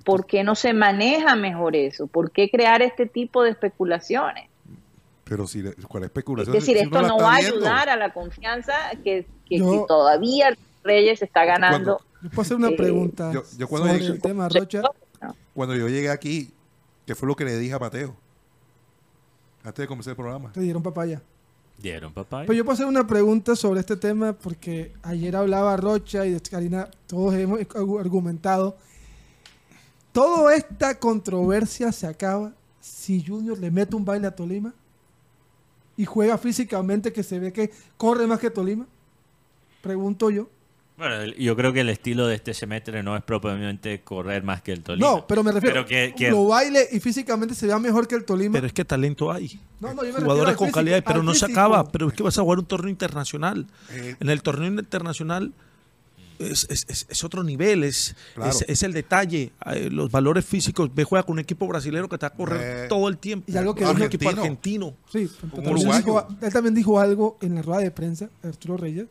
¿Por 0.02 0.24
qué 0.24 0.42
no 0.44 0.54
se 0.54 0.72
maneja 0.72 1.36
mejor 1.36 1.76
eso? 1.76 2.06
¿Por 2.06 2.30
qué 2.30 2.48
crear 2.48 2.80
este 2.80 3.04
tipo 3.04 3.42
de 3.42 3.50
especulaciones? 3.50 4.48
Pero 5.24 5.46
si, 5.46 5.62
¿cuál 5.86 6.04
Es 6.04 6.08
especulación? 6.08 6.54
decir, 6.54 6.78
Si 6.78 6.84
esto 6.84 7.02
no 7.02 7.18
va 7.18 7.34
a 7.34 7.38
viendo. 7.40 7.56
ayudar 7.56 7.90
a 7.90 7.96
la 7.96 8.14
confianza 8.14 8.72
que, 9.04 9.26
que- 9.46 9.58
Yo- 9.58 9.70
que 9.72 9.78
todavía 9.86 10.56
Reyes 10.82 11.20
está 11.20 11.44
ganando. 11.44 12.00
Yo 12.22 12.30
puedo 12.30 12.40
hacer 12.42 12.56
una 12.56 12.68
Eh, 12.70 12.76
pregunta 12.78 13.30
yo- 13.30 13.42
yo 13.58 13.68
cuando 13.68 13.88
sobre 13.88 14.00
llegué- 14.00 14.14
el 14.14 14.22
tema, 14.22 14.48
Rocha. 14.48 14.80
Cuando 15.54 15.74
yo 15.76 15.88
llegué 15.88 16.10
aquí, 16.10 16.52
¿qué 17.06 17.14
fue 17.14 17.26
lo 17.28 17.34
que 17.36 17.44
le 17.44 17.58
dije 17.58 17.74
a 17.74 17.78
Mateo? 17.78 18.14
Antes 19.64 19.82
de 19.82 19.86
comenzar 19.88 20.12
el 20.12 20.16
programa. 20.16 20.52
Te 20.52 20.60
dieron 20.60 20.82
papaya. 20.82 21.20
Dieron 21.78 22.12
papaya. 22.12 22.46
Pues 22.46 22.56
yo 22.56 22.64
puedo 22.64 22.74
hacer 22.74 22.86
una 22.86 23.06
pregunta 23.06 23.54
sobre 23.56 23.80
este 23.80 23.96
tema 23.96 24.32
porque 24.32 24.92
ayer 25.02 25.34
hablaba 25.36 25.76
Rocha 25.76 26.24
y 26.26 26.32
de 26.32 26.40
Karina, 26.40 26.88
todos 27.06 27.34
hemos 27.34 27.60
argu- 27.60 28.00
argumentado. 28.00 28.76
¿Toda 30.12 30.54
esta 30.54 30.98
controversia 30.98 31.92
se 31.92 32.06
acaba 32.06 32.52
si 32.80 33.22
Junior 33.24 33.58
le 33.58 33.70
mete 33.70 33.94
un 33.94 34.04
baile 34.04 34.26
a 34.26 34.34
Tolima 34.34 34.72
y 35.96 36.04
juega 36.04 36.38
físicamente 36.38 37.12
que 37.12 37.22
se 37.22 37.38
ve 37.38 37.52
que 37.52 37.70
corre 37.96 38.26
más 38.26 38.38
que 38.40 38.50
Tolima? 38.50 38.86
Pregunto 39.82 40.30
yo. 40.30 40.48
Bueno, 40.98 41.26
yo 41.38 41.54
creo 41.54 41.72
que 41.72 41.80
el 41.82 41.90
estilo 41.90 42.26
de 42.26 42.34
este 42.34 42.52
semestre 42.52 43.04
no 43.04 43.16
es 43.16 43.22
propiamente 43.22 44.00
correr 44.02 44.42
más 44.42 44.62
que 44.62 44.72
el 44.72 44.82
Tolima. 44.82 45.06
No, 45.06 45.26
pero 45.28 45.44
me 45.44 45.52
refiero. 45.52 45.74
Pero 45.74 45.86
que, 45.86 46.12
que- 46.16 46.30
Lo 46.30 46.46
baile 46.48 46.88
y 46.90 46.98
físicamente 46.98 47.54
se 47.54 47.66
vea 47.68 47.78
mejor 47.78 48.08
que 48.08 48.16
el 48.16 48.24
Tolima. 48.24 48.54
Pero 48.54 48.66
es 48.66 48.72
que 48.72 48.84
talento 48.84 49.30
hay. 49.30 49.60
no, 49.78 49.94
no, 49.94 50.04
yo 50.04 50.12
me 50.12 50.20
Jugadores 50.20 50.56
con 50.56 50.66
físico, 50.66 50.74
calidad, 50.80 51.04
pero 51.06 51.22
no 51.22 51.34
se 51.34 51.46
físico. 51.46 51.60
acaba. 51.60 51.88
Pero 51.92 52.08
es 52.08 52.14
que 52.14 52.22
vas 52.24 52.36
a 52.36 52.42
jugar 52.42 52.58
un 52.58 52.66
torneo 52.66 52.90
internacional. 52.90 53.66
Eh, 53.92 54.16
En 54.18 54.28
el 54.28 54.42
torneo 54.42 54.66
internacional 54.68 55.52
es, 56.40 56.66
es- 56.68 56.84
es- 56.88 57.06
es 57.08 57.22
otro 57.24 57.44
nivel, 57.44 57.84
es, 57.84 58.16
Claro. 58.34 58.50
es, 58.50 58.64
es 58.68 58.82
el 58.82 58.92
detalle, 58.92 59.52
los 59.92 60.10
valores 60.10 60.44
físicos. 60.44 60.92
Ve, 60.92 61.04
juega 61.04 61.22
con 61.22 61.34
un 61.34 61.38
equipo 61.38 61.68
brasileño 61.68 62.08
que 62.08 62.18
te 62.18 62.26
va 62.26 62.28
a 62.28 62.36
correr 62.36 62.84
Eh, 62.86 62.88
todo 62.88 63.08
el 63.08 63.18
tiempo. 63.18 63.44
y 63.48 63.56
algo 63.56 63.72
que 63.76 63.84
un 63.84 63.94
dijo- 63.94 64.04
equipo 64.06 64.28
argentino. 64.30 64.94
Sí, 65.12 65.30
dijo- 65.64 66.26
él 66.42 66.52
también 66.52 66.74
dijo 66.74 66.98
algo 66.98 67.38
en 67.40 67.54
la 67.54 67.62
rueda 67.62 67.82
de 67.82 67.90
prensa, 67.92 68.30
Arturo 68.42 68.76
Reyes, 68.76 69.06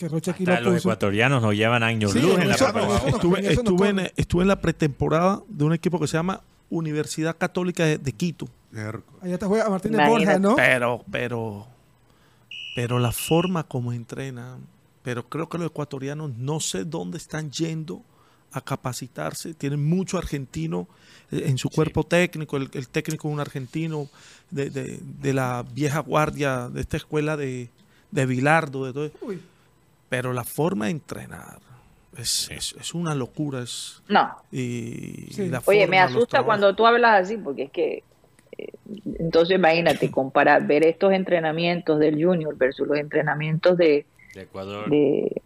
que 0.00 0.08
Rocha 0.08 0.32
aquí 0.32 0.42
hasta 0.44 0.60
lo 0.60 0.66
los 0.70 0.74
puso. 0.74 0.88
ecuatorianos 0.88 1.42
nos 1.42 1.54
llevan 1.54 1.82
años 1.82 2.12
Sí, 2.12 2.20
luz 2.20 2.38
en 2.38 2.48
la 2.48 2.54
eso- 2.56 2.68
eso 2.68 3.06
Estuve, 3.08 3.40
eso 3.40 3.50
estuve, 3.60 3.88
en, 3.90 3.98
estuve 4.16 4.42
en 4.42 4.48
la 4.48 4.60
pretemporada 4.60 5.42
de 5.48 5.64
un 5.64 5.72
equipo 5.72 6.00
que 6.00 6.06
se 6.08 6.16
llama 6.16 6.40
Universidad 6.70 7.36
Católica 7.36 7.84
de, 7.84 7.98
de 7.98 8.12
Quito. 8.12 8.48
Allá 9.22 9.34
está 9.34 9.46
juega 9.46 9.68
Martínez. 9.68 10.08
Borja, 10.08 10.38
¿no? 10.38 10.56
Pero, 10.56 11.04
pero, 11.10 11.66
pero 12.74 12.98
la 12.98 13.12
forma 13.12 13.64
como 13.64 13.92
entrenan, 13.92 14.60
pero 15.02 15.28
creo 15.28 15.48
que 15.48 15.58
los 15.58 15.66
ecuatorianos 15.68 16.32
no 16.36 16.60
sé 16.60 16.84
dónde 16.84 17.18
están 17.18 17.50
yendo 17.50 18.02
a 18.52 18.60
capacitarse. 18.60 19.54
Tienen 19.54 19.84
mucho 19.88 20.18
argentino 20.18 20.88
eh, 21.30 21.44
en 21.46 21.58
su 21.58 21.68
cuerpo 21.70 22.04
técnico. 22.04 22.56
El, 22.56 22.68
el 22.72 22.88
técnico 22.88 23.28
es 23.28 23.34
un 23.34 23.40
argentino 23.40 24.08
de, 24.50 24.70
de- 24.70 25.00
de 25.02 25.32
la 25.34 25.64
vieja 25.74 26.00
guardia 26.00 26.68
de 26.68 26.80
esta 26.80 26.96
escuela 26.96 27.36
de, 27.36 27.70
de 28.10 28.26
Bilardo. 28.26 28.84
De 28.86 28.92
todo. 28.92 29.10
Uy, 29.22 29.40
Pero 30.10 30.34
la 30.34 30.44
forma 30.44 30.84
de 30.86 30.90
entrenar 30.90 31.58
es, 32.18 32.50
es, 32.50 32.74
es 32.78 32.92
una 32.94 33.14
locura. 33.14 33.62
Es, 33.62 34.02
No. 34.08 34.28
y, 34.52 35.28
Sí. 35.30 35.42
y 35.44 35.48
la 35.48 35.62
Oye, 35.64 35.80
forma, 35.86 35.90
me 35.90 35.98
asusta 36.00 36.42
cuando 36.42 36.74
tú 36.74 36.86
hablas 36.86 37.22
así, 37.22 37.38
porque 37.38 37.62
es 37.62 37.70
que, 37.70 38.02
eh, 38.58 38.68
entonces 39.18 39.56
imagínate, 39.56 40.10
comparar, 40.10 40.66
ver 40.66 40.84
estos 40.84 41.12
entrenamientos 41.12 41.98
del 41.98 42.22
Junior 42.22 42.54
versus 42.58 42.86
los 42.86 42.98
entrenamientos 42.98 43.78
de, 43.78 44.04
De 44.34 44.42
Ecuador. 44.42 44.90
de, 44.90 45.40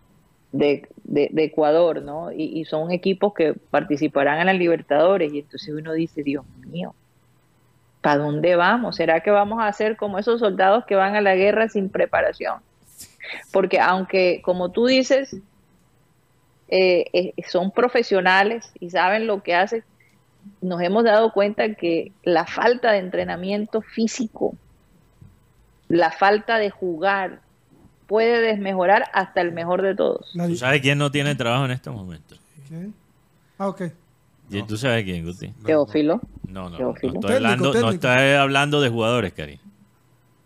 de, 0.53 0.89
de- 1.05 1.29
de 1.31 1.45
Ecuador, 1.45 2.01
¿no? 2.03 2.33
Y, 2.33 2.45
y 2.59 2.65
son 2.65 2.91
equipos 2.91 3.35
que 3.35 3.53
participarán 3.71 4.41
en 4.41 4.47
la 4.47 4.53
Libertadores, 4.55 5.33
y 5.33 5.41
entonces 5.41 5.75
uno 5.75 5.93
dice, 5.93 6.23
Dios 6.23 6.45
mío, 6.67 6.95
¿para 8.01 8.19
dónde 8.19 8.57
vamos? 8.57 8.97
¿Será 8.97 9.21
que 9.21 9.31
vamos 9.31 9.59
a 9.63 9.71
ser 9.73 9.97
como 9.97 10.19
esos 10.19 10.41
soldados 10.41 10.85
que 10.87 10.95
van 10.95 11.17
a 11.17 11.21
la 11.21 11.35
guerra 11.35 11.69
sin 11.69 11.89
preparación? 11.91 12.61
Porque 13.53 13.81
aunque, 13.81 14.41
como 14.45 14.71
tú 14.71 14.87
dices, 14.87 15.37
eh, 16.69 17.05
eh, 17.13 17.33
son 17.49 17.71
profesionales 17.71 18.71
y 18.81 18.91
saben 18.91 19.27
lo 19.27 19.43
que 19.43 19.55
hacen, 19.55 19.85
nos 20.61 20.81
hemos 20.83 21.05
dado 21.05 21.33
cuenta 21.33 21.75
que 21.75 22.13
la 22.23 22.47
falta 22.47 22.93
de 22.93 22.99
entrenamiento 22.99 23.81
físico, 23.83 24.55
la 25.89 26.11
falta 26.11 26.59
de 26.59 26.71
jugar, 26.71 27.41
puede 28.07 28.41
desmejorar 28.41 29.05
hasta 29.15 29.41
el 29.41 29.53
mejor 29.53 29.83
de 29.83 29.95
todos. 29.95 30.33
¿Tú 30.35 30.57
sabes 30.57 30.81
quién 30.83 30.99
no 30.99 31.11
tiene 31.11 31.35
trabajo 31.35 31.65
en 31.65 31.71
estos 31.71 31.95
momentos? 31.95 32.39
¿Quién? 32.69 32.95
Ah, 33.59 33.69
ok. 33.69 33.83
¿Y 34.51 34.63
¿Tú 34.65 34.77
sabes 34.77 35.05
quién, 35.05 35.25
Guti? 35.25 35.49
Teófilo. 35.65 36.21
No, 36.47 36.65
no, 36.65 36.71
no, 36.71 36.77
Teófilo. 36.77 37.13
no 37.15 37.21
estoy, 37.21 37.33
Técnico, 37.33 37.37
hablando, 37.47 37.65
no 37.65 37.73
técnico. 37.73 37.95
estoy 37.95 38.33
hablando 38.35 38.81
de 38.83 38.89
jugadores, 38.91 39.33
Cari. 39.33 39.59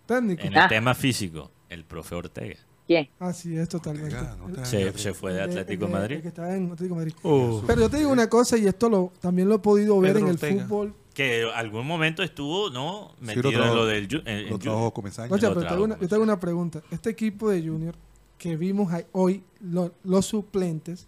Técnico. 0.06 0.42
En 0.42 0.52
el 0.52 0.59
Ah. 0.59 0.68
tema 0.68 0.94
físico, 0.94 1.50
el 1.68 1.84
profe 1.84 2.14
Ortega. 2.14 2.56
¿Quién? 2.89 3.09
Así 3.20 3.55
es, 3.56 3.69
totalmente. 3.69 4.16
Oiga, 4.16 4.36
no 4.40 4.47
te- 4.52 4.65
Se, 4.65 4.98
se 4.98 5.12
fue 5.15 5.35
de 5.35 5.43
Atlético 5.43 5.86
de 5.86 5.93
Madrid. 5.93 6.16
el 6.16 6.23
que 6.23 6.28
está 6.28 6.56
en 6.56 6.65
Atlético 6.73 6.94
de 6.94 7.12
Madrid. 7.12 7.15
Pero 7.66 7.81
yo 7.82 7.90
te 7.90 7.98
digo 7.98 8.10
una 8.10 8.28
cosa, 8.31 8.56
y 8.56 8.66
esto 8.66 8.89
lo 8.89 9.12
también 9.20 9.47
lo 9.48 9.56
he 9.56 9.59
podido 9.60 10.01
ver 10.01 10.15
Pedro 10.15 10.24
en 10.27 10.31
el 10.31 10.35
Ortega. 10.36 10.65
fútbol. 10.66 10.94
Que 11.12 11.44
algún 11.55 11.86
momento 11.86 12.23
estuvo, 12.23 12.70
¿no? 12.70 13.12
Sí, 13.20 13.27
Metido 13.27 13.43
lo 13.43 13.51
en 13.51 13.55
trajo- 13.56 13.74
lo 13.74 13.86
del... 13.86 14.05
En- 14.05 14.28
en 14.28 14.48
Lo 14.51 14.59
lo 15.51 15.55
pero 15.60 15.66
trago, 15.69 15.85
una, 15.85 15.98
yo 16.01 16.09
te 16.09 16.15
hago 16.15 16.24
una 16.24 16.40
pregunta. 16.40 16.82
Este 16.90 17.10
equipo 17.10 17.51
de 17.51 17.60
Junior 17.60 17.94
que 18.39 18.56
vimos 18.56 18.90
hoy, 19.12 19.43
lo- 19.60 19.93
los 20.05 20.24
suplentes, 20.24 21.06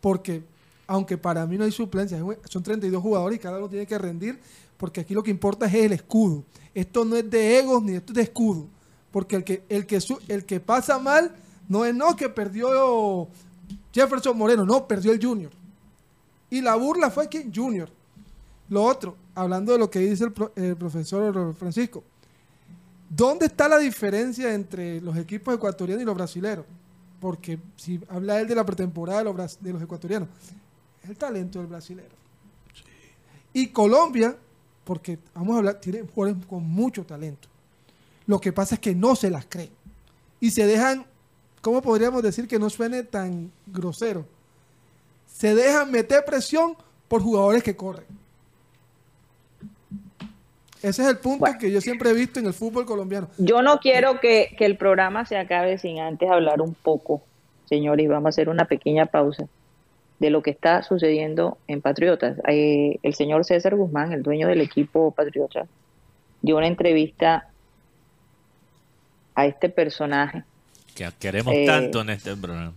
porque 0.00 0.42
aunque 0.88 1.16
para 1.18 1.46
mí 1.46 1.56
no 1.56 1.64
hay 1.64 1.70
suplencias, 1.72 2.20
son 2.48 2.62
32 2.64 3.00
jugadores 3.00 3.38
y 3.38 3.40
cada 3.40 3.58
uno 3.58 3.68
tiene 3.68 3.86
que 3.86 3.96
rendir, 3.96 4.40
porque 4.76 5.02
aquí 5.02 5.14
lo 5.14 5.22
que 5.22 5.30
importa 5.30 5.66
es 5.66 5.74
el 5.74 5.92
escudo. 5.92 6.42
Esto 6.74 7.04
no 7.04 7.14
es 7.16 7.30
de 7.30 7.58
egos 7.60 7.82
ni 7.82 7.92
esto 7.92 8.12
es 8.12 8.16
de 8.16 8.22
escudo. 8.22 8.66
Porque 9.12 9.36
el 9.36 9.44
que, 9.44 9.62
el 9.68 9.86
que, 9.86 10.00
su- 10.00 10.20
el 10.28 10.44
que 10.44 10.58
pasa 10.58 10.98
mal 10.98 11.34
no 11.68 11.84
es 11.84 11.94
no 11.94 12.16
que 12.16 12.28
perdió 12.28 13.28
Jefferson 13.92 14.36
Moreno, 14.36 14.64
no, 14.64 14.88
perdió 14.88 15.12
el 15.12 15.22
Junior. 15.24 15.52
Y 16.50 16.60
la 16.60 16.74
burla 16.76 17.10
fue 17.10 17.28
que 17.28 17.50
Junior. 17.54 17.88
Lo 18.68 18.82
otro, 18.84 19.16
hablando 19.34 19.72
de 19.72 19.78
lo 19.78 19.90
que 19.90 19.98
dice 20.00 20.24
el, 20.24 20.32
pro- 20.32 20.52
el 20.56 20.76
profesor 20.76 21.54
Francisco, 21.54 22.02
¿dónde 23.08 23.46
está 23.46 23.68
la 23.68 23.78
diferencia 23.78 24.54
entre 24.54 25.00
los 25.02 25.16
equipos 25.16 25.54
ecuatorianos 25.54 26.02
y 26.02 26.06
los 26.06 26.14
brasileños? 26.14 26.64
Porque 27.20 27.58
si 27.76 28.00
habla 28.08 28.40
él 28.40 28.48
de 28.48 28.54
la 28.54 28.64
pretemporada 28.64 29.18
de 29.18 29.24
los, 29.24 29.60
de 29.60 29.72
los 29.74 29.82
ecuatorianos, 29.82 30.28
es 31.04 31.10
el 31.10 31.16
talento 31.16 31.58
del 31.58 31.68
brasilero. 31.68 32.14
Y 33.52 33.68
Colombia, 33.68 34.34
porque 34.84 35.18
vamos 35.34 35.54
a 35.54 35.58
hablar, 35.58 35.80
tiene 35.80 36.02
jugadores 36.14 36.46
con 36.46 36.66
mucho 36.66 37.04
talento. 37.04 37.48
Lo 38.32 38.40
que 38.40 38.50
pasa 38.50 38.76
es 38.76 38.80
que 38.80 38.94
no 38.94 39.14
se 39.14 39.28
las 39.28 39.44
creen. 39.44 39.68
Y 40.40 40.52
se 40.52 40.66
dejan, 40.66 41.04
¿cómo 41.60 41.82
podríamos 41.82 42.22
decir 42.22 42.48
que 42.48 42.58
no 42.58 42.70
suene 42.70 43.02
tan 43.02 43.52
grosero? 43.66 44.24
Se 45.26 45.54
dejan 45.54 45.90
meter 45.90 46.24
presión 46.24 46.74
por 47.08 47.20
jugadores 47.20 47.62
que 47.62 47.76
corren. 47.76 48.06
Ese 50.80 51.02
es 51.02 51.08
el 51.08 51.18
punto 51.18 51.40
Bueno. 51.40 51.58
que 51.58 51.70
yo 51.70 51.82
siempre 51.82 52.08
he 52.08 52.14
visto 52.14 52.40
en 52.40 52.46
el 52.46 52.54
fútbol 52.54 52.86
colombiano. 52.86 53.28
Yo 53.36 53.60
no 53.60 53.80
quiero 53.80 54.18
que, 54.18 54.54
que 54.56 54.64
el 54.64 54.78
programa 54.78 55.26
se 55.26 55.36
acabe 55.36 55.76
sin 55.76 56.00
antes 56.00 56.30
hablar 56.30 56.62
un 56.62 56.72
poco, 56.72 57.20
señores, 57.66 58.08
vamos 58.08 58.28
a 58.28 58.30
hacer 58.30 58.48
una 58.48 58.64
pequeña 58.64 59.04
pausa, 59.04 59.44
de 60.20 60.30
lo 60.30 60.42
que 60.42 60.52
está 60.52 60.82
sucediendo 60.84 61.58
en 61.68 61.82
Patriotas. 61.82 62.38
Eh, 62.48 62.98
el 63.02 63.12
señor 63.12 63.44
César 63.44 63.76
Guzmán, 63.76 64.14
el 64.14 64.22
dueño 64.22 64.48
del 64.48 64.62
equipo 64.62 65.10
Patriotas, 65.10 65.68
dio 66.40 66.56
una 66.56 66.66
entrevista 66.66 67.50
a 69.34 69.46
este 69.46 69.68
personaje. 69.68 70.44
Que 70.94 71.08
queremos 71.18 71.54
Eh, 71.54 71.64
tanto 71.66 72.00
en 72.02 72.10
este 72.10 72.36
programa. 72.36 72.72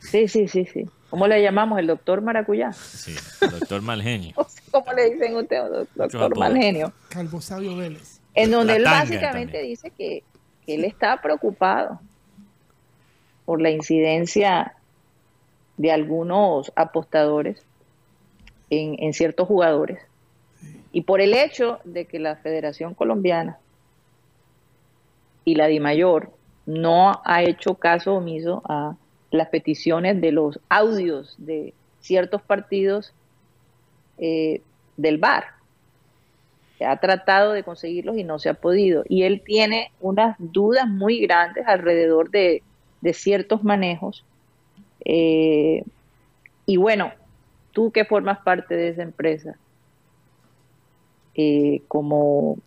Sí, 0.00 0.28
sí, 0.28 0.46
sí, 0.48 0.64
sí. 0.66 0.86
¿Cómo 1.10 1.26
le 1.26 1.42
llamamos? 1.42 1.78
¿El 1.78 1.86
doctor 1.88 2.20
Maracuyá? 2.20 2.72
Sí, 2.72 3.14
doctor 3.40 3.82
Malgenio. 3.82 4.34
¿Cómo 4.70 4.92
le 4.92 5.10
dicen 5.10 5.36
ustedes, 5.36 5.88
doctor. 5.94 6.36
Malgenio? 6.38 6.92
Calvo 7.08 7.40
Sabio 7.40 7.76
Vélez. 7.76 8.20
En 8.34 8.50
donde 8.50 8.74
La 8.78 8.78
él 8.78 8.84
básicamente 9.00 9.52
también. 9.54 9.66
dice 9.70 9.90
que, 9.90 10.22
que 10.66 10.74
él 10.74 10.84
está 10.84 11.20
preocupado 11.22 12.00
por 13.44 13.62
la 13.62 13.70
incidencia 13.70 14.74
de 15.76 15.92
algunos 15.92 16.72
apostadores 16.76 17.62
en, 18.70 18.96
en 19.02 19.12
ciertos 19.14 19.46
jugadores 19.46 20.00
y 20.92 21.02
por 21.02 21.20
el 21.20 21.34
hecho 21.34 21.78
de 21.84 22.06
que 22.06 22.18
la 22.18 22.36
Federación 22.36 22.94
Colombiana 22.94 23.58
y 25.46 25.54
la 25.54 25.68
DIMAYOR 25.68 26.30
no 26.66 27.22
ha 27.24 27.42
hecho 27.42 27.76
caso 27.76 28.16
omiso 28.16 28.60
a 28.68 28.96
las 29.30 29.48
peticiones 29.48 30.20
de 30.20 30.32
los 30.32 30.60
audios 30.68 31.36
de 31.38 31.72
ciertos 32.00 32.42
partidos 32.42 33.14
eh, 34.18 34.60
del 34.98 35.16
VAR 35.16 35.56
ha 36.84 36.96
tratado 36.98 37.52
de 37.52 37.62
conseguirlos 37.62 38.18
y 38.18 38.24
no 38.24 38.38
se 38.38 38.48
ha 38.48 38.54
podido. 38.54 39.04
Y 39.08 39.22
él 39.22 39.40
tiene 39.42 39.92
unas 40.00 40.36
dudas 40.38 40.86
muy 40.88 41.20
grandes 41.20 41.66
alrededor 41.66 42.30
de, 42.30 42.62
de 43.00 43.14
ciertos 43.14 43.64
manejos. 43.64 44.24
Eh, 45.04 45.84
y 46.66 46.76
bueno, 46.76 47.12
tú 47.72 47.92
que 47.92 48.04
formas 48.04 48.38
parte 48.40 48.76
de 48.76 48.88
esa 48.88 49.02
empresa, 49.02 49.56
eh, 51.34 51.82
como 51.88 52.58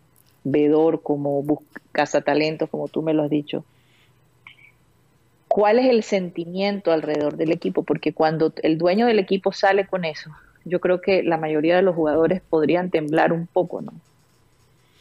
vedor, 0.43 1.01
como 1.01 1.43
talentos, 2.23 2.69
como 2.69 2.87
tú 2.87 3.01
me 3.01 3.13
lo 3.13 3.23
has 3.23 3.29
dicho, 3.29 3.65
¿cuál 5.47 5.79
es 5.79 5.87
el 5.87 6.03
sentimiento 6.03 6.91
alrededor 6.91 7.35
del 7.35 7.51
equipo? 7.51 7.83
Porque 7.83 8.13
cuando 8.13 8.53
el 8.63 8.77
dueño 8.77 9.05
del 9.05 9.19
equipo 9.19 9.51
sale 9.51 9.85
con 9.85 10.05
eso, 10.05 10.31
yo 10.65 10.79
creo 10.79 11.01
que 11.01 11.23
la 11.23 11.37
mayoría 11.37 11.75
de 11.75 11.81
los 11.81 11.95
jugadores 11.95 12.41
podrían 12.41 12.89
temblar 12.89 13.33
un 13.33 13.47
poco, 13.47 13.81
¿no? 13.81 13.93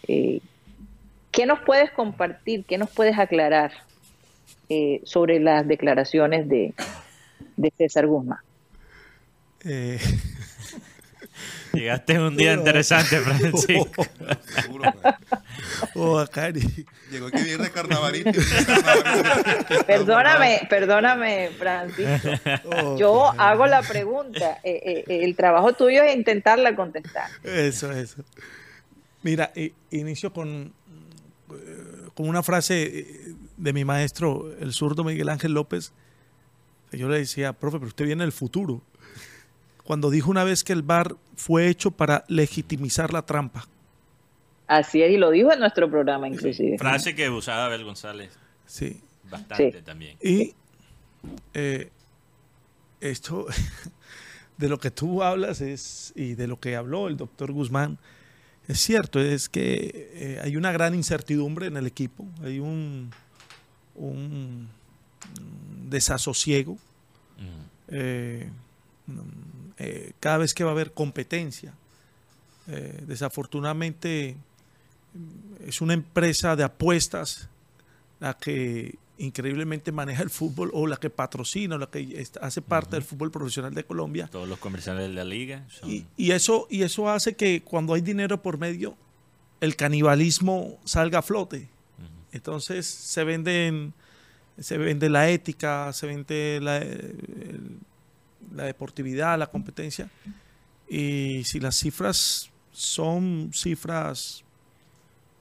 Eh, 0.07 0.41
¿Qué 1.31 1.47
nos 1.47 1.61
puedes 1.61 1.91
compartir, 1.93 2.65
qué 2.65 2.79
nos 2.79 2.91
puedes 2.91 3.19
aclarar 3.19 3.73
eh, 4.69 5.01
sobre 5.05 5.39
las 5.39 5.67
declaraciones 5.69 6.49
de, 6.49 6.75
de 7.57 7.71
César 7.77 8.07
Guzmán? 8.07 8.41
Eh, 9.65 9.99
Llegaste 11.79 12.13
en 12.15 12.21
un 12.23 12.37
día 12.37 12.55
interesante, 12.55 13.19
Francisco. 13.21 14.05
Seguro, 14.63 14.93
oh, 15.95 16.25
Cari. 16.31 16.87
Llegó 17.11 17.27
aquí 17.29 17.43
viernes 17.43 17.71
carnavalito. 17.71 18.31
Perdóname, 19.87 20.67
perdóname, 20.69 21.51
Francisco. 21.59 22.29
Oh, 22.65 22.99
Yo 22.99 23.31
hago 23.41 23.67
la 23.67 23.83
pregunta. 23.83 24.59
eh, 24.63 24.81
eh, 24.85 25.05
eh, 25.07 25.25
el 25.25 25.37
trabajo 25.37 25.73
tuyo 25.73 26.03
es 26.03 26.17
intentarla 26.17 26.75
contestar. 26.75 27.31
Eso, 27.45 27.93
eso. 27.93 28.25
Mira, 29.23 29.53
i- 29.55 29.73
inicio 29.91 30.33
con, 30.33 30.73
con 32.15 32.29
una 32.29 32.43
frase 32.43 33.07
de 33.57 33.73
mi 33.73 33.85
maestro, 33.85 34.53
el 34.61 34.73
zurdo 34.73 35.05
Miguel 35.05 35.29
Ángel 35.29 35.53
López. 35.53 35.93
Yo 36.93 37.09
le 37.09 37.19
decía, 37.19 37.53
profe, 37.53 37.79
pero 37.79 37.89
usted 37.89 38.07
viene 38.07 38.23
del 38.25 38.33
futuro. 38.33 38.81
Cuando 39.89 40.11
dijo 40.11 40.31
una 40.31 40.45
vez 40.45 40.65
que 40.65 40.75
el 40.75 40.83
VAR 40.83 41.17
fue 41.35 41.69
hecho 41.69 41.91
para 41.91 42.23
legitimizar 42.29 43.11
la 43.11 43.23
trampa. 43.23 43.67
Así 44.67 45.01
es, 45.01 45.11
y 45.13 45.17
lo 45.17 45.31
dijo 45.31 45.51
en 45.51 45.61
nuestro 45.61 45.91
programa, 45.91 46.29
inclusive. 46.29 46.77
Frase 46.77 47.15
que 47.15 47.31
usaba 47.31 47.65
Abel 47.65 47.85
González 47.85 48.31
Sí. 48.67 49.01
bastante 49.31 49.79
Sí. 49.79 49.83
también. 49.83 50.19
Y 50.23 50.53
eh, 51.55 51.89
esto, 53.01 53.47
de 54.59 54.69
lo 54.69 54.79
que 54.79 54.91
tú 54.91 55.23
hablas 55.23 55.63
es, 55.63 56.13
y 56.15 56.35
de 56.35 56.49
lo 56.49 56.61
que 56.61 56.77
habló 56.77 57.09
el 57.09 57.17
doctor 57.17 57.51
Guzmán, 57.51 57.97
es 58.67 58.81
cierto, 58.81 59.19
es 59.21 59.49
que 59.49 60.11
eh, 60.13 60.41
hay 60.45 60.59
una 60.59 60.71
gran 60.71 60.95
incertidumbre 60.95 61.67
en 61.69 61.79
el 61.79 61.87
equipo, 61.87 62.27
hay 62.45 62.59
un, 62.61 63.11
un 63.95 64.69
desasosiego. 65.89 66.75
Mm. 67.39 67.47
eh, 67.89 68.51
mm, 69.07 69.68
eh, 69.79 70.13
cada 70.21 70.39
vez 70.39 70.55
que 70.55 70.65
va 70.65 70.71
a 70.71 70.73
haber 70.73 70.93
competencia. 70.93 71.75
Eh, 72.67 73.03
desafortunadamente 73.07 74.37
es 75.67 75.81
una 75.81 75.95
empresa 75.95 76.55
de 76.57 76.65
apuestas 76.65 77.49
la 78.21 78.35
que 78.35 78.97
increíblemente 79.17 79.91
maneja 79.91 80.23
el 80.23 80.31
fútbol 80.31 80.71
o 80.75 80.87
la 80.87 80.97
que 80.97 81.11
patrocina 81.11 81.75
o 81.75 81.79
la 81.79 81.87
que 81.89 82.25
hace 82.41 82.63
parte 82.63 82.95
del 82.97 83.03
fútbol 83.03 83.31
profesional 83.31 83.75
de 83.75 83.85
Colombia. 83.85 84.29
Todos 84.31 84.49
los 84.49 84.59
comerciales 84.59 85.09
de 85.09 85.15
la 85.15 85.25
liga 85.25 85.65
son... 85.71 85.91
Y, 85.91 86.07
y 86.17 86.31
eso, 86.33 86.67
y 86.71 86.83
eso 86.83 87.09
hace 87.09 87.35
que 87.35 87.63
cuando 87.63 87.95
hay 87.95 88.01
dinero 88.01 88.43
por 88.43 88.59
medio, 88.59 88.97
el 89.61 89.75
canibalismo 89.75 90.79
salga 90.85 91.19
a 91.21 91.23
flote. 91.23 91.69
Entonces 92.31 92.87
se 92.87 93.25
venden, 93.25 93.93
se 94.59 94.77
vende 94.79 95.09
la 95.09 95.31
ética, 95.31 95.93
se 95.93 96.07
vende 96.07 96.61
la, 96.63 96.77
el- 96.79 97.79
la 98.55 98.65
deportividad, 98.65 99.39
la 99.39 99.47
competencia. 99.49 100.09
Y 100.89 101.43
si 101.45 101.61
las 101.61 101.77
cifras 101.77 102.51
son 102.73 103.51
cifras 103.53 104.45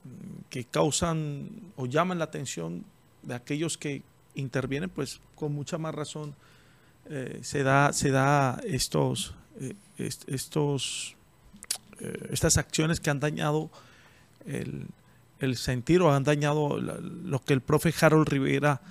mm, 0.04 0.10
que 0.50 0.66
causan 0.66 1.50
o 1.76 1.86
llaman 1.86 2.18
la 2.20 2.26
atención 2.26 2.84
de 3.24 3.36
aquellos 3.36 3.78
que 3.78 4.04
intervienen, 4.36 4.90
pues 4.90 5.20
con 5.36 5.54
mucha 5.54 5.78
más 5.78 5.94
razón 5.96 6.36
eh, 7.10 7.40
se 7.42 7.64
da, 7.64 7.94
se 7.94 8.12
da 8.12 8.60
estos, 8.66 9.34
eh, 9.60 9.74
est- 9.98 10.28
estos, 10.28 11.16
eh, 12.00 12.28
estas 12.32 12.58
acciones 12.58 13.00
que 13.00 13.10
han 13.10 13.20
dañado 13.20 13.70
el, 14.46 14.86
el 15.40 15.56
sentir 15.58 16.02
o 16.02 16.14
han 16.14 16.24
dañado 16.24 16.78
lo 16.80 17.40
que 17.40 17.54
el 17.54 17.62
profe 17.62 17.94
Harold 18.00 18.28
Rivera 18.28 18.82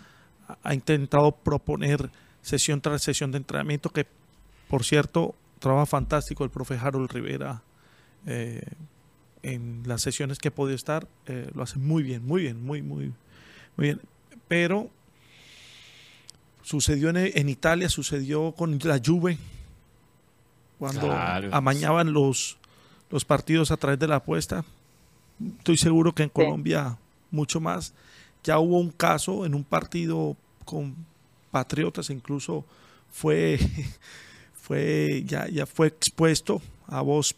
ha 0.62 0.74
intentado 0.74 1.32
proponer 1.32 2.10
sesión 2.46 2.80
tras 2.80 3.02
sesión 3.02 3.32
de 3.32 3.38
entrenamiento, 3.38 3.90
que 3.90 4.06
por 4.68 4.84
cierto, 4.84 5.34
trabaja 5.58 5.86
fantástico 5.86 6.44
el 6.44 6.50
profe 6.50 6.78
Harold 6.80 7.10
Rivera 7.10 7.62
eh, 8.26 8.62
en 9.42 9.82
las 9.84 10.02
sesiones 10.02 10.38
que 10.38 10.48
he 10.48 10.50
podido 10.52 10.76
estar, 10.76 11.08
eh, 11.26 11.50
lo 11.54 11.62
hace 11.64 11.78
muy 11.78 12.02
bien, 12.04 12.24
muy 12.24 12.42
bien, 12.42 12.64
muy, 12.64 12.82
muy, 12.82 13.12
muy 13.76 13.86
bien. 13.86 14.00
Pero 14.48 14.90
sucedió 16.62 17.10
en, 17.10 17.16
en 17.16 17.48
Italia, 17.48 17.88
sucedió 17.88 18.52
con 18.52 18.78
la 18.82 19.00
Juve, 19.04 19.38
cuando 20.78 21.06
Claro. 21.08 21.48
amañaban 21.52 22.12
los, 22.12 22.58
los 23.10 23.24
partidos 23.24 23.70
a 23.70 23.76
través 23.76 23.98
de 23.98 24.08
la 24.08 24.16
apuesta. 24.16 24.64
Estoy 25.58 25.76
seguro 25.76 26.14
que 26.14 26.22
en 26.24 26.28
Colombia 26.28 26.96
mucho 27.30 27.60
más. 27.60 27.92
Ya 28.44 28.58
hubo 28.58 28.78
un 28.78 28.90
caso 28.90 29.46
en 29.46 29.54
un 29.54 29.64
partido 29.64 30.36
con 30.64 30.94
Patriotas, 31.50 32.10
incluso 32.10 32.64
fue, 33.10 33.58
fue 34.54 35.24
ya, 35.26 35.48
ya 35.48 35.66
fue 35.66 35.88
expuesto 35.88 36.60
a 36.86 37.00
voz 37.00 37.34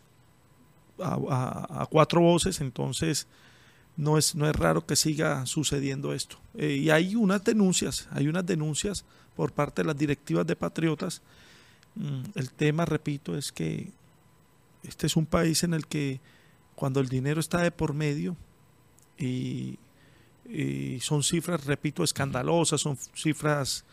a, 1.00 1.86
cuatro 1.90 2.20
voces, 2.20 2.60
entonces 2.60 3.26
no 3.96 4.18
es, 4.18 4.34
no 4.34 4.48
es 4.48 4.54
raro 4.54 4.84
que 4.86 4.96
siga 4.96 5.46
sucediendo 5.46 6.12
esto. 6.12 6.36
Eh, 6.54 6.76
y 6.76 6.90
hay 6.90 7.14
unas 7.14 7.44
denuncias, 7.44 8.08
hay 8.10 8.28
unas 8.28 8.46
denuncias 8.46 9.04
por 9.36 9.52
parte 9.52 9.82
de 9.82 9.86
las 9.86 9.96
directivas 9.96 10.46
de 10.46 10.56
Patriotas. 10.56 11.22
Mm, 11.94 12.22
el 12.34 12.50
tema, 12.50 12.84
repito, 12.84 13.36
es 13.36 13.52
que 13.52 13.90
este 14.82 15.06
es 15.06 15.16
un 15.16 15.26
país 15.26 15.62
en 15.62 15.74
el 15.74 15.86
que 15.86 16.20
cuando 16.74 17.00
el 17.00 17.08
dinero 17.08 17.40
está 17.40 17.60
de 17.62 17.70
por 17.70 17.92
medio 17.92 18.36
y, 19.18 19.78
son 21.00 21.22
cifras, 21.22 21.66
repito, 21.66 22.02
escandalosas, 22.02 22.80
son 22.80 22.96
cifras, 23.14 23.84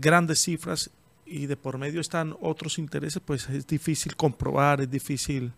grandes 0.00 0.40
cifras, 0.42 0.90
y 1.26 1.46
de 1.46 1.56
por 1.56 1.78
medio 1.78 2.00
están 2.00 2.34
otros 2.40 2.78
intereses, 2.78 3.20
pues 3.24 3.48
es 3.48 3.66
difícil 3.66 4.16
comprobar, 4.16 4.80
es 4.80 4.90
difícil, 4.90 5.52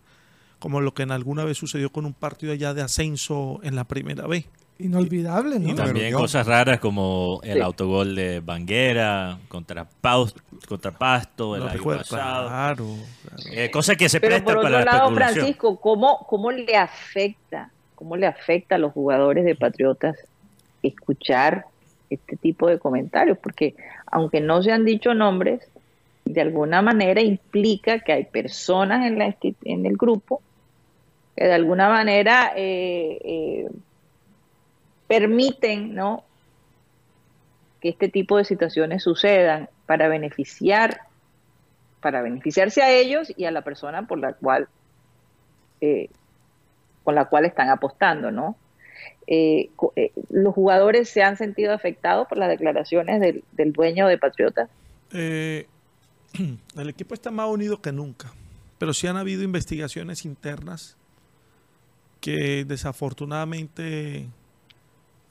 como 0.59 0.81
lo 0.81 0.93
que 0.93 1.03
en 1.03 1.11
alguna 1.11 1.43
vez 1.45 1.57
sucedió 1.57 1.91
con 1.91 2.05
un 2.05 2.13
partido 2.13 2.51
allá 2.53 2.73
de 2.73 2.81
ascenso 2.81 3.59
en 3.63 3.75
la 3.75 3.83
primera 3.85 4.27
B. 4.27 4.45
Inolvidable, 4.79 5.59
¿no? 5.59 5.69
Y 5.69 5.75
también 5.75 6.11
cosas 6.13 6.47
raras 6.47 6.79
como 6.79 7.39
el 7.43 7.53
Sí. 7.55 7.59
autogol 7.61 8.15
de 8.15 8.39
Banguera 8.39 9.37
contra, 9.47 9.85
Paus- 9.87 10.33
contra 10.67 10.91
Pasto 10.91 11.55
el 11.55 11.61
Lo 11.61 11.67
año 11.67 11.77
recuerdo, 11.77 12.01
pasado. 12.01 12.47
claro, 12.47 12.85
claro. 13.23 13.43
Eh, 13.53 13.69
cosa 13.71 13.95
que 13.95 14.09
se 14.09 14.19
Pero 14.19 14.31
presta 14.31 14.45
por 14.53 14.63
para 14.63 14.77
otro 14.79 14.85
la 14.85 14.97
lado. 14.97 15.15
Francisco, 15.15 15.79
¿cómo, 15.79 16.25
¿cómo 16.27 16.51
le 16.51 16.75
afecta, 16.75 17.69
cómo 17.95 18.17
le 18.17 18.25
afecta 18.25 18.75
a 18.75 18.77
los 18.79 18.91
jugadores 18.91 19.45
de 19.45 19.55
Patriotas 19.55 20.17
escuchar 20.81 21.65
este 22.15 22.37
tipo 22.37 22.67
de 22.67 22.79
comentarios? 22.79 23.37
Porque 23.37 23.75
aunque 24.05 24.41
no 24.41 24.61
se 24.61 24.71
han 24.71 24.85
dicho 24.85 25.13
nombres, 25.13 25.67
de 26.25 26.41
alguna 26.41 26.81
manera 26.81 27.21
implica 27.21 27.99
que 27.99 28.13
hay 28.13 28.25
personas 28.25 29.05
en, 29.05 29.17
la, 29.17 29.35
en 29.63 29.85
el 29.85 29.97
grupo 29.97 30.41
que 31.35 31.45
de 31.45 31.53
alguna 31.53 31.89
manera 31.89 32.53
eh, 32.55 33.19
eh, 33.23 33.69
permiten 35.07 35.95
¿no? 35.95 36.23
que 37.79 37.89
este 37.89 38.09
tipo 38.09 38.37
de 38.37 38.45
situaciones 38.45 39.03
sucedan 39.03 39.69
para 39.85 40.07
beneficiar, 40.07 41.01
para 41.99 42.21
beneficiarse 42.21 42.81
a 42.81 42.91
ellos 42.91 43.33
y 43.35 43.45
a 43.45 43.51
la 43.51 43.61
persona 43.61 44.07
por 44.07 44.19
la 44.19 44.33
cual 44.33 44.67
eh, 45.81 46.09
con 47.03 47.15
la 47.15 47.25
cual 47.25 47.45
están 47.45 47.69
apostando, 47.69 48.29
¿no? 48.29 48.55
Eh, 49.27 49.69
eh, 49.95 50.11
los 50.29 50.53
jugadores 50.53 51.09
se 51.09 51.23
han 51.23 51.37
sentido 51.37 51.73
afectados 51.73 52.27
por 52.27 52.37
las 52.37 52.49
declaraciones 52.49 53.21
del, 53.21 53.71
dueño 53.71 54.07
de 54.07 54.17
Patriotas. 54.17 54.69
Eh, 55.13 55.67
el 56.75 56.89
equipo 56.89 57.13
está 57.13 57.31
más 57.31 57.47
unido 57.47 57.81
que 57.81 57.91
nunca, 57.91 58.33
pero 58.77 58.93
sí 58.93 59.07
han 59.07 59.17
habido 59.17 59.43
investigaciones 59.43 60.25
internas 60.25 60.97
que 62.19 62.65
desafortunadamente 62.65 64.27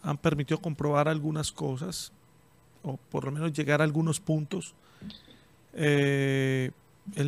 han 0.03 0.17
permitido 0.17 0.61
comprobar 0.61 1.07
algunas 1.09 1.53
cosas, 1.53 2.13
o 2.83 2.97
por 3.11 3.25
lo 3.25 3.33
menos 3.33 3.53
llegar 3.53 3.83
a 3.83 3.85
algunos 3.85 4.19
puntos. 4.19 4.75
El 5.75 6.73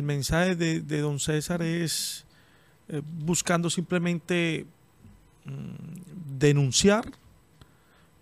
mensaje 0.01 0.55
de, 0.55 0.81
don 0.81 1.19
César 1.19 1.61
es 1.61 2.25
buscando 3.19 3.69
simplemente 3.69 4.65
denunciar, 5.45 7.11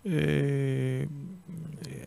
eh, 0.04 1.08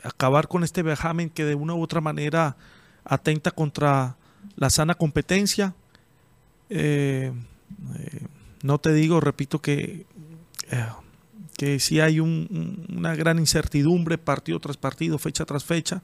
acabar 0.04 0.48
con 0.48 0.64
este 0.64 0.84
vejamen 0.84 1.30
que 1.30 1.46
de 1.46 1.56
una 1.56 1.74
u 1.74 1.82
otra 1.82 2.02
manera 2.02 2.58
atenta 3.04 3.52
contra 3.52 4.18
la 4.56 4.70
sana 4.70 4.96
competencia. 4.96 5.74
Eh, 6.70 7.32
eh, 7.98 8.28
no 8.64 8.78
te 8.80 8.94
digo, 8.94 9.20
repito, 9.20 9.62
que, 9.62 10.06
eh, 10.72 10.86
que 11.58 11.80
sí 11.80 12.00
hay 12.00 12.20
un- 12.20 12.48
un- 12.90 12.98
una 12.98 13.16
gran 13.16 13.40
incertidumbre 13.40 14.18
partido 14.18 14.60
tras 14.60 14.78
partido, 14.78 15.18
fecha 15.18 15.46
tras 15.46 15.64
fecha, 15.64 16.02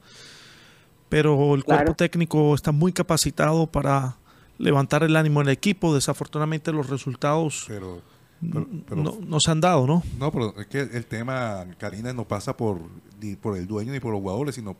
pero 1.08 1.54
el 1.54 1.64
cuerpo 1.64 1.94
técnico 1.94 2.54
está 2.54 2.72
muy 2.72 2.92
capacitado 2.92 3.66
para 3.66 4.16
levantar 4.58 5.02
el 5.02 5.16
ánimo 5.16 5.40
en 5.42 5.48
el 5.48 5.52
equipo. 5.52 5.94
Desafortunadamente 5.94 6.72
los 6.72 6.88
resultados 6.88 7.64
Pero, 7.68 8.00
pero- 8.50 8.66
pero- 8.88 9.02
no, 9.02 9.18
no 9.26 9.40
se 9.40 9.50
han 9.50 9.60
dado, 9.60 9.86
¿no? 9.86 10.02
No, 10.18 10.30
pero 10.32 10.54
es 10.58 10.66
que 10.66 10.80
el 10.80 11.06
tema, 11.06 11.64
Karina, 11.78 12.12
no 12.12 12.26
pasa 12.26 12.56
por 12.56 12.80
ni 13.20 13.36
por 13.36 13.56
el 13.56 13.66
dueño 13.66 13.92
ni 13.92 14.00
por 14.00 14.12
los 14.12 14.20
jugadores, 14.20 14.54
sino 14.54 14.76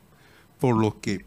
por 0.59 0.75
los 0.77 0.95
que 0.95 1.25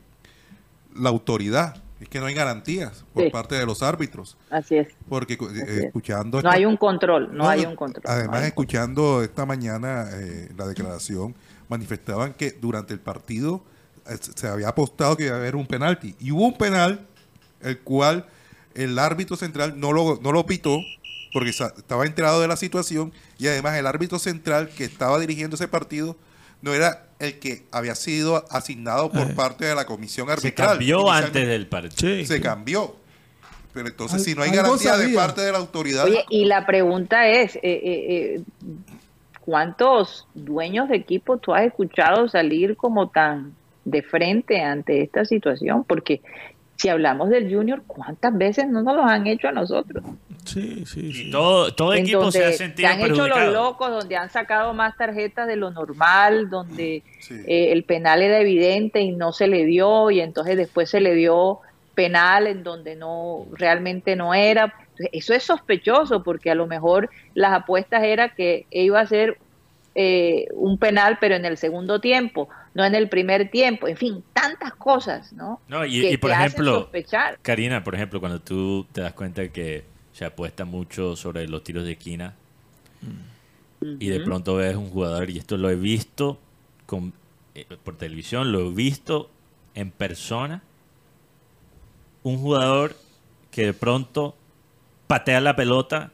la 0.95 1.09
autoridad. 1.11 1.83
Es 1.99 2.11
que 2.11 2.21
no 2.21 2.27
hay 2.27 2.35
garantías 2.35 3.05
por 3.15 3.25
Sí. 3.25 3.31
parte 3.31 3.55
de 3.55 3.65
los 3.65 3.83
árbitros. 3.83 4.37
Así 4.51 4.77
es. 4.77 4.89
Porque 5.09 5.35
eh, 5.35 5.39
Así 5.41 5.87
escuchando... 5.87 6.43
No 6.43 6.49
esta- 6.49 6.53
hay 6.53 6.67
un 6.67 6.77
control, 6.77 7.29
no, 7.33 7.45
No, 7.45 7.49
hay 7.49 7.65
un 7.65 7.75
control. 7.75 8.05
Además, 8.07 8.43
escuchando 8.45 9.23
esta 9.23 9.47
mañana 9.47 10.05
eh, 10.13 10.51
la 10.59 10.67
declaración, 10.67 11.35
manifestaban 11.71 12.35
que 12.35 12.51
durante 12.51 12.93
el 12.93 13.01
partido 13.01 13.63
eh, 14.07 14.17
se 14.21 14.47
había 14.47 14.69
apostado 14.69 15.17
que 15.17 15.25
iba 15.27 15.37
a 15.37 15.39
haber 15.39 15.57
un 15.57 15.67
penalti. 15.67 16.15
Y 16.21 16.33
hubo 16.33 16.45
un 16.47 16.59
penal, 16.59 17.07
el 17.63 17.79
cual 17.81 18.27
el 18.75 18.99
árbitro 18.99 19.35
central 19.37 19.81
no 19.81 19.91
lo, 19.93 20.21
no 20.23 20.33
lo 20.33 20.45
pitó, 20.45 20.77
porque 21.37 21.51
estaba 21.51 22.07
enterado 22.07 22.41
de 22.41 22.49
la 22.49 22.57
situación, 22.57 23.13
y 23.37 23.47
además 23.47 23.77
el 23.77 23.87
árbitro 23.87 24.19
central 24.19 24.71
que 24.71 24.85
estaba 24.85 25.19
dirigiendo 25.19 25.57
ese 25.57 25.69
partido 25.69 26.17
no 26.63 26.73
era 26.73 27.03
el 27.19 27.39
que 27.39 27.67
había 27.73 27.95
sido 27.95 28.43
asignado 28.51 29.13
por 29.13 29.31
Eh. 29.33 29.35
parte 29.37 29.67
de 29.67 29.75
la 29.75 29.85
comisión 29.85 30.29
Se 30.29 30.33
arbitral. 30.33 30.69
cambió 30.71 31.01
Inicialmente 31.01 31.27
antes 31.39 31.49
del 31.49 31.67
partido. 31.67 32.15
Sí. 32.15 32.25
Se 32.25 32.41
cambió. 32.41 32.97
Pero 33.75 33.89
entonces, 33.89 34.21
Al- 34.21 34.25
si 34.25 34.35
no 34.35 34.41
hay 34.45 34.51
garantía 34.51 34.97
de 34.97 35.09
parte 35.15 35.43
de 35.43 35.53
la 35.53 35.59
autoridad, 35.59 36.07
Oye, 36.07 36.25
y 36.31 36.47
la 36.47 36.65
pregunta 36.65 37.29
es, 37.29 37.57
eh, 37.57 37.61
eh, 37.63 38.41
eh, 38.41 38.41
¿cuántos 39.45 40.27
dueños 40.35 40.89
de 40.89 40.97
equipo 40.97 41.37
tú 41.37 41.53
has 41.55 41.67
escuchado 41.67 42.29
salir 42.29 42.77
como 42.77 43.11
tan 43.11 43.53
de 43.85 44.03
frente 44.03 44.63
ante 44.63 45.03
esta 45.03 45.27
situación? 45.27 45.85
Porque 45.85 46.23
si 46.77 46.89
hablamos 46.89 47.29
del 47.29 47.55
junior, 47.55 47.83
¿cuántas 47.87 48.37
veces 48.37 48.67
no 48.69 48.83
nos 48.83 48.97
lo 48.97 49.05
han 49.05 49.27
hecho 49.27 49.49
a 49.49 49.53
nosotros? 49.53 50.03
Sí, 50.47 50.85
sí, 50.87 51.13
sí. 51.13 51.29
Y 51.29 51.31
todo, 51.31 51.75
todo 51.75 51.93
equipo 51.95 52.31
se 52.31 52.45
ha 52.45 52.53
sentido 52.53 52.89
han 52.89 53.01
hecho 53.01 53.27
los 53.29 53.53
locos, 53.53 53.91
donde 53.91 54.17
han 54.17 54.31
sacado 54.31 54.73
más 54.75 54.97
tarjetas 54.97 55.47
de 55.47 55.57
lo 55.57 55.71
normal, 55.71 56.49
donde 56.49 57.03
Sí. 57.21 57.35
eh, 57.47 57.73
el 57.73 57.85
penal 57.85 58.23
era 58.23 58.41
evidente 58.41 59.01
y 59.01 59.13
no 59.13 59.33
se 59.33 59.49
le 59.49 59.65
dio, 59.65 60.11
y 60.11 60.21
entonces 60.21 60.57
después 60.57 60.89
se 60.89 61.01
le 61.01 61.15
dio 61.15 61.61
penal 61.95 62.47
en 62.47 62.63
donde 62.63 62.95
no 62.95 63.47
realmente 63.53 64.17
no 64.17 64.35
era. 64.35 64.75
Eso 65.13 65.35
es 65.35 65.43
sospechoso 65.43 66.23
porque 66.23 66.51
a 66.51 66.55
lo 66.55 66.67
mejor 66.67 67.11
las 67.35 67.53
apuestas 67.53 68.03
era 68.05 68.31
que 68.31 68.67
iba 68.71 69.01
a 69.01 69.07
ser 69.07 69.39
eh, 69.99 70.47
un 70.53 70.77
penal, 70.77 71.17
pero 71.21 71.37
en 71.37 71.47
el 71.47 71.57
segundo 71.57 72.01
tiempo, 72.03 72.51
no 72.75 72.85
en 72.85 72.95
el 72.95 73.09
primer 73.09 73.51
tiempo. 73.51 73.89
En 73.89 73.97
fin, 73.97 74.23
tantas 74.35 74.75
cosas, 74.75 75.33
¿no? 75.33 75.61
No, 75.69 75.87
y, 75.87 76.03
que 76.03 76.11
y 76.13 76.17
por 76.19 76.31
ejemplo. 76.31 76.91
Karina, 77.41 77.83
por 77.83 77.95
ejemplo, 77.95 78.21
cuando 78.21 78.39
tú 78.41 78.87
te 78.93 79.01
das 79.01 79.15
cuenta 79.15 79.49
que 79.49 79.85
se 80.17 80.25
apuesta 80.25 80.65
mucho 80.65 81.15
sobre 81.15 81.47
los 81.47 81.63
tiros 81.63 81.85
de 81.85 81.93
esquina 81.93 82.35
y 83.83 84.09
de 84.09 84.21
pronto 84.21 84.55
ves 84.55 84.75
un 84.75 84.89
jugador, 84.89 85.29
y 85.29 85.37
esto 85.37 85.59
lo 85.59 85.69
he 85.69 85.77
visto 85.77 86.39
con, 86.87 87.13
eh, 87.55 87.67
por 87.85 87.99
televisión, 87.99 88.51
lo 88.51 88.61
he 88.61 88.71
visto 88.73 89.29
en 89.75 89.91
persona, 89.91 90.63
un 92.23 92.39
jugador 92.39 92.97
que 93.51 93.67
de 93.67 93.75
pronto 93.75 94.35
patea 95.07 95.43
la 95.43 95.55
pelota 95.55 96.13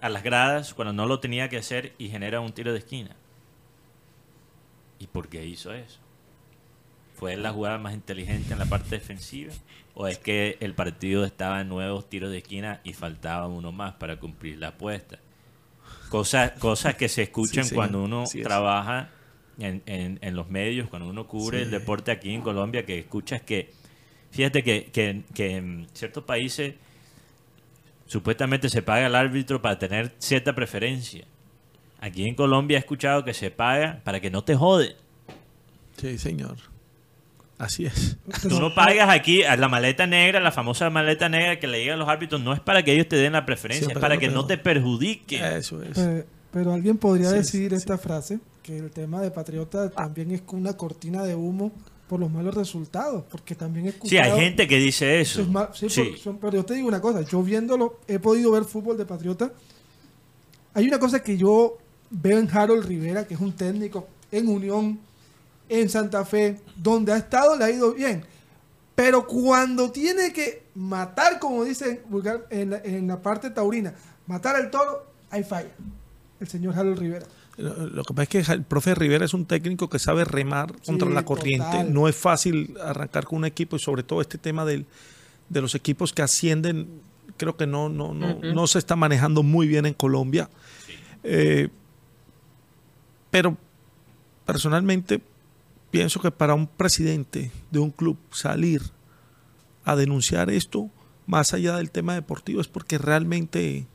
a 0.00 0.08
las 0.08 0.24
gradas 0.24 0.74
cuando 0.74 0.92
no 0.92 1.06
lo 1.06 1.20
tenía 1.20 1.48
que 1.48 1.58
hacer 1.58 1.92
y 1.96 2.08
genera 2.08 2.40
un 2.40 2.50
tiro 2.50 2.72
de 2.72 2.80
esquina. 2.80 3.14
¿Y 4.98 5.06
por 5.06 5.28
qué 5.28 5.46
hizo 5.46 5.72
eso? 5.72 6.00
¿Fue 7.14 7.36
la 7.36 7.52
jugada 7.52 7.78
más 7.78 7.94
inteligente 7.94 8.52
en 8.52 8.58
la 8.58 8.66
parte 8.66 8.96
defensiva? 8.96 9.54
¿O 9.94 10.08
es 10.08 10.18
que 10.18 10.56
el 10.60 10.74
partido 10.74 11.24
estaba 11.24 11.60
en 11.60 11.68
nuevos 11.68 12.08
tiros 12.10 12.30
de 12.30 12.38
esquina 12.38 12.80
y 12.84 12.92
faltaba 12.94 13.46
uno 13.46 13.70
más 13.72 13.94
para 13.94 14.16
cumplir 14.18 14.58
la 14.58 14.68
apuesta? 14.68 15.18
Cosas, 16.08 16.52
cosas 16.52 16.94
que 16.96 17.08
se 17.08 17.22
escuchan 17.22 17.64
Sí, 17.64 17.70
sí, 17.70 17.74
cuando 17.76 18.02
uno 18.02 18.24
trabaja 18.42 19.10
en, 19.58 19.82
en- 19.86 20.18
en 20.20 20.34
los 20.36 20.48
medios, 20.48 20.88
cuando 20.88 21.08
uno 21.08 21.26
cubre 21.28 21.62
el 21.62 21.70
deporte 21.70 22.10
aquí 22.10 22.34
en 22.34 22.42
Colombia, 22.42 22.84
que 22.84 22.98
escuchas 22.98 23.40
que, 23.42 23.72
fíjate 24.32 24.62
que, 24.64 24.86
que- 24.92 25.22
que 25.32 25.56
en 25.56 25.86
ciertos 25.92 26.24
países 26.24 26.74
supuestamente 28.06 28.68
se 28.68 28.82
paga 28.82 29.06
al 29.06 29.14
árbitro 29.14 29.62
para 29.62 29.78
tener 29.78 30.12
cierta 30.18 30.54
preferencia. 30.54 31.24
Aquí 32.00 32.26
en 32.28 32.34
Colombia 32.34 32.76
he 32.76 32.80
escuchado 32.80 33.24
que 33.24 33.32
se 33.32 33.50
paga 33.50 34.00
para 34.04 34.20
que 34.20 34.30
no 34.30 34.42
te 34.44 34.54
jode. 34.56 34.96
Sí, 35.96 36.18
señor. 36.18 36.56
Así 37.58 37.86
es. 37.86 38.16
Tú 38.42 38.58
no 38.60 38.74
pagas 38.74 39.08
aquí 39.08 39.42
a 39.44 39.56
la 39.56 39.68
maleta 39.68 40.06
negra, 40.06 40.40
la 40.40 40.50
famosa 40.52 40.90
maleta 40.90 41.28
negra 41.28 41.60
que 41.60 41.66
le 41.68 41.78
digan 41.78 41.98
los 41.98 42.08
árbitros, 42.08 42.40
no 42.40 42.52
es 42.52 42.60
para 42.60 42.82
que 42.82 42.92
ellos 42.92 43.08
te 43.08 43.16
den 43.16 43.32
la 43.34 43.46
preferencia, 43.46 43.88
es 43.92 43.98
para 43.98 44.16
que 44.18 44.28
no 44.28 44.44
te 44.46 44.58
perjudique. 44.58 45.40
Eso 45.56 45.82
es. 45.82 45.90
Pe- 45.98 46.26
Pero 46.52 46.72
alguien 46.72 46.98
podría 46.98 47.30
Sí, 47.30 47.36
decir 47.36 47.70
sí, 47.70 47.76
esta 47.76 47.96
frase, 47.98 48.38
que 48.62 48.76
el 48.78 48.90
tema 48.90 49.20
de 49.20 49.30
Patriota 49.30 49.90
también 49.90 50.30
es 50.32 50.42
una 50.52 50.72
cortina 50.76 51.22
de 51.24 51.34
humo 51.34 51.72
por 52.08 52.20
los 52.20 52.30
malos 52.30 52.54
resultados, 52.54 53.24
porque 53.30 53.54
también 53.54 53.86
he 53.88 54.08
Sí, 54.08 54.18
hay 54.18 54.38
gente 54.38 54.68
que 54.68 54.76
dice 54.78 55.20
eso. 55.20 55.40
es 55.42 55.48
sí, 55.78 55.88
Sí. 55.88 56.02
por- 56.10 56.18
son- 56.18 56.38
pero 56.38 56.52
yo 56.54 56.64
te 56.64 56.74
digo 56.74 56.86
una 56.88 57.00
cosa, 57.00 57.22
yo 57.22 57.42
viéndolo, 57.42 58.00
he 58.08 58.18
podido 58.18 58.50
ver 58.52 58.64
fútbol 58.64 58.96
de 58.98 59.06
Patriota. 59.06 59.52
Hay 60.74 60.86
una 60.88 60.98
cosa 60.98 61.22
que 61.22 61.36
yo 61.36 61.78
veo 62.10 62.38
en 62.38 62.48
Harold 62.50 62.84
Rivera, 62.86 63.26
que 63.26 63.34
es 63.34 63.40
un 63.40 63.52
técnico 63.52 64.08
en 64.30 64.48
Unión, 64.48 64.98
en 65.68 65.88
Santa 65.88 66.24
Fe, 66.24 66.60
donde 66.76 67.12
ha 67.12 67.16
estado, 67.16 67.56
le 67.56 67.64
ha 67.64 67.70
ido 67.70 67.94
bien. 67.94 68.24
Pero 68.94 69.26
cuando 69.26 69.90
tiene 69.90 70.32
que 70.32 70.64
matar, 70.74 71.38
como 71.40 71.64
dicen 71.64 72.00
vulgar- 72.10 72.46
en 72.50 72.70
la, 72.70 72.78
en 72.84 73.06
la 73.08 73.20
parte 73.22 73.50
taurina, 73.50 73.94
matar 74.26 74.56
al 74.56 74.70
toro, 74.70 75.06
hay 75.30 75.42
falla. 75.42 75.70
El 76.40 76.48
señor 76.48 76.78
Harold 76.78 76.98
Rivera. 76.98 77.26
Lo 77.56 78.02
que 78.04 78.12
pasa 78.14 78.22
es 78.38 78.46
que 78.46 78.52
el 78.52 78.62
profe 78.64 78.94
Rivera 78.94 79.24
es 79.24 79.32
un 79.34 79.46
técnico 79.46 79.88
que 79.88 79.98
sabe 80.00 80.24
remar 80.24 80.72
contra 80.84 81.08
Sí, 81.08 81.14
la 81.14 81.24
corriente. 81.24 81.66
total. 81.66 81.92
No 81.94 82.08
es 82.08 82.16
fácil 82.16 82.76
arrancar 82.82 83.24
con 83.26 83.38
un 83.38 83.44
equipo 83.44 83.76
y 83.76 83.78
sobre 83.78 84.02
todo 84.02 84.20
este 84.20 84.38
tema 84.38 84.64
del, 84.64 84.86
de 85.48 85.60
los 85.60 85.74
equipos 85.76 86.12
que 86.12 86.22
ascienden, 86.22 87.00
creo 87.36 87.56
que 87.56 87.66
no, 87.68 87.88
no, 87.88 88.12
no, 88.12 88.34
no 88.40 88.66
se 88.66 88.78
está 88.80 88.96
manejando 88.96 89.42
muy 89.44 89.68
bien 89.68 89.86
en 89.86 89.94
Colombia. 89.94 90.50
Eh, 91.22 91.68
pero 93.30 93.56
personalmente 94.44 95.20
pienso 95.98 96.20
que 96.20 96.30
para 96.30 96.54
un 96.54 96.66
presidente 96.66 97.50
de 97.70 97.78
un 97.78 97.90
club 97.90 98.18
salir 98.32 98.82
a 99.84 99.94
denunciar 99.96 100.50
esto, 100.50 100.90
más 101.26 101.54
allá 101.54 101.76
del 101.76 101.90
tema 101.90 102.14
deportivo, 102.14 102.60
es 102.60 102.68
porque 102.68 102.98
realmente 102.98 103.86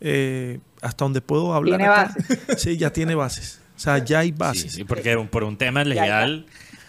eh, 0.00 0.60
hasta 0.80 1.04
donde 1.04 1.20
puedo 1.20 1.54
hablar 1.54 1.78
Tiene 1.78 1.92
acá, 1.92 2.14
sí, 2.56 2.76
ya 2.76 2.92
tiene 2.92 3.14
bases. 3.14 3.60
O 3.76 3.80
sea, 3.80 3.98
ya 3.98 4.20
hay 4.20 4.30
bases. 4.30 4.72
sí, 4.72 4.84
porque 4.84 5.16
por 5.30 5.42
un 5.44 5.56
tema 5.56 5.82
legal 5.82 6.46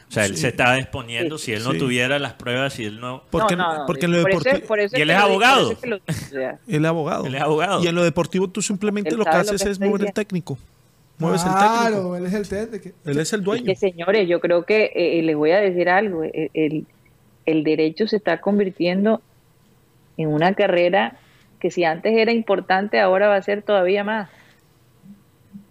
O 0.07 0.11
sea, 0.11 0.25
él 0.25 0.35
Sí. 0.35 0.41
se 0.41 0.49
estaba 0.49 0.77
exponiendo 0.77 1.39
si 1.39 1.51
él 1.53 1.63
no 1.63 1.71
Sí. 1.71 1.79
tuviera 1.79 2.19
las 2.19 2.33
pruebas, 2.33 2.73
si 2.73 2.85
él 2.85 2.99
no... 2.99 3.23
Porque, 3.31 3.55
No, 3.55 3.63
no, 3.73 3.79
no, 3.79 3.85
porque 3.87 4.05
en 4.05 4.11
lo 4.11 4.21
por 4.21 4.29
eso- 4.31 4.39
deportivo, 4.43 4.67
por 4.67 4.79
eso 4.79 4.97
Y 4.97 5.01
él 5.01 5.09
es 5.09 5.17
lo- 5.17 5.23
abogado. 5.23 5.77
lo- 5.83 5.95
o 5.97 6.11
sea, 6.29 6.59
él 6.67 6.85
es 6.85 6.89
abogado. 6.89 7.25
Él 7.25 7.33
es 7.35 7.41
abogado. 7.41 7.83
Y 7.83 7.87
en 7.87 7.95
lo 7.95 8.03
deportivo 8.03 8.47
tú 8.47 8.61
simplemente 8.61 9.09
Él 9.09 9.17
lo 9.17 9.25
que 9.25 9.31
lo 9.31 9.37
haces 9.37 9.63
que 9.63 9.69
es 9.71 9.79
mover 9.79 10.05
el 10.05 10.13
técnico. 10.13 10.59
Mueves 11.17 11.43
el 11.45 11.51
técnico. 11.53 11.73
Claro, 11.79 12.15
él 12.17 12.25
es 12.25 12.33
el 12.33 12.49
técnico. 12.49 12.89
Él 13.05 13.19
es 13.19 13.33
el 13.33 13.39
Es 13.39 13.45
dueño. 13.45 13.65
que 13.65 13.75
señores, 13.75 14.27
yo 14.27 14.39
creo 14.41 14.63
que 14.65 14.91
eh, 14.95 15.21
les 15.23 15.35
voy 15.35 15.51
a 15.51 15.61
decir 15.61 15.89
algo, 15.89 16.23
el, 16.23 16.49
el- 16.53 16.85
el 17.45 17.63
derecho 17.63 18.07
se 18.07 18.17
está 18.17 18.41
convirtiendo 18.41 19.21
en 20.17 20.29
una 20.29 20.53
carrera 20.55 21.17
que 21.59 21.69
si 21.71 21.83
antes 21.83 22.13
era 22.17 22.31
importante, 22.31 22.99
ahora 22.99 23.27
va 23.27 23.35
a 23.35 23.41
ser 23.41 23.61
todavía 23.61 24.03
más. 24.03 24.29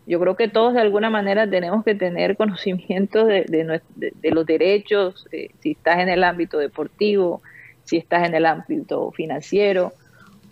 Yo 0.07 0.21
creo 0.21 0.37
que 0.37 0.49
todos 0.49 0.75
de 0.75 0.81
alguna 0.81 1.11
manera 1.11 1.49
tenemos 1.49 1.85
que 1.85 1.95
tener 1.95 2.37
conocimiento 2.39 3.25
de, 3.27 3.45
de 3.49 3.65
nues- 3.66 3.83
de- 3.97 4.12
de 4.15 4.31
los 4.31 4.47
derechos, 4.47 5.27
eh, 5.33 5.49
si 5.61 5.73
estás 5.73 5.99
en 5.99 6.09
el 6.09 6.25
ámbito 6.25 6.59
deportivo, 6.59 7.43
si 7.85 7.97
estás 7.97 8.27
en 8.29 8.35
el 8.35 8.47
ámbito 8.47 9.11
financiero. 9.12 9.93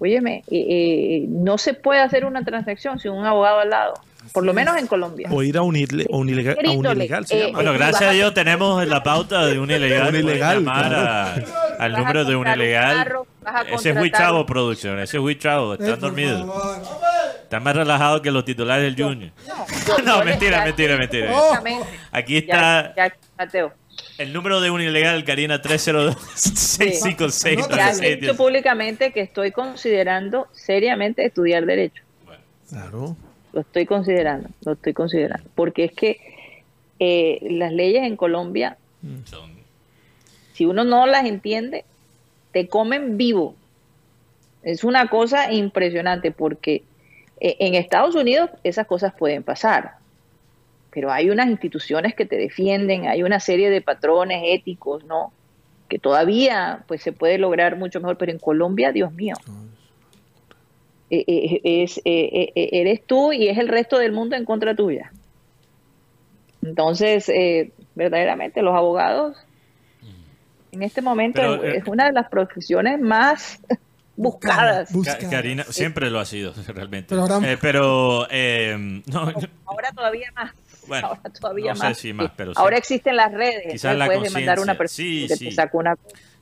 Óyeme, 0.00 0.42
eh, 0.50 0.66
eh, 0.68 1.26
no 1.28 1.56
se 1.58 1.74
puede 1.74 2.00
hacer 2.00 2.24
una 2.24 2.44
transacción 2.44 2.98
sin 2.98 3.12
un 3.12 3.24
abogado 3.24 3.60
al 3.60 3.70
lado, 3.70 3.94
por 4.32 4.44
lo 4.44 4.54
menos 4.54 4.76
en 4.78 4.86
Colombia. 4.86 5.28
O 5.30 5.42
ir 5.42 5.56
a 5.56 5.62
un, 5.62 5.74
irle- 5.74 6.06
a 6.12 6.16
un 6.16 6.28
ilegal, 6.28 6.56
a 6.64 6.70
un 6.70 6.86
ilegal 6.86 7.26
se 7.26 7.36
eh, 7.36 7.40
llama. 7.46 7.52
Bueno, 7.54 7.72
Eh, 7.72 7.78
gracias 7.78 8.02
a 8.02 8.08
a- 8.10 8.12
Dios 8.12 8.34
tenemos 8.34 8.86
la 8.86 9.02
pauta 9.02 9.46
de 9.46 9.58
un 9.58 9.70
ilegal. 9.70 10.08
Un 10.14 10.16
ilegal, 10.20 10.58
llamar 10.64 10.88
claro. 10.88 11.08
a- 11.78 11.84
al 11.84 11.92
número 11.92 12.24
de 12.24 12.30
un 12.36 12.44
comprar 12.44 12.56
un 12.58 12.62
ilegal. 12.64 12.96
carro, 12.96 13.26
Ese 13.72 13.90
es 13.90 13.96
Huichavo 13.96 14.46
Producción, 14.46 14.98
ese 15.00 15.16
es 15.16 15.22
Huichavo, 15.22 15.74
están 15.74 15.98
dormidos. 15.98 16.46
Están 17.42 17.62
más 17.64 17.74
relajados 17.76 18.20
que 18.20 18.30
los 18.30 18.44
titulares 18.44 18.84
del 18.84 19.04
Junior. 19.04 19.32
yo- 19.86 19.98
No, 20.04 20.18
yo 20.18 20.24
le- 20.24 20.30
mentira, 20.30 20.58
ya- 20.58 20.64
mentira, 20.64 20.96
mentira. 20.96 21.30
Exactamente. 21.32 21.86
Aquí 22.12 22.36
está 22.38 22.94
Ya, 22.94 23.08
ya, 23.08 23.14
Mateo. 23.38 23.72
el 24.18 24.32
número 24.32 24.60
de 24.60 24.70
un 24.70 24.80
ilegal, 24.80 25.24
Karina 25.24 25.60
302 25.60 26.16
656 26.34 27.56
Anótalo. 27.58 27.76
Ya 27.76 27.82
he 27.82 27.92
96 27.92 28.20
dicho 28.20 28.36
públicamente 28.36 29.12
que 29.12 29.20
estoy 29.20 29.50
considerando 29.52 30.46
seriamente 30.52 31.24
estudiar 31.24 31.66
Derecho. 31.66 32.02
Claro. 32.70 33.16
Lo 33.52 33.60
estoy 33.60 33.86
considerando, 33.86 34.48
lo 34.64 34.72
estoy 34.72 34.92
considerando. 34.92 35.48
Porque 35.54 35.84
es 35.84 35.92
que 35.92 36.18
eh, 36.98 37.38
las 37.50 37.72
leyes 37.72 38.02
en 38.04 38.16
Colombia, 38.16 38.76
Son- 39.24 39.50
si 40.52 40.64
uno 40.66 40.84
no 40.84 41.06
las 41.06 41.24
entiende, 41.26 41.84
te 42.52 42.68
comen 42.68 43.16
vivo. 43.16 43.54
Es 44.62 44.84
una 44.84 45.08
cosa 45.08 45.52
impresionante 45.52 46.30
porque 46.30 46.84
eh, 47.40 47.56
en 47.58 47.74
Estados 47.74 48.14
Unidos 48.14 48.50
esas 48.62 48.86
cosas 48.86 49.12
pueden 49.18 49.42
pasar, 49.42 49.94
pero 50.90 51.10
hay 51.10 51.30
unas 51.30 51.48
instituciones 51.48 52.14
que 52.14 52.26
te 52.26 52.36
defienden, 52.36 53.06
hay 53.08 53.22
una 53.22 53.40
serie 53.40 53.70
de 53.70 53.80
patrones 53.80 54.42
éticos, 54.44 55.04
¿no? 55.04 55.32
Que 55.88 55.98
todavía 55.98 56.84
pues 56.86 57.02
se 57.02 57.12
puede 57.12 57.38
lograr 57.38 57.76
mucho 57.76 57.98
mejor, 58.00 58.16
pero 58.18 58.30
en 58.30 58.38
Colombia, 58.38 58.92
Dios 58.92 59.12
mío, 59.12 59.34
es, 61.82 61.98
eh, 62.04 62.52
eh, 62.54 62.68
eres 62.72 63.04
tú 63.06 63.32
y 63.32 63.48
es 63.48 63.58
el 63.58 63.68
resto 63.68 63.98
del 63.98 64.12
mundo 64.12 64.34
en 64.36 64.44
contra 64.44 64.74
tuya. 64.74 65.12
Entonces, 66.62 67.28
eh, 67.28 67.72
verdaderamente 67.94 68.62
los 68.62 68.74
abogados 68.74 69.36
en 70.70 70.82
este 70.82 71.02
momento 71.02 71.40
Pero, 71.40 71.64
eh, 71.64 71.76
es 71.76 71.86
una 71.86 72.06
de 72.06 72.12
las 72.12 72.28
profesiones 72.30 72.98
más 73.00 73.60
buscadas. 74.16 74.88
Ca- 74.88 74.94
Busca. 74.94 75.18
Karina 75.30 75.64
siempre 75.64 76.08
lo 76.10 76.18
ha 76.18 76.24
sido, 76.24 76.54
realmente. 76.68 77.08
Pero 77.10 77.22
ahora- 77.22 77.52
Eh, 77.52 77.58
pero, 77.60 78.26
eh, 78.30 79.02
no, 79.06 79.32
Ahora 79.66 79.90
todavía 79.94 80.30
más. 80.34 80.52
Bueno, 80.86 81.08
ahora 81.08 81.20
todavía 81.38 81.72
no 81.74 81.76
sé 81.76 81.84
más. 81.84 81.98
si 81.98 82.12
más, 82.12 82.30
pero 82.36 82.54
sí. 82.54 82.60
Ahora 82.60 82.76
existen 82.76 83.16
las 83.16 83.32
redes. 83.32 83.70
Quizás 83.70 83.96
la 83.96 84.06
puedes 84.06 84.22
demandar 84.24 84.58
a 84.58 84.62
una 84.62 84.74
persona 84.76 84.96
Sí, 85.08 85.26
que 85.28 85.36
sí. 85.36 85.44
te 85.46 85.52
saca 85.52 85.76
una 85.78 85.94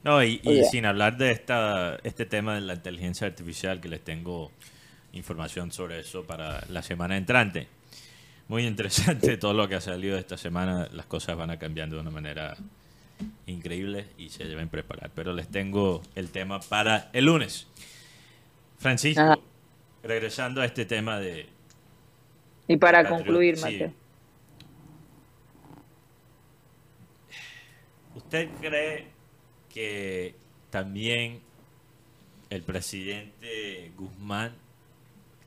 No, 0.03 0.23
y, 0.25 0.41
sin 0.71 0.87
hablar 0.87 1.19
de 1.19 1.31
esta, 1.31 1.99
este 2.05 2.25
tema 2.25 2.55
de 2.55 2.63
la 2.63 2.75
inteligencia 2.75 3.27
artificial, 3.27 3.81
que 3.81 3.89
les 3.89 4.01
tengo 4.01 4.51
información 5.13 5.73
sobre 5.73 6.01
eso 6.01 6.25
para 6.25 6.65
la 6.69 6.83
semana 6.83 7.17
entrante. 7.17 7.69
Muy 8.49 8.67
interesante 8.67 9.37
todo 9.37 9.53
lo 9.53 9.69
que 9.69 9.75
ha 9.75 9.81
salido 9.81 10.17
esta 10.17 10.39
semana. 10.39 10.89
Las 10.93 11.07
cosas 11.07 11.37
van 11.37 11.51
a 11.51 11.59
cambiando 11.59 11.97
de 11.97 12.03
una 12.03 12.11
manera 12.11 12.57
increíble 13.47 14.07
y 14.17 14.31
se 14.31 14.45
deben 14.45 14.69
preparar. 14.69 15.11
Pero 15.15 15.35
les 15.35 15.49
tengo 15.49 16.03
el 16.15 16.31
tema 16.31 16.61
para 16.61 17.11
el 17.13 17.27
lunes. 17.27 17.67
Francisco, 18.79 19.21
Ajá. 19.21 19.39
regresando 20.03 20.63
a 20.63 20.65
este 20.65 20.87
tema 20.87 21.21
de... 21.21 21.47
Y 22.67 22.77
para 22.79 23.03
Patriot, 23.03 23.19
concluir, 23.19 23.57
sí. 23.59 23.63
Mateo. 23.65 23.93
¿Usted 28.15 28.49
cree 28.61 29.20
que 29.73 30.35
también 30.71 31.41
el 32.51 32.63
presidente 32.63 33.93
Guzmán, 33.97 34.55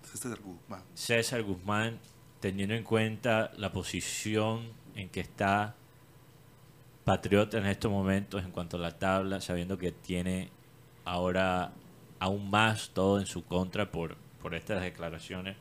César 0.04 0.40
Guzmán. 0.40 0.84
César 0.94 1.44
Guzmán, 1.44 2.00
teniendo 2.40 2.76
en 2.76 2.84
cuenta 2.84 3.52
la 3.58 3.72
posición 3.72 4.72
en 4.96 5.10
que 5.10 5.20
está 5.20 5.76
Patriota 7.04 7.58
en 7.58 7.66
estos 7.66 7.92
momentos 7.92 8.44
en 8.44 8.52
cuanto 8.52 8.78
a 8.78 8.80
la 8.80 8.98
tabla, 8.98 9.42
sabiendo 9.42 9.78
que 9.78 9.92
tiene 9.92 10.50
ahora 11.06 11.74
aún 12.20 12.50
más 12.50 12.92
todo 12.92 13.20
en 13.20 13.26
su 13.26 13.44
contra 13.44 13.92
por, 13.92 14.16
por 14.42 14.56
estas 14.56 14.82
declaraciones, 14.82 15.58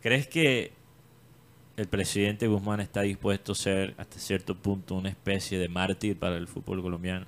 ¿crees 0.00 0.26
que 0.26 0.72
el 1.76 1.86
presidente 1.88 2.46
Guzmán 2.46 2.80
está 2.80 3.02
dispuesto 3.02 3.52
a 3.52 3.54
ser 3.54 3.94
hasta 3.98 4.18
cierto 4.18 4.54
punto 4.54 4.94
una 4.94 5.10
especie 5.10 5.58
de 5.58 5.68
mártir 5.68 6.18
para 6.18 6.36
el 6.36 6.48
fútbol 6.48 6.82
colombiano? 6.82 7.26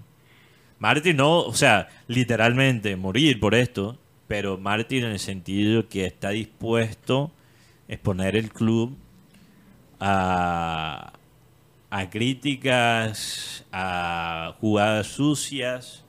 Mártir 0.78 1.14
no, 1.14 1.40
o 1.40 1.54
sea, 1.54 1.88
literalmente 2.06 2.96
morir 2.96 3.40
por 3.40 3.54
esto, 3.54 3.98
pero 4.26 4.58
mártir 4.58 5.04
en 5.04 5.10
el 5.10 5.18
sentido 5.18 5.88
que 5.88 6.06
está 6.06 6.30
dispuesto 6.30 7.32
a 7.88 7.92
exponer 7.92 8.36
el 8.36 8.52
club 8.52 8.96
a, 10.00 11.12
a 11.90 12.10
críticas, 12.10 13.64
a 13.72 14.54
jugadas 14.60 15.08
sucias, 15.08 16.04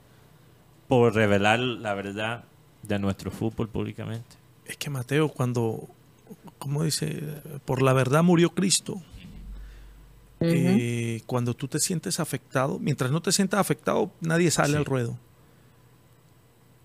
por 0.87 1.13
revelar 1.13 1.59
la 1.59 1.93
verdad 1.93 2.43
de 2.83 2.99
nuestro 2.99 3.31
fútbol 3.31 3.69
públicamente. 3.69 4.35
Es 4.65 4.77
que 4.77 4.89
Mateo, 4.89 5.29
cuando, 5.29 5.87
como 6.59 6.83
dice, 6.83 7.23
por 7.65 7.81
la 7.81 7.93
verdad 7.93 8.21
murió 8.23 8.51
Cristo. 8.51 9.01
Eh, 10.41 11.21
cuando 11.25 11.53
tú 11.53 11.67
te 11.67 11.79
sientes 11.79 12.19
afectado, 12.19 12.79
mientras 12.79 13.11
no 13.11 13.21
te 13.21 13.31
sientas 13.31 13.59
afectado, 13.59 14.11
nadie 14.21 14.51
sale 14.51 14.69
Sí. 14.71 14.75
al 14.77 14.85
ruedo. 14.85 15.17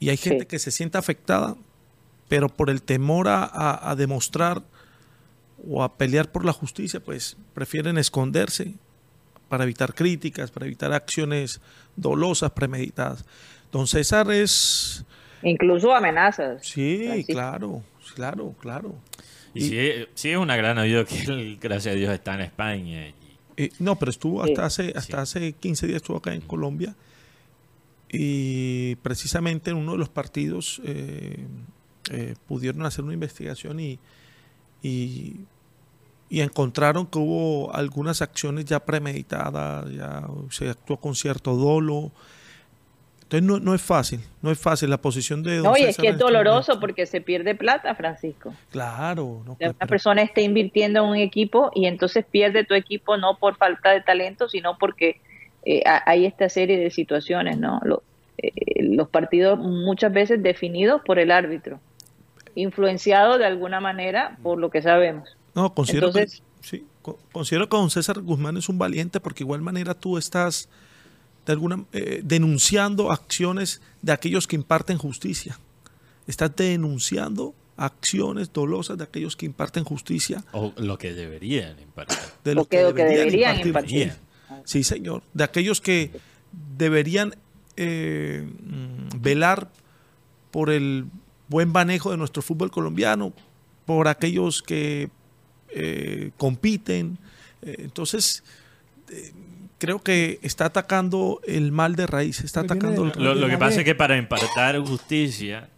Y 0.00 0.08
hay 0.08 0.16
gente 0.16 0.40
Sí. 0.40 0.46
que 0.46 0.58
se 0.58 0.70
siente 0.72 0.98
afectada, 0.98 1.56
pero 2.28 2.48
por 2.48 2.68
el 2.68 2.82
temor 2.82 3.28
a, 3.28 3.44
a- 3.44 3.90
a 3.90 3.94
demostrar 3.94 4.62
o 5.68 5.84
a 5.84 5.96
pelear 5.96 6.32
por 6.32 6.44
la 6.44 6.52
justicia, 6.52 6.98
pues 7.00 7.36
prefieren 7.54 7.96
esconderse 7.96 8.74
para 9.48 9.62
evitar 9.64 9.94
críticas, 9.94 10.50
para 10.50 10.66
evitar 10.66 10.92
acciones 10.92 11.60
dolosas, 11.96 12.50
premeditadas. 12.50 13.24
Don 13.70 13.86
César 13.86 14.30
es... 14.32 15.04
Incluso 15.42 15.94
amenazas. 15.94 16.66
Sí, 16.66 17.02
Francisco. 17.04 17.32
claro, 17.32 17.82
claro, 18.16 18.54
claro. 18.60 18.94
Y, 19.54 19.64
Y- 19.64 19.68
sí, 19.68 19.90
sí 20.14 20.30
es 20.30 20.36
una 20.36 20.56
gran 20.56 20.78
ayuda 20.78 21.04
que 21.06 21.22
él, 21.22 21.58
gracias 21.60 21.94
a 21.94 21.96
Dios, 21.96 22.12
está 22.12 22.34
en 22.34 22.40
España. 22.42 23.08
y- 23.08 23.14
Eh, 23.56 23.70
no, 23.78 23.96
pero 23.96 24.10
estuvo 24.10 24.44
Sí. 24.44 24.50
hasta 24.50 24.66
hace 24.66 24.92
hasta 24.96 25.20
hace 25.22 25.52
15 25.52 25.86
días 25.86 25.98
estuvo 25.98 26.16
acá 26.16 26.34
en 26.34 26.40
Colombia 26.40 26.96
y 28.10 28.96
precisamente 28.96 29.70
en 29.70 29.76
uno 29.76 29.92
de 29.92 29.98
los 29.98 30.08
partidos 30.08 30.80
eh, 30.84 31.46
eh, 32.10 32.34
pudieron 32.46 32.84
hacer 32.84 33.04
una 33.04 33.14
investigación 33.14 33.80
y, 33.80 33.98
y, 34.82 35.36
y 36.28 36.40
encontraron 36.40 37.06
que 37.06 37.18
hubo 37.18 37.74
algunas 37.74 38.22
acciones 38.22 38.64
ya 38.66 38.84
premeditadas, 38.84 39.90
ya 39.92 40.26
se 40.50 40.68
actuó 40.68 40.98
con 40.98 41.14
cierto 41.14 41.54
dolo. 41.56 42.12
Entonces 43.24 43.42
no, 43.48 43.58
no 43.58 43.74
es 43.74 43.82
fácil, 43.82 44.20
no 44.42 44.50
es 44.50 44.58
fácil 44.58 44.90
la 44.90 44.98
posición 44.98 45.42
de 45.42 45.56
don 45.56 45.64
No, 45.64 45.76
y 45.76 45.82
es 45.82 45.96
que 45.96 46.06
es 46.08 46.12
este 46.12 46.22
doloroso 46.24 46.78
porque 46.78 47.06
se 47.06 47.20
pierde 47.20 47.54
plata, 47.54 47.94
Francisco. 47.94 48.54
Claro, 48.70 49.42
no, 49.46 49.56
Que 49.58 49.64
una 49.66 49.74
pero- 49.74 49.88
persona 49.88 50.22
esté 50.22 50.42
invirtiendo 50.42 51.02
en 51.02 51.10
un 51.10 51.16
equipo 51.16 51.70
y 51.74 51.86
entonces 51.86 52.24
pierde 52.30 52.64
tu 52.64 52.74
equipo 52.74 53.16
no 53.16 53.38
por 53.38 53.56
falta 53.56 53.90
de 53.90 54.02
talento, 54.02 54.48
sino 54.48 54.78
porque 54.78 55.20
eh, 55.64 55.82
ha- 55.86 56.02
hay 56.08 56.26
esta 56.26 56.48
serie 56.50 56.78
de 56.78 56.90
situaciones, 56.90 57.58
¿no? 57.58 57.80
Eh, 58.36 58.50
los 58.82 59.08
partidos 59.08 59.58
muchas 59.58 60.12
veces 60.12 60.42
definidos 60.42 61.00
por 61.06 61.18
el 61.18 61.30
árbitro, 61.30 61.80
influenciado 62.54 63.38
de 63.38 63.46
alguna 63.46 63.80
manera 63.80 64.36
por 64.42 64.58
lo 64.58 64.70
que 64.70 64.82
sabemos. 64.82 65.36
No, 65.54 65.72
considero, 65.74 66.08
Entonces- 66.08 66.42
que, 66.60 66.68
sí, 66.68 66.86
co- 67.02 67.18
considero 67.32 67.68
que 67.68 67.76
don 67.76 67.90
César 67.90 68.20
Guzmán 68.20 68.56
es 68.56 68.68
un 68.68 68.78
valiente 68.78 69.20
porque 69.20 69.42
igual 69.42 69.62
manera 69.62 69.94
tú 69.94 70.18
estás 70.18 70.68
de 71.46 71.52
alguna 71.52 71.84
eh, 71.92 72.20
denunciando 72.24 73.10
acciones 73.12 73.80
de 74.02 74.12
aquellos 74.12 74.46
que 74.46 74.56
imparten 74.56 74.98
justicia. 74.98 75.58
Estás 76.26 76.54
denunciando 76.56 77.54
acciones 77.76 78.52
dolosas 78.52 78.96
de 78.98 79.04
aquellos 79.04 79.36
que 79.36 79.46
imparten 79.46 79.84
justicia. 79.84 80.44
O 80.52 80.72
lo 80.76 80.96
que 80.96 81.12
deberían 81.12 81.78
impartir. 81.80 82.18
De 82.44 82.54
Lo 82.54 82.64
que- 82.66 82.78
deberían 82.78 83.60
impartir. 83.66 84.14
Sí, 84.64 84.84
señor. 84.84 85.22
De 85.34 85.44
aquellos 85.44 85.80
que 85.80 86.10
deberían 86.76 87.34
eh, 87.76 88.46
mm, 88.62 89.20
velar 89.20 89.70
por 90.50 90.70
el 90.70 91.06
buen 91.48 91.70
manejo 91.70 92.10
de 92.12 92.16
nuestro 92.16 92.40
fútbol 92.42 92.70
colombiano, 92.70 93.32
por 93.84 94.06
aquellos 94.08 94.62
que 94.62 95.10
eh, 95.70 96.30
compiten. 96.38 97.18
Entonces, 97.60 98.44
eh, 99.10 99.32
creo 99.84 99.98
que 100.00 100.38
está 100.42 100.66
atacando 100.66 101.40
el 101.46 101.72
mal 101.72 101.94
de 101.96 102.06
raíz, 102.06 102.40
está 102.40 102.60
atacando 102.60 103.04
el 103.04 103.12
de- 103.12 103.20
Lo, 103.20 103.34
lo 103.34 103.48
que 103.48 103.58
pasa 103.58 103.80
es 103.80 103.84
que 103.84 103.94
para 103.94 104.16
impartar 104.16 104.78
justicia 104.80 105.68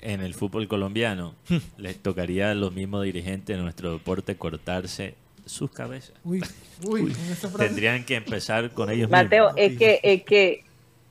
en 0.00 0.20
el 0.20 0.34
fútbol 0.34 0.68
colombiano, 0.68 1.34
les 1.76 1.98
tocaría 1.98 2.50
a 2.52 2.54
los 2.54 2.72
mismos 2.72 3.04
dirigentes 3.04 3.56
de 3.56 3.62
nuestro 3.62 3.92
deporte 3.92 4.36
cortarse 4.36 5.14
sus 5.44 5.70
cabezas. 5.70 6.12
Uy, 6.24 6.42
uy. 6.86 7.12
Tendrían 7.56 8.04
que 8.04 8.16
empezar 8.16 8.70
con 8.70 8.90
ellos 8.90 9.10
Mateo, 9.10 9.52
mismos. 9.54 9.60
es 9.72 9.78
que, 9.78 10.00
es 10.02 10.22
que 10.22 10.64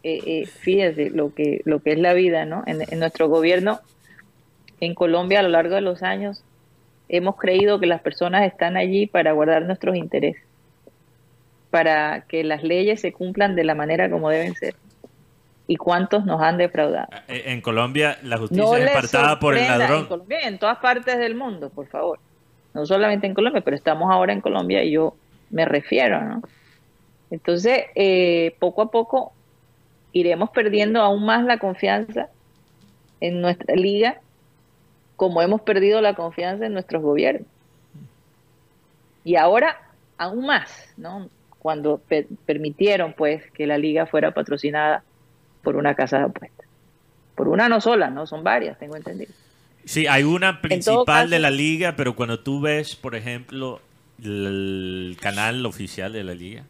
eh, 0.03 0.19
eh, 0.26 0.45
fíjese 0.45 1.10
lo 1.10 1.34
que, 1.34 1.61
lo 1.65 1.81
que 1.81 1.94
es 1.94 1.99
la 1.99 2.14
vida, 2.14 2.45
¿no? 2.45 2.64
En, 2.68 2.81
en 2.88 2.99
nuestro 2.99 3.27
gobierno, 3.27 3.81
en 4.80 4.94
Colombia, 4.94 5.39
a 5.39 5.44
lo 5.44 5.49
largo 5.49 5.76
de 5.76 5.81
los 5.81 6.03
años, 6.03 6.44
hemos 7.10 7.35
creído 7.35 7.80
que 7.80 7.88
las 7.88 8.02
personas 8.02 8.45
están 8.45 8.77
allí 8.77 9.07
para 9.07 9.31
guardar 9.34 9.64
nuestros 9.65 9.95
intereses, 9.95 10.44
para 11.69 12.22
que 12.22 12.44
las 12.44 12.64
leyes 12.64 13.02
se 13.02 13.11
cumplan 13.14 13.56
de 13.56 13.64
la 13.64 13.76
manera 13.76 14.10
como 14.10 14.30
deben 14.30 14.56
ser. 14.56 14.76
¿Y 15.68 15.76
cuántos 15.76 16.26
nos 16.26 16.41
han 16.41 16.57
defraudado? 16.57 17.07
Eh, 17.27 17.44
En 17.48 17.61
Colombia 17.61 18.18
la 18.23 18.38
justicia 18.38 18.64
No 18.64 18.76
es 18.76 18.84
les 18.84 18.89
impartada 18.95 19.39
por 19.39 19.56
el 19.57 19.64
En 19.64 19.77
ladrón. 19.80 20.06
Colombia 20.07 20.39
en 20.48 20.60
todas 20.60 20.77
partes 20.77 21.18
del 21.18 21.35
mundo, 21.35 21.69
por 21.69 21.88
favor. 21.88 22.19
No 22.73 22.85
solamente 22.85 23.27
en 23.27 23.34
Colombia, 23.34 23.61
pero 23.61 23.76
estamos 23.76 24.10
ahora 24.11 24.31
en 24.34 24.39
Colombia 24.41 24.84
y 24.84 24.91
yo 24.91 25.15
me 25.49 25.65
refiero, 25.65 26.23
¿no? 26.23 26.41
Entonces, 27.31 27.85
eh, 27.95 28.56
poco 28.60 28.84
a 28.84 28.91
poco 28.91 29.34
iremos 30.14 30.49
perdiendo 30.52 31.02
aún 31.02 31.26
más 31.26 31.44
la 31.44 31.57
confianza 31.57 32.30
en 33.19 33.41
nuestra 33.41 33.76
liga, 33.76 34.22
como 35.18 35.41
hemos 35.41 35.61
perdido 35.61 35.99
la 35.99 36.14
confianza 36.14 36.65
en 36.65 36.73
nuestros 36.73 37.02
gobiernos. 37.02 37.48
Y 39.26 39.35
ahora, 39.35 39.77
aún 40.18 40.45
más, 40.45 40.88
¿no? 40.95 41.30
Cuando 41.68 41.98
pe- 41.98 42.27
permitieron, 42.45 43.11
pues, 43.11 43.44
que 43.52 43.68
la 43.68 43.77
liga 43.77 44.06
fuera 44.06 44.31
patrocinada 44.34 45.03
por 45.64 45.76
una 45.76 45.95
casa 45.95 46.18
de 46.19 46.23
apuestas. 46.23 46.65
Por 47.35 47.49
una 47.49 47.68
no 47.68 47.81
sola, 47.81 48.10
no 48.10 48.26
son 48.26 48.41
varias, 48.41 48.80
tengo 48.80 48.95
entendido. 48.95 49.34
Sí, 49.84 50.07
hay 50.07 50.23
una 50.23 50.61
principal 50.61 51.30
de 51.30 51.39
la 51.39 51.52
liga, 51.52 51.95
pero 51.98 52.15
cuando 52.15 52.39
tú 52.39 52.61
ves, 52.61 52.95
por 52.95 53.15
ejemplo, 53.15 53.81
el 54.23 55.18
canal 55.19 55.65
oficial 55.65 56.14
de 56.14 56.23
la 56.23 56.34
liga, 56.35 56.64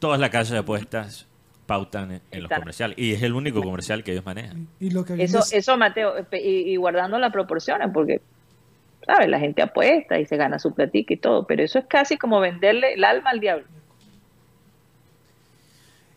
todas 0.00 0.18
las 0.18 0.30
casas 0.30 0.50
de 0.54 0.58
apuestas 0.58 1.28
pautan 1.66 2.10
en, 2.10 2.20
en 2.32 2.42
los 2.42 2.50
comerciales. 2.50 2.98
Y 2.98 3.12
es 3.12 3.22
el 3.22 3.34
único 3.34 3.62
comercial 3.62 4.02
que 4.02 4.10
ellos 4.10 4.26
manejan. 4.26 4.66
Y 4.80 4.90
lo 4.90 5.04
que 5.04 5.12
viene 5.12 5.26
Eso, 5.26 5.38
es- 5.38 5.52
eso 5.52 5.76
Mateo, 5.76 6.18
eh, 6.18 6.24
y, 6.42 6.72
y 6.72 6.76
guardando 6.76 7.20
las 7.20 7.32
proporciones, 7.32 7.88
porque, 7.94 8.20
¿sabes? 9.06 9.28
La 9.28 9.38
gente 9.38 9.62
apuesta 9.62 10.18
y 10.18 10.26
se 10.26 10.36
gana 10.36 10.58
su 10.58 10.74
platica 10.74 11.14
y 11.14 11.18
todo, 11.18 11.46
pero 11.46 11.62
eso 11.62 11.78
es 11.78 11.84
casi 11.86 12.16
como 12.18 12.40
venderle 12.40 12.94
el 12.94 13.04
alma 13.04 13.30
al 13.30 13.38
diablo. 13.38 13.64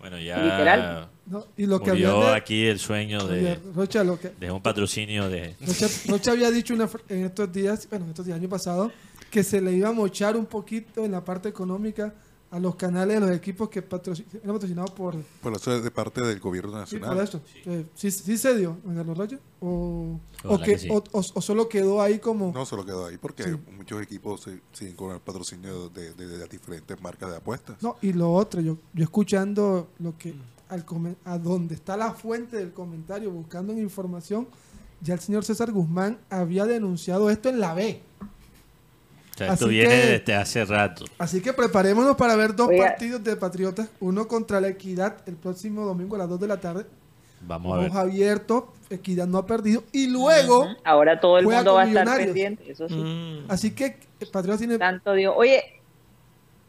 Bueno, 0.02 0.20
ya 0.20 0.38
Literal. 0.42 1.10
no, 1.28 1.46
y 1.56 1.66
lo 1.68 1.80
que 1.80 1.92
murió 1.92 2.18
había 2.18 2.30
de- 2.32 2.36
aquí 2.36 2.66
el 2.66 2.80
sueño 2.80 3.26
de, 3.28 3.58
Rocha, 3.76 4.04
lo 4.04 4.20
que, 4.20 4.30
de 4.40 4.52
un 4.52 4.62
patrocinio 4.62 5.30
de... 5.30 5.56
Rocha, 5.66 5.88
Rocha 6.08 6.32
había 6.32 6.50
dicho 6.52 6.74
una 6.74 6.90
en 7.08 7.26
estos 7.26 7.52
días, 7.54 7.88
bueno, 7.90 8.08
estos 8.10 8.26
días, 8.26 8.38
año 8.40 8.50
pasado, 8.50 8.92
que 9.30 9.44
se 9.44 9.62
le 9.62 9.72
iba 9.74 9.90
a 9.90 9.94
mochar 9.94 10.36
un 10.36 10.46
poquito 10.48 11.06
en 11.06 11.12
la 11.12 11.24
parte 11.24 11.48
económica 11.50 12.14
a 12.52 12.60
los 12.60 12.76
canales 12.76 13.22
de 13.22 13.28
los 13.28 13.36
equipos 13.36 13.70
que 13.70 13.82
patroci- 13.88 14.26
eran 14.44 14.54
patrocinados 14.56 14.92
por... 14.92 15.16
Por 15.42 15.54
eso 15.54 15.74
es 15.74 15.84
de 15.84 15.90
parte 15.90 16.22
del 16.22 16.40
gobierno 16.42 16.72
Sí, 16.86 16.98
nacional. 16.98 17.16
por 17.16 17.24
eso. 17.24 17.42
Eh, 17.66 17.86
¿sí, 17.96 18.12
sí 18.12 18.38
se 18.38 18.56
dio, 18.58 18.78
Carlos 18.86 19.18
Rocha? 19.18 19.40
¿O, 19.62 20.20
o, 20.44 20.58
que, 20.60 20.66
que 20.74 20.78
sí. 20.80 20.90
o, 20.92 20.98
o- 21.14 21.20
o 21.34 21.42
solo 21.42 21.70
quedó 21.70 22.02
ahí 22.02 22.20
como... 22.20 22.52
No, 22.54 22.66
solo 22.66 22.86
quedó 22.86 23.06
ahí 23.06 23.18
porque 23.18 23.44
Sí. 23.46 23.52
muchos 23.78 24.02
equipos 24.02 24.42
se- 24.42 24.60
siguen 24.74 24.96
con 24.98 25.12
el 25.12 25.22
patrocinio 25.22 25.88
de, 25.90 26.14
de- 26.14 26.28
de 26.28 26.38
las 26.40 26.50
diferentes 26.50 27.02
marcas 27.02 27.32
de 27.32 27.38
apuestas. 27.38 27.82
No, 27.82 27.96
y 28.02 28.12
lo 28.12 28.34
otro, 28.34 28.60
yo, 28.60 28.78
yo 28.94 29.04
escuchando 29.04 29.88
lo 30.00 30.18
que 30.18 30.36
al 30.68 30.86
comen- 30.86 31.16
a 31.24 31.38
donde 31.38 31.76
está 31.76 31.96
la 31.96 32.12
fuente 32.14 32.58
del 32.58 32.74
comentario, 32.74 33.32
buscando 33.32 33.72
en 33.72 33.80
información, 33.80 34.48
ya 35.02 35.14
el 35.14 35.20
señor 35.22 35.46
César 35.46 35.72
Guzmán 35.72 36.20
había 36.30 36.66
denunciado 36.66 37.30
esto 37.30 37.48
en 37.48 37.60
la 37.62 37.74
B. 37.74 38.02
Sea, 39.46 39.54
esto 39.54 39.66
Así 39.66 39.74
viene 39.74 39.90
que- 39.90 40.08
desde 40.08 40.36
hace 40.36 40.66
rato. 40.66 41.06
Así 41.18 41.42
que 41.42 41.54
preparémonos 41.54 42.16
para 42.16 42.36
ver 42.36 42.56
dos 42.56 42.68
Oiga. 42.70 42.88
partidos 42.88 43.24
de 43.24 43.36
Patriotas, 43.36 43.90
uno 44.00 44.28
contra 44.28 44.62
la 44.62 44.68
Equidad 44.70 45.18
el 45.28 45.36
próximo 45.36 45.86
domingo 45.86 46.16
a 46.16 46.20
las 46.20 46.30
2 46.30 46.40
de 46.40 46.48
la 46.48 46.58
tarde. 46.60 46.86
Vamos 47.42 47.76
a 47.76 47.82
ver. 47.82 47.92
Abiertos, 47.94 48.66
Equidad 48.90 49.26
no 49.28 49.40
ha 49.40 49.46
perdido. 49.48 49.84
Y 49.92 50.08
luego, 50.08 50.68
Ahora 50.84 51.20
todo 51.20 51.40
el 51.40 51.46
mundo 51.46 51.74
va 51.74 51.84
a 51.84 51.88
estar 51.88 52.18
pendiente, 52.18 52.72
eso 52.72 52.88
sí. 52.88 52.96
Mm. 52.96 53.46
así 53.50 53.72
que 53.72 53.86
eh, 54.20 54.26
Patriotas 54.32 54.60
tiene... 54.60 54.78
Tanto 54.78 55.14
Dios. 55.14 55.34
Oye, 55.36 55.64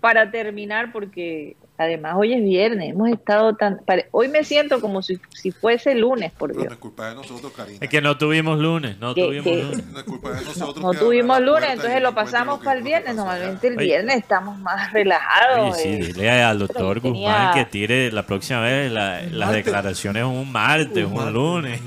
para 0.01 0.31
terminar, 0.31 0.93
porque 0.93 1.57
además 1.83 2.15
hoy 2.17 2.33
es 2.35 2.43
viernes, 2.43 2.91
hemos 2.91 3.09
estado 3.11 3.55
tan... 3.55 3.81
Hoy 4.11 4.29
me 4.29 4.45
siento 4.45 4.81
como 4.81 5.03
si, 5.03 5.19
si 5.35 5.51
fuese 5.51 5.95
lunes, 5.95 6.33
por 6.33 6.53
Dios. 6.53 6.65
no 6.67 6.73
es 6.73 6.79
culpa 6.79 7.09
de 7.11 7.15
nosotros, 7.17 7.53
Karina. 7.57 7.79
Es 7.81 7.89
que 7.89 8.01
no 8.01 8.17
tuvimos 8.19 8.59
lunes, 8.59 8.99
no 8.99 9.15
tuvimos 9.15 9.47
lunes. 9.47 9.87
No 9.87 9.99
es 9.99 10.05
culpa 10.05 10.31
de 10.31 10.45
nosotros. 10.45 10.85
No 10.85 10.91
que 10.93 10.99
tuvimos 10.99 11.41
lunes, 11.41 11.71
entonces 11.73 12.01
lo 12.03 12.15
pasamos 12.15 12.61
para 12.65 12.79
el 12.79 12.85
viernes. 12.85 13.15
Normalmente 13.15 13.69
el 13.69 13.77
viernes 13.77 14.17
estamos 14.17 14.59
más 14.59 14.93
relajados. 14.93 15.75
Oye, 15.75 15.83
sí, 15.83 15.89
eh. 15.89 16.13
dile 16.13 16.31
al 16.43 16.59
doctor 16.59 17.01
Pero 17.01 17.15
tenía- 17.15 17.29
Guzmán 17.33 17.55
que 17.55 17.65
tire 17.67 18.11
la 18.13 18.25
próxima 18.27 18.61
vez 18.61 18.91
la- 18.91 19.21
las 19.23 19.33
martes. 19.33 19.65
declaraciones 19.65 20.25
un 20.25 20.51
martes, 20.51 21.05
un, 21.05 21.15
martes. 21.15 21.33
lunes. 21.35 21.81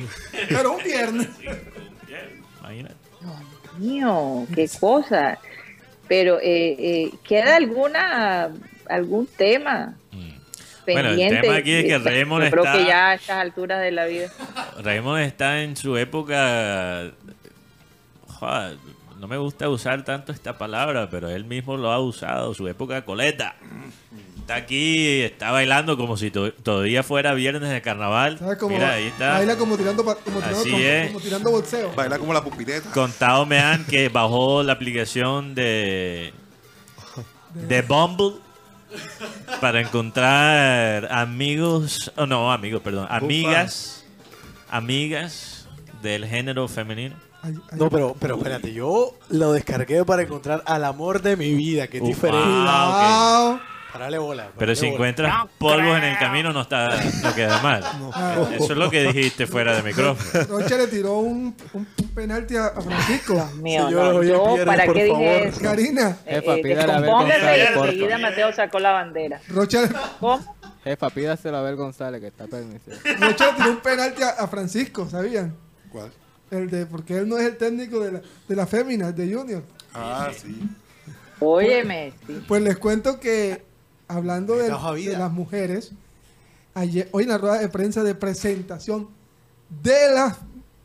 Pero 0.49 0.73
un 0.73 0.83
viernes. 0.83 1.27
Imagínate. 2.59 2.95
Dios 3.21 3.79
mío, 3.79 4.45
qué 4.53 4.69
cosa. 4.79 5.37
Pero 6.07 6.39
eh, 6.39 6.75
eh, 6.77 7.11
¿queda 7.27 7.55
alguna 7.55 8.49
algún 8.89 9.27
tema 9.27 9.95
Mm. 10.11 10.35
Bueno, 10.93 11.09
el 11.09 11.41
tema 11.41 11.55
aquí 11.55 11.71
es 11.73 11.83
que 11.85 11.89
Yo 11.89 11.99
Raymond 11.99 12.49
creo 12.51 12.63
está- 12.63 12.77
que 12.77 12.85
ya 12.85 13.09
a 13.09 13.13
estas 13.15 13.37
alturas 13.41 13.81
de 13.81 13.89
la 13.91 14.05
vida. 14.05 14.29
Raymond 14.83 15.21
está 15.23 15.63
en 15.63 15.75
su 15.75 15.97
época. 15.97 17.11
joder, 18.27 18.77
no 19.19 19.27
me 19.27 19.37
gusta 19.37 19.67
usar 19.69 20.03
tanto 20.05 20.31
esta 20.31 20.57
palabra, 20.57 21.09
pero 21.09 21.29
él 21.29 21.45
mismo 21.45 21.75
lo 21.77 21.91
ha 21.91 21.99
usado, 21.99 22.53
su 22.53 22.67
época 22.67 23.03
coleta. 23.03 23.55
Está 24.39 24.55
aquí, 24.57 25.21
está 25.21 25.49
bailando 25.51 25.97
como 25.97 26.17
si 26.17 26.29
to- 26.29 26.53
todavía 26.53 27.01
fuera 27.01 27.33
viernes 27.33 27.67
de 27.71 27.81
carnaval. 27.81 28.37
¿Sabes 28.37 28.59
cómo 28.59 28.75
Mira, 28.75 28.91
ahí 28.93 29.05
está. 29.07 29.31
Baila 29.33 29.55
como 29.57 29.75
tirando, 29.77 30.03
como 30.03 30.15
tirando, 30.21 30.47
Así 30.59 30.69
como- 30.69 30.83
es. 30.83 31.07
como 31.07 31.19
tirando 31.19 31.49
boxeo. 31.51 31.91
Baila 31.95 32.19
como 32.19 32.31
la 32.33 32.43
pupileta. 32.43 32.91
Contado 32.91 33.45
me 33.47 33.57
han 33.57 33.85
que 33.85 34.09
bajó 34.09 34.61
la 34.61 34.73
aplicación 34.73 35.55
de 35.55 36.31
de 37.55 37.81
Bumble 37.81 38.35
para 39.61 39.81
encontrar 39.81 41.11
amigos, 41.11 42.11
oh, 42.15 42.25
no, 42.25 42.51
amigos, 42.51 42.81
perdón, 42.81 43.07
amigas, 43.09 44.05
amigas 44.69 45.67
del 46.01 46.25
género 46.25 46.67
femenino. 46.67 47.15
No, 47.73 47.89
pero, 47.89 48.15
pero 48.19 48.37
espérate, 48.37 48.73
yo 48.73 49.15
lo 49.29 49.53
descargué 49.53 50.03
para 50.03 50.23
encontrar 50.23 50.63
al 50.65 50.83
amor 50.83 51.21
de 51.21 51.37
mi 51.37 51.53
vida, 51.53 51.87
que 51.87 51.97
es 51.97 52.03
diferente. 52.03 52.43
ah. 52.47 53.59
Parale 53.97 54.17
bola. 54.17 54.43
Pero 54.43 54.55
parale 54.55 54.75
si 54.75 54.81
bola. 54.85 54.93
encuentras 54.93 55.33
polvos 55.57 55.97
en 55.97 56.03
el 56.03 56.17
camino 56.17 56.51
no 56.53 56.61
está 56.61 56.89
no 57.23 57.33
queda 57.35 57.61
mal. 57.61 57.83
Ah, 58.13 58.35
Eso 58.53 58.71
es 58.73 58.77
lo 58.77 58.89
que 58.89 59.03
dijiste 59.11 59.47
fuera 59.47 59.75
de 59.75 59.83
micrófono. 59.83 60.45
Rocha 60.49 60.77
le 60.77 60.87
tiró 60.87 61.17
un, 61.19 61.55
un 61.73 61.85
penalti 62.13 62.55
a, 62.55 62.69
Francisco. 62.71 63.33
Dios 63.33 63.55
mío, 63.55 63.89
no, 63.89 64.23
yo, 64.23 64.55
¿para 64.65 64.85
qué 64.87 65.07
favor. 65.07 65.19
dije 65.19 65.47
eso? 65.47 65.61
Karina, 65.61 66.17
Eh, 66.25 66.35
Jefa, 66.35 66.55
eh, 66.55 66.61
pídale 66.61 66.91
a 66.93 66.99
ver 66.99 67.09
González, 67.09 67.69
enseguida 67.75 68.17
Mateo 68.17 68.53
sacó 68.53 68.79
la 68.79 68.91
bandera. 68.91 69.41
Rocha, 69.49 69.89
¿Cómo? 70.19 70.55
Jefa, 70.83 71.09
pídaselo 71.09 71.57
a 71.57 71.61
ver 71.61 71.75
González, 71.75 72.21
que 72.21 72.27
está 72.27 72.45
permitido. 72.47 72.97
Rocha 73.19 73.47
le 73.51 73.53
tiró 73.57 73.71
un 73.71 73.79
penalti 73.81 74.23
a, 74.23 74.29
a 74.29 74.47
Francisco, 74.47 75.09
¿sabían? 75.09 75.55
¿Cuál? 75.91 76.11
El 76.51 76.69
de, 76.69 76.85
porque 76.85 77.17
él 77.17 77.27
no 77.27 77.37
es 77.37 77.45
el 77.45 77.57
técnico 77.57 77.99
de 77.99 78.11
la, 78.13 78.21
de 78.47 78.55
la 78.55 78.67
fémina, 78.67 79.11
de 79.11 79.33
Junior. 79.33 79.63
Ah, 79.93 80.29
sí. 80.35 80.61
Óyeme, 81.39 82.13
sí. 82.27 82.41
Pues 82.47 82.61
les 82.61 82.77
cuento 82.77 83.19
que 83.19 83.63
hablando 84.07 84.55
de, 84.57 84.69
las 84.69 85.31
mujeres, 85.31 85.91
ayer, 86.73 87.09
hoy 87.11 87.23
en 87.23 87.29
la 87.29 87.37
rueda 87.37 87.59
de 87.59 87.69
prensa 87.69 88.03
de 88.03 88.15
presentación 88.15 89.09
de 89.83 90.11
las 90.13 90.37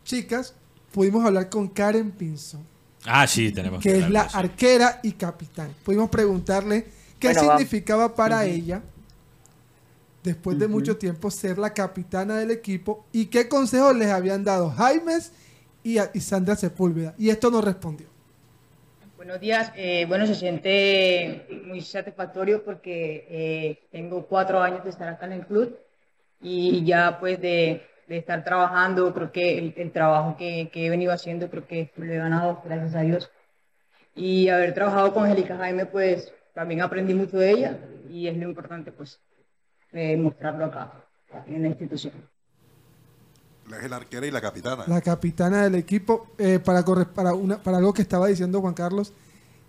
chicas, 0.05 0.55
pudimos 0.93 1.25
hablar 1.25 1.49
con 1.49 1.69
Karen 1.69 2.11
Pinzón, 2.11 2.69
Ah, 3.07 3.27
sí, 3.27 3.51
tenemos 3.51 3.83
que 3.83 3.97
es 3.97 4.05
hablar 4.05 4.25
la 4.25 4.29
eso. 4.29 4.37
arquera 4.39 5.01
y 5.03 5.13
capitán. 5.13 5.75
Pudimos 5.85 6.11
preguntarle 6.11 6.87
qué 7.19 7.29
Bueno, 7.29 7.47
va- 7.47 7.57
significaba 7.57 8.15
para 8.15 8.45
ella, 8.45 8.83
después 10.23 10.59
de 10.59 10.69
mucho 10.69 10.99
tiempo, 10.99 11.31
ser 11.31 11.57
la 11.57 11.73
capitana 11.73 12.37
del 12.37 12.51
equipo 12.51 13.07
y 13.11 13.27
qué 13.27 13.49
consejos 13.49 13.97
les 13.97 14.09
habían 14.11 14.45
dado 14.45 14.71
Jaimes 14.71 15.33
y, 15.83 15.97
a- 15.97 16.11
y 16.13 16.21
Sandra 16.21 16.57
Sepúlveda. 16.57 17.15
Y 17.17 17.31
esto 17.31 17.51
nos 17.51 17.65
respondió. 17.65 18.07
Bueno, 19.21 19.35
Buenos 19.35 19.43
días. 19.43 19.71
Eh, 19.77 20.07
bueno, 20.07 20.27
se 20.27 20.35
siente 20.35 21.47
muy 21.67 21.83
satisfactorio 21.83 22.65
porque 22.65 23.27
eh, 23.29 23.89
tengo 23.93 24.27
cuatro 24.27 24.63
años 24.63 24.83
de 24.83 24.89
estar 24.89 25.09
acá 25.09 25.27
en 25.27 25.33
el 25.33 25.47
club 25.47 25.79
y 26.41 26.83
ya 26.87 27.19
pues 27.21 27.39
de, 27.39 27.83
de 28.09 28.17
estar 28.17 28.43
trabajando, 28.43 29.13
creo 29.13 29.31
que 29.31 29.59
el, 29.59 29.75
el 29.77 29.93
trabajo 29.93 30.39
que, 30.39 30.71
que, 30.73 30.87
he 30.87 30.89
venido 30.91 31.13
haciendo, 31.13 31.51
creo 31.51 31.67
que 31.67 31.93
lo 31.97 32.11
he 32.11 32.17
ganado, 32.17 32.63
gracias 32.65 32.95
a 32.95 33.03
Dios. 33.03 33.31
Y 34.15 34.49
haber 34.49 34.73
trabajado 34.73 35.13
con 35.13 35.25
Angélica 35.25 35.59
Jaime, 35.59 35.85
pues 35.85 36.33
también 36.55 36.81
aprendí 36.81 37.13
mucho 37.13 37.37
de 37.37 37.51
ella 37.51 37.79
y 38.09 38.27
es 38.27 38.39
lo 38.39 38.45
importante 38.45 38.91
pues 38.91 39.21
eh, 39.93 40.17
mostrarlo 40.17 40.65
acá, 40.65 40.95
en 41.47 41.61
la 41.61 41.69
institución. 41.69 42.30
Es 43.77 43.91
la 43.91 43.97
arquera 43.97 44.27
y 44.27 44.31
la 44.31 44.41
capitana. 44.41 44.85
La 44.87 45.01
capitana 45.01 45.65
del 45.65 45.75
equipo. 45.77 46.29
Eh, 46.39 46.59
para, 46.59 46.85
para, 46.85 47.35
una, 47.35 47.63
para 47.63 47.79
algo 47.79 47.93
que 47.93 48.03
estaba 48.03 48.27
diciendo 48.29 48.61
Juan 48.61 48.75
Carlos, 48.75 49.13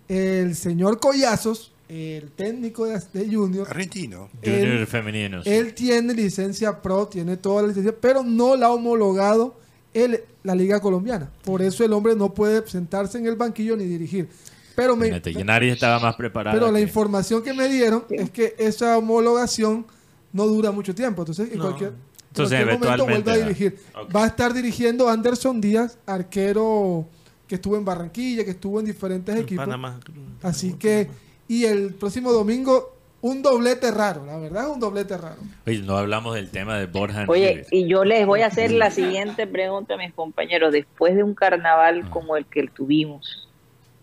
el 0.08 0.54
señor 0.54 1.00
Collazos, 1.00 1.72
el 1.88 2.30
técnico 2.32 2.86
de, 2.86 3.00
de 3.12 3.34
Junior. 3.34 3.68
Argentino. 3.68 4.28
Junior 4.42 4.86
femenino. 4.86 5.42
Sí. 5.42 5.50
Él 5.50 5.74
tiene 5.74 6.14
licencia 6.14 6.80
pro, 6.80 7.06
tiene 7.06 7.36
toda 7.36 7.62
la 7.62 7.68
licencia, 7.68 7.94
pero 8.00 8.22
no 8.22 8.56
la 8.56 8.66
ha 8.66 8.70
homologado 8.70 9.56
el, 9.94 10.22
la 10.42 10.54
Liga 10.54 10.80
Colombiana. 10.80 11.30
Por 11.44 11.62
eso 11.62 11.84
el 11.84 11.92
hombre 11.92 12.14
no 12.16 12.32
puede 12.32 12.66
sentarse 12.66 13.18
en 13.18 13.26
el 13.26 13.36
banquillo 13.36 13.76
ni 13.76 13.84
dirigir. 13.84 14.28
Pero 14.74 14.96
me, 14.96 15.10
nadie 15.44 15.72
estaba 15.72 15.98
más 15.98 16.16
preparado. 16.16 16.56
Pero 16.56 16.66
que... 16.66 16.72
la 16.72 16.80
información 16.80 17.42
que 17.42 17.52
me 17.52 17.68
dieron 17.68 18.04
es 18.08 18.30
que 18.30 18.54
esa 18.58 18.96
homologación 18.96 19.84
no 20.32 20.46
dura 20.46 20.70
mucho 20.70 20.94
tiempo. 20.94 21.22
Entonces, 21.22 21.52
en 21.52 21.58
no. 21.58 21.64
cualquier, 21.64 21.92
Entonces, 22.32 22.60
en 22.60 22.78
cualquier 22.78 22.98
momento 22.98 23.30
vuelve 23.30 23.42
a 23.42 23.46
dirigir. 23.46 23.78
Okay. 23.94 24.12
Va 24.12 24.24
a 24.24 24.26
estar 24.26 24.54
dirigiendo 24.54 25.08
Anderson 25.08 25.60
Díaz, 25.60 25.98
arquero 26.06 27.06
que 27.46 27.56
estuvo 27.56 27.76
en 27.76 27.84
Barranquilla, 27.84 28.44
que 28.44 28.52
estuvo 28.52 28.80
en 28.80 28.86
diferentes 28.86 29.34
en 29.34 29.42
equipos. 29.42 29.66
Panamá. 29.66 30.00
Así 30.42 30.72
que, 30.72 31.08
y 31.46 31.66
el 31.66 31.92
próximo 31.92 32.32
domingo, 32.32 32.96
un 33.20 33.42
doblete 33.42 33.90
raro, 33.90 34.24
la 34.24 34.38
verdad 34.38 34.64
es 34.64 34.70
un 34.70 34.80
doblete 34.80 35.18
raro. 35.18 35.36
Oye, 35.66 35.80
no 35.80 35.98
hablamos 35.98 36.34
del 36.34 36.48
tema 36.48 36.78
de 36.78 36.86
Borja. 36.86 37.26
Oye, 37.28 37.66
y 37.70 37.86
yo 37.86 38.04
les 38.04 38.26
voy 38.26 38.40
a 38.40 38.46
hacer 38.46 38.72
la 38.72 38.90
siguiente 38.90 39.46
pregunta 39.46 39.94
a 39.94 39.96
mis 39.98 40.14
compañeros. 40.14 40.72
Después 40.72 41.14
de 41.14 41.22
un 41.22 41.34
carnaval 41.34 42.08
como 42.08 42.38
el 42.38 42.46
que 42.46 42.66
tuvimos, 42.68 43.46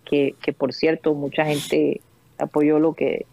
que, 0.05 0.35
que 0.39 0.53
por 0.53 0.71
cierto 0.71 1.15
mucha 1.15 1.43
gente 1.45 2.01
apoyó 2.37 2.77
lo 2.77 2.93
que 2.93 3.25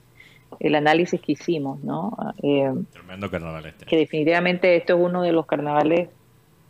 el 0.61 0.75
análisis 0.75 1.21
que 1.21 1.33
hicimos, 1.33 1.83
¿no? 1.83 2.17
Eh, 2.43 2.73
Tremendo 2.93 3.31
carnaval 3.31 3.67
este. 3.67 3.85
Que 3.87 3.97
definitivamente 3.97 4.77
esto 4.77 4.95
es 4.95 5.01
uno 5.01 5.23
de 5.23 5.33
los 5.33 5.47
carnavales 5.47 6.09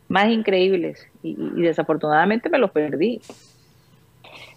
más 0.08 0.28
increíbles 0.28 1.06
y, 1.22 1.36
y, 1.56 1.62
desafortunadamente 1.62 2.48
me 2.48 2.58
los 2.58 2.70
perdí. 2.70 3.20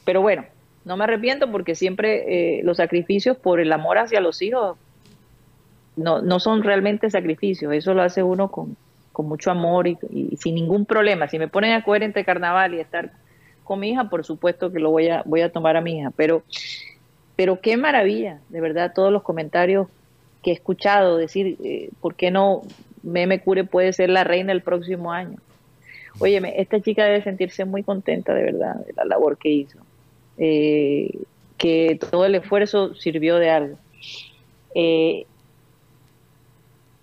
Pero 0.05 0.21
bueno, 0.21 0.45
no 0.85 0.97
me 0.97 1.03
arrepiento 1.03 1.51
porque 1.51 1.75
siempre 1.75 2.59
eh, 2.59 2.63
los 2.63 2.77
sacrificios 2.77 3.37
por 3.37 3.59
el 3.59 3.71
amor 3.71 3.97
hacia 3.97 4.21
los 4.21 4.41
hijos 4.41 4.77
no, 5.95 6.21
no 6.21 6.39
son 6.39 6.63
realmente 6.63 7.09
sacrificios, 7.09 7.73
eso 7.73 7.93
lo 7.93 8.01
hace 8.01 8.23
uno 8.23 8.49
con, 8.49 8.77
con 9.11 9.27
mucho 9.27 9.51
amor 9.51 9.87
y, 9.87 9.97
y, 10.09 10.37
sin 10.37 10.55
ningún 10.55 10.85
problema. 10.85 11.27
Si 11.27 11.37
me 11.37 11.47
ponen 11.47 11.73
a 11.73 11.83
coger 11.83 12.03
entre 12.03 12.23
carnaval 12.23 12.73
y 12.73 12.79
estar 12.79 13.11
con 13.63 13.79
mi 13.79 13.91
hija, 13.91 14.09
por 14.09 14.25
supuesto 14.25 14.71
que 14.71 14.79
lo 14.79 14.91
voy 14.91 15.09
a, 15.09 15.23
voy 15.25 15.41
a 15.41 15.51
tomar 15.51 15.77
a 15.77 15.81
mi 15.81 15.99
hija, 15.99 16.11
pero 16.15 16.43
pero 17.39 17.61
qué 17.61 17.77
maravilla, 17.77 18.41
de 18.49 18.59
verdad, 18.59 18.91
todos 18.93 19.13
los 19.13 19.23
comentarios 19.23 19.87
que 20.43 20.51
he 20.51 20.53
escuchado 20.53 21.15
decir, 21.15 21.55
eh, 21.63 21.89
¿por 22.01 22.15
qué 22.15 22.31
no 22.31 22.63
Meme 23.01 23.39
Cure 23.39 23.63
puede 23.63 23.93
ser 23.93 24.09
la 24.09 24.25
reina 24.25 24.51
el 24.51 24.61
próximo 24.61 25.13
año? 25.13 25.37
Óyeme, 26.19 26.59
esta 26.59 26.81
chica 26.81 27.05
debe 27.05 27.23
sentirse 27.23 27.63
muy 27.63 27.81
contenta, 27.81 28.33
de 28.33 28.43
verdad, 28.43 28.75
de 28.85 28.91
la 28.91 29.05
labor 29.05 29.37
que 29.37 29.47
hizo. 29.47 29.79
Eh, 30.37 31.17
que 31.57 31.97
todo 32.11 32.25
el 32.25 32.35
esfuerzo 32.35 32.93
sirvió 32.95 33.37
de 33.37 33.49
algo. 33.49 33.77
Eh, 34.75 35.25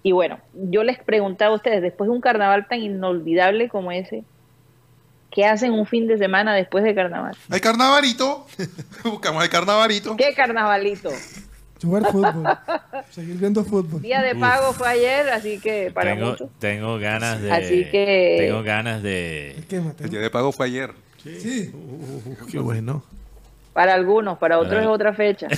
y 0.03 0.13
bueno, 0.13 0.39
yo 0.53 0.85
les 0.85 0.99
preguntaba 0.99 1.55
a 1.55 1.57
ustedes, 1.57 1.81
después 1.81 2.11
de 2.11 2.15
un 2.15 2.21
carnaval 2.21 2.69
tan 2.69 2.83
inolvidable 2.83 3.71
como 3.71 3.91
ese, 3.91 4.23
¿Qué 5.37 5.45
hacen 5.45 5.73
un 5.73 5.85
fin 5.85 6.07
de 6.07 6.17
semana 6.17 6.55
después 6.55 6.83
de 6.83 6.95
carnaval? 6.95 7.37
Hay 7.51 7.61
carnavalito. 7.61 8.47
Buscamos 9.05 9.45
el 9.45 9.51
carnavalito. 9.51 10.17
¿Qué 10.17 10.33
carnavalito? 10.33 11.11
Jugar 11.83 12.05
fútbol. 12.11 12.59
Seguir 13.11 13.37
viendo 13.37 13.63
fútbol. 13.63 14.01
Día 14.01 14.23
de 14.23 14.35
pago 14.35 14.71
Uf. 14.71 14.79
fue 14.79 14.89
ayer, 14.89 15.29
así 15.29 15.61
que 15.61 15.91
para 15.93 16.15
tengo, 16.15 16.31
muchos. 16.31 16.49
tengo 16.59 16.99
ganas 16.99 17.43
de. 17.43 17.53
Así 17.53 17.85
que. 17.91 18.37
Tengo 18.39 18.63
ganas 18.63 19.03
de. 19.03 19.63
¿Qué, 19.69 19.83
el 19.99 20.09
día 20.09 20.21
de 20.21 20.31
pago 20.31 20.53
fue 20.53 20.69
ayer. 20.69 20.95
Sí. 21.23 21.39
sí. 21.39 21.71
Uh, 21.75 22.47
qué 22.51 22.59
bueno. 22.59 23.05
Para 23.75 23.93
algunos, 23.93 24.39
para 24.39 24.59
otros 24.59 24.81
es 24.81 24.87
otra 24.87 25.13
fecha. 25.13 25.49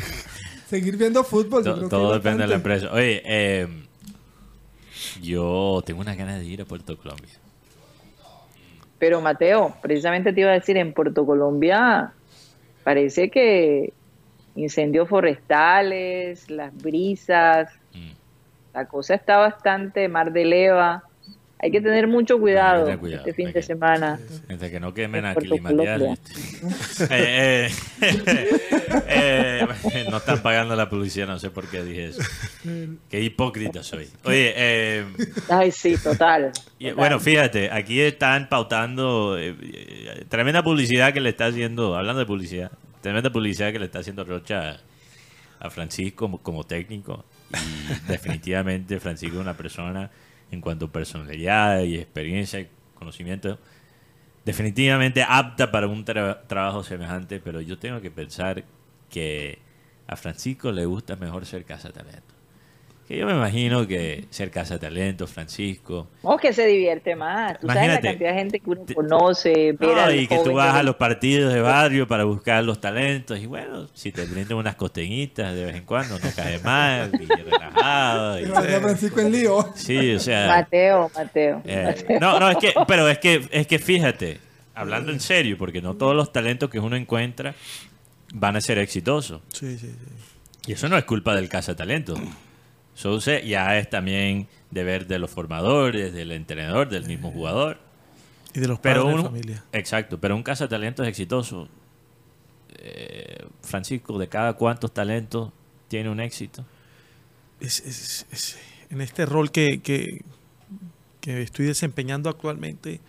Seguir 0.68 0.98
viendo 0.98 1.24
fútbol. 1.24 1.64
To, 1.64 1.88
todo 1.88 2.12
depende 2.12 2.42
de 2.42 2.48
la 2.48 2.56
empresa. 2.56 2.92
Oye, 2.92 3.22
eh, 3.24 3.68
yo 5.22 5.82
tengo 5.86 6.02
unas 6.02 6.18
ganas 6.18 6.40
de 6.40 6.44
ir 6.44 6.60
a 6.60 6.66
Puerto 6.66 6.94
Colombia. 6.98 7.30
Pero 8.98 9.20
Mateo, 9.20 9.74
precisamente 9.82 10.32
te 10.32 10.40
iba 10.40 10.50
a 10.50 10.54
decir, 10.54 10.76
en 10.76 10.92
Puerto 10.92 11.26
Colombia 11.26 12.12
parece 12.84 13.30
que 13.30 13.92
incendios 14.56 15.08
forestales, 15.08 16.48
las 16.50 16.74
brisas, 16.76 17.72
mm. 17.92 18.12
la 18.74 18.86
cosa 18.86 19.14
está 19.14 19.38
bastante 19.38 20.08
mar 20.08 20.32
de 20.32 20.44
leva. 20.44 21.04
Hay 21.64 21.70
que 21.70 21.80
tener 21.80 22.06
mucho 22.06 22.38
cuidado, 22.38 22.86
este 22.86 23.32
fin 23.32 23.46
de 23.46 23.54
que, 23.54 23.62
semana. 23.62 24.20
Desde 24.46 24.70
que 24.70 24.78
no 24.78 24.92
quemen 24.92 25.24
a 25.24 25.34
climatear. 25.34 26.02
eh, 27.10 27.70
eh, 28.02 28.50
eh, 29.08 29.66
no 30.10 30.18
están 30.18 30.42
pagando 30.42 30.76
la 30.76 30.90
publicidad, 30.90 31.26
no 31.26 31.38
sé 31.38 31.48
por 31.48 31.66
qué 31.66 31.82
dije 31.82 32.08
eso. 32.08 32.22
Qué 33.08 33.22
hipócrita 33.22 33.82
soy. 33.82 34.10
Oye, 34.24 35.06
Ay, 35.48 35.72
sí, 35.72 35.96
total, 35.96 36.52
y, 36.78 36.90
Bueno, 36.90 37.18
fíjate, 37.18 37.70
aquí 37.72 37.98
están 37.98 38.50
pautando 38.50 39.38
tremenda 40.28 40.62
publicidad 40.62 41.14
que 41.14 41.22
le 41.22 41.30
está 41.30 41.46
haciendo, 41.46 41.96
hablando 41.96 42.20
de 42.20 42.26
publicidad, 42.26 42.72
tremenda 43.00 43.30
publicidad 43.30 43.72
que 43.72 43.78
le 43.78 43.86
está 43.86 44.00
haciendo 44.00 44.22
Rocha 44.24 44.80
a 45.60 45.70
Francisco 45.70 46.26
como, 46.26 46.42
como 46.42 46.64
técnico. 46.64 47.24
Y 47.54 48.06
definitivamente 48.08 49.00
Francisco 49.00 49.36
es 49.36 49.40
una 49.40 49.56
persona 49.56 50.10
en 50.54 50.60
cuanto 50.60 50.86
a 50.86 50.92
personalidad 50.92 51.80
y 51.82 51.96
experiencia 51.96 52.60
y 52.60 52.68
conocimiento, 52.94 53.58
definitivamente 54.44 55.24
apta 55.26 55.70
para 55.70 55.86
un 55.86 56.04
tra 56.04 56.46
trabajo 56.46 56.82
semejante, 56.82 57.40
pero 57.40 57.60
yo 57.60 57.78
tengo 57.78 58.00
que 58.00 58.10
pensar 58.10 58.64
que 59.10 59.58
a 60.06 60.16
Francisco 60.16 60.72
le 60.72 60.86
gusta 60.86 61.16
mejor 61.16 61.46
ser 61.46 61.64
casa 61.64 61.90
talento. 61.90 62.33
Que 63.06 63.18
yo 63.18 63.26
me 63.26 63.32
imagino 63.32 63.86
que 63.86 64.24
ser 64.30 64.50
casa 64.50 64.78
talento, 64.78 65.26
Francisco. 65.26 66.08
O 66.22 66.38
que 66.38 66.54
se 66.54 66.66
divierte 66.66 67.14
más. 67.14 67.60
Tú 67.60 67.66
sabes 67.66 67.88
la 67.88 68.00
cantidad 68.00 68.30
de 68.30 68.38
gente 68.38 68.60
que 68.60 68.70
uno 68.70 68.82
conoce. 68.94 69.76
No, 69.78 70.10
y 70.10 70.26
que 70.26 70.38
tú 70.38 70.54
vas 70.54 70.74
a 70.74 70.82
los 70.82 70.96
partidos 70.96 71.52
de 71.52 71.60
barrio 71.60 72.08
para 72.08 72.24
buscar 72.24 72.64
los 72.64 72.80
talentos. 72.80 73.38
Y 73.38 73.44
bueno, 73.44 73.88
si 73.92 74.10
te 74.10 74.24
brindan 74.24 74.56
unas 74.56 74.76
costeñitas 74.76 75.54
de 75.54 75.66
vez 75.66 75.76
en 75.76 75.84
cuando, 75.84 76.18
no 76.18 76.30
cae 76.34 76.58
mal, 76.60 77.12
y 77.12 77.26
relajado. 77.26 78.40
Y, 78.40 78.46
Francisco 78.46 79.20
en 79.20 79.32
lío. 79.32 79.68
Sí, 79.74 80.14
o 80.14 80.18
sea. 80.18 80.46
Mateo, 80.46 81.10
Mateo, 81.14 81.62
eh, 81.66 81.84
Mateo. 81.84 82.20
No, 82.20 82.40
no, 82.40 82.48
es 82.48 82.56
que, 82.56 82.72
pero 82.88 83.06
es 83.10 83.18
que, 83.18 83.46
es 83.50 83.66
que 83.66 83.78
fíjate, 83.78 84.38
hablando 84.74 85.12
en 85.12 85.20
serio, 85.20 85.58
porque 85.58 85.82
no 85.82 85.94
todos 85.94 86.16
los 86.16 86.32
talentos 86.32 86.70
que 86.70 86.80
uno 86.80 86.96
encuentra 86.96 87.54
van 88.32 88.56
a 88.56 88.62
ser 88.62 88.78
exitosos. 88.78 89.42
Sí, 89.52 89.76
sí, 89.76 89.88
sí. 89.88 89.94
Y 90.66 90.72
eso 90.72 90.88
no 90.88 90.96
es 90.96 91.04
culpa 91.04 91.34
del 91.34 91.50
casa 91.50 91.76
Eso 92.94 93.18
ya 93.18 93.76
es 93.78 93.90
también 93.90 94.46
deber 94.70 95.06
de 95.06 95.18
los 95.18 95.30
formadores, 95.30 96.12
del 96.12 96.32
entrenador, 96.32 96.88
del 96.88 97.06
mismo 97.06 97.30
jugador. 97.30 97.78
Y 98.54 98.60
de 98.60 98.68
los 98.68 98.78
pero 98.78 99.02
padres 99.02 99.16
un, 99.16 99.22
de 99.22 99.28
familia. 99.28 99.64
Exacto, 99.72 100.20
pero 100.20 100.36
un 100.36 100.42
casa 100.42 100.68
talento 100.68 101.02
es 101.02 101.08
exitoso. 101.08 101.68
Eh, 102.78 103.44
Francisco, 103.62 104.18
¿de 104.18 104.28
cada 104.28 104.52
cuántos 104.54 104.92
talentos 104.94 105.50
tiene 105.88 106.08
un 106.08 106.20
éxito? 106.20 106.64
Es, 107.60 107.80
es, 107.80 108.26
es, 108.30 108.58
en 108.90 109.00
este 109.00 109.26
rol 109.26 109.50
que, 109.50 109.80
que, 109.80 110.22
que, 111.20 111.42
estoy 111.42 111.66
desempeñando 111.66 112.30
actualmente, 112.30 113.00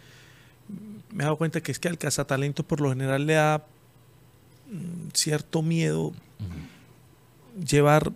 me 1.12 1.24
he 1.24 1.26
dado 1.26 1.38
cuenta 1.38 1.62
que 1.62 1.72
es 1.72 1.80
que 1.80 1.90
al 1.90 1.98
cazatalento 1.98 2.64
por 2.64 2.82
lo 2.82 2.90
general 2.90 3.28
le 3.28 3.34
da 3.34 3.66
mm, 4.72 5.10
cierto 5.14 5.62
miedo 5.62 6.08
uh 6.08 6.14
-huh. 6.14 7.66
llevar 7.66 8.12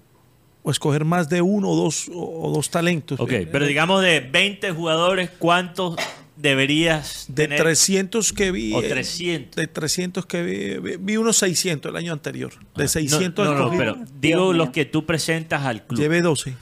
o 0.64 0.72
escoger 0.72 1.06
más 1.06 1.30
de 1.30 1.42
uno 1.42 1.70
o 1.70 1.76
dos, 1.76 2.10
o 2.14 2.52
dos 2.54 2.70
talentos. 2.70 3.20
Ok, 3.20 3.32
pero 3.52 3.66
digamos 3.66 4.02
de 4.02 4.20
20 4.20 4.72
jugadores, 4.72 5.30
¿cuántos 5.40 5.96
deberías 6.36 7.26
de 7.30 7.44
tener? 7.44 7.60
300 7.60 8.34
que 8.34 8.52
vi. 8.52 8.74
O 8.74 8.82
300. 8.82 9.56
De 9.56 9.68
300 9.68 10.26
que 10.26 10.44
vi, 10.44 10.80
vi, 10.80 10.98
vi 10.98 11.18
unos 11.18 11.38
600 11.38 11.90
el 11.90 11.96
año 11.96 12.14
anterior. 12.14 12.54
De 12.76 12.88
600 12.88 13.46
no, 13.46 13.54
no, 13.54 13.72
no, 13.72 13.78
pero 13.78 13.98
digo 14.20 14.54
los 14.54 14.70
que 14.70 14.86
tú 14.86 15.06
presentas 15.06 15.64
al 15.64 15.86
club. 15.86 16.00
Llevé 16.00 16.22
12. 16.22 16.56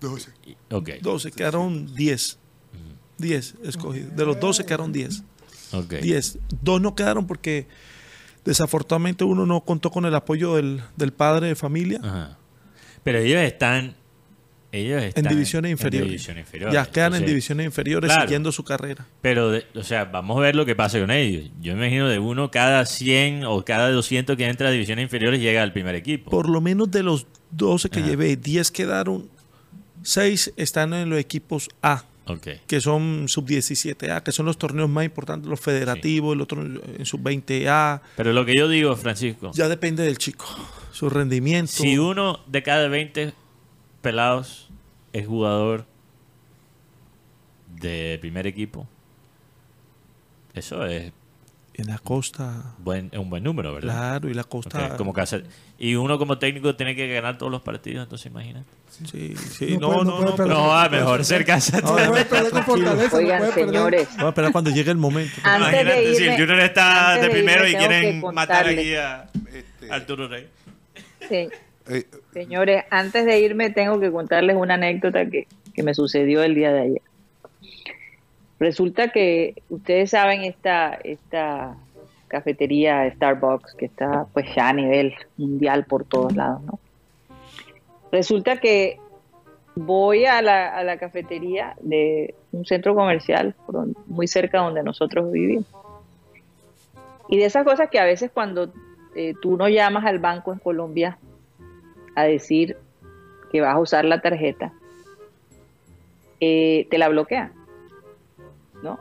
12. 0.00 0.30
Ok. 0.70 0.90
12, 1.00 1.32
quedaron 1.32 1.94
10. 1.94 2.38
10 3.18 3.54
escogidos. 3.64 4.16
De 4.16 4.24
los 4.26 4.38
12 4.38 4.64
quedaron 4.64 4.92
10. 4.92 5.22
Ok. 5.72 5.94
10. 5.94 6.38
Dos 6.62 6.80
no 6.80 6.94
quedaron 6.94 7.26
porque 7.26 7.66
Desafortunadamente 8.46 9.24
uno 9.24 9.44
no 9.44 9.60
contó 9.62 9.90
con 9.90 10.06
el 10.06 10.14
apoyo 10.14 10.54
del, 10.54 10.80
del 10.96 11.12
padre 11.12 11.48
de 11.48 11.56
familia. 11.56 11.98
Ajá. 12.00 12.38
Pero 13.06 13.18
ellos 13.20 13.40
están. 13.40 13.94
Ellos 14.72 15.02
En 15.14 15.24
divisiones 15.26 15.70
inferiores. 15.70 16.08
divisiones 16.10 16.44
inferiores. 16.44 16.74
Ya 16.74 16.84
quedan 16.84 17.14
en 17.14 17.24
divisiones 17.24 17.64
inferiores 17.66 18.08
claro. 18.10 18.22
siguiendo 18.26 18.50
su 18.52 18.62
carrera. 18.64 19.06
Pero, 19.22 19.50
de- 19.52 19.64
o 19.74 19.82
sea, 19.84 20.04
vamos 20.06 20.36
a 20.36 20.40
ver 20.40 20.56
lo 20.56 20.66
que 20.66 20.74
pasa 20.74 20.98
con 21.00 21.10
ellos. 21.12 21.50
Yo 21.60 21.74
me 21.76 21.86
imagino 21.86 22.08
de 22.08 22.18
uno 22.18 22.50
cada 22.50 22.84
100 22.84 23.44
o 23.44 23.64
cada 23.64 23.90
200 23.90 24.36
que 24.36 24.44
entra 24.46 24.68
a 24.68 24.72
divisiones 24.72 25.04
inferiores 25.04 25.40
llega 25.40 25.62
al 25.62 25.72
primer 25.72 25.94
equipo. 25.94 26.30
Por 26.30 26.50
lo 26.50 26.60
menos 26.60 26.90
de 26.90 27.04
los 27.04 27.26
12 27.52 27.88
que 27.88 28.00
Ajá. 28.00 28.08
llevé, 28.08 28.36
10 28.36 28.70
quedaron, 28.72 29.30
6 30.02 30.52
están 30.56 30.92
en 30.92 31.08
los 31.08 31.18
equipos 31.20 31.70
A, 31.80 32.04
Ok. 32.26 32.48
que 32.66 32.80
son 32.80 33.28
sub-17A, 33.28 34.22
que 34.24 34.32
son 34.32 34.44
los 34.46 34.58
torneos 34.58 34.90
más 34.90 35.04
importantes, 35.04 35.48
los 35.48 35.60
federativos, 35.60 36.34
el 36.34 36.40
otro 36.42 36.60
en 36.62 37.06
sub-20A. 37.06 38.02
Pero 38.16 38.32
lo 38.32 38.44
que 38.44 38.52
yo 38.58 38.68
digo, 38.68 38.94
Francisco, 38.96 39.52
Ya 39.54 39.68
depende 39.68 40.02
del 40.02 40.18
chico, 40.18 40.44
su 40.96 41.10
rendimiento. 41.10 41.72
si 41.72 41.98
uno 41.98 42.40
de 42.46 42.62
cada 42.62 42.88
20 42.88 43.32
pelados 44.02 44.68
es 45.12 45.26
jugador 45.26 45.84
de 47.80 48.18
primer 48.20 48.46
equipo, 48.46 48.86
eso 50.54 50.86
es 50.86 51.12
En 51.78 51.88
la 51.88 51.98
costa, 51.98 52.74
buen, 52.78 53.10
es 53.12 53.18
un 53.18 53.28
buen 53.28 53.42
número, 53.44 53.74
¿verdad? 53.74 53.92
claro, 53.92 54.30
y 54.30 54.34
la 54.34 54.44
costa. 54.44 54.96
como 54.96 55.12
que 55.12 55.20
hacer- 55.20 55.44
y 55.78 55.94
uno 55.94 56.16
como 56.18 56.38
técnico 56.38 56.74
tiene 56.74 56.96
que 56.96 57.06
ganar 57.12 57.36
todos 57.36 57.52
los 57.52 57.60
partidos, 57.60 58.04
entonces 58.04 58.30
imagínate. 58.32 58.64
Sí, 59.10 59.34
sí, 59.36 59.76
No 59.76 59.88
no, 59.88 59.88
puede- 59.88 59.98
no 59.98 60.04
no, 60.04 60.16
puede 60.16 60.30
no, 60.30 60.36
perder. 60.36 60.52
pero- 60.54 60.64
No, 60.64 60.72
ah, 60.74 60.88
mejor 60.88 61.22
ser 61.26 61.44
casa. 61.44 61.80
No, 61.82 61.90
No 61.90 62.06
no 62.06 63.16
Oigan, 63.18 63.52
señores, 63.52 64.08
Vamos 64.12 64.24
a 64.24 64.28
esperar 64.28 64.52
cuando 64.52 64.70
llegue 64.70 64.90
el 64.90 64.96
momento. 64.96 65.34
Antes 65.42 65.70
de 65.72 65.80
Imagínate 65.82 66.14
si 66.14 66.24
el 66.24 66.30
irme- 66.32 66.38
Junior 66.38 66.60
está 66.60 67.14
de 67.16 67.20
de 67.20 67.28
primero 67.30 67.68
irme 67.68 67.70
y 67.72 67.86
quieren 67.86 68.22
matar 68.34 68.66
aquí 68.68 68.94
a 68.94 69.28
Este, 69.52 69.92
Arturo 69.92 70.28
Rey. 70.28 70.48
Sí, 71.28 71.48
eh, 71.88 72.04
señores, 72.32 72.84
antes 72.90 73.24
de 73.24 73.40
irme 73.40 73.70
tengo 73.70 74.00
que 74.00 74.10
contarles 74.10 74.56
una 74.56 74.74
anécdota 74.74 75.26
que, 75.26 75.46
que 75.74 75.82
me 75.82 75.94
sucedió 75.94 76.42
el 76.42 76.54
día 76.54 76.72
de 76.72 76.80
ayer. 76.80 77.02
Resulta 78.58 79.08
que 79.08 79.62
ustedes 79.68 80.10
saben 80.10 80.42
esta, 80.42 80.98
esta 81.04 81.76
cafetería 82.28 83.08
Starbucks 83.14 83.74
que 83.74 83.86
está 83.86 84.26
pues 84.32 84.46
ya 84.54 84.70
a 84.70 84.72
nivel 84.72 85.14
mundial 85.36 85.84
por 85.84 86.04
todos 86.04 86.34
lados, 86.34 86.62
¿no? 86.62 86.78
Resulta 88.10 88.56
que 88.58 88.98
voy 89.74 90.24
a 90.24 90.40
la, 90.40 90.74
a 90.74 90.82
la 90.82 90.96
cafetería 90.96 91.76
de 91.80 92.34
un 92.52 92.64
centro 92.64 92.94
comercial 92.94 93.54
muy 94.06 94.26
cerca 94.26 94.58
donde 94.58 94.82
nosotros 94.82 95.30
vivimos. 95.30 95.66
Y 97.28 97.38
de 97.38 97.44
esas 97.44 97.64
cosas 97.64 97.90
que 97.90 97.98
a 97.98 98.04
veces 98.04 98.30
cuando 98.32 98.72
eh, 99.16 99.34
tú 99.40 99.56
no 99.56 99.66
llamas 99.68 100.04
al 100.04 100.18
banco 100.18 100.52
en 100.52 100.58
Colombia 100.58 101.18
a 102.14 102.24
decir 102.24 102.76
que 103.50 103.62
vas 103.62 103.74
a 103.74 103.80
usar 103.80 104.04
la 104.04 104.20
tarjeta, 104.20 104.74
eh, 106.38 106.86
te 106.90 106.98
la 106.98 107.08
bloquean, 107.08 107.52
¿no? 108.82 108.98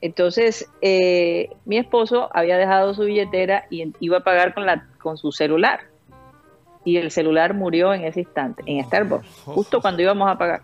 Entonces, 0.00 0.68
eh, 0.80 1.50
mi 1.64 1.78
esposo 1.78 2.30
había 2.32 2.56
dejado 2.56 2.94
su 2.94 3.04
billetera 3.04 3.66
y 3.70 3.92
iba 4.00 4.18
a 4.18 4.24
pagar 4.24 4.54
con, 4.54 4.66
con 5.00 5.16
su 5.16 5.30
celular. 5.30 5.82
Y 6.84 6.96
el 6.96 7.12
celular 7.12 7.54
murió 7.54 7.94
en 7.94 8.04
ese 8.04 8.20
instante, 8.20 8.64
en 8.66 8.84
Starbucks, 8.84 9.28
justo 9.44 9.80
cuando 9.80 10.02
íbamos 10.02 10.28
a 10.28 10.36
pagar. 10.36 10.62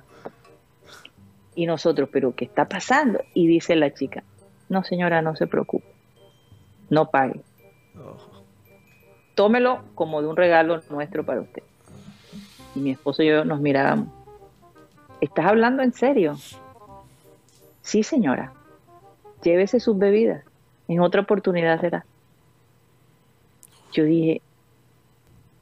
Y 1.54 1.66
nosotros, 1.66 2.08
¿pero 2.12 2.34
qué 2.34 2.44
está 2.44 2.64
pasando? 2.68 3.20
Y 3.34 3.46
dice 3.46 3.76
la 3.76 3.94
chica, 3.94 4.24
no 4.68 4.82
señora, 4.82 5.22
no 5.22 5.36
se 5.36 5.46
preocupe, 5.46 5.86
no 6.90 7.10
pague. 7.10 7.40
Tómelo 9.34 9.82
como 9.94 10.22
de 10.22 10.28
un 10.28 10.36
regalo 10.36 10.80
nuestro 10.90 11.24
para 11.24 11.40
usted. 11.40 11.62
Y 12.74 12.80
mi 12.80 12.90
esposo 12.90 13.22
y 13.22 13.28
yo 13.28 13.44
nos 13.44 13.60
mirábamos. 13.60 14.08
¿Estás 15.20 15.46
hablando 15.46 15.82
en 15.82 15.92
serio? 15.92 16.36
Sí, 17.82 18.02
señora. 18.02 18.52
Llévese 19.42 19.80
sus 19.80 19.98
bebidas. 19.98 20.44
En 20.88 21.00
otra 21.00 21.22
oportunidad 21.22 21.80
será. 21.80 22.04
Yo 23.92 24.04
dije, 24.04 24.42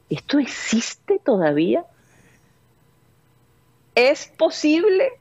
¿esto 0.08 0.38
existe 0.38 1.18
todavía? 1.18 1.84
¿Es 3.94 4.26
posible 4.26 5.12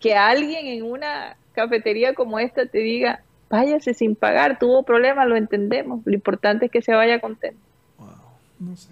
que 0.00 0.14
alguien 0.14 0.66
en 0.66 0.82
una 0.82 1.36
cafetería 1.52 2.14
como 2.14 2.38
esta 2.38 2.66
te 2.66 2.78
diga, 2.78 3.22
váyase 3.48 3.94
sin 3.94 4.16
pagar, 4.16 4.58
tuvo 4.58 4.82
problemas, 4.82 5.26
lo 5.28 5.36
entendemos, 5.36 6.00
lo 6.04 6.14
importante 6.14 6.66
es 6.66 6.70
que 6.72 6.82
se 6.82 6.94
vaya 6.94 7.20
contento? 7.20 7.60
No 8.58 8.76
sé. 8.76 8.90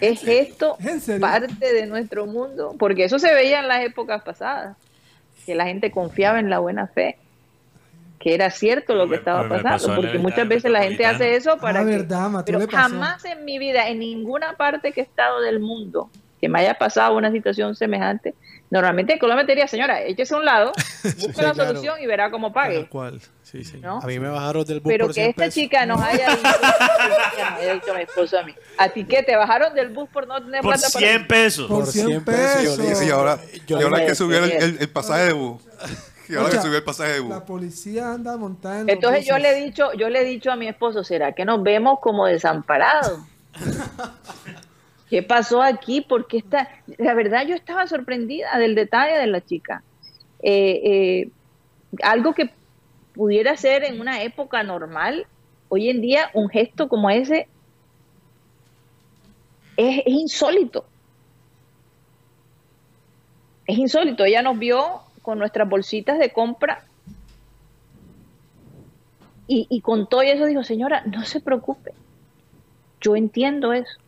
¿Es 0.00 0.22
esto 0.26 0.76
parte 1.20 1.72
de 1.72 1.86
nuestro 1.86 2.26
mundo? 2.26 2.74
Porque 2.78 3.04
eso 3.04 3.18
se 3.18 3.32
veía 3.32 3.60
en 3.60 3.68
las 3.68 3.82
épocas 3.82 4.22
pasadas, 4.22 4.76
que 5.46 5.54
la 5.54 5.64
gente 5.64 5.90
confiaba 5.90 6.38
en 6.40 6.50
la 6.50 6.58
buena 6.58 6.86
fe, 6.88 7.16
que 8.18 8.34
era 8.34 8.50
cierto 8.50 8.94
lo 8.94 9.04
que 9.04 9.10
Me- 9.12 9.16
estaba 9.16 9.48
pasando, 9.48 9.94
porque 9.94 10.16
el 10.16 10.22
muchas 10.22 10.48
veces 10.48 10.70
la 10.70 10.82
gente 10.82 11.06
hace 11.06 11.36
eso 11.36 11.58
para 11.58 11.80
Ah, 11.80 11.84
que... 11.84 11.90
verdad, 11.90 12.28
Mateo 12.30 12.58
Pero 12.58 12.70
jamás 12.70 13.24
en 13.24 13.44
mi 13.44 13.58
vida, 13.58 13.88
en 13.88 13.98
ninguna 14.00 14.54
parte 14.54 14.92
que 14.92 15.00
he 15.00 15.04
estado 15.04 15.40
del 15.40 15.60
mundo, 15.60 16.10
que 16.40 16.48
me 16.48 16.58
haya 16.60 16.74
pasado 16.74 17.16
una 17.16 17.30
situación 17.30 17.74
semejante, 17.74 18.34
normalmente 18.70 19.12
en 19.14 19.18
Colombia 19.18 19.46
te 19.46 19.52
diría, 19.52 19.68
señora, 19.68 20.02
échese 20.02 20.34
a 20.34 20.38
un 20.38 20.44
lado, 20.44 20.72
busque 21.04 21.42
la 21.42 21.52
claro. 21.52 21.68
solución 21.70 21.96
y 22.00 22.06
verá 22.06 22.30
cómo 22.30 22.52
Tal 22.52 22.54
pague. 22.54 22.88
cual. 22.88 23.20
Sí, 23.42 23.62
sí. 23.64 23.78
¿no? 23.78 24.00
A 24.02 24.06
mí 24.06 24.18
me 24.18 24.28
bajaron 24.28 24.64
del 24.64 24.80
bus 24.80 24.90
Pero 24.92 25.06
por 25.06 25.14
que 25.14 25.20
100 25.20 25.30
esta 25.30 25.42
pesos. 25.42 25.54
chica 25.54 25.86
nos 25.86 26.00
haya 26.00 26.28
dicho, 26.30 26.42
que 26.42 27.42
nos 27.42 27.58
haya 27.60 27.74
dicho 27.74 27.92
a 27.92 27.94
mi 27.94 28.02
esposo 28.02 28.38
a 28.38 28.42
mí, 28.42 28.54
¿a 28.78 28.88
ti 28.88 29.04
qué? 29.04 29.22
¿Te 29.22 29.36
bajaron 29.36 29.74
del 29.74 29.90
bus 29.90 30.08
por 30.08 30.26
no 30.26 30.42
tener 30.42 30.60
Por 30.60 30.72
plata 30.72 30.88
para 30.92 31.06
100 31.06 31.26
pesos. 31.28 31.68
Por 31.68 31.84
Por 31.84 31.92
100 31.92 32.06
100 32.08 32.24
pesos, 32.24 32.76
yo 32.78 33.02
y 33.06 33.10
ahora, 33.10 33.38
Yo- 33.66 33.78
y 33.78 33.82
ahora 33.84 33.98
hay 33.98 34.06
que 34.06 34.14
subir 34.16 34.38
el, 34.42 34.50
ser. 34.50 34.62
el- 34.62 34.76
el 34.80 34.88
pasaje 34.88 35.24
de 35.26 35.32
bus. 35.34 35.62
Y 36.28 36.34
ahora 36.36 36.50
que 36.50 36.60
subió 36.60 36.78
el 36.78 36.82
pasaje 36.84 37.12
de 37.12 37.20
bus. 37.20 37.30
La 37.30 37.44
policía 37.44 38.12
anda 38.12 38.36
montada 38.36 38.80
en 38.80 38.86
los 38.86 38.94
Entonces 38.94 39.26
yo 39.26 39.38
le 39.38 39.50
he 39.50 39.62
dicho, 39.62 39.92
yo 39.92 40.08
le 40.08 40.22
he 40.22 40.24
dicho 40.24 40.50
a 40.50 40.56
mi 40.56 40.66
esposo, 40.66 41.04
¿será 41.04 41.32
que 41.32 41.44
nos 41.44 41.62
vemos 41.62 41.98
como 42.00 42.26
desamparados? 42.26 43.20
¿Qué 45.14 45.22
pasó 45.22 45.62
aquí? 45.62 46.00
Porque 46.00 46.38
está, 46.38 46.68
la 46.98 47.14
verdad 47.14 47.46
yo 47.46 47.54
estaba 47.54 47.86
sorprendida 47.86 48.58
del 48.58 48.74
detalle 48.74 49.16
de 49.16 49.28
la 49.28 49.40
chica. 49.40 49.84
Eh, 50.42 50.80
eh, 50.82 51.30
algo 52.02 52.34
que 52.34 52.50
pudiera 53.12 53.56
ser 53.56 53.84
en 53.84 54.00
una 54.00 54.24
época 54.24 54.64
normal, 54.64 55.28
hoy 55.68 55.88
en 55.88 56.00
día 56.00 56.30
un 56.34 56.48
gesto 56.48 56.88
como 56.88 57.10
ese 57.10 57.46
es, 59.76 60.02
insólito. 60.06 60.84
Es 63.68 63.78
insólito. 63.78 64.24
Ella 64.24 64.42
nos 64.42 64.58
vio 64.58 65.02
con 65.22 65.38
nuestras 65.38 65.68
bolsitas 65.68 66.18
de 66.18 66.32
compra 66.32 66.82
y, 69.46 69.68
y 69.70 69.80
con 69.80 70.08
todo 70.08 70.22
eso 70.22 70.46
dijo, 70.46 70.64
señora, 70.64 71.04
no 71.06 71.24
se 71.24 71.40
preocupe, 71.40 71.92
yo 73.00 73.14
entiendo 73.14 73.72
eso. 73.72 74.03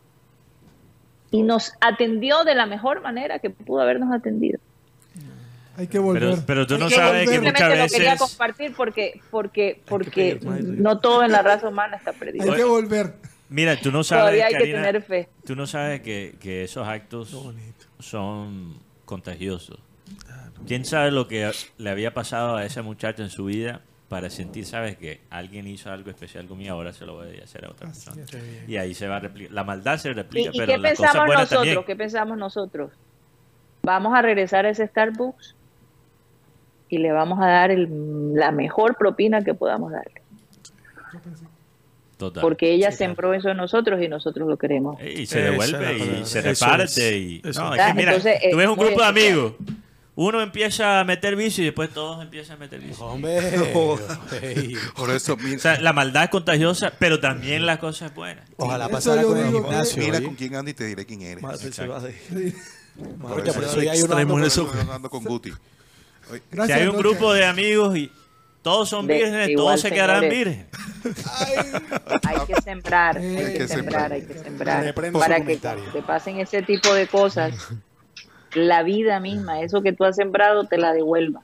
Y 1.36 1.42
nos 1.42 1.72
atendió 1.80 2.44
de 2.44 2.54
la 2.54 2.66
mejor 2.66 3.02
manera 3.02 3.38
que 3.38 3.50
pudo 3.50 3.80
habernos 3.82 4.12
atendido. 4.12 4.58
Hay 5.76 5.88
que 5.88 5.98
volver. 5.98 6.22
Pero, 6.22 6.42
pero 6.46 6.66
tú 6.66 6.78
no 6.78 6.88
Que 6.88 6.94
sabes 6.94 7.28
que 7.28 7.34
simplemente 7.34 7.62
muchas 7.62 7.78
lo 7.78 7.94
quería 7.94 8.12
veces... 8.12 8.28
compartir 8.30 8.74
porque, 8.74 9.20
porque, 9.30 9.82
porque 9.86 10.40
no 10.42 10.98
todo 11.00 11.22
en 11.22 11.32
la 11.32 11.42
raza 11.42 11.68
humana 11.68 11.96
está 11.98 12.12
perdido. 12.14 12.50
Hay 12.50 12.56
que 12.56 12.64
volver. 12.64 13.14
Mira, 13.50 13.76
tú 13.76 13.92
no 13.92 14.02
sabes, 14.02 14.22
Todavía 14.22 14.46
hay 14.46 14.52
que 14.54 14.58
Karina, 14.58 14.82
tener 14.84 15.02
fe. 15.02 15.28
tú 15.44 15.54
no 15.54 15.66
sabes 15.66 16.00
que, 16.00 16.34
que 16.40 16.64
esos 16.64 16.88
actos 16.88 17.36
son 18.00 18.78
contagiosos. 19.04 19.78
¿Quién 20.66 20.84
sabe 20.84 21.10
lo 21.10 21.28
que 21.28 21.50
le 21.76 21.90
había 21.90 22.14
pasado 22.14 22.56
a 22.56 22.64
esa 22.64 22.82
muchacha 22.82 23.22
en 23.22 23.30
su 23.30 23.44
vida 23.44 23.82
para 24.08 24.30
sentir, 24.30 24.64
sabes, 24.66 24.96
que 24.96 25.20
alguien 25.30 25.66
hizo 25.66 25.90
algo 25.90 26.10
especial 26.10 26.46
conmigo, 26.46 26.72
ahora 26.74 26.92
se 26.92 27.04
lo 27.04 27.14
voy 27.14 27.38
a 27.40 27.44
hacer 27.44 27.64
a 27.64 27.70
otra 27.70 27.88
persona? 27.88 28.22
Y 28.68 28.76
ahí 28.76 28.94
se 28.94 29.08
va 29.08 29.16
a 29.16 29.20
replicar. 29.20 29.52
La 29.52 29.64
maldad 29.64 29.98
se 29.98 30.10
¿Y, 30.10 30.12
replica, 30.12 30.50
y 30.52 30.58
pero 30.58 30.72
qué 30.74 30.78
las 30.78 30.96
cosas 30.96 31.14
buenas 31.16 31.36
nosotros? 31.38 31.58
también. 31.58 31.84
¿Qué 31.84 31.96
pensamos 31.96 32.38
nosotros? 32.38 32.92
Vamos 33.82 34.14
a 34.16 34.22
regresar 34.22 34.64
a 34.66 34.70
ese 34.70 34.86
Starbucks 34.86 35.54
y 36.88 36.98
le 36.98 37.10
vamos 37.10 37.40
a 37.40 37.46
dar 37.48 37.70
el- 37.72 38.34
la 38.34 38.52
mejor 38.52 38.96
propina 38.96 39.42
que 39.42 39.54
podamos 39.54 39.90
darle. 39.90 40.22
Total. 42.16 42.40
Porque 42.40 42.72
ella 42.72 42.92
sembró 42.92 43.34
eso 43.34 43.50
en 43.50 43.58
nosotros 43.58 44.00
y 44.00 44.08
nosotros 44.08 44.48
lo 44.48 44.56
queremos. 44.56 44.98
Y 45.02 45.26
se 45.26 45.40
devuelve 45.40 45.98
y 45.98 46.24
se 46.24 46.38
Eso 46.38 46.64
reparte. 46.64 46.84
es. 46.84 47.02
y, 47.02 47.42
no, 47.44 47.74
es. 47.74 47.82
que 47.86 47.94
mira, 47.94 48.14
Entonces, 48.14 48.38
tú 48.50 48.56
ves 48.56 48.66
un 48.66 48.72
es 48.72 48.76
muy 48.78 48.86
grupo 48.86 49.00
de 49.02 49.06
amigos. 49.08 49.52
Uno 50.18 50.40
empieza 50.40 50.98
a 51.00 51.04
meter 51.04 51.36
vicio 51.36 51.62
y 51.62 51.66
después 51.66 51.90
todos 51.90 52.22
empiezan 52.22 52.56
a 52.56 52.60
meter 52.60 52.80
vicio. 52.80 53.04
Hombre, 53.04 53.38
Por 54.96 55.10
eso, 55.10 55.36
mira, 55.36 55.56
O 55.56 55.60
sea, 55.60 55.78
la 55.78 55.92
maldad 55.92 56.24
es 56.24 56.30
contagiosa, 56.30 56.92
pero 56.98 57.20
también 57.20 57.66
las 57.66 57.78
cosas 57.78 58.14
buenas. 58.14 58.48
ojalá 58.56 58.88
pasara 58.88 59.22
con 59.22 59.36
el 59.36 59.52
gimnasio. 59.52 60.02
mira 60.02 60.22
con 60.22 60.34
quién 60.34 60.54
anda 60.56 60.70
y 60.70 60.74
te 60.74 60.84
diré 60.86 61.04
quién 61.04 61.20
eres. 61.20 61.42
Madre 61.42 61.70
se 61.70 61.86
va 61.86 62.00
de- 62.00 62.14
Por 63.20 63.32
Oye, 63.40 63.50
eso 63.50 63.54
por 63.54 63.64
eso 63.64 63.78
hay 63.78 64.00
en 64.00 64.06
con- 65.08 65.24
Guti. 65.24 65.52
Si 66.66 66.72
hay 66.72 66.86
un 66.88 66.96
grupo 66.96 67.32
de 67.34 67.44
amigos 67.44 67.96
y 67.96 68.10
Todos 68.62 68.88
son 68.88 69.06
vírgenes, 69.06 69.50
todos 69.54 69.80
se 69.80 69.90
quedarán 69.90 70.28
vírgenes. 70.28 70.66
Hay 72.24 72.46
que 72.46 72.60
sembrar, 72.62 73.18
hay 73.18 73.54
que 73.58 73.68
sembrar, 73.68 74.12
hay 74.12 74.22
que 74.22 74.34
sembrar. 74.34 74.94
Para 75.12 75.40
que 75.44 75.56
te 75.92 76.02
pasen 76.02 76.40
ese 76.40 76.62
tipo 76.62 76.92
de 76.94 77.06
cosas, 77.06 77.54
la 78.56 78.82
vida 78.82 79.20
misma, 79.20 79.60
eso 79.60 79.82
que 79.82 79.92
tú 79.92 80.04
has 80.04 80.16
sembrado, 80.16 80.64
te 80.66 80.78
la 80.78 80.92
devuelva. 80.92 81.42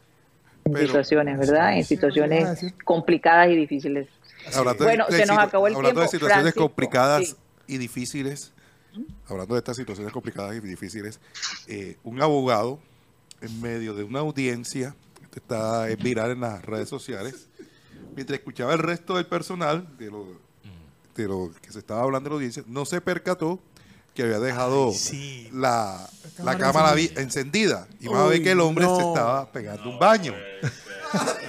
En 0.65 0.73
Pero- 0.73 0.87
situaciones, 0.87 1.39
¿verdad? 1.39 1.77
En 1.77 1.85
Sí, 1.85 1.97
¿qué 1.97 2.07
ibas 2.07 2.13
a 2.13 2.57
situaciones 2.57 2.75
complicadas 2.85 3.49
y 3.51 3.57
difíciles. 3.57 4.09
Hablando 4.55 4.85
Bueno, 4.85 5.05
se 5.09 5.27
nos 5.27 5.39
acabó 5.39 5.67
el 5.67 5.75
hablando 5.77 6.01
de 6.01 6.09
situaciones 6.09 6.43
Francisco, 6.55 6.61
complicadas 6.69 7.29
sí. 7.29 7.37
y 7.67 7.79
difíciles, 7.79 8.53
hablando 9.29 9.55
de 9.55 9.59
estas 9.59 9.77
situaciones 9.77 10.13
complicadas 10.13 10.55
y 10.57 10.61
difíciles, 10.61 11.21
eh, 11.69 11.97
un 12.05 12.21
abogado 12.23 12.79
en 13.41 13.61
medio 13.61 13.95
de 13.95 14.05
una 14.05 14.21
audiencia, 14.21 14.95
esto 15.23 15.39
está 15.39 15.89
es 15.89 15.97
viral 15.99 16.33
en 16.33 16.41
las 16.41 16.65
redes 16.65 16.89
sociales, 16.89 17.49
mientras 18.15 18.39
escuchaba 18.39 18.73
el 18.73 18.79
resto 18.81 19.17
del 19.17 19.27
personal 19.27 19.97
de 19.99 20.11
lo, 20.11 20.27
de 21.17 21.29
lo 21.29 21.51
que 21.61 21.73
se 21.73 21.79
estaba 21.81 22.03
hablando 22.03 22.29
en 22.29 22.33
la 22.33 22.37
audiencia, 22.37 22.63
no 22.67 22.85
se 22.85 23.01
percató 23.01 23.59
que 24.15 24.23
había 24.25 24.39
dejado 24.39 24.89
Ay, 24.89 24.95
sí. 24.95 25.49
la, 25.53 26.09
la 26.43 26.59
cámara 26.59 26.95
encendida 27.17 27.87
y 28.01 28.09
más 28.09 28.29
ve 28.29 28.43
que 28.43 28.53
el 28.53 28.61
hombre 28.61 28.85
se 28.85 28.91
no. 28.91 29.09
estaba 29.09 29.51
pegando 29.51 29.89
un 29.91 29.99
baño. 29.99 30.35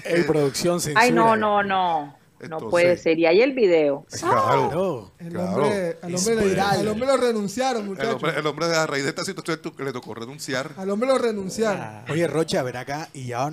El 0.04 0.26
producción 0.26 0.80
censura. 0.82 1.02
Ay, 1.04 1.12
no, 1.12 1.36
no, 1.36 1.64
no. 1.64 2.18
No 2.50 2.58
puede 2.70 2.98
ser. 2.98 3.18
Y 3.20 3.26
hay 3.26 3.42
el 3.42 3.54
video. 3.54 4.06
Claro. 4.20 4.70
No. 4.74 5.12
El 5.26 5.32
Claro. 5.32 5.64
hombre, 5.64 5.90
Es 5.92 6.28
hombre 6.28 6.36
le- 6.46 7.06
lo 7.06 7.16
renunciaron, 7.18 7.84
El 7.84 7.88
muchachos. 7.90 8.16
hombre, 8.16 8.34
el 8.38 8.46
hombre 8.46 8.66
a 8.66 8.86
raíz 8.86 9.04
de 9.04 9.10
esta 9.12 9.24
situación 9.24 9.62
tu- 9.62 9.74
le 9.82 9.94
tocó 9.94 10.14
renunciar. 10.14 10.72
Al 10.76 10.90
hombre 10.90 11.08
lo 11.08 11.18
renunciaron. 11.18 12.04
Oye, 12.10 12.28
Rocha, 12.28 12.60
a 12.60 12.64
ver 12.64 12.76
acá, 12.76 13.08
y 13.14 13.28
ya 13.28 13.50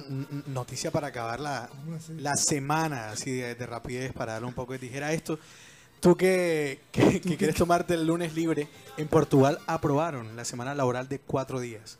noticia 0.47 0.91
para 0.91 1.07
acabar 1.09 1.39
la, 1.39 1.71
la 2.17 2.35
semana, 2.37 3.11
así 3.11 3.31
de, 3.31 3.55
de 3.55 3.67
rapidez, 3.67 4.13
para 4.13 4.33
darle 4.33 4.49
un 4.49 4.55
poco 4.55 4.73
de 4.73 4.81
tijera 4.81 5.07
a 5.09 5.13
esto. 5.13 5.39
Tú 6.01 6.17
que, 6.17 6.81
que- 6.93 7.21
que 7.21 7.37
quieres 7.37 7.57
tomarte 7.57 7.93
el 7.95 8.07
lunes 8.07 8.35
libre, 8.35 8.69
en 8.97 9.07
Portugal 9.07 9.59
aprobaron 9.67 10.35
la 10.35 10.45
semana 10.47 10.75
laboral 10.75 11.09
de 11.09 11.19
cuatro 11.19 11.61
días. 11.61 11.99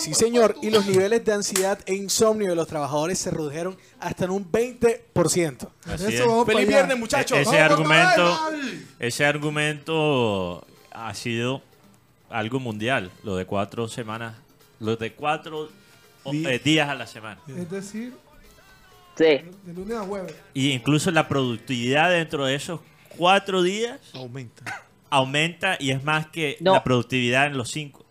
Sí, 0.00 0.14
señor, 0.14 0.54
y 0.62 0.70
los 0.70 0.86
niveles 0.86 1.24
de 1.24 1.32
ansiedad 1.32 1.78
e 1.86 1.94
insomnio 1.94 2.48
de 2.50 2.54
los 2.56 2.68
trabajadores 2.68 3.18
se 3.18 3.30
redujeron 3.32 3.76
hasta 3.98 4.24
en 4.26 4.30
un 4.30 4.50
20%. 4.50 5.68
Así 5.86 6.14
Eso 6.14 6.40
es. 6.42 6.46
¡Feliz 6.46 6.68
viernes, 6.68 6.98
muchachos! 6.98 7.38
E- 7.38 7.42
ese 7.42 7.56
¡Vamos, 7.60 7.72
argumento, 7.72 8.38
ese 9.00 9.24
argumento 9.26 10.66
ha 10.92 11.12
sido 11.14 11.62
algo 12.30 12.60
mundial, 12.60 13.10
lo 13.24 13.36
de 13.36 13.46
cuatro 13.46 13.88
semanas, 13.88 14.36
lo 14.78 14.96
de 14.96 15.12
cuatro 15.12 15.68
eh, 16.26 16.60
días 16.64 16.88
a 16.88 16.94
la 16.94 17.06
semana. 17.06 17.40
Es 17.48 17.68
decir, 17.70 18.12
Sí. 19.16 19.24
de 19.64 19.72
lunes 19.74 19.96
a 19.96 20.02
jueves. 20.04 20.34
Y 20.54 20.70
incluso 20.70 21.10
la 21.10 21.28
productividad 21.28 22.10
dentro 22.10 22.46
de 22.46 22.54
esos 22.54 22.80
cuatro 23.16 23.62
días 23.62 23.98
Aumenta. 24.14 24.64
aumenta 25.10 25.76
y 25.78 25.90
es 25.90 26.02
más 26.04 26.26
que 26.26 26.56
No. 26.60 26.72
la 26.74 26.84
productividad 26.84 27.46
en 27.46 27.56
los 27.56 27.70
cinco. 27.70 28.04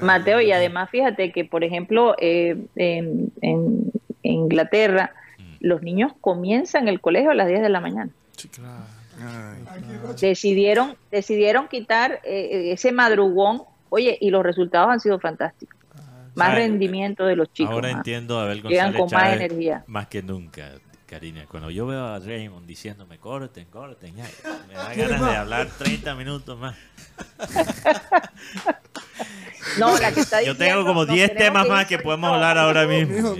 Mateo, 0.00 0.40
y 0.40 0.52
además 0.52 0.90
fíjate 0.90 1.32
que, 1.32 1.44
por 1.44 1.64
ejemplo, 1.64 2.14
eh, 2.20 2.56
en, 2.76 3.32
en 3.40 3.90
Inglaterra, 4.22 5.12
los 5.60 5.82
niños 5.82 6.12
comienzan 6.20 6.86
el 6.86 7.00
colegio 7.00 7.30
a 7.30 7.34
las 7.34 7.48
10 7.48 7.62
de 7.62 7.68
la 7.68 7.80
mañana. 7.80 8.10
Sí, 8.36 8.48
claro. 8.48 8.84
Ay, 9.18 9.64
Decidieron, 10.20 10.96
decidieron 11.10 11.66
quitar 11.68 12.20
eh, 12.22 12.70
ese 12.72 12.92
madrugón, 12.92 13.62
oye, 13.88 14.16
y 14.20 14.30
los 14.30 14.44
resultados 14.44 14.88
han 14.90 15.00
sido 15.00 15.18
fantásticos. 15.18 15.74
Más 16.36 16.48
¿Sabe? 16.48 16.58
rendimiento 16.60 17.24
de 17.24 17.34
los 17.34 17.50
chicos. 17.52 17.72
Ahora 17.72 17.88
¿ah? 17.88 17.92
entiendo 17.92 18.38
a 18.38 18.42
Abel 18.44 18.62
Llegan 18.62 18.94
más 19.10 19.32
energía. 19.32 19.84
más 19.86 20.06
que 20.08 20.22
nunca, 20.22 20.70
Karina. 21.06 21.46
Cuando 21.46 21.70
yo 21.70 21.86
veo 21.86 22.04
a 22.04 22.18
Raymond 22.18 22.66
diciéndome 22.66 23.18
corten, 23.18 23.66
corten, 23.66 24.16
ya, 24.16 24.28
me 24.68 24.74
da 24.74 24.94
ganas 24.96 25.30
de 25.30 25.36
hablar 25.36 25.68
30 25.78 26.14
minutos 26.14 26.58
más. 26.58 26.76
No, 29.78 29.98
la 29.98 30.12
que 30.12 30.20
está 30.20 30.42
Yo 30.42 30.56
tengo 30.56 30.64
diciendo, 30.64 30.86
como 30.86 31.04
nos 31.04 31.14
10 31.14 31.34
tenemos 31.34 31.52
temas 31.62 31.68
más 31.68 31.86
que 31.86 31.98
podemos 31.98 32.32
hablar 32.32 32.56
ahora 32.56 32.86
mismo. 32.86 33.36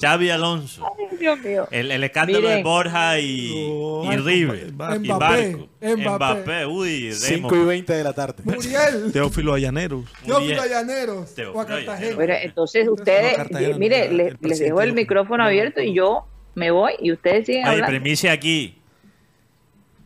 Xavi 0.00 0.30
Alonso. 0.30 0.86
Ay, 0.98 1.16
Dios 1.18 1.38
mío. 1.38 1.68
El, 1.70 1.90
el 1.90 2.04
escándalo 2.04 2.40
Miren. 2.40 2.56
de 2.56 2.62
Borja 2.62 3.18
y, 3.18 3.68
No, 3.68 4.12
y 4.12 4.16
River. 4.16 4.72
Mbappé, 4.72 4.96
Y 5.02 5.08
Barco. 5.08 5.68
Mbappé. 5.80 5.96
Mbappé, 5.96 6.66
uy, 6.66 7.12
5 7.12 7.46
y 7.46 7.50
Raymond. 7.50 7.68
20 7.68 7.92
de 7.94 8.04
la 8.04 8.12
tarde. 8.12 8.42
Muriel, 8.44 9.10
Teófilo 9.12 9.54
Allaneros. 9.54 10.04
Teófilo 10.24 10.66
Llaneros, 10.66 11.34
Teófilo. 11.34 12.14
Bueno, 12.14 12.34
entonces 12.40 12.88
ustedes, 12.88 13.78
mire, 13.78 14.08
no, 14.08 14.36
les, 14.40 14.58
dejo 14.58 14.82
el 14.82 14.92
micrófono 14.92 15.38
no, 15.38 15.44
no, 15.44 15.48
abierto 15.48 15.80
y 15.80 15.94
yo 15.94 16.26
me 16.54 16.70
voy 16.70 16.92
y 17.00 17.12
ustedes 17.12 17.46
siguen 17.46 17.64
Ay, 17.66 17.72
hablando. 17.74 17.90
primicia 18.00 18.32
aquí. 18.32 18.76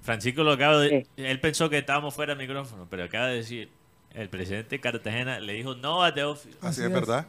Francisco 0.02 0.42
lo 0.42 0.52
acaba 0.52 0.78
de... 0.80 1.06
¿Qué? 1.16 1.30
Él 1.30 1.40
pensó 1.40 1.70
que 1.70 1.78
estábamos 1.78 2.14
fuera 2.14 2.34
de 2.34 2.42
micrófono, 2.46 2.86
pero 2.90 3.04
acaba 3.04 3.26
de 3.28 3.36
decir... 3.36 3.68
El 4.12 4.28
presidente 4.28 4.68
de 4.76 4.80
Cartagena 4.80 5.40
le 5.40 5.54
dijo 5.54 5.74
no 5.74 6.04
a 6.04 6.14
Teófilo. 6.14 6.54
así 6.60 6.66
Así 6.68 6.80
es 6.82 6.86
es. 6.86 6.92
verdad. 6.92 7.26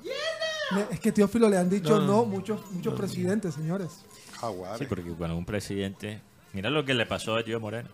Es 0.92 1.00
que 1.00 1.12
Teófilo 1.12 1.50
le 1.50 1.58
han 1.58 1.68
dicho 1.68 1.90
No, 1.90 2.02
no, 2.02 2.08
no. 2.08 2.26
muchos, 2.26 2.72
muchos 2.72 2.94
presidentes, 2.94 3.56
señores. 3.56 4.06
Jaguares. 4.40 4.78
Sí, 4.78 4.86
porque 4.88 5.10
cuando 5.10 5.36
un 5.36 5.46
presidente... 5.46 6.22
Mira 6.54 6.70
lo 6.70 6.86
que 6.86 6.94
le 6.94 7.08
pasó 7.08 7.38
a 7.38 7.42
Gio 7.42 7.60
Moreno. 7.60 7.90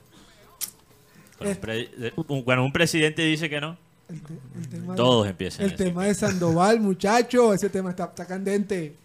Cuando, 1.38 1.52
Es- 1.52 1.58
un, 1.58 1.62
pre- 1.62 2.14
un- 2.28 2.44
cuando 2.44 2.66
un 2.66 2.74
presidente 2.74 3.22
dice 3.22 3.50
que 3.50 3.62
no, 3.62 3.78
El, 4.10 4.22
te- 4.22 4.34
el 4.60 4.70
tema, 4.70 4.96
todos 4.96 5.26
empiezan 5.28 5.66
el 5.66 5.76
tema 5.76 6.04
de 6.06 6.14
Sandoval, 6.14 6.82
muchacho, 6.82 7.54
ese 7.54 7.70
tema 7.70 7.92
está, 7.92 8.06
está 8.06 8.28
candente. 8.28 8.96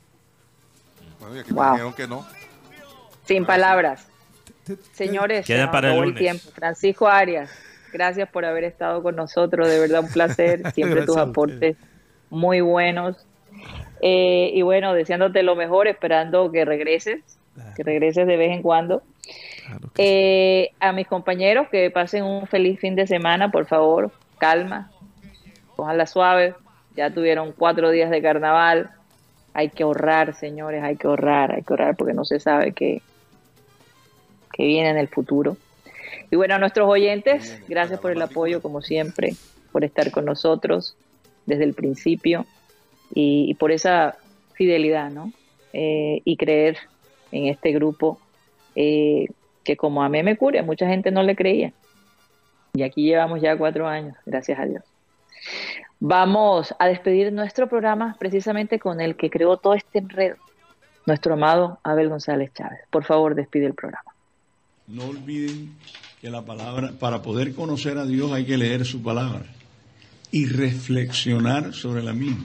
Bueno, 1.21 1.37
y 1.37 1.39
aquí 1.41 1.53
me 1.53 1.61
Wow. 1.61 1.71
dijeron 1.73 1.93
que 1.95 2.07
no. 2.09 2.27
Sin 3.25 3.45
palabras. 3.47 4.09
Señores, 4.93 5.47
Queda 5.47 5.71
para 5.71 5.93
el 5.93 6.01
lunes. 6.01 6.17
tiempo. 6.17 6.51
Francisco 6.55 7.07
Arias, 7.07 7.51
gracias 7.93 8.29
por 8.29 8.45
haber 8.45 8.65
estado 8.65 9.03
con 9.03 9.15
nosotros, 9.17 9.69
de 9.69 9.79
verdad 9.79 10.01
un 10.01 10.09
placer. 10.11 10.63
Siempre 10.75 11.03
tus 11.03 11.17
aportes 11.17 11.77
muy 12.31 12.61
buenos. 12.61 13.17
Eh, 14.03 14.51
y 14.53 14.63
bueno, 14.63 14.93
deseándote 14.93 15.43
lo 15.43 15.57
mejor, 15.57 15.87
esperando 15.89 16.51
que 16.53 16.65
regreses, 16.65 17.39
que 17.77 17.83
regreses 17.83 18.27
de 18.27 18.37
vez 18.37 18.53
en 18.53 18.63
cuando. 18.63 19.03
Claro 19.67 19.81
que 19.95 20.03
sí. 20.03 20.09
Eh, 20.09 20.71
a 20.81 20.93
mis 20.93 21.07
compañeros 21.07 21.69
que 21.71 21.91
pasen 21.91 22.25
un 22.25 22.47
feliz 22.47 22.79
fin 22.79 22.95
de 22.95 23.07
semana, 23.07 23.51
por 23.51 23.67
favor, 23.67 24.11
calma, 24.39 24.91
la 25.79 26.07
suave. 26.07 26.55
Ya 26.97 27.11
tuvieron 27.11 27.53
cuatro 27.53 27.91
días 27.91 28.11
de 28.11 28.21
carnaval. 28.23 28.91
Hay 29.57 29.71
que 29.71 29.85
ahorrar, 29.85 30.35
señores, 30.35 30.83
hay 30.83 30.97
que 30.97 31.07
ahorrar, 31.07 31.53
hay 31.53 31.63
que 31.63 31.73
ahorrar 31.73 31.97
porque 31.97 32.13
no 32.13 32.27
se 32.27 32.41
sabe 32.41 32.73
qué, 32.73 33.01
qué 34.53 34.65
viene 34.65 34.91
en 34.91 34.99
el 34.99 35.09
futuro. 35.09 35.57
Y 36.31 36.37
bueno, 36.37 36.57
a 36.57 36.59
nuestros 36.59 36.87
oyentes, 36.89 37.63
gracias 37.67 37.99
por 38.01 38.11
el 38.11 38.21
apoyo, 38.21 38.61
como 38.61 38.83
siempre, 38.83 39.35
por 39.73 39.83
estar 39.83 40.11
con 40.11 40.27
nosotros 40.27 40.97
desde 41.47 41.65
el 41.65 41.73
principio 41.73 42.45
y, 43.15 43.47
y 43.49 43.55
por 43.55 43.73
esa 43.73 44.17
fidelidad, 44.53 45.11
¿no? 45.11 45.33
Eh, 45.73 46.21
y 46.25 46.37
creer 46.37 46.77
en 47.33 47.47
este 47.47 47.73
grupo 47.73 48.19
eh, 48.75 49.27
que 49.65 49.77
como 49.77 50.03
a 50.03 50.09
mí 50.09 50.23
me 50.23 50.37
cure, 50.37 50.63
mucha 50.63 50.87
gente 50.87 51.11
no 51.11 51.23
le 51.23 51.35
creía. 51.35 51.73
Y 52.75 52.83
aquí 52.83 53.05
llevamos 53.05 53.41
ya 53.41 53.57
cuatro 53.57 53.89
años, 53.89 54.17
gracias 54.27 54.59
a 54.59 54.67
Dios. 54.67 54.85
Vamos 55.99 56.75
a 56.79 56.87
despedir 56.89 57.33
nuestro 57.33 57.69
programa 57.69 58.17
precisamente 58.19 58.79
con 58.79 59.01
el 59.01 59.17
que 59.17 59.31
creó 59.31 59.57
todo 59.57 59.75
este 59.75 59.99
enredo, 59.99 60.37
nuestro 61.07 61.35
amado 61.35 61.79
Abel 61.83 62.11
González 62.11 62.53
Chávez. 62.55 62.81
Por 62.91 63.05
favor, 63.05 63.35
despide 63.35 63.67
el 63.67 63.75
programa. 63.75 64.13
No 64.87 65.07
olviden 65.07 65.75
que 66.21 66.31
la 66.31 66.45
palabra, 66.45 66.93
para 66.99 67.23
poder 67.23 67.55
conocer 67.55 67.97
a 67.97 68.05
Dios 68.05 68.31
hay 68.33 68.45
que 68.45 68.59
leer 68.59 68.85
su 68.85 69.03
palabra 69.03 69.47
y 70.31 70.47
reflexionar 70.47 71.73
sobre 71.73 72.03
la 72.03 72.13
misma. 72.13 72.45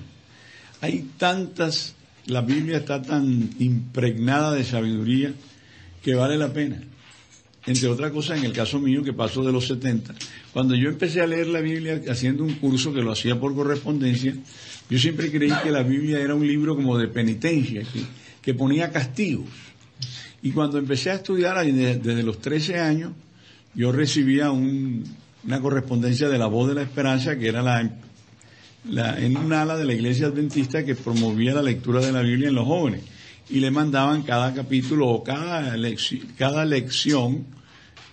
Hay 0.79 1.09
tantas, 1.17 1.93
la 2.25 2.41
Biblia 2.41 2.77
está 2.77 3.01
tan 3.01 3.49
impregnada 3.59 4.53
de 4.53 4.63
sabiduría 4.63 5.33
que 6.01 6.15
vale 6.15 6.37
la 6.37 6.53
pena. 6.53 6.81
Entre 7.65 7.87
otras 7.87 8.11
cosas, 8.11 8.39
en 8.39 8.45
el 8.45 8.53
caso 8.53 8.79
mío, 8.79 9.03
que 9.03 9.13
pasó 9.13 9.43
de 9.43 9.51
los 9.51 9.67
70, 9.67 10.15
cuando 10.53 10.75
yo 10.75 10.89
empecé 10.89 11.21
a 11.21 11.27
leer 11.27 11.47
la 11.47 11.61
Biblia 11.61 12.01
haciendo 12.09 12.43
un 12.43 12.53
curso 12.55 12.93
que 12.93 13.01
lo 13.01 13.11
hacía 13.11 13.39
por 13.39 13.55
correspondencia, 13.55 14.35
yo 14.89 14.97
siempre 14.99 15.31
creí 15.31 15.51
que 15.63 15.71
la 15.71 15.83
Biblia 15.83 16.19
era 16.19 16.35
un 16.35 16.45
libro 16.45 16.75
como 16.75 16.97
de 16.97 17.07
penitencia, 17.07 17.83
que, 18.41 18.53
ponía 18.53 18.91
castigos. 18.91 19.45
Y 20.41 20.51
cuando 20.51 20.77
empecé 20.77 21.11
a 21.11 21.15
estudiar 21.15 21.63
desde 21.65 22.23
los 22.23 22.39
13 22.39 22.79
años, 22.79 23.13
yo 23.73 23.91
recibía 23.91 24.51
un- 24.51 25.03
una 25.45 25.61
correspondencia 25.61 26.27
de 26.27 26.37
la 26.37 26.47
voz 26.47 26.67
de 26.67 26.75
la 26.75 26.81
esperanza, 26.81 27.37
que 27.37 27.47
era 27.47 27.61
la, 27.61 27.81
en 29.19 29.37
un 29.37 29.53
ala 29.53 29.77
de 29.77 29.85
la 29.85 29.93
iglesia 29.93 30.27
adventista 30.27 30.83
que 30.83 30.95
promovía 30.95 31.53
la 31.53 31.61
lectura 31.61 32.01
de 32.01 32.11
la 32.11 32.21
Biblia 32.21 32.49
en 32.49 32.55
los 32.55 32.65
jóvenes. 32.65 33.01
Y 33.49 33.59
le 33.59 33.71
mandaban 33.71 34.23
cada 34.23 34.53
capítulo 34.53 35.07
o 35.07 35.23
cada, 35.23 35.75
cada 36.37 36.65
lección 36.65 37.45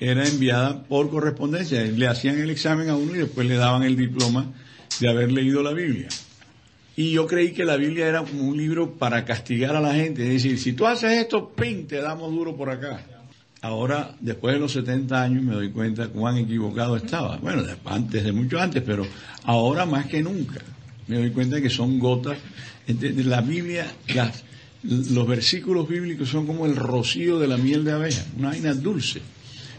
era 0.00 0.26
enviada 0.26 0.82
por 0.84 1.10
correspondencia. 1.10 1.82
Le 1.82 2.06
hacían 2.06 2.38
el 2.38 2.50
examen 2.50 2.88
a 2.88 2.96
uno 2.96 3.14
y 3.14 3.18
después 3.18 3.46
le 3.46 3.56
daban 3.56 3.82
el 3.82 3.96
diploma 3.96 4.52
de 5.00 5.08
haber 5.08 5.32
leído 5.32 5.62
la 5.62 5.72
Biblia. 5.72 6.08
Y 6.96 7.12
yo 7.12 7.26
creí 7.26 7.52
que 7.52 7.64
la 7.64 7.76
Biblia 7.76 8.08
era 8.08 8.24
como 8.24 8.42
un 8.42 8.56
libro 8.56 8.94
para 8.94 9.24
castigar 9.24 9.76
a 9.76 9.80
la 9.80 9.94
gente. 9.94 10.22
Es 10.22 10.42
decir, 10.42 10.58
si 10.58 10.72
tú 10.72 10.86
haces 10.86 11.12
esto, 11.12 11.50
¡ping! 11.50 11.86
te 11.86 12.00
damos 12.00 12.32
duro 12.32 12.56
por 12.56 12.70
acá. 12.70 13.00
Ahora, 13.60 14.16
después 14.20 14.54
de 14.54 14.60
los 14.60 14.72
70 14.72 15.22
años, 15.22 15.42
me 15.42 15.54
doy 15.54 15.70
cuenta 15.70 16.08
cuán 16.08 16.38
equivocado 16.38 16.96
estaba. 16.96 17.36
Bueno, 17.38 17.62
antes 17.84 18.24
de 18.24 18.32
mucho 18.32 18.60
antes, 18.60 18.82
pero 18.82 19.06
ahora 19.44 19.86
más 19.86 20.06
que 20.06 20.22
nunca. 20.22 20.60
Me 21.06 21.18
doy 21.18 21.30
cuenta 21.30 21.60
que 21.60 21.70
son 21.70 21.98
gotas. 21.98 22.38
La 22.86 23.40
Biblia, 23.42 23.86
los 24.82 25.26
versículos 25.26 25.88
bíblicos 25.88 26.28
son 26.28 26.46
como 26.46 26.66
el 26.66 26.76
rocío 26.76 27.38
de 27.38 27.48
la 27.48 27.58
miel 27.58 27.84
de 27.84 27.92
abeja, 27.92 28.24
una 28.36 28.48
vaina 28.48 28.74
dulce. 28.74 29.22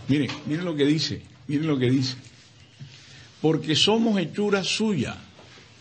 Miren, 0.09 0.29
miren 0.47 0.65
lo 0.65 0.75
que 0.75 0.85
dice, 0.85 1.21
miren 1.47 1.67
lo 1.67 1.77
que 1.77 1.89
dice. 1.89 2.15
Porque 3.41 3.75
somos 3.75 4.19
hechura 4.19 4.63
suya. 4.63 5.15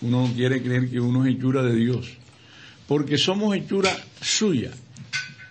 Uno 0.02 0.28
no 0.28 0.34
quiere 0.34 0.62
creer 0.62 0.88
que 0.90 1.00
uno 1.00 1.24
es 1.24 1.34
hechura 1.34 1.62
de 1.62 1.74
Dios. 1.74 2.10
Porque 2.86 3.18
somos 3.18 3.56
hechura 3.56 3.90
suya. 4.20 4.70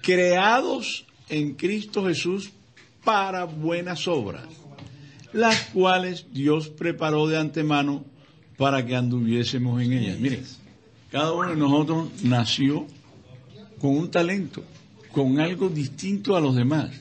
Creados 0.02 1.06
en 1.28 1.56
Cristo 1.56 2.06
Jesús 2.06 2.52
para 3.04 3.45
buenas 3.45 4.08
obras, 4.08 4.44
las 5.34 5.60
cuales 5.74 6.28
Dios 6.32 6.70
preparó 6.70 7.28
de 7.28 7.38
antemano 7.38 8.06
para 8.58 8.86
que 8.86 8.95
anduviésemos 8.95 9.82
en 9.82 9.94
ellas. 9.94 10.20
Miren, 10.20 10.44
cada 11.12 11.32
uno 11.32 11.49
de 11.49 11.56
nosotros 11.56 12.10
nació 12.24 12.86
con 13.80 13.98
un 13.98 14.12
talento, 14.12 14.64
con 15.12 15.40
algo 15.40 15.70
distinto 15.70 16.36
a 16.36 16.41
los 16.41 16.56
demás, 16.56 16.91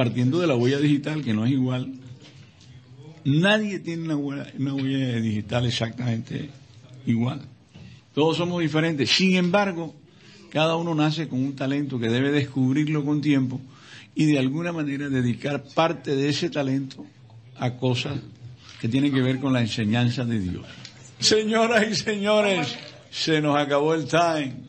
partiendo 0.00 0.40
de 0.40 0.46
la 0.46 0.56
huella 0.56 0.78
digital 0.78 1.22
que 1.22 1.34
no 1.34 1.44
es 1.44 1.52
igual. 1.52 1.92
Nadie 3.22 3.80
tiene 3.80 4.14
una 4.14 4.16
huella, 4.16 5.20
digital 5.20 5.66
exactamente 5.66 6.48
igual. 7.04 7.42
Todos 8.14 8.38
somos 8.38 8.62
diferentes. 8.62 9.10
Sin 9.10 9.36
embargo, 9.36 9.94
cada 10.48 10.76
uno 10.76 10.94
nace 10.94 11.28
con 11.28 11.44
un 11.44 11.54
talento 11.54 11.98
que 11.98 12.08
debe 12.08 12.32
descubrirlo 12.32 13.04
con 13.04 13.20
tiempo 13.20 13.60
y 14.14 14.24
de 14.24 14.38
alguna 14.38 14.72
manera 14.72 15.10
dedicar 15.10 15.64
parte 15.64 16.16
de 16.16 16.30
ese 16.30 16.48
talento 16.48 17.04
a 17.58 17.76
cosas 17.76 18.20
que 18.80 18.88
tienen 18.88 19.12
que 19.12 19.20
ver 19.20 19.38
con 19.38 19.52
la 19.52 19.60
enseñanza 19.60 20.24
de 20.24 20.40
Dios. 20.40 20.64
Señoras 21.18 21.86
y 21.90 21.94
señores, 21.94 22.74
se 23.10 23.42
nos 23.42 23.54
acabó 23.54 23.92
el 23.92 24.06
time. 24.06 24.62